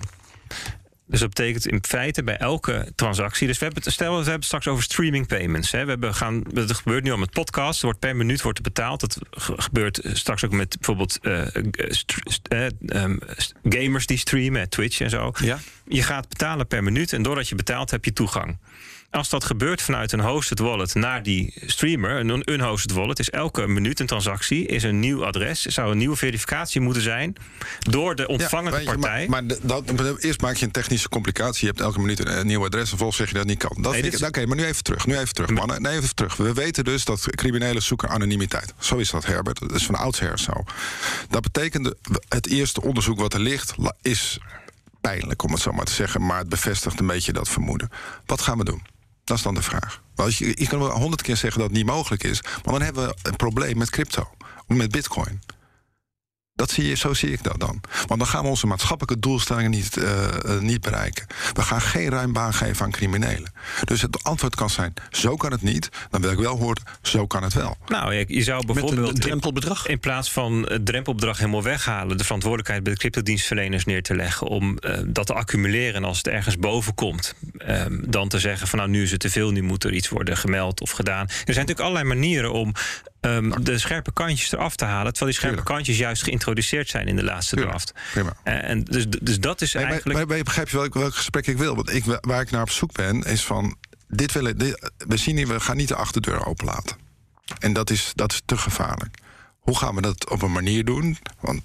Dus 1.10 1.20
dat 1.20 1.30
betekent 1.30 1.68
in 1.68 1.84
feite 1.88 2.24
bij 2.24 2.38
elke 2.38 2.92
transactie. 2.96 3.48
Dus 3.48 3.58
we 3.58 3.66
hebben, 3.66 3.84
het- 3.84 3.94
stel, 3.94 4.10
we 4.10 4.16
hebben 4.16 4.34
het 4.34 4.44
straks 4.46 4.68
over 4.68 4.84
streaming 4.84 5.28
payments. 5.28 5.72
Hè. 5.72 5.84
We 5.84 5.90
hebben 5.90 6.16
gaan, 6.16 6.44
dat 6.54 6.74
gebeurt 6.74 7.04
nu 7.04 7.12
al 7.12 7.18
met 7.18 7.32
podcasts. 7.32 7.82
Wordt 7.82 8.00
per 8.00 8.16
minuut 8.16 8.42
wordt 8.42 8.58
er 8.58 8.64
betaald. 8.64 9.00
Dat 9.00 9.18
ge- 9.32 9.54
gebeurt 9.62 10.00
straks 10.14 10.46
ook 10.46 10.52
met 10.52 10.76
bijvoorbeeld 10.78 11.20
eh, 11.22 11.56
eh, 11.56 11.62
eh, 12.50 12.70
ehm, 12.88 13.18
gamers 13.64 14.06
die 14.06 14.18
streamen, 14.18 14.70
Twitch 14.70 15.00
en 15.00 15.10
zo. 15.10 15.32
Ja? 15.42 15.60
Je 15.88 16.04
gaat 16.04 16.30
betalen 16.30 16.68
per 16.68 16.84
minuut 16.84 17.14
en 17.14 17.22
doordat 17.22 17.50
je 17.50 17.56
betaalt 17.56 17.92
heb 17.92 18.06
je 18.06 18.14
toegang. 18.14 18.58
Als 19.12 19.30
dat 19.30 19.44
gebeurt 19.44 19.82
vanuit 19.82 20.12
een 20.12 20.20
hosted 20.20 20.60
wallet 20.60 20.94
naar 20.94 21.24
die 21.24 21.54
streamer, 21.66 22.20
een 22.20 22.52
unhosted 22.52 22.92
wallet, 22.92 23.20
is 23.20 23.30
elke 23.30 23.68
minuut 23.68 24.00
een 24.00 24.06
transactie, 24.08 24.66
is 24.66 24.84
een 24.84 25.00
nieuw 25.00 25.26
adres, 25.26 25.62
zou 25.62 25.92
een 25.92 25.98
nieuwe 25.98 26.16
verificatie 26.16 26.82
moeten 26.82 27.02
zijn 27.02 27.36
door 27.80 28.16
de 28.16 28.28
ontvangende 28.28 28.80
je, 28.80 28.86
partij. 28.86 29.28
Maar, 29.28 29.44
maar 29.44 29.58
dat, 29.62 30.20
eerst 30.20 30.42
maak 30.42 30.56
je 30.56 30.66
een 30.66 30.72
technische 30.72 31.10
complicatie. 31.10 31.60
Je 31.62 31.68
hebt 31.68 31.80
elke 31.80 32.00
minuut 32.00 32.20
een, 32.20 32.40
een 32.40 32.48
nieuw 32.48 32.66
adres. 32.66 32.82
En 32.82 32.88
vervolgens 32.88 33.18
zeg 33.18 33.28
je 33.28 33.34
dat 33.34 33.46
niet 33.46 33.58
kan. 33.58 33.78
Dat 33.82 33.92
Nee, 33.92 34.02
is- 34.02 34.24
Oké, 34.24 34.46
maar 34.46 34.58
nu 34.58 34.66
even 34.66 34.84
terug. 34.84 35.06
Nu 35.06 35.18
even 35.18 35.34
terug, 35.34 35.50
mannen. 35.50 35.82
Nee, 35.82 35.98
even 35.98 36.16
terug. 36.16 36.36
We 36.36 36.54
weten 36.54 36.84
dus 36.84 37.06
dat 37.06 37.36
criminelen 37.36 37.82
zoeken 37.82 38.10
anonimiteit. 38.10 38.74
Zo 38.80 38.96
is 38.98 39.10
dat, 39.10 39.26
Herbert. 39.26 39.60
Dat 39.60 39.72
is 39.72 39.86
van 39.86 39.96
oudsher 39.96 40.40
zo. 40.40 40.54
Dat 41.30 41.42
betekent, 41.42 41.94
het 42.30 42.48
eerste 42.48 42.82
onderzoek 42.82 43.20
wat 43.20 43.34
er 43.34 43.40
ligt... 43.40 43.74
is 44.02 44.40
pijnlijk, 45.02 45.44
om 45.44 45.52
het 45.52 45.62
zo 45.62 45.72
maar 45.72 45.86
te 45.86 45.94
zeggen. 45.94 46.26
Maar 46.26 46.38
het 46.40 46.50
bevestigt 46.50 47.00
een 47.00 47.08
beetje 47.08 47.34
dat 47.34 47.50
vermoeden. 47.50 47.90
Wat 48.26 48.42
gaan 48.42 48.58
we 48.58 48.64
doen? 48.64 48.82
Dat 49.30 49.38
is 49.38 49.44
dan 49.44 49.54
de 49.54 49.62
vraag. 49.62 50.02
Want 50.16 50.36
je, 50.36 50.46
je 50.46 50.68
kan 50.68 50.80
wel 50.80 50.92
honderd 50.92 51.22
keer 51.22 51.38
zeggen 51.38 51.60
dat 51.60 51.70
het 51.70 51.78
niet 51.78 51.86
mogelijk 51.86 52.24
is. 52.24 52.42
Maar 52.42 52.74
dan 52.74 52.82
hebben 52.82 53.08
we 53.08 53.16
een 53.22 53.36
probleem 53.36 53.78
met 53.78 53.90
crypto. 53.90 54.30
Met 54.68 54.92
bitcoin. 54.92 55.42
Dat 56.60 56.72
zie 56.72 56.88
je, 56.88 56.96
zo 56.96 57.14
zie 57.14 57.32
ik 57.32 57.44
dat 57.44 57.60
dan. 57.60 57.82
Want 58.08 58.20
dan 58.20 58.28
gaan 58.30 58.44
we 58.44 58.50
onze 58.50 58.68
maatschappelijke 58.68 59.20
doelstellingen 59.20 59.72
niet, 59.72 59.98
eh, 59.98 60.26
eh, 60.26 60.62
niet 60.62 60.82
bereiken. 60.82 61.26
We 61.54 61.62
gaan 61.62 61.82
geen 61.82 62.10
ruim 62.10 62.34
baan 62.34 62.54
geven 62.54 62.86
aan 62.86 62.92
criminelen. 62.92 63.52
Dus 63.84 64.02
het 64.02 64.24
antwoord 64.24 64.56
kan 64.56 64.70
zijn: 64.70 64.94
zo 65.12 65.36
kan 65.36 65.52
het 65.52 65.62
niet. 65.62 65.90
Dan 66.10 66.22
wil 66.22 66.32
ik 66.32 66.38
wel 66.38 66.58
horen: 66.58 66.84
zo 67.02 67.28
kan 67.28 67.44
het 67.44 67.54
wel. 67.54 67.78
Nou, 67.88 68.14
je, 68.14 68.26
je 68.28 68.44
zou 68.44 68.58
Met 68.66 68.70
een, 68.70 68.74
bijvoorbeeld 68.82 69.14
in- 69.16 69.22
drempelbedrag. 69.22 69.88
In 69.88 70.00
plaats 70.00 70.32
van 70.32 70.66
het 70.70 70.86
drempelbedrag 70.86 71.38
helemaal 71.38 71.64
weghalen, 71.64 72.18
de 72.18 72.24
verantwoordelijkheid 72.24 72.84
bij 72.84 72.94
de 72.94 73.00
cryptodienstverleners 73.00 73.86
neer 73.86 74.04
te 74.04 74.16
leggen 74.16 74.48
om 74.48 74.78
eh, 74.78 75.00
dat 75.06 75.26
te 75.26 75.34
accumuleren 75.34 75.96
en 75.96 76.04
als 76.04 76.18
het 76.18 76.28
ergens 76.28 76.58
boven 76.58 76.94
komt, 76.94 77.36
ehm, 77.58 77.98
dan 78.08 78.28
te 78.30 78.40
zeggen 78.40 78.68
van 78.68 78.80
nou 78.80 78.92
nu 78.92 79.04
is 79.04 79.12
het 79.12 79.20
te 79.20 79.30
veel, 79.30 79.52
nu 79.52 79.62
moet 79.62 79.84
er 79.84 79.94
iets 79.94 80.10
worden 80.10 80.38
gemeld 80.38 80.82
of 80.82 80.92
gedaan. 80.92 81.26
Er 81.28 81.34
zijn 81.36 81.46
natuurlijk 81.46 81.80
allerlei 81.80 82.06
manieren 82.06 82.52
om 82.54 82.74
ehm, 83.22 83.64
de 83.64 83.78
scherpe 83.78 84.12
kantjes 84.14 84.52
eraf 84.52 84.76
te 84.76 84.86
halen, 84.86 85.12
terwijl 85.14 85.32
die 85.32 85.40
scherpe 85.40 85.56
Tuurlijk. 85.56 85.76
kantjes 85.76 85.98
juist 85.98 86.24
geïntroduceerd 86.24 86.90
zijn 86.90 87.08
in 87.08 87.16
de 87.16 87.24
laatste 87.24 87.56
Tuurlijk. 87.56 87.78
draft. 87.78 87.94
Prima. 88.12 88.34
Eh, 88.44 88.70
en 88.70 88.84
dus, 88.84 89.06
dus 89.22 89.40
dat 89.40 89.62
is 89.62 89.74
Nee, 89.74 89.84
eigenlijk. 89.84 90.18
maar, 90.18 90.28
maar 90.28 90.38
je 90.38 90.44
begrijpt 90.44 90.72
welk, 90.72 90.94
welk 90.94 91.16
gesprek 91.16 91.48
ik 91.48 91.58
wil. 91.58 91.76
Want 91.76 91.94
ik, 91.94 92.04
waar 92.22 92.42
ik 92.42 92.52
naar 92.52 92.62
op 92.62 92.70
zoek 92.70 92.92
ben, 92.94 93.22
is 93.24 93.46
van. 93.46 93.76
Dit 94.08 94.32
willen, 94.32 94.58
dit, 94.58 94.92
we 94.98 95.18
zien 95.18 95.36
niet, 95.36 95.48
we 95.48 95.60
gaan 95.60 95.78
niet 95.78 95.88
de 95.88 95.96
achterdeur 95.96 96.46
openlaten. 96.46 96.98
En 97.60 97.74
dat 97.74 97.90
is, 97.90 98.12
dat 98.16 98.32
is 98.32 98.42
te 98.46 98.58
gevaarlijk. 98.58 99.18
Hoe 99.60 99.78
gaan 99.78 99.96
we 99.96 100.02
dat 100.02 100.30
op 100.30 100.42
een 100.42 100.52
manier 100.52 100.86
doen? 100.86 101.18
Want 101.40 101.62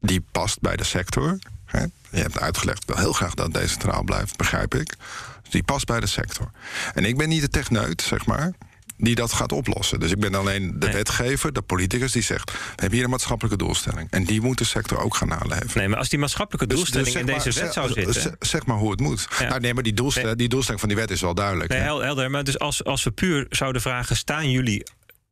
die 0.00 0.24
past 0.32 0.60
bij 0.60 0.76
de 0.76 0.84
sector. 0.84 1.38
Hè? 1.64 1.80
Je 2.10 2.20
hebt 2.20 2.38
uitgelegd, 2.40 2.84
wil 2.84 2.96
heel 2.96 3.12
graag 3.12 3.34
dat 3.34 3.54
decentraal 3.54 4.02
blijft, 4.02 4.36
begrijp 4.36 4.74
ik. 4.74 4.94
Dus 5.42 5.50
die 5.50 5.62
past 5.62 5.86
bij 5.86 6.00
de 6.00 6.06
sector. 6.06 6.50
En 6.94 7.04
ik 7.04 7.16
ben 7.16 7.28
niet 7.28 7.40
de 7.40 7.48
techneut, 7.48 8.02
zeg 8.02 8.26
maar, 8.26 8.52
die 8.96 9.14
dat 9.14 9.32
gaat 9.32 9.52
oplossen. 9.52 10.00
Dus 10.00 10.10
ik 10.10 10.18
ben 10.18 10.34
alleen 10.34 10.72
de 10.78 10.86
Nee. 10.86 10.94
wetgever, 10.96 11.52
de 11.52 11.62
politicus, 11.62 12.12
die 12.12 12.22
zegt... 12.22 12.52
we 12.52 12.58
hebben 12.76 12.92
hier 12.94 13.04
een 13.04 13.10
maatschappelijke 13.10 13.58
doelstelling. 13.58 14.10
En 14.10 14.24
die 14.24 14.40
moet 14.40 14.58
de 14.58 14.64
sector 14.64 14.98
ook 14.98 15.14
gaan 15.14 15.28
naleven. 15.28 15.70
Nee, 15.74 15.88
maar 15.88 15.98
als 15.98 16.08
die 16.08 16.18
maatschappelijke 16.18 16.66
Dus- 16.66 16.76
doelstelling 16.76 17.06
dus 17.06 17.14
zeg 17.14 17.22
in 17.22 17.34
deze 17.52 17.60
wet 17.60 17.72
zou 17.72 17.92
zeg- 17.92 18.12
zitten. 18.12 18.36
zeg- 18.40 18.66
maar 18.66 18.76
hoe 18.76 18.90
het 18.90 19.00
moet. 19.00 19.26
Ja. 19.38 19.48
Nou, 19.48 19.60
nee, 19.60 19.74
maar 19.74 19.82
die 19.82 19.92
doelstelling, 19.94 20.38
die 20.38 20.48
doelstelling 20.48 20.80
van 20.80 20.88
die 20.88 20.98
wet 20.98 21.10
is 21.10 21.20
wel 21.20 21.34
duidelijk. 21.34 21.70
Nee, 21.70 21.80
helder. 21.80 22.30
Maar 22.30 22.44
dus 22.44 22.58
als, 22.58 22.84
als 22.84 23.04
we 23.04 23.10
puur 23.10 23.46
zouden 23.50 23.82
vragen: 23.82 24.16
staan 24.16 24.50
jullie. 24.50 24.82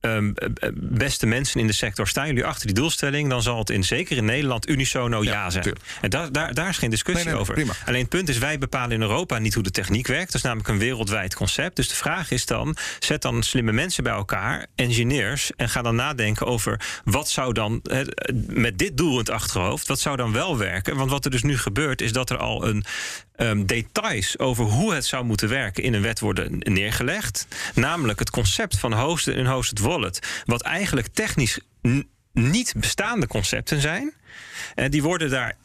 Ehm, 0.02 0.30
eh, 0.34 0.48
eh, 0.54 0.72
beste 0.74 1.26
mensen 1.26 1.60
in 1.60 1.66
de 1.66 1.72
sector, 1.72 2.08
staan 2.08 2.26
jullie 2.26 2.44
achter 2.44 2.66
die 2.66 2.74
doelstelling? 2.74 3.28
Dan 3.28 3.42
zal 3.42 3.58
het 3.58 3.70
in, 3.70 3.84
zeker 3.84 4.16
in 4.16 4.24
Nederland 4.24 4.68
unisono 4.68 5.22
ja, 5.22 5.50
zijn. 5.50 5.62
tuurlijk. 5.62 5.84
En 6.00 6.10
daar, 6.10 6.32
daar, 6.32 6.54
daar 6.54 6.68
is 6.68 6.78
geen 6.78 6.90
discussie 6.90 7.24
Nee, 7.24 7.32
nee, 7.32 7.42
over. 7.42 7.54
prima. 7.54 7.72
Alleen 7.86 8.00
het 8.00 8.08
punt 8.08 8.28
is, 8.28 8.38
wij 8.38 8.58
bepalen 8.58 8.90
in 8.90 9.00
Europa 9.00 9.38
niet 9.38 9.54
hoe 9.54 9.62
de 9.62 9.70
techniek 9.70 10.06
werkt. 10.06 10.26
Dat 10.26 10.34
is 10.34 10.42
namelijk 10.42 10.68
een 10.68 10.78
wereldwijd 10.78 11.34
concept. 11.34 11.76
Dus 11.76 11.88
de 11.88 11.94
vraag 11.94 12.30
is 12.30 12.46
dan: 12.46 12.76
zet 12.98 13.22
dan 13.22 13.42
slimme 13.42 13.72
mensen 13.72 14.04
bij 14.04 14.12
elkaar, 14.12 14.66
engineers, 14.74 15.50
en 15.56 15.68
ga 15.68 15.82
dan 15.82 15.94
nadenken 15.94 16.46
over 16.46 16.80
wat 17.04 17.28
zou 17.28 17.52
dan 17.52 17.82
met 18.46 18.78
dit 18.78 18.96
doel 18.96 19.12
in 19.12 19.18
het 19.18 19.30
achterhoofd, 19.30 19.88
wat 19.88 20.00
zou 20.00 20.16
dan 20.16 20.32
wel 20.32 20.58
werken? 20.58 20.96
Want 20.96 21.10
wat 21.10 21.24
er 21.24 21.30
dus 21.30 21.42
nu 21.42 21.58
gebeurt, 21.58 22.00
is 22.00 22.12
dat 22.12 22.30
er 22.30 22.36
al 22.36 22.66
een 22.66 22.84
ehm, 23.36 23.64
details 23.64 24.38
over 24.38 24.64
hoe 24.64 24.94
het 24.94 25.04
zou 25.04 25.24
moeten 25.24 25.48
werken 25.48 25.82
in 25.82 25.94
een 25.94 26.02
wet 26.02 26.20
worden 26.20 26.56
neergelegd. 26.58 27.46
Namelijk 27.74 28.18
het 28.18 28.30
concept 28.30 28.78
van 28.78 28.92
hosted 28.92 29.34
en 29.36 29.46
hosted 29.46 29.78
wallet, 29.78 30.42
wat 30.44 30.62
eigenlijk 30.62 31.06
technisch 31.06 31.60
niet 32.32 32.74
bestaande 32.76 33.26
concepten 33.26 33.80
zijn. 33.80 34.12
En 34.74 34.90
die 34.90 35.02
worden 35.02 35.30
daar. 35.30 35.56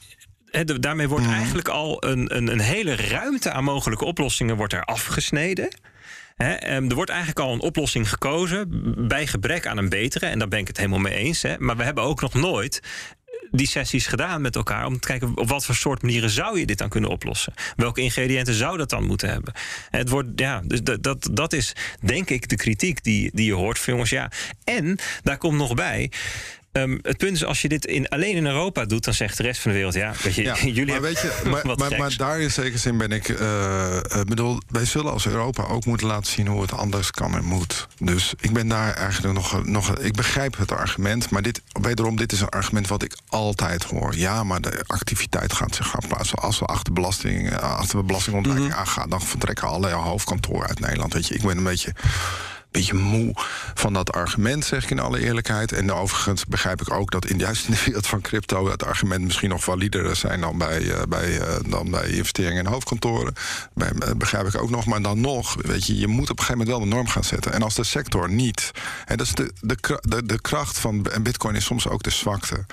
de- 0.51 0.79
daarmee 0.79 1.07
wordt 1.07 1.27
eigenlijk 1.27 1.67
al 1.67 2.03
een, 2.05 2.35
een, 2.35 2.47
een 2.47 2.59
hele 2.59 2.95
ruimte 2.95 3.51
aan 3.51 3.63
mogelijke 3.63 4.05
oplossingen 4.05 4.55
wordt 4.55 4.73
er 4.73 4.83
afgesneden. 4.83 5.69
Ehm, 6.37 6.89
er 6.89 6.95
wordt 6.95 7.09
eigenlijk 7.09 7.39
al 7.39 7.53
een 7.53 7.59
oplossing 7.61 8.09
gekozen 8.09 8.67
bij 9.07 9.27
gebrek 9.27 9.67
aan 9.67 9.77
een 9.77 9.89
betere. 9.89 10.25
En 10.25 10.39
daar 10.39 10.47
ben 10.47 10.59
ik 10.59 10.67
het 10.67 10.77
helemaal 10.77 10.99
mee 10.99 11.13
eens. 11.13 11.43
Maar 11.57 11.77
we 11.77 11.83
hebben 11.83 12.03
ook 12.03 12.21
nog 12.21 12.33
nooit 12.33 12.81
die 13.51 13.67
sessies 13.67 14.07
gedaan 14.07 14.41
met 14.41 14.55
elkaar 14.55 14.85
om 14.85 14.99
te 14.99 15.07
kijken 15.07 15.37
op 15.37 15.49
wat 15.49 15.65
voor 15.65 15.75
soort 15.75 16.01
manieren 16.01 16.29
zou 16.29 16.59
je 16.59 16.65
dit 16.65 16.77
dan 16.77 16.89
kunnen 16.89 17.09
oplossen. 17.09 17.53
Welke 17.75 18.01
ingrediënten 18.01 18.53
zou 18.53 18.77
dat 18.77 18.89
dan 18.89 19.05
moeten 19.05 19.29
hebben? 19.29 19.53
Het 19.89 20.09
wordt, 20.09 20.29
ja, 20.35 20.61
dus 20.65 20.83
dat, 20.83 21.03
dat, 21.03 21.29
dat 21.31 21.53
is 21.53 21.75
denk 22.01 22.29
ik 22.29 22.49
de 22.49 22.55
kritiek 22.55 23.03
die, 23.03 23.29
die 23.33 23.45
je 23.45 23.53
hoort 23.53 23.79
van 23.79 23.93
jongens. 23.93 24.09
Ja. 24.09 24.31
En 24.63 24.97
daar 25.23 25.37
komt 25.37 25.57
nog 25.57 25.73
bij. 25.73 26.11
Ehm, 26.77 26.97
het 27.01 27.17
punt 27.17 27.35
is, 27.35 27.45
als 27.45 27.61
je 27.61 27.67
dit 27.67 27.85
in, 27.85 28.07
alleen 28.07 28.35
in 28.35 28.45
Europa 28.45 28.85
doet, 28.85 29.03
dan 29.03 29.13
zegt 29.13 29.37
de 29.37 29.43
rest 29.43 29.61
van 29.61 29.71
de 29.71 29.77
wereld, 29.77 29.95
ja, 29.95 30.13
weet 30.23 30.35
je, 30.35 30.43
Ja, 30.43 30.55
jullie 30.63 30.85
maar, 30.85 30.93
hebben 30.93 31.13
weet 31.13 31.21
je, 31.21 31.49
maar, 31.49 31.65
wat 31.67 31.77
maar, 31.77 31.97
maar 31.97 32.15
daar 32.17 32.39
in 32.39 32.51
zekere 32.51 32.77
zin 32.77 32.97
ben 32.97 33.11
ik. 33.11 33.29
eh, 33.29 33.99
bedoel, 34.27 34.61
wij 34.67 34.85
zullen 34.85 35.11
als 35.11 35.25
Europa 35.25 35.63
ook 35.63 35.85
moeten 35.85 36.07
laten 36.07 36.31
zien 36.31 36.47
hoe 36.47 36.61
het 36.61 36.71
anders 36.71 37.11
kan 37.11 37.35
en 37.35 37.43
moet. 37.43 37.87
Dus 37.99 38.33
ik 38.39 38.53
ben 38.53 38.67
daar 38.67 38.93
eigenlijk 38.93 39.33
nog. 39.33 39.65
nog 39.65 39.97
ik 39.97 40.13
begrijp 40.15 40.57
het 40.57 40.71
argument, 40.71 41.29
maar 41.29 41.41
dit, 41.41 41.61
wederom, 41.81 42.15
dit 42.15 42.31
is 42.31 42.41
een 42.41 42.49
argument 42.49 42.87
wat 42.87 43.03
ik 43.03 43.17
altijd 43.29 43.83
hoor. 43.83 44.15
Ja, 44.15 44.43
maar 44.43 44.61
de 44.61 44.83
activiteit 44.87 45.53
gaat 45.53 45.75
zich 45.75 45.87
gaan 45.87 46.07
plaatsen. 46.07 46.37
Als 46.37 46.59
we 46.59 46.65
achter, 46.65 46.93
belasting, 46.93 47.49
eh, 47.49 47.57
achter 47.57 48.05
belastingontwijking 48.05 48.73
aangaan, 48.73 49.09
dan 49.09 49.21
vertrekken 49.21 49.67
alle 49.67 49.89
hoofdkantoren 49.89 50.67
uit 50.67 50.79
Nederland. 50.79 51.13
Weet 51.13 51.27
je, 51.27 51.35
ik 51.35 51.41
ben 51.41 51.57
een 51.57 51.63
beetje 51.63 51.93
beetje 52.71 52.93
moe 52.93 53.31
van 53.73 53.93
dat 53.93 54.11
argument, 54.11 54.65
zeg 54.65 54.83
ik 54.83 54.89
in 54.89 54.99
alle 54.99 55.19
eerlijkheid. 55.19 55.71
En 55.71 55.91
overigens 55.91 56.45
begrijp 56.45 56.81
ik 56.81 56.91
ook 56.91 57.11
dat 57.11 57.25
in, 57.25 57.37
juist 57.37 57.67
in 57.67 57.73
de 57.73 57.83
wereld 57.85 58.07
van 58.07 58.21
crypto... 58.21 58.69
het 58.69 58.83
argument 58.83 59.23
misschien 59.23 59.49
nog 59.49 59.63
valider 59.63 60.15
zijn 60.15 60.41
dan 60.41 60.57
bij, 60.57 60.91
eh, 60.91 61.01
bij, 61.09 61.39
eh, 61.39 61.55
dan 61.69 61.91
bij 61.91 62.09
investeringen 62.09 62.65
in 62.65 62.71
hoofdkantoren. 62.71 63.33
Bij, 63.73 63.91
eh, 63.99 64.11
begrijp 64.11 64.47
ik 64.47 64.61
ook 64.61 64.69
nog. 64.69 64.85
Maar 64.85 65.01
dan 65.01 65.21
nog, 65.21 65.55
weet 65.61 65.85
je, 65.85 65.97
je 65.97 66.07
moet 66.07 66.29
op 66.29 66.39
een 66.39 66.45
gegeven 66.45 66.57
moment 66.57 66.77
wel 66.77 66.89
de 66.89 66.95
norm 66.95 67.07
gaan 67.07 67.23
zetten. 67.23 67.53
En 67.53 67.61
als 67.61 67.75
de 67.75 67.83
sector 67.83 68.29
niet... 68.29 68.71
En 69.05 69.17
dat 69.17 69.27
is 69.27 69.33
de, 69.33 69.53
de, 69.61 69.99
de, 70.01 70.25
de 70.25 70.41
kracht 70.41 70.79
van... 70.79 71.05
En 71.05 71.23
bitcoin 71.23 71.55
is 71.55 71.65
soms 71.65 71.87
ook 71.87 72.03
de 72.03 72.09
zwakte 72.09 72.65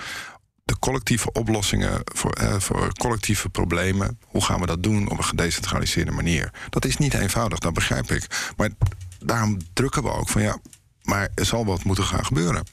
de 0.64 0.78
collectieve 0.78 1.32
oplossingen 1.32 2.00
voor, 2.04 2.32
eh, 2.32 2.54
voor 2.58 2.92
collectieve 2.92 3.48
problemen. 3.48 4.18
Hoe 4.26 4.44
gaan 4.44 4.60
we 4.60 4.66
dat 4.66 4.82
doen 4.82 5.10
op 5.10 5.18
een 5.18 5.24
gedecentraliseerde 5.24 6.10
manier? 6.10 6.52
Dat 6.70 6.84
is 6.84 6.96
niet 6.96 7.14
eenvoudig, 7.14 7.58
dat 7.58 7.72
begrijp 7.72 8.10
ik. 8.10 8.52
Maar 8.56 8.70
daarom 9.18 9.58
drukken 9.72 10.02
we 10.02 10.10
ook 10.10 10.28
van 10.28 10.42
ja, 10.42 10.58
maar 11.02 11.28
er 11.34 11.44
zal 11.44 11.64
wat 11.64 11.84
moeten 11.84 12.04
gaan 12.04 12.24
gebeuren. 12.24 12.66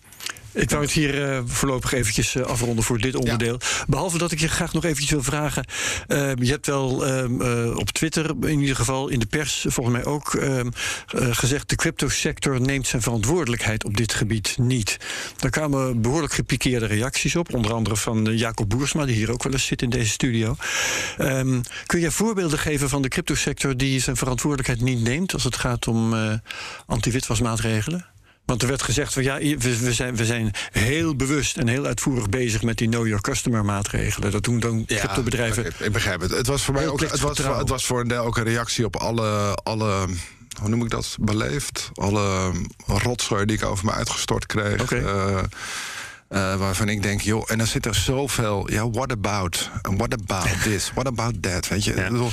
Ik 0.53 0.69
wou 0.69 0.81
het 0.81 0.91
hier 0.91 1.31
eh, 1.31 1.41
voorlopig 1.45 1.91
eventjes 1.93 2.35
eh, 2.35 2.43
afronden 2.43 2.83
voor 2.83 2.97
dit 2.97 3.15
onderdeel. 3.15 3.59
Behalve 3.87 4.17
dat 4.17 4.31
ik 4.31 4.39
je 4.39 4.47
graag 4.47 4.73
nog 4.73 4.83
eventjes 4.83 5.09
wil 5.09 5.23
vragen. 5.23 5.65
eh, 6.07 6.31
je 6.35 6.51
hebt 6.51 6.65
wel 6.65 7.05
ehm, 7.05 7.41
eh, 7.41 7.75
op 7.77 7.89
Twitter, 7.89 8.35
in 8.41 8.59
ieder 8.59 8.75
geval 8.75 9.07
in 9.07 9.19
de 9.19 9.25
pers, 9.25 9.65
volgens 9.67 9.95
mij 9.95 10.05
ook 10.05 10.33
ehm, 10.33 10.69
eh, 11.07 11.27
gezegd: 11.31 11.69
de 11.69 11.75
cryptosector 11.75 12.61
neemt 12.61 12.87
zijn 12.87 13.01
verantwoordelijkheid 13.01 13.83
op 13.83 13.97
dit 13.97 14.13
gebied 14.13 14.57
niet. 14.57 14.97
Daar 15.37 15.51
kwamen 15.51 16.01
behoorlijk 16.01 16.33
gepikeerde 16.33 16.85
reacties 16.85 17.35
op. 17.35 17.53
Onder 17.53 17.73
andere 17.73 17.95
van 17.95 18.37
Jacob 18.37 18.69
Boersma, 18.69 19.05
die 19.05 19.15
hier 19.15 19.31
ook 19.31 19.43
wel 19.43 19.53
eens 19.53 19.65
zit 19.65 19.81
in 19.81 19.89
deze 19.89 20.09
studio. 20.11 20.55
Ehm, 21.17 21.61
kun 21.85 21.99
je 21.99 22.11
voorbeelden 22.11 22.59
geven 22.59 22.89
van 22.89 23.01
de 23.01 23.07
cryptosector 23.07 23.77
die 23.77 23.99
zijn 23.99 24.15
verantwoordelijkheid 24.17 24.81
niet 24.81 25.01
neemt 25.03 25.33
als 25.33 25.43
het 25.43 25.55
gaat 25.55 25.87
om 25.87 26.13
anti-witwasmaatregelen? 26.85 28.10
Want 28.51 28.63
er 28.63 28.69
werd 28.69 28.81
gezegd 28.81 29.13
van 29.13 29.23
ja, 29.23 29.37
we, 29.37 29.57
we, 29.57 29.93
zijn, 29.93 30.15
we 30.15 30.25
zijn 30.25 30.51
heel 30.71 31.15
bewust 31.15 31.57
en 31.57 31.67
heel 31.67 31.85
uitvoerig 31.85 32.29
bezig 32.29 32.61
met 32.61 32.77
die 32.77 32.89
know 32.89 33.05
your 33.05 33.21
customer 33.21 33.65
maatregelen. 33.65 34.31
Dat 34.31 34.43
doen 34.43 34.59
dan 34.59 34.85
cryptobedrijven. 34.85 35.65
ik, 35.65 35.79
ik 35.79 35.91
begrijp 35.91 36.21
het. 36.21 36.31
Het 36.31 36.47
was 36.47 36.63
voor 36.63 36.73
mij 36.73 36.87
ook, 36.87 36.99
het 36.99 37.19
was, 37.19 37.37
het 37.37 37.69
was 37.69 37.85
voor 37.85 37.99
een 37.99 38.07
deel 38.07 38.23
ook 38.23 38.37
een 38.37 38.43
reactie 38.43 38.85
op 38.85 38.95
alle, 38.95 39.55
alle 39.63 40.05
hoe 40.59 40.69
noem 40.69 40.83
ik 40.83 40.89
dat, 40.89 41.17
beleefd. 41.19 41.89
Alle 41.93 42.51
rotzooi 42.87 43.45
die 43.45 43.57
ik 43.57 43.65
over 43.65 43.85
me 43.85 43.91
uitgestort 43.91 44.45
kreeg. 44.45 44.91
Eh, 44.91 45.37
eh, 45.37 45.43
waarvan 46.55 46.89
ik 46.89 47.03
denk, 47.03 47.21
joh, 47.21 47.43
en 47.47 47.57
dan 47.57 47.67
zit 47.67 47.85
er 47.85 47.95
zoveel. 47.95 48.71
Ja, 48.71 48.89
what 48.89 49.11
about? 49.11 49.69
What 49.81 50.13
about 50.13 50.61
this? 50.63 50.91
What 50.93 51.07
about 51.07 51.41
that? 51.41 51.67
Weet 51.67 51.83
je, 51.83 51.95
Ja. 51.95 52.03
ik 52.03 52.11
bedoel, 52.11 52.31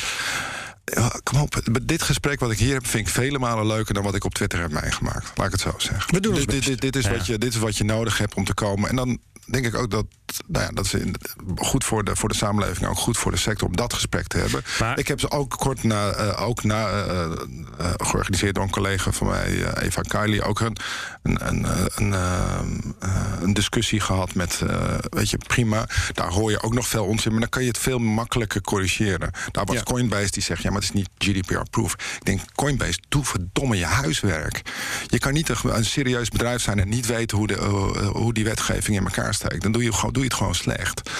ja, 0.95 1.20
kom 1.22 1.41
op, 1.41 1.61
dit 1.82 2.03
gesprek 2.03 2.41
wat 2.41 2.51
ik 2.51 2.59
hier 2.59 2.74
heb, 2.74 2.86
vind 2.86 3.07
ik 3.07 3.12
vele 3.14 3.39
malen 3.39 3.66
leuker 3.66 3.95
dan 3.95 4.03
wat 4.03 4.14
ik 4.14 4.24
op 4.24 4.34
Twitter 4.34 4.61
heb 4.61 4.70
meegemaakt. 4.82 5.30
Laat 5.34 5.47
ik 5.47 5.53
het 5.53 5.61
zo 5.61 5.74
zeggen. 5.76 6.14
We 6.14 6.20
doen 6.20 6.34
ons 6.34 6.47
dit, 6.47 6.51
dit, 6.51 6.64
dit, 6.64 6.80
dit 6.80 6.97
is 6.97 7.05
Ja. 7.05 7.11
wat 7.11 7.26
je, 7.26 7.39
dit 7.39 7.55
is 7.55 7.59
wat 7.61 7.76
je 7.76 7.84
nodig 7.84 8.18
hebt 8.18 8.34
om 8.34 8.45
te 8.45 8.55
komen. 8.55 8.89
En 8.91 8.97
dan 8.97 9.18
denk 9.51 9.66
ik 9.66 9.74
ook 9.74 9.90
dat, 9.90 10.07
nou 10.46 10.64
ja, 10.64 10.70
dat 10.72 10.84
is 10.84 10.94
in- 10.94 11.14
goed 11.57 11.84
voor 11.84 12.05
de, 12.05 12.16
voor 12.16 12.28
de 12.28 12.34
samenleving, 12.34 12.86
ook 12.88 12.96
goed 12.99 13.18
voor 13.18 13.30
de 13.30 13.36
sector 13.38 13.68
om 13.68 13.76
dat 13.76 13.92
gesprek 13.94 14.26
te 14.26 14.38
hebben. 14.38 14.62
Maar- 14.80 14.99
ik 14.99 15.09
heb 15.09 15.20
ze 15.20 15.30
ook 15.30 15.51
kort 15.51 15.82
na, 15.82 16.11
eh, 16.11 16.46
ook 16.49 16.64
na 16.64 16.88
eh, 16.88 17.22
eh, 17.24 17.30
georganiseerd 17.96 18.55
door 18.55 18.64
een 18.64 18.70
collega 18.70 19.12
van 19.12 19.26
mij, 19.26 19.74
Eva 19.82 20.01
Kylie, 20.01 20.42
ook 20.42 20.61
een, 20.61 20.76
een, 21.22 21.46
een, 21.49 22.12
een, 22.12 22.94
een 23.42 23.55
discussie 23.55 24.01
gehad 24.01 24.34
met, 24.34 24.62
weet 25.11 25.30
je, 25.30 25.38
prima. 25.46 25.88
Daar 26.12 26.28
hoor 26.30 26.51
je 26.51 26.62
ook 26.62 26.74
nog 26.74 26.86
veel 26.88 27.05
onzin, 27.05 27.30
maar 27.30 27.40
dan 27.40 27.49
kan 27.49 27.62
je 27.62 27.68
het 27.68 27.78
veel 27.78 27.99
makkelijker 27.99 28.61
corrigeren. 28.61 29.30
Daar 29.53 29.64
was 29.64 29.76
Ja. 29.76 29.82
Coinbase 29.82 30.30
die 30.30 30.42
zegt, 30.42 30.62
ja, 30.62 30.70
maar 30.70 30.80
het 30.80 30.94
is 30.94 30.94
niet 30.94 31.09
GDPR-proof. 31.18 31.92
Ik 31.92 32.24
denk, 32.24 32.40
Coinbase, 32.55 32.99
doe 33.09 33.24
verdomme 33.24 33.76
je 33.76 33.84
huiswerk. 33.84 34.62
Je 35.07 35.18
kan 35.18 35.32
niet 35.32 35.49
een, 35.49 35.84
serieus 35.84 36.28
bedrijf 36.28 36.62
zijn 36.62 36.78
en 36.80 36.88
niet 36.88 37.07
weten 37.07 37.36
hoe, 37.36 37.46
de, 37.46 37.55
hoe 38.12 38.32
die 38.34 38.44
wetgeving 38.44 38.96
in 38.96 39.05
elkaar 39.05 39.34
steekt. 39.39 39.62
Dan 39.62 39.72
doe 39.72 39.82
je, 39.82 39.93
gewoon, 39.93 40.12
doe 40.12 40.22
je 40.22 40.28
het 40.28 40.39
gewoon 40.39 40.55
slecht. 40.55 41.11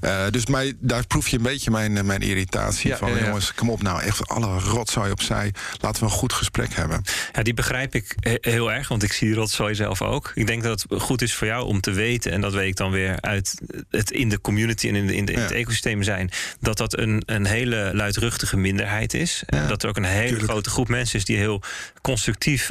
Eh, 0.00 0.24
dus 0.30 0.46
mij, 0.46 0.72
daar 0.78 1.06
proef 1.06 1.28
je 1.28 1.36
een 1.36 1.42
beetje 1.42 1.70
mijn, 1.70 1.96
eh, 1.96 2.02
mijn 2.04 2.20
irritatie 2.22 2.90
Ja, 2.90 2.96
van. 2.96 3.10
ja, 3.10 3.16
ja. 3.16 3.24
Jongens, 3.24 3.54
kom 3.54 3.70
op 3.70 3.82
nou, 3.82 4.02
echt 4.02 4.28
alle 4.28 4.58
rotzooi 4.58 5.10
opzij. 5.10 5.52
Laten 5.80 6.00
we 6.00 6.06
een 6.06 6.12
goed 6.16 6.32
gesprek 6.32 6.74
hebben. 6.74 7.02
Ja, 7.32 7.42
die 7.42 7.54
begrijp 7.54 7.94
ik 7.94 8.14
he- 8.20 8.36
heel 8.40 8.72
erg, 8.72 8.88
want 8.88 9.02
ik 9.02 9.12
zie 9.12 9.26
die 9.26 9.36
rotzooi 9.36 9.74
zelf 9.74 10.02
ook. 10.02 10.32
Ik 10.34 10.46
denk 10.46 10.62
dat 10.62 10.84
het 10.88 11.02
goed 11.02 11.22
is 11.22 11.34
voor 11.34 11.46
jou 11.46 11.64
om 11.66 11.80
te 11.80 11.90
weten, 11.90 12.32
en 12.32 12.40
dat 12.40 12.52
weet 12.52 12.68
ik 12.68 12.76
dan 12.76 12.90
weer 12.90 13.20
uit 13.20 13.54
het 13.90 14.10
in 14.10 14.28
de 14.28 14.40
community 14.40 14.88
en 14.88 14.94
in, 14.94 15.06
de, 15.06 15.14
in, 15.16 15.24
de, 15.24 15.32
in 15.32 15.38
het 15.40 15.50
ecosysteem 15.52 16.02
zijn, 16.02 16.30
dat 16.60 16.76
dat 16.76 16.98
een, 16.98 17.22
een 17.26 17.46
hele 17.46 17.90
luidruchtige 17.94 18.56
minderheid 18.56 19.14
is. 19.14 19.42
En 19.46 19.68
dat 19.68 19.82
er 19.82 19.88
ook 19.88 19.96
een 19.96 20.04
hele 20.04 20.28
tuurlijk. 20.28 20.50
grote 20.50 20.70
groep 20.70 20.88
mensen 20.88 21.18
is 21.18 21.24
die 21.24 21.36
heel 21.36 21.62
constructief 22.02 22.70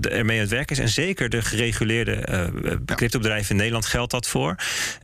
ermee 0.00 0.36
aan 0.36 0.42
het 0.42 0.50
werken 0.50 0.76
is. 0.76 0.82
En 0.82 0.88
zeker 0.88 1.28
de 1.28 1.42
gereguleerde 1.42 2.12
eh 2.14 2.44
cryptobedrijven 2.96 3.50
in 3.50 3.56
Nederland 3.56 3.86
geldt 3.86 4.10
dat 4.10 4.25
voor. 4.28 4.56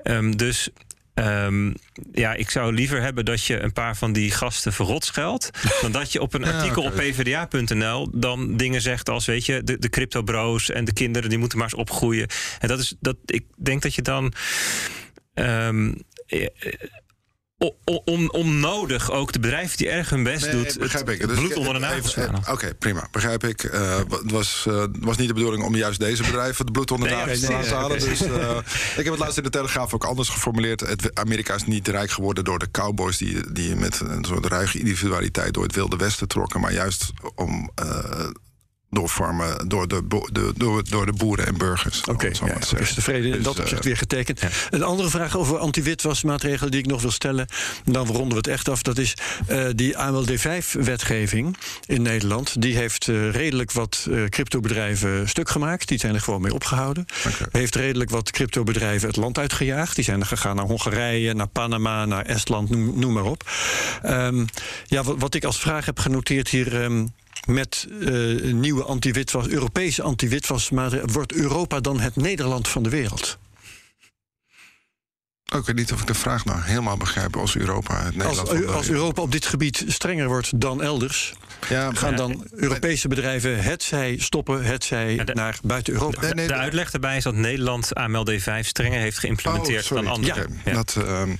Ehm, 0.02 0.30
dus. 0.30 0.68
ehm, 1.14 1.72
ja, 2.12 2.34
ik 2.34 2.50
zou 2.50 2.72
liever 2.74 3.00
hebben 3.02 3.24
dat 3.24 3.44
je 3.44 3.60
een 3.60 3.72
paar 3.72 3.96
van 3.96 4.12
die 4.12 4.30
gasten 4.30 4.72
verrot 4.72 5.04
scheldt. 5.04 5.50
dan 5.80 5.92
dat 5.92 6.12
je 6.12 6.20
op 6.20 6.34
een 6.34 6.44
Ja, 6.46 6.50
artikel 6.56 6.82
op 6.82 6.94
pvda.nl 6.94 8.08
dan 8.14 8.56
dingen 8.56 8.80
zegt 8.80 9.08
als, 9.08 9.26
weet 9.26 9.46
je, 9.46 9.62
de, 9.64 9.78
de 9.78 9.88
crypto-bro's 9.88 10.70
en 10.70 10.84
de 10.84 10.92
kinderen 10.92 11.28
die 11.28 11.38
moeten 11.38 11.58
maar 11.58 11.66
eens 11.66 11.80
opgroeien. 11.80 12.28
En 12.58 12.68
dat 12.68 12.78
is 12.78 12.94
dat. 13.00 13.16
Ik 13.26 13.44
denk 13.56 13.82
dat 13.82 13.94
je 13.94 14.02
dan. 14.02 14.32
ehm, 15.34 15.92
eh, 16.26 16.42
eh, 16.42 16.72
om, 18.04 18.30
onnodig 18.30 19.10
ook 19.10 19.32
de 19.32 19.38
bedrijven 19.38 19.76
die 19.76 19.88
erg 19.88 20.10
hun 20.10 20.22
best 20.22 20.44
Nee, 20.44 20.54
doet. 20.54 20.78
begrijp 20.78 21.06
het 21.06 21.20
ik. 21.20 21.28
Dus 21.28 21.38
bloed 21.38 21.56
onder 21.56 21.72
de 21.72 21.78
nagels. 21.78 22.16
Oké, 22.50 22.74
prima. 22.74 23.08
Begrijp 23.10 23.44
ik. 23.44 23.64
Eh, 23.64 23.96
het 23.96 24.30
was, 24.30 24.64
eh, 24.68 24.84
was 25.00 25.16
niet 25.16 25.28
de 25.28 25.34
bedoeling 25.34 25.64
om 25.64 25.74
juist 25.74 26.00
deze 26.00 26.22
bedrijven 26.22 26.64
het 26.64 26.72
bloed 26.72 26.90
onder 26.90 27.08
de 27.08 27.14
nagels 27.14 27.40
te 27.40 27.52
nee, 27.52 27.68
halen. 27.68 27.98
Dus, 27.98 28.22
eh, 28.22 28.56
ik 28.96 29.04
heb 29.04 29.12
het 29.12 29.18
laatst 29.18 29.36
in 29.36 29.42
de 29.42 29.50
Telegraaf 29.50 29.94
ook 29.94 30.04
anders 30.04 30.28
geformuleerd. 30.28 30.80
Het, 30.80 31.14
Amerika 31.14 31.54
is 31.54 31.64
niet 31.64 31.88
rijk 31.88 32.10
geworden 32.10 32.44
door 32.44 32.58
de 32.58 32.70
cowboys... 32.70 33.16
die, 33.16 33.52
die 33.52 33.76
met 33.76 34.00
een 34.00 34.24
soort 34.24 34.46
ruige 34.46 34.78
individualiteit 34.78 35.54
door 35.54 35.62
het 35.62 35.74
Wilde 35.74 35.96
Westen 35.96 36.28
trokken... 36.28 36.60
maar 36.60 36.72
juist 36.72 37.10
om... 37.34 37.70
eh, 38.92 38.98
door, 38.98 39.08
farmen, 39.08 39.68
door, 39.68 39.88
de, 39.88 40.06
de, 40.32 40.52
door, 40.56 40.82
door 40.88 41.06
de 41.06 41.12
boeren 41.12 41.46
en 41.46 41.56
burgers. 41.56 42.00
Oké, 42.00 42.26
ja, 42.26 42.54
ook 42.54 42.78
is 42.78 42.94
de 42.94 43.02
vrede 43.02 43.26
in 43.26 43.32
Dus, 43.32 43.42
dat 43.42 43.56
eh, 43.56 43.60
opzicht 43.60 43.84
weer 43.84 43.96
getekend. 43.96 44.40
Een 44.70 44.82
andere 44.82 45.08
vraag 45.08 45.36
over 45.36 45.58
anti-witwasmaatregelen 45.58 46.70
die 46.70 46.80
ik 46.80 46.86
nog 46.86 47.02
wil 47.02 47.10
stellen. 47.10 47.46
Dan 47.84 48.06
ronden 48.06 48.28
we 48.28 48.36
het 48.36 48.46
echt 48.46 48.68
af. 48.68 48.82
Dat 48.82 48.98
is 48.98 49.14
eh, 49.46 49.64
die 49.74 49.96
AMLD5-wetgeving 49.96 51.56
in 51.86 52.02
Nederland. 52.02 52.62
Die 52.62 52.76
heeft 52.76 53.08
eh, 53.08 53.30
redelijk 53.30 53.72
wat 53.72 54.06
eh, 54.10 54.24
cryptobedrijven 54.24 55.28
stuk 55.28 55.50
gemaakt. 55.50 55.88
Die 55.88 55.98
zijn 55.98 56.14
er 56.14 56.20
gewoon 56.20 56.40
mee 56.40 56.54
opgehouden. 56.54 57.06
Heeft 57.50 57.74
redelijk 57.74 58.10
wat 58.10 58.30
cryptobedrijven 58.30 59.08
het 59.08 59.16
land 59.16 59.38
uitgejaagd. 59.38 59.94
Die 59.94 60.04
zijn 60.04 60.20
er 60.20 60.26
gegaan 60.26 60.56
naar 60.56 60.66
Hongarije, 60.66 61.34
naar 61.34 61.46
Panama, 61.46 62.04
naar 62.04 62.24
Estland, 62.24 62.70
noem, 62.70 62.98
noem 62.98 63.12
maar 63.12 63.24
op. 63.24 63.50
Ehm, 64.02 64.44
ja, 64.86 65.02
wat, 65.02 65.16
wat 65.18 65.34
ik 65.34 65.44
als 65.44 65.58
vraag 65.58 65.86
heb 65.86 65.98
genoteerd 65.98 66.48
hier. 66.48 66.82
ehm, 66.82 67.06
met 67.46 67.86
eh, 68.00 68.52
nieuwe 68.52 68.82
anti-witwas, 68.82 69.48
Europese 69.48 70.02
anti-witwasmaatregelen. 70.02 71.12
Wordt 71.12 71.32
Europa 71.32 71.80
dan 71.80 72.00
het 72.00 72.16
Nederland 72.16 72.68
van 72.68 72.82
de 72.82 72.88
wereld? 72.88 73.38
Ook, 75.54 75.60
ik 75.60 75.66
weet 75.66 75.76
niet 75.76 75.92
of 75.92 76.00
ik 76.00 76.06
de 76.06 76.14
vraag 76.14 76.44
nou 76.44 76.60
helemaal 76.62 76.96
begrijp 76.96 77.36
als 77.36 77.56
Europa 77.56 78.02
het 78.04 78.16
Nederland... 78.16 78.48
Als, 78.50 78.64
als 78.66 78.88
Europa 78.88 79.22
op 79.22 79.32
dit 79.32 79.46
gebied 79.46 79.84
strenger 79.88 80.26
wordt 80.28 80.60
dan 80.60 80.82
elders, 80.82 81.32
ja, 81.68 81.90
gaan 81.92 82.10
Ja, 82.10 82.16
dan 82.16 82.46
Europese 82.50 83.08
bedrijven 83.08 83.62
het 83.62 83.82
zij 83.82 84.16
stoppen, 84.18 84.64
het 84.64 84.84
zij 84.84 85.16
de- 85.24 85.34
naar 85.34 85.58
buiten 85.62 85.92
Europa? 85.92 86.20
De 86.20 86.46
de- 86.46 86.54
uitleg 86.54 86.90
daarbij 86.90 87.16
is 87.16 87.22
dat 87.22 87.34
Nederland 87.34 87.94
AMLD 87.94 88.30
5 88.42 88.66
strenger 88.66 89.00
heeft 89.00 89.18
geïmplementeerd 89.18 89.90
Oh, 89.90 89.96
dan 89.98 90.06
andere. 90.06 90.40
Oké, 90.42 90.48
Ja. 90.64 90.72
Dat, 90.72 90.96
ehm, 91.06 91.34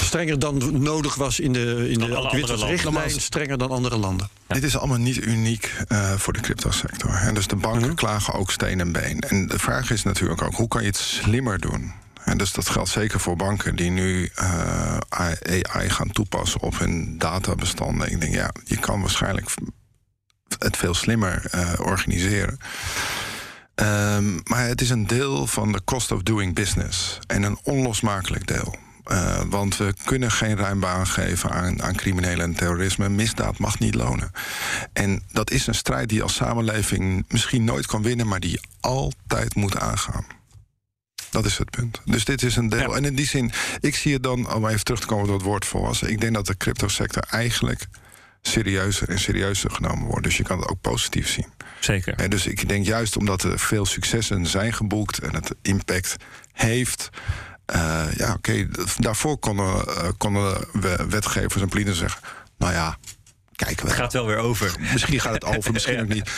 Strenger 0.00 0.38
dan 0.38 0.82
nodig 0.82 1.14
was 1.14 1.40
in 1.40 1.52
de, 1.52 1.86
in 1.90 1.98
de 1.98 2.08
landen. 2.08 3.20
strenger 3.20 3.58
dan 3.58 3.70
andere 3.70 3.96
landen. 3.96 4.28
Dit 4.46 4.62
is 4.62 4.76
allemaal 4.76 4.98
niet 4.98 5.16
uniek 5.26 5.74
eh, 5.88 6.12
voor 6.12 6.32
de 6.32 6.40
cryptosector. 6.40 7.10
En 7.14 7.34
dus 7.34 7.46
de 7.46 7.56
banken 7.56 7.86
Mhm. 7.86 7.94
klagen 7.94 8.34
ook 8.34 8.50
steen 8.50 8.80
en 8.80 8.92
been. 8.92 9.18
En 9.20 9.46
de 9.46 9.58
vraag 9.58 9.90
is 9.90 10.02
natuurlijk 10.02 10.42
ook, 10.42 10.54
hoe 10.54 10.68
kan 10.68 10.80
je 10.82 10.86
het 10.88 10.96
slimmer 10.96 11.58
doen? 11.60 11.92
En 12.28 12.38
dus 12.38 12.52
dat 12.52 12.68
geldt 12.68 12.88
zeker 12.88 13.20
voor 13.20 13.36
banken 13.36 13.76
die 13.76 13.90
nu 13.90 14.30
eh, 14.34 14.98
AI 15.08 15.90
gaan 15.90 16.12
toepassen 16.12 16.60
op 16.60 16.78
hun 16.78 17.18
databestanden. 17.18 18.10
Ik 18.10 18.20
denk, 18.20 18.34
ja, 18.34 18.50
je 18.64 18.78
kan 18.78 19.00
waarschijnlijk 19.00 19.50
het 20.58 20.76
veel 20.76 20.94
slimmer 20.94 21.46
eh, 21.50 21.72
organiseren. 21.78 22.58
Ehm, 23.74 24.38
maar 24.44 24.66
het 24.66 24.80
is 24.80 24.90
een 24.90 25.06
deel 25.06 25.46
van 25.46 25.72
de 25.72 25.84
cost 25.84 26.12
of 26.12 26.22
doing 26.22 26.54
business. 26.54 27.18
En 27.26 27.42
een 27.42 27.58
onlosmakelijk 27.62 28.46
deel. 28.46 28.74
Uh, 29.12 29.40
want 29.46 29.76
we 29.76 29.94
kunnen 30.04 30.30
geen 30.30 30.56
ruim 30.56 30.80
baan 30.80 31.06
geven 31.06 31.50
aan, 31.50 31.82
aan 31.82 31.94
criminelen 31.94 32.44
en 32.44 32.54
terrorisme. 32.54 33.08
Misdaad 33.08 33.58
mag 33.58 33.78
niet 33.78 33.94
lonen. 33.94 34.30
En 34.92 35.22
dat 35.32 35.50
is 35.50 35.66
een 35.66 35.74
strijd 35.74 36.08
die 36.08 36.22
als 36.22 36.34
samenleving 36.34 37.24
misschien 37.28 37.64
nooit 37.64 37.86
kan 37.86 38.02
winnen, 38.02 38.28
maar 38.28 38.40
die 38.40 38.60
altijd 38.80 39.54
moet 39.54 39.78
aangaan. 39.78 40.37
Dat 41.30 41.44
is 41.44 41.58
het 41.58 41.70
punt. 41.70 42.00
Dus 42.04 42.24
dit 42.24 42.42
is 42.42 42.56
een 42.56 42.68
deel. 42.68 42.96
En 42.96 43.04
in 43.04 43.14
die 43.14 43.26
zin, 43.26 43.52
ik 43.80 43.94
zie 43.94 44.12
het 44.12 44.22
dan, 44.22 44.54
om 44.54 44.66
even 44.66 44.84
terug 44.84 45.00
te 45.00 45.06
komen 45.06 45.26
op 45.26 45.32
het 45.32 45.42
woord 45.42 45.64
volwassen. 45.64 46.10
Ik 46.10 46.20
denk 46.20 46.34
dat 46.34 46.46
de 46.46 46.56
cryptosector 46.56 47.22
eigenlijk 47.22 47.86
serieuzer 48.42 49.08
en 49.08 49.18
serieuzer 49.18 49.70
genomen 49.70 50.06
wordt. 50.06 50.24
Dus 50.24 50.36
je 50.36 50.42
kan 50.42 50.58
het 50.58 50.68
ook 50.68 50.80
positief 50.80 51.28
zien. 51.28 51.46
Zeker. 51.80 52.14
En 52.14 52.30
dus 52.30 52.46
ik 52.46 52.68
denk 52.68 52.86
juist 52.86 53.16
omdat 53.16 53.42
er 53.42 53.58
veel 53.58 53.86
successen 53.86 54.46
zijn 54.46 54.72
geboekt 54.72 55.18
en 55.18 55.34
het 55.34 55.54
impact 55.62 56.16
heeft. 56.52 57.08
Uh, 57.74 58.04
ja, 58.16 58.32
oké, 58.32 58.68
daarvoor 58.96 59.38
konden, 59.38 59.84
uh, 59.88 60.08
konden 60.16 60.64
wetgevers 61.08 61.62
en 61.62 61.68
politici 61.68 61.96
zeggen: 61.96 62.20
Nou 62.58 62.72
ja, 62.72 62.98
kijken 63.66 63.84
we. 63.84 63.90
Het 63.90 64.00
gaat 64.00 64.12
wel 64.12 64.26
weer 64.26 64.36
over. 64.36 64.74
Misschien 64.92 65.20
gaat 65.20 65.34
het 65.34 65.44
over, 65.44 65.72
misschien 65.72 66.00
ook 66.02 66.08
niet. 66.08 66.30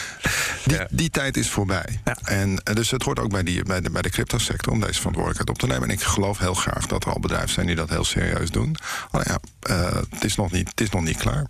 Die, 0.64 0.78
die 0.90 1.10
tijd 1.10 1.36
is 1.36 1.50
voorbij. 1.50 2.00
Ja. 2.04 2.16
En 2.24 2.62
dus 2.74 2.90
het 2.90 3.02
hoort 3.02 3.18
ook 3.18 3.30
bij, 3.30 3.42
die, 3.42 3.62
bij, 3.62 3.80
de, 3.80 3.90
bij 3.90 4.02
de 4.02 4.10
cryptosector 4.10 4.72
om 4.72 4.80
deze 4.80 4.98
verantwoordelijkheid 4.98 5.50
op 5.50 5.58
te 5.58 5.66
nemen. 5.66 5.88
En 5.88 5.94
ik 5.94 6.02
geloof 6.02 6.38
heel 6.38 6.54
graag 6.54 6.86
dat 6.86 7.04
er 7.04 7.12
al 7.12 7.20
bedrijven 7.20 7.50
zijn 7.50 7.66
die 7.66 7.76
dat 7.76 7.88
heel 7.90 8.04
serieus 8.04 8.50
doen. 8.50 8.76
Maar 9.10 9.28
ja, 9.28 9.38
uh, 9.70 9.96
het, 10.10 10.24
is 10.24 10.36
nog 10.36 10.52
niet, 10.52 10.68
het 10.68 10.80
is 10.80 10.90
nog 10.90 11.02
niet 11.02 11.16
klaar. 11.16 11.46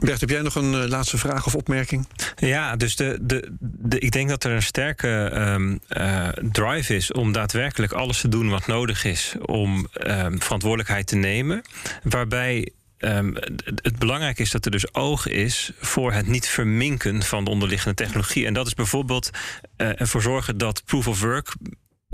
Bert, 0.00 0.20
heb 0.20 0.30
jij 0.30 0.42
nog 0.42 0.54
een 0.54 0.72
uh, 0.72 0.88
laatste 0.88 1.18
vraag 1.18 1.46
of 1.46 1.54
opmerking? 1.54 2.06
Ja, 2.36 2.76
dus 2.76 2.96
de, 2.96 3.18
de, 3.20 3.56
de, 3.60 3.98
ik 3.98 4.12
denk 4.12 4.28
dat 4.28 4.44
er 4.44 4.50
een 4.50 4.62
sterke 4.62 5.30
um, 5.34 5.80
uh, 5.88 6.28
drive 6.28 6.94
is 6.94 7.12
om 7.12 7.32
daadwerkelijk 7.32 7.92
alles 7.92 8.20
te 8.20 8.28
doen 8.28 8.50
wat 8.50 8.66
nodig 8.66 9.04
is 9.04 9.34
om 9.40 9.88
um, 10.06 10.42
verantwoordelijkheid 10.42 11.06
te 11.06 11.16
nemen. 11.16 11.62
Waarbij 12.02 12.72
Um, 13.04 13.34
het 13.82 13.98
belangrijke 13.98 14.42
is 14.42 14.50
dat 14.50 14.64
er 14.64 14.70
dus 14.70 14.94
oog 14.94 15.26
is 15.26 15.72
voor 15.80 16.12
het 16.12 16.26
niet 16.26 16.48
verminken 16.48 17.22
van 17.22 17.44
de 17.44 17.50
onderliggende 17.50 17.94
technologie. 17.94 18.46
En 18.46 18.54
dat 18.54 18.66
is 18.66 18.74
bijvoorbeeld 18.74 19.30
uh, 19.76 20.00
ervoor 20.00 20.22
zorgen 20.22 20.58
dat 20.58 20.82
proof 20.84 21.08
of 21.08 21.20
work 21.20 21.54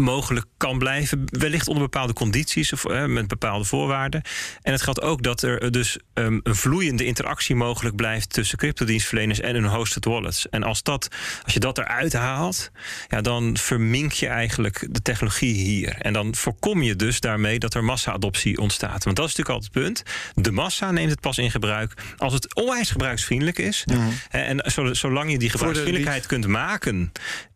mogelijk 0.01 0.47
kan 0.57 0.79
blijven. 0.79 1.25
Wellicht 1.25 1.69
onder 1.69 1.83
bepaalde 1.83 2.13
condities 2.13 2.73
of 2.73 2.89
uh, 2.89 3.05
met 3.05 3.29
bepaalde 3.29 3.65
voorwaarden. 3.65 4.23
En 4.63 4.73
het 4.73 4.83
geldt 4.83 5.01
ook 5.01 5.23
dat 5.23 5.43
er 5.43 5.71
dus 5.71 5.99
um, 6.15 6.41
een 6.43 6.57
vloeiende 6.57 7.05
interactie 7.05 7.55
mogelijk 7.55 7.97
blijft 7.97 8.33
tussen 8.33 8.59
cryptodienstverleners 8.59 9.41
en 9.41 9.55
hun 9.55 9.67
hosted 9.67 10.05
wallets. 10.05 10.49
En 10.49 10.63
als, 10.63 10.83
dat, 10.83 11.09
als 11.45 11.53
je 11.53 11.61
dat 11.61 11.79
eruit 11.79 12.13
haalt, 12.13 12.71
ja, 13.09 13.21
dan 13.21 13.57
vermink 13.57 14.13
je 14.13 14.27
eigenlijk 14.27 14.87
de 14.91 15.03
technologie 15.03 15.55
hier. 15.55 15.97
En 15.99 16.13
dan 16.13 16.35
voorkom 16.35 16.83
je 16.83 16.97
dus 16.97 17.21
daarmee 17.21 17.59
dat 17.59 17.75
er 17.75 17.85
massa-adoptie 17.85 18.59
ontstaat. 18.59 19.05
Want 19.05 19.17
dat 19.17 19.29
is 19.29 19.37
natuurlijk 19.37 19.49
altijd 19.49 19.75
het 19.75 20.05
punt. 20.05 20.45
De 20.45 20.53
massa 20.53 20.91
neemt 20.91 21.11
het 21.11 21.21
pas 21.21 21.39
in 21.39 21.51
gebruik 21.51 21.93
als 22.17 22.33
het 22.33 22.55
onwijs 22.55 22.91
gebruiksvriendelijk 22.91 23.59
is. 23.59 23.85
Mm 23.85 23.97
-hmm. 23.97 24.13
En 24.31 24.73
zolang 24.93 25.31
je 25.31 25.39
die 25.39 25.51
gebruiksvriendelijkheid 25.51 26.27
kunt 26.27 26.47
maken 26.47 27.13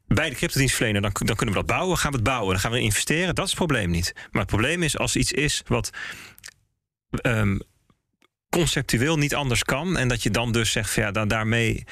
bij 0.07 0.28
de 0.28 0.34
cryptodienstverlener, 0.34 1.02
dan, 1.02 1.12
dan 1.14 1.36
kunnen 1.36 1.55
we 1.55 1.61
dat 1.61 1.76
bouwen. 1.76 1.98
Gaan 1.98 2.11
we 2.11 2.16
het 2.16 2.26
bouwen, 2.26 2.50
dan 2.50 2.61
gaan 2.61 2.70
we 2.70 2.80
investeren. 2.80 3.34
Dat 3.34 3.44
is 3.44 3.50
het 3.50 3.59
probleem 3.59 3.90
niet. 3.90 4.12
Maar 4.30 4.42
het 4.42 4.50
probleem 4.50 4.82
is 4.82 4.98
als 4.98 5.16
iets 5.16 5.32
is 5.32 5.62
wat 5.66 5.90
um, 7.22 7.61
conceptueel 8.48 9.16
niet 9.16 9.34
anders 9.34 9.62
kan. 9.62 9.96
En 9.96 10.09
dat 10.09 10.22
je 10.22 10.30
dan 10.30 10.52
dus 10.52 10.72
zegt, 10.72 10.90
van, 10.90 11.02
ja, 11.02 11.11
dan 11.11 11.28
daarmee 11.28 11.84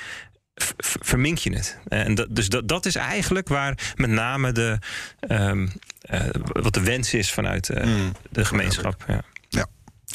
vermink 1.00 1.38
je 1.38 1.54
het. 1.54 1.78
En 1.88 2.14
dat, 2.14 2.26
dus 2.30 2.48
dat, 2.48 2.68
dat 2.68 2.86
is 2.86 2.94
eigenlijk 2.94 3.48
waar 3.48 3.92
met 3.96 4.10
name 4.10 4.52
de, 4.52 4.78
um, 5.28 5.72
uh, 6.10 6.20
wat 6.42 6.74
de 6.74 6.82
wens 6.82 7.14
is 7.14 7.32
vanuit 7.32 7.68
uh, 7.68 7.84
mm. 7.84 8.12
de 8.30 8.44
gemeenschap. 8.44 9.04
Ja. 9.06 9.22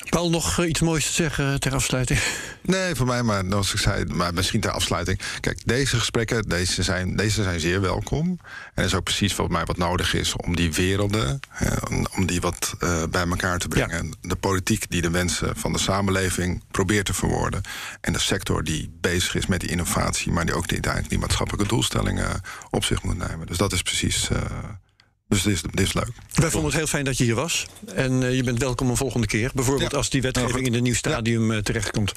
Paul, 0.10 0.30
nog 0.30 0.66
iets 0.66 0.82
moois 0.82 1.06
te 1.06 1.14
zeggen 1.14 1.60
ter 1.60 1.74
afsluiting? 1.74 2.20
Nee, 2.62 2.96
voor 2.96 3.06
mij, 3.06 3.24
maar 3.24 3.44
zoals 3.50 3.74
ik 3.74 3.80
zei, 3.80 4.06
maar 4.06 4.34
misschien 4.34 4.60
ter 4.60 4.72
afsluiting. 4.72 5.20
Kijk, 5.40 5.62
deze 5.66 5.98
gesprekken, 5.98 6.50
deze 6.50 6.84
zijn, 6.84 7.16
deze 7.16 7.44
zijn 7.44 7.60
zeer 7.60 7.82
welkom. 7.82 8.28
En 8.28 8.38
dat 8.74 8.86
is 8.86 8.94
ook 8.94 9.04
precies 9.04 9.36
wat 9.36 9.50
mij 9.50 9.66
wat 9.66 9.78
nodig 9.78 10.14
is 10.14 10.36
om 10.36 10.56
die 10.56 10.74
werelden, 10.74 11.40
om 12.16 12.26
die 12.26 12.42
wat 12.42 12.76
uh, 12.80 13.04
bij 13.10 13.26
elkaar 13.28 13.60
te 13.60 13.68
brengen. 13.68 14.06
Ja. 14.06 14.30
De 14.30 14.36
politiek 14.36 14.90
die 14.90 15.02
de 15.02 15.10
wensen 15.10 15.56
van 15.56 15.74
de 15.74 15.80
samenleving 15.80 16.64
probeert 16.72 17.06
te 17.06 17.14
verwoorden. 17.14 17.62
En 18.02 18.14
de 18.14 18.20
sector 18.20 18.64
die 18.64 18.92
bezig 19.02 19.36
is 19.36 19.46
met 19.46 19.60
die 19.60 19.70
innovatie, 19.70 20.32
maar 20.32 20.46
die 20.46 20.56
ook 20.56 20.68
die, 20.68 20.80
die 21.08 21.20
maatschappelijke 21.20 21.68
doelstellingen 21.68 22.42
op 22.70 22.84
zich 22.84 23.04
moet 23.04 23.18
nemen. 23.18 23.48
Dus 23.48 23.58
dat 23.58 23.72
is 23.72 23.82
precies. 23.82 24.30
Uh, 24.30 24.38
dus 25.28 25.42
dit 25.42 25.54
is, 25.54 25.62
dit 25.62 25.80
is 25.80 25.94
leuk. 25.94 26.10
Wij 26.34 26.50
vonden 26.50 26.70
het 26.70 26.80
heel 26.80 26.88
fijn 26.88 27.06
dat 27.06 27.18
je 27.18 27.24
hier 27.24 27.36
was. 27.36 27.66
En 27.96 28.22
uh, 28.22 28.36
je 28.36 28.44
bent 28.44 28.60
welkom 28.60 28.90
een 28.90 28.98
volgende 28.98 29.28
keer. 29.28 29.52
Bijvoorbeeld 29.54 29.92
ja. 29.92 29.98
als 29.98 30.10
die 30.10 30.22
wetgeving 30.22 30.66
in 30.66 30.74
een 30.74 30.84
nieuw 30.84 30.94
stadium 30.94 31.52
ja. 31.52 31.58
uh, 31.58 31.64
terechtkomt. 31.64 32.12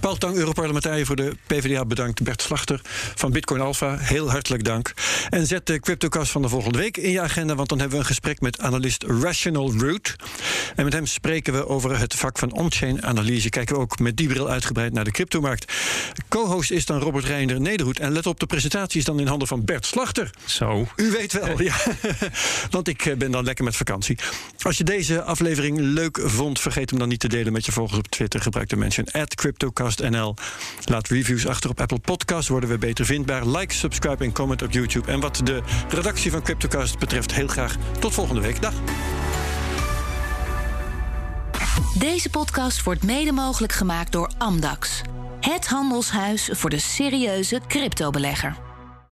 Paul 0.00 0.16
Tang, 0.16 0.36
Europarlementariër 0.36 1.06
voor 1.06 1.16
de 1.16 1.36
PvdA, 1.46 1.84
bedankt. 1.84 2.22
Bert 2.22 2.42
Slachter 2.42 2.80
van 3.14 3.30
Bitcoin 3.30 3.60
Alpha, 3.60 3.96
heel 3.98 4.30
hartelijk 4.30 4.64
dank. 4.64 4.92
En 5.28 5.46
zet 5.46 5.66
de 5.66 5.80
CryptoCast 5.80 6.30
van 6.30 6.42
de 6.42 6.48
volgende 6.48 6.78
week 6.78 6.96
in 6.96 7.10
je 7.10 7.20
agenda... 7.20 7.54
want 7.54 7.68
dan 7.68 7.78
hebben 7.78 7.96
we 7.96 8.02
een 8.02 8.08
gesprek 8.10 8.40
met 8.40 8.60
analist 8.60 9.02
Rational 9.02 9.72
Root. 9.78 10.16
En 10.76 10.84
met 10.84 10.92
hem 10.92 11.06
spreken 11.06 11.52
we 11.52 11.68
over 11.68 11.98
het 11.98 12.14
vak 12.14 12.38
van 12.38 12.52
on-chain 12.52 13.02
analyse. 13.02 13.48
Kijken 13.48 13.74
we 13.74 13.80
ook 13.80 13.98
met 13.98 14.16
die 14.16 14.28
bril 14.28 14.48
uitgebreid 14.48 14.92
naar 14.92 15.04
de 15.04 15.10
cryptomarkt. 15.10 15.72
Co-host 16.28 16.70
is 16.70 16.86
dan 16.86 17.00
Robert 17.00 17.24
Reinder 17.24 17.60
Nederhoed. 17.60 17.98
En 17.98 18.12
let 18.12 18.26
op, 18.26 18.40
de 18.40 18.46
presentatie 18.46 18.98
is 18.98 19.04
dan 19.04 19.20
in 19.20 19.26
handen 19.26 19.48
van 19.48 19.64
Bert 19.64 19.86
Slachter. 19.86 20.30
Zo. 20.46 20.88
U 20.96 21.10
weet 21.10 21.32
wel, 21.32 21.62
ja. 21.62 21.76
Want 22.70 22.88
ik 22.88 23.14
ben 23.18 23.30
dan 23.30 23.44
lekker 23.44 23.64
met 23.64 23.76
vakantie. 23.76 24.18
Als 24.58 24.78
je 24.78 24.84
deze 24.84 25.22
aflevering 25.22 25.78
leuk 25.78 26.20
vond, 26.24 26.60
vergeet 26.60 26.90
hem 26.90 26.98
dan 26.98 27.08
niet 27.08 27.20
te 27.20 27.28
delen 27.28 27.52
met 27.52 27.66
je 27.66 27.72
volgers 27.72 27.98
op 27.98 28.08
Twitter. 28.08 28.40
Gebruik 28.40 28.68
de 28.68 28.76
mention 28.76 29.06
CryptocastNL. 29.34 30.34
Laat 30.84 31.08
reviews 31.08 31.46
achter 31.46 31.70
op 31.70 31.80
Apple 31.80 31.98
Podcasts, 31.98 32.48
worden 32.48 32.68
we 32.68 32.78
beter 32.78 33.04
vindbaar. 33.04 33.46
Like, 33.46 33.74
subscribe 33.74 34.24
en 34.24 34.32
comment 34.32 34.62
op 34.62 34.72
YouTube. 34.72 35.12
En 35.12 35.20
wat 35.20 35.40
de 35.44 35.62
redactie 35.88 36.30
van 36.30 36.42
CryptoCast 36.42 36.98
betreft, 36.98 37.34
heel 37.34 37.48
graag 37.48 37.76
tot 37.98 38.14
volgende 38.14 38.40
week. 38.40 38.62
Dag. 38.62 38.74
Deze 41.98 42.30
podcast 42.30 42.82
wordt 42.82 43.02
mede 43.02 43.32
mogelijk 43.32 43.72
gemaakt 43.72 44.12
door 44.12 44.30
Amdax. 44.38 45.00
Het 45.40 45.66
handelshuis 45.66 46.48
voor 46.52 46.70
de 46.70 46.78
serieuze 46.78 47.60
cryptobelegger. 47.68 48.67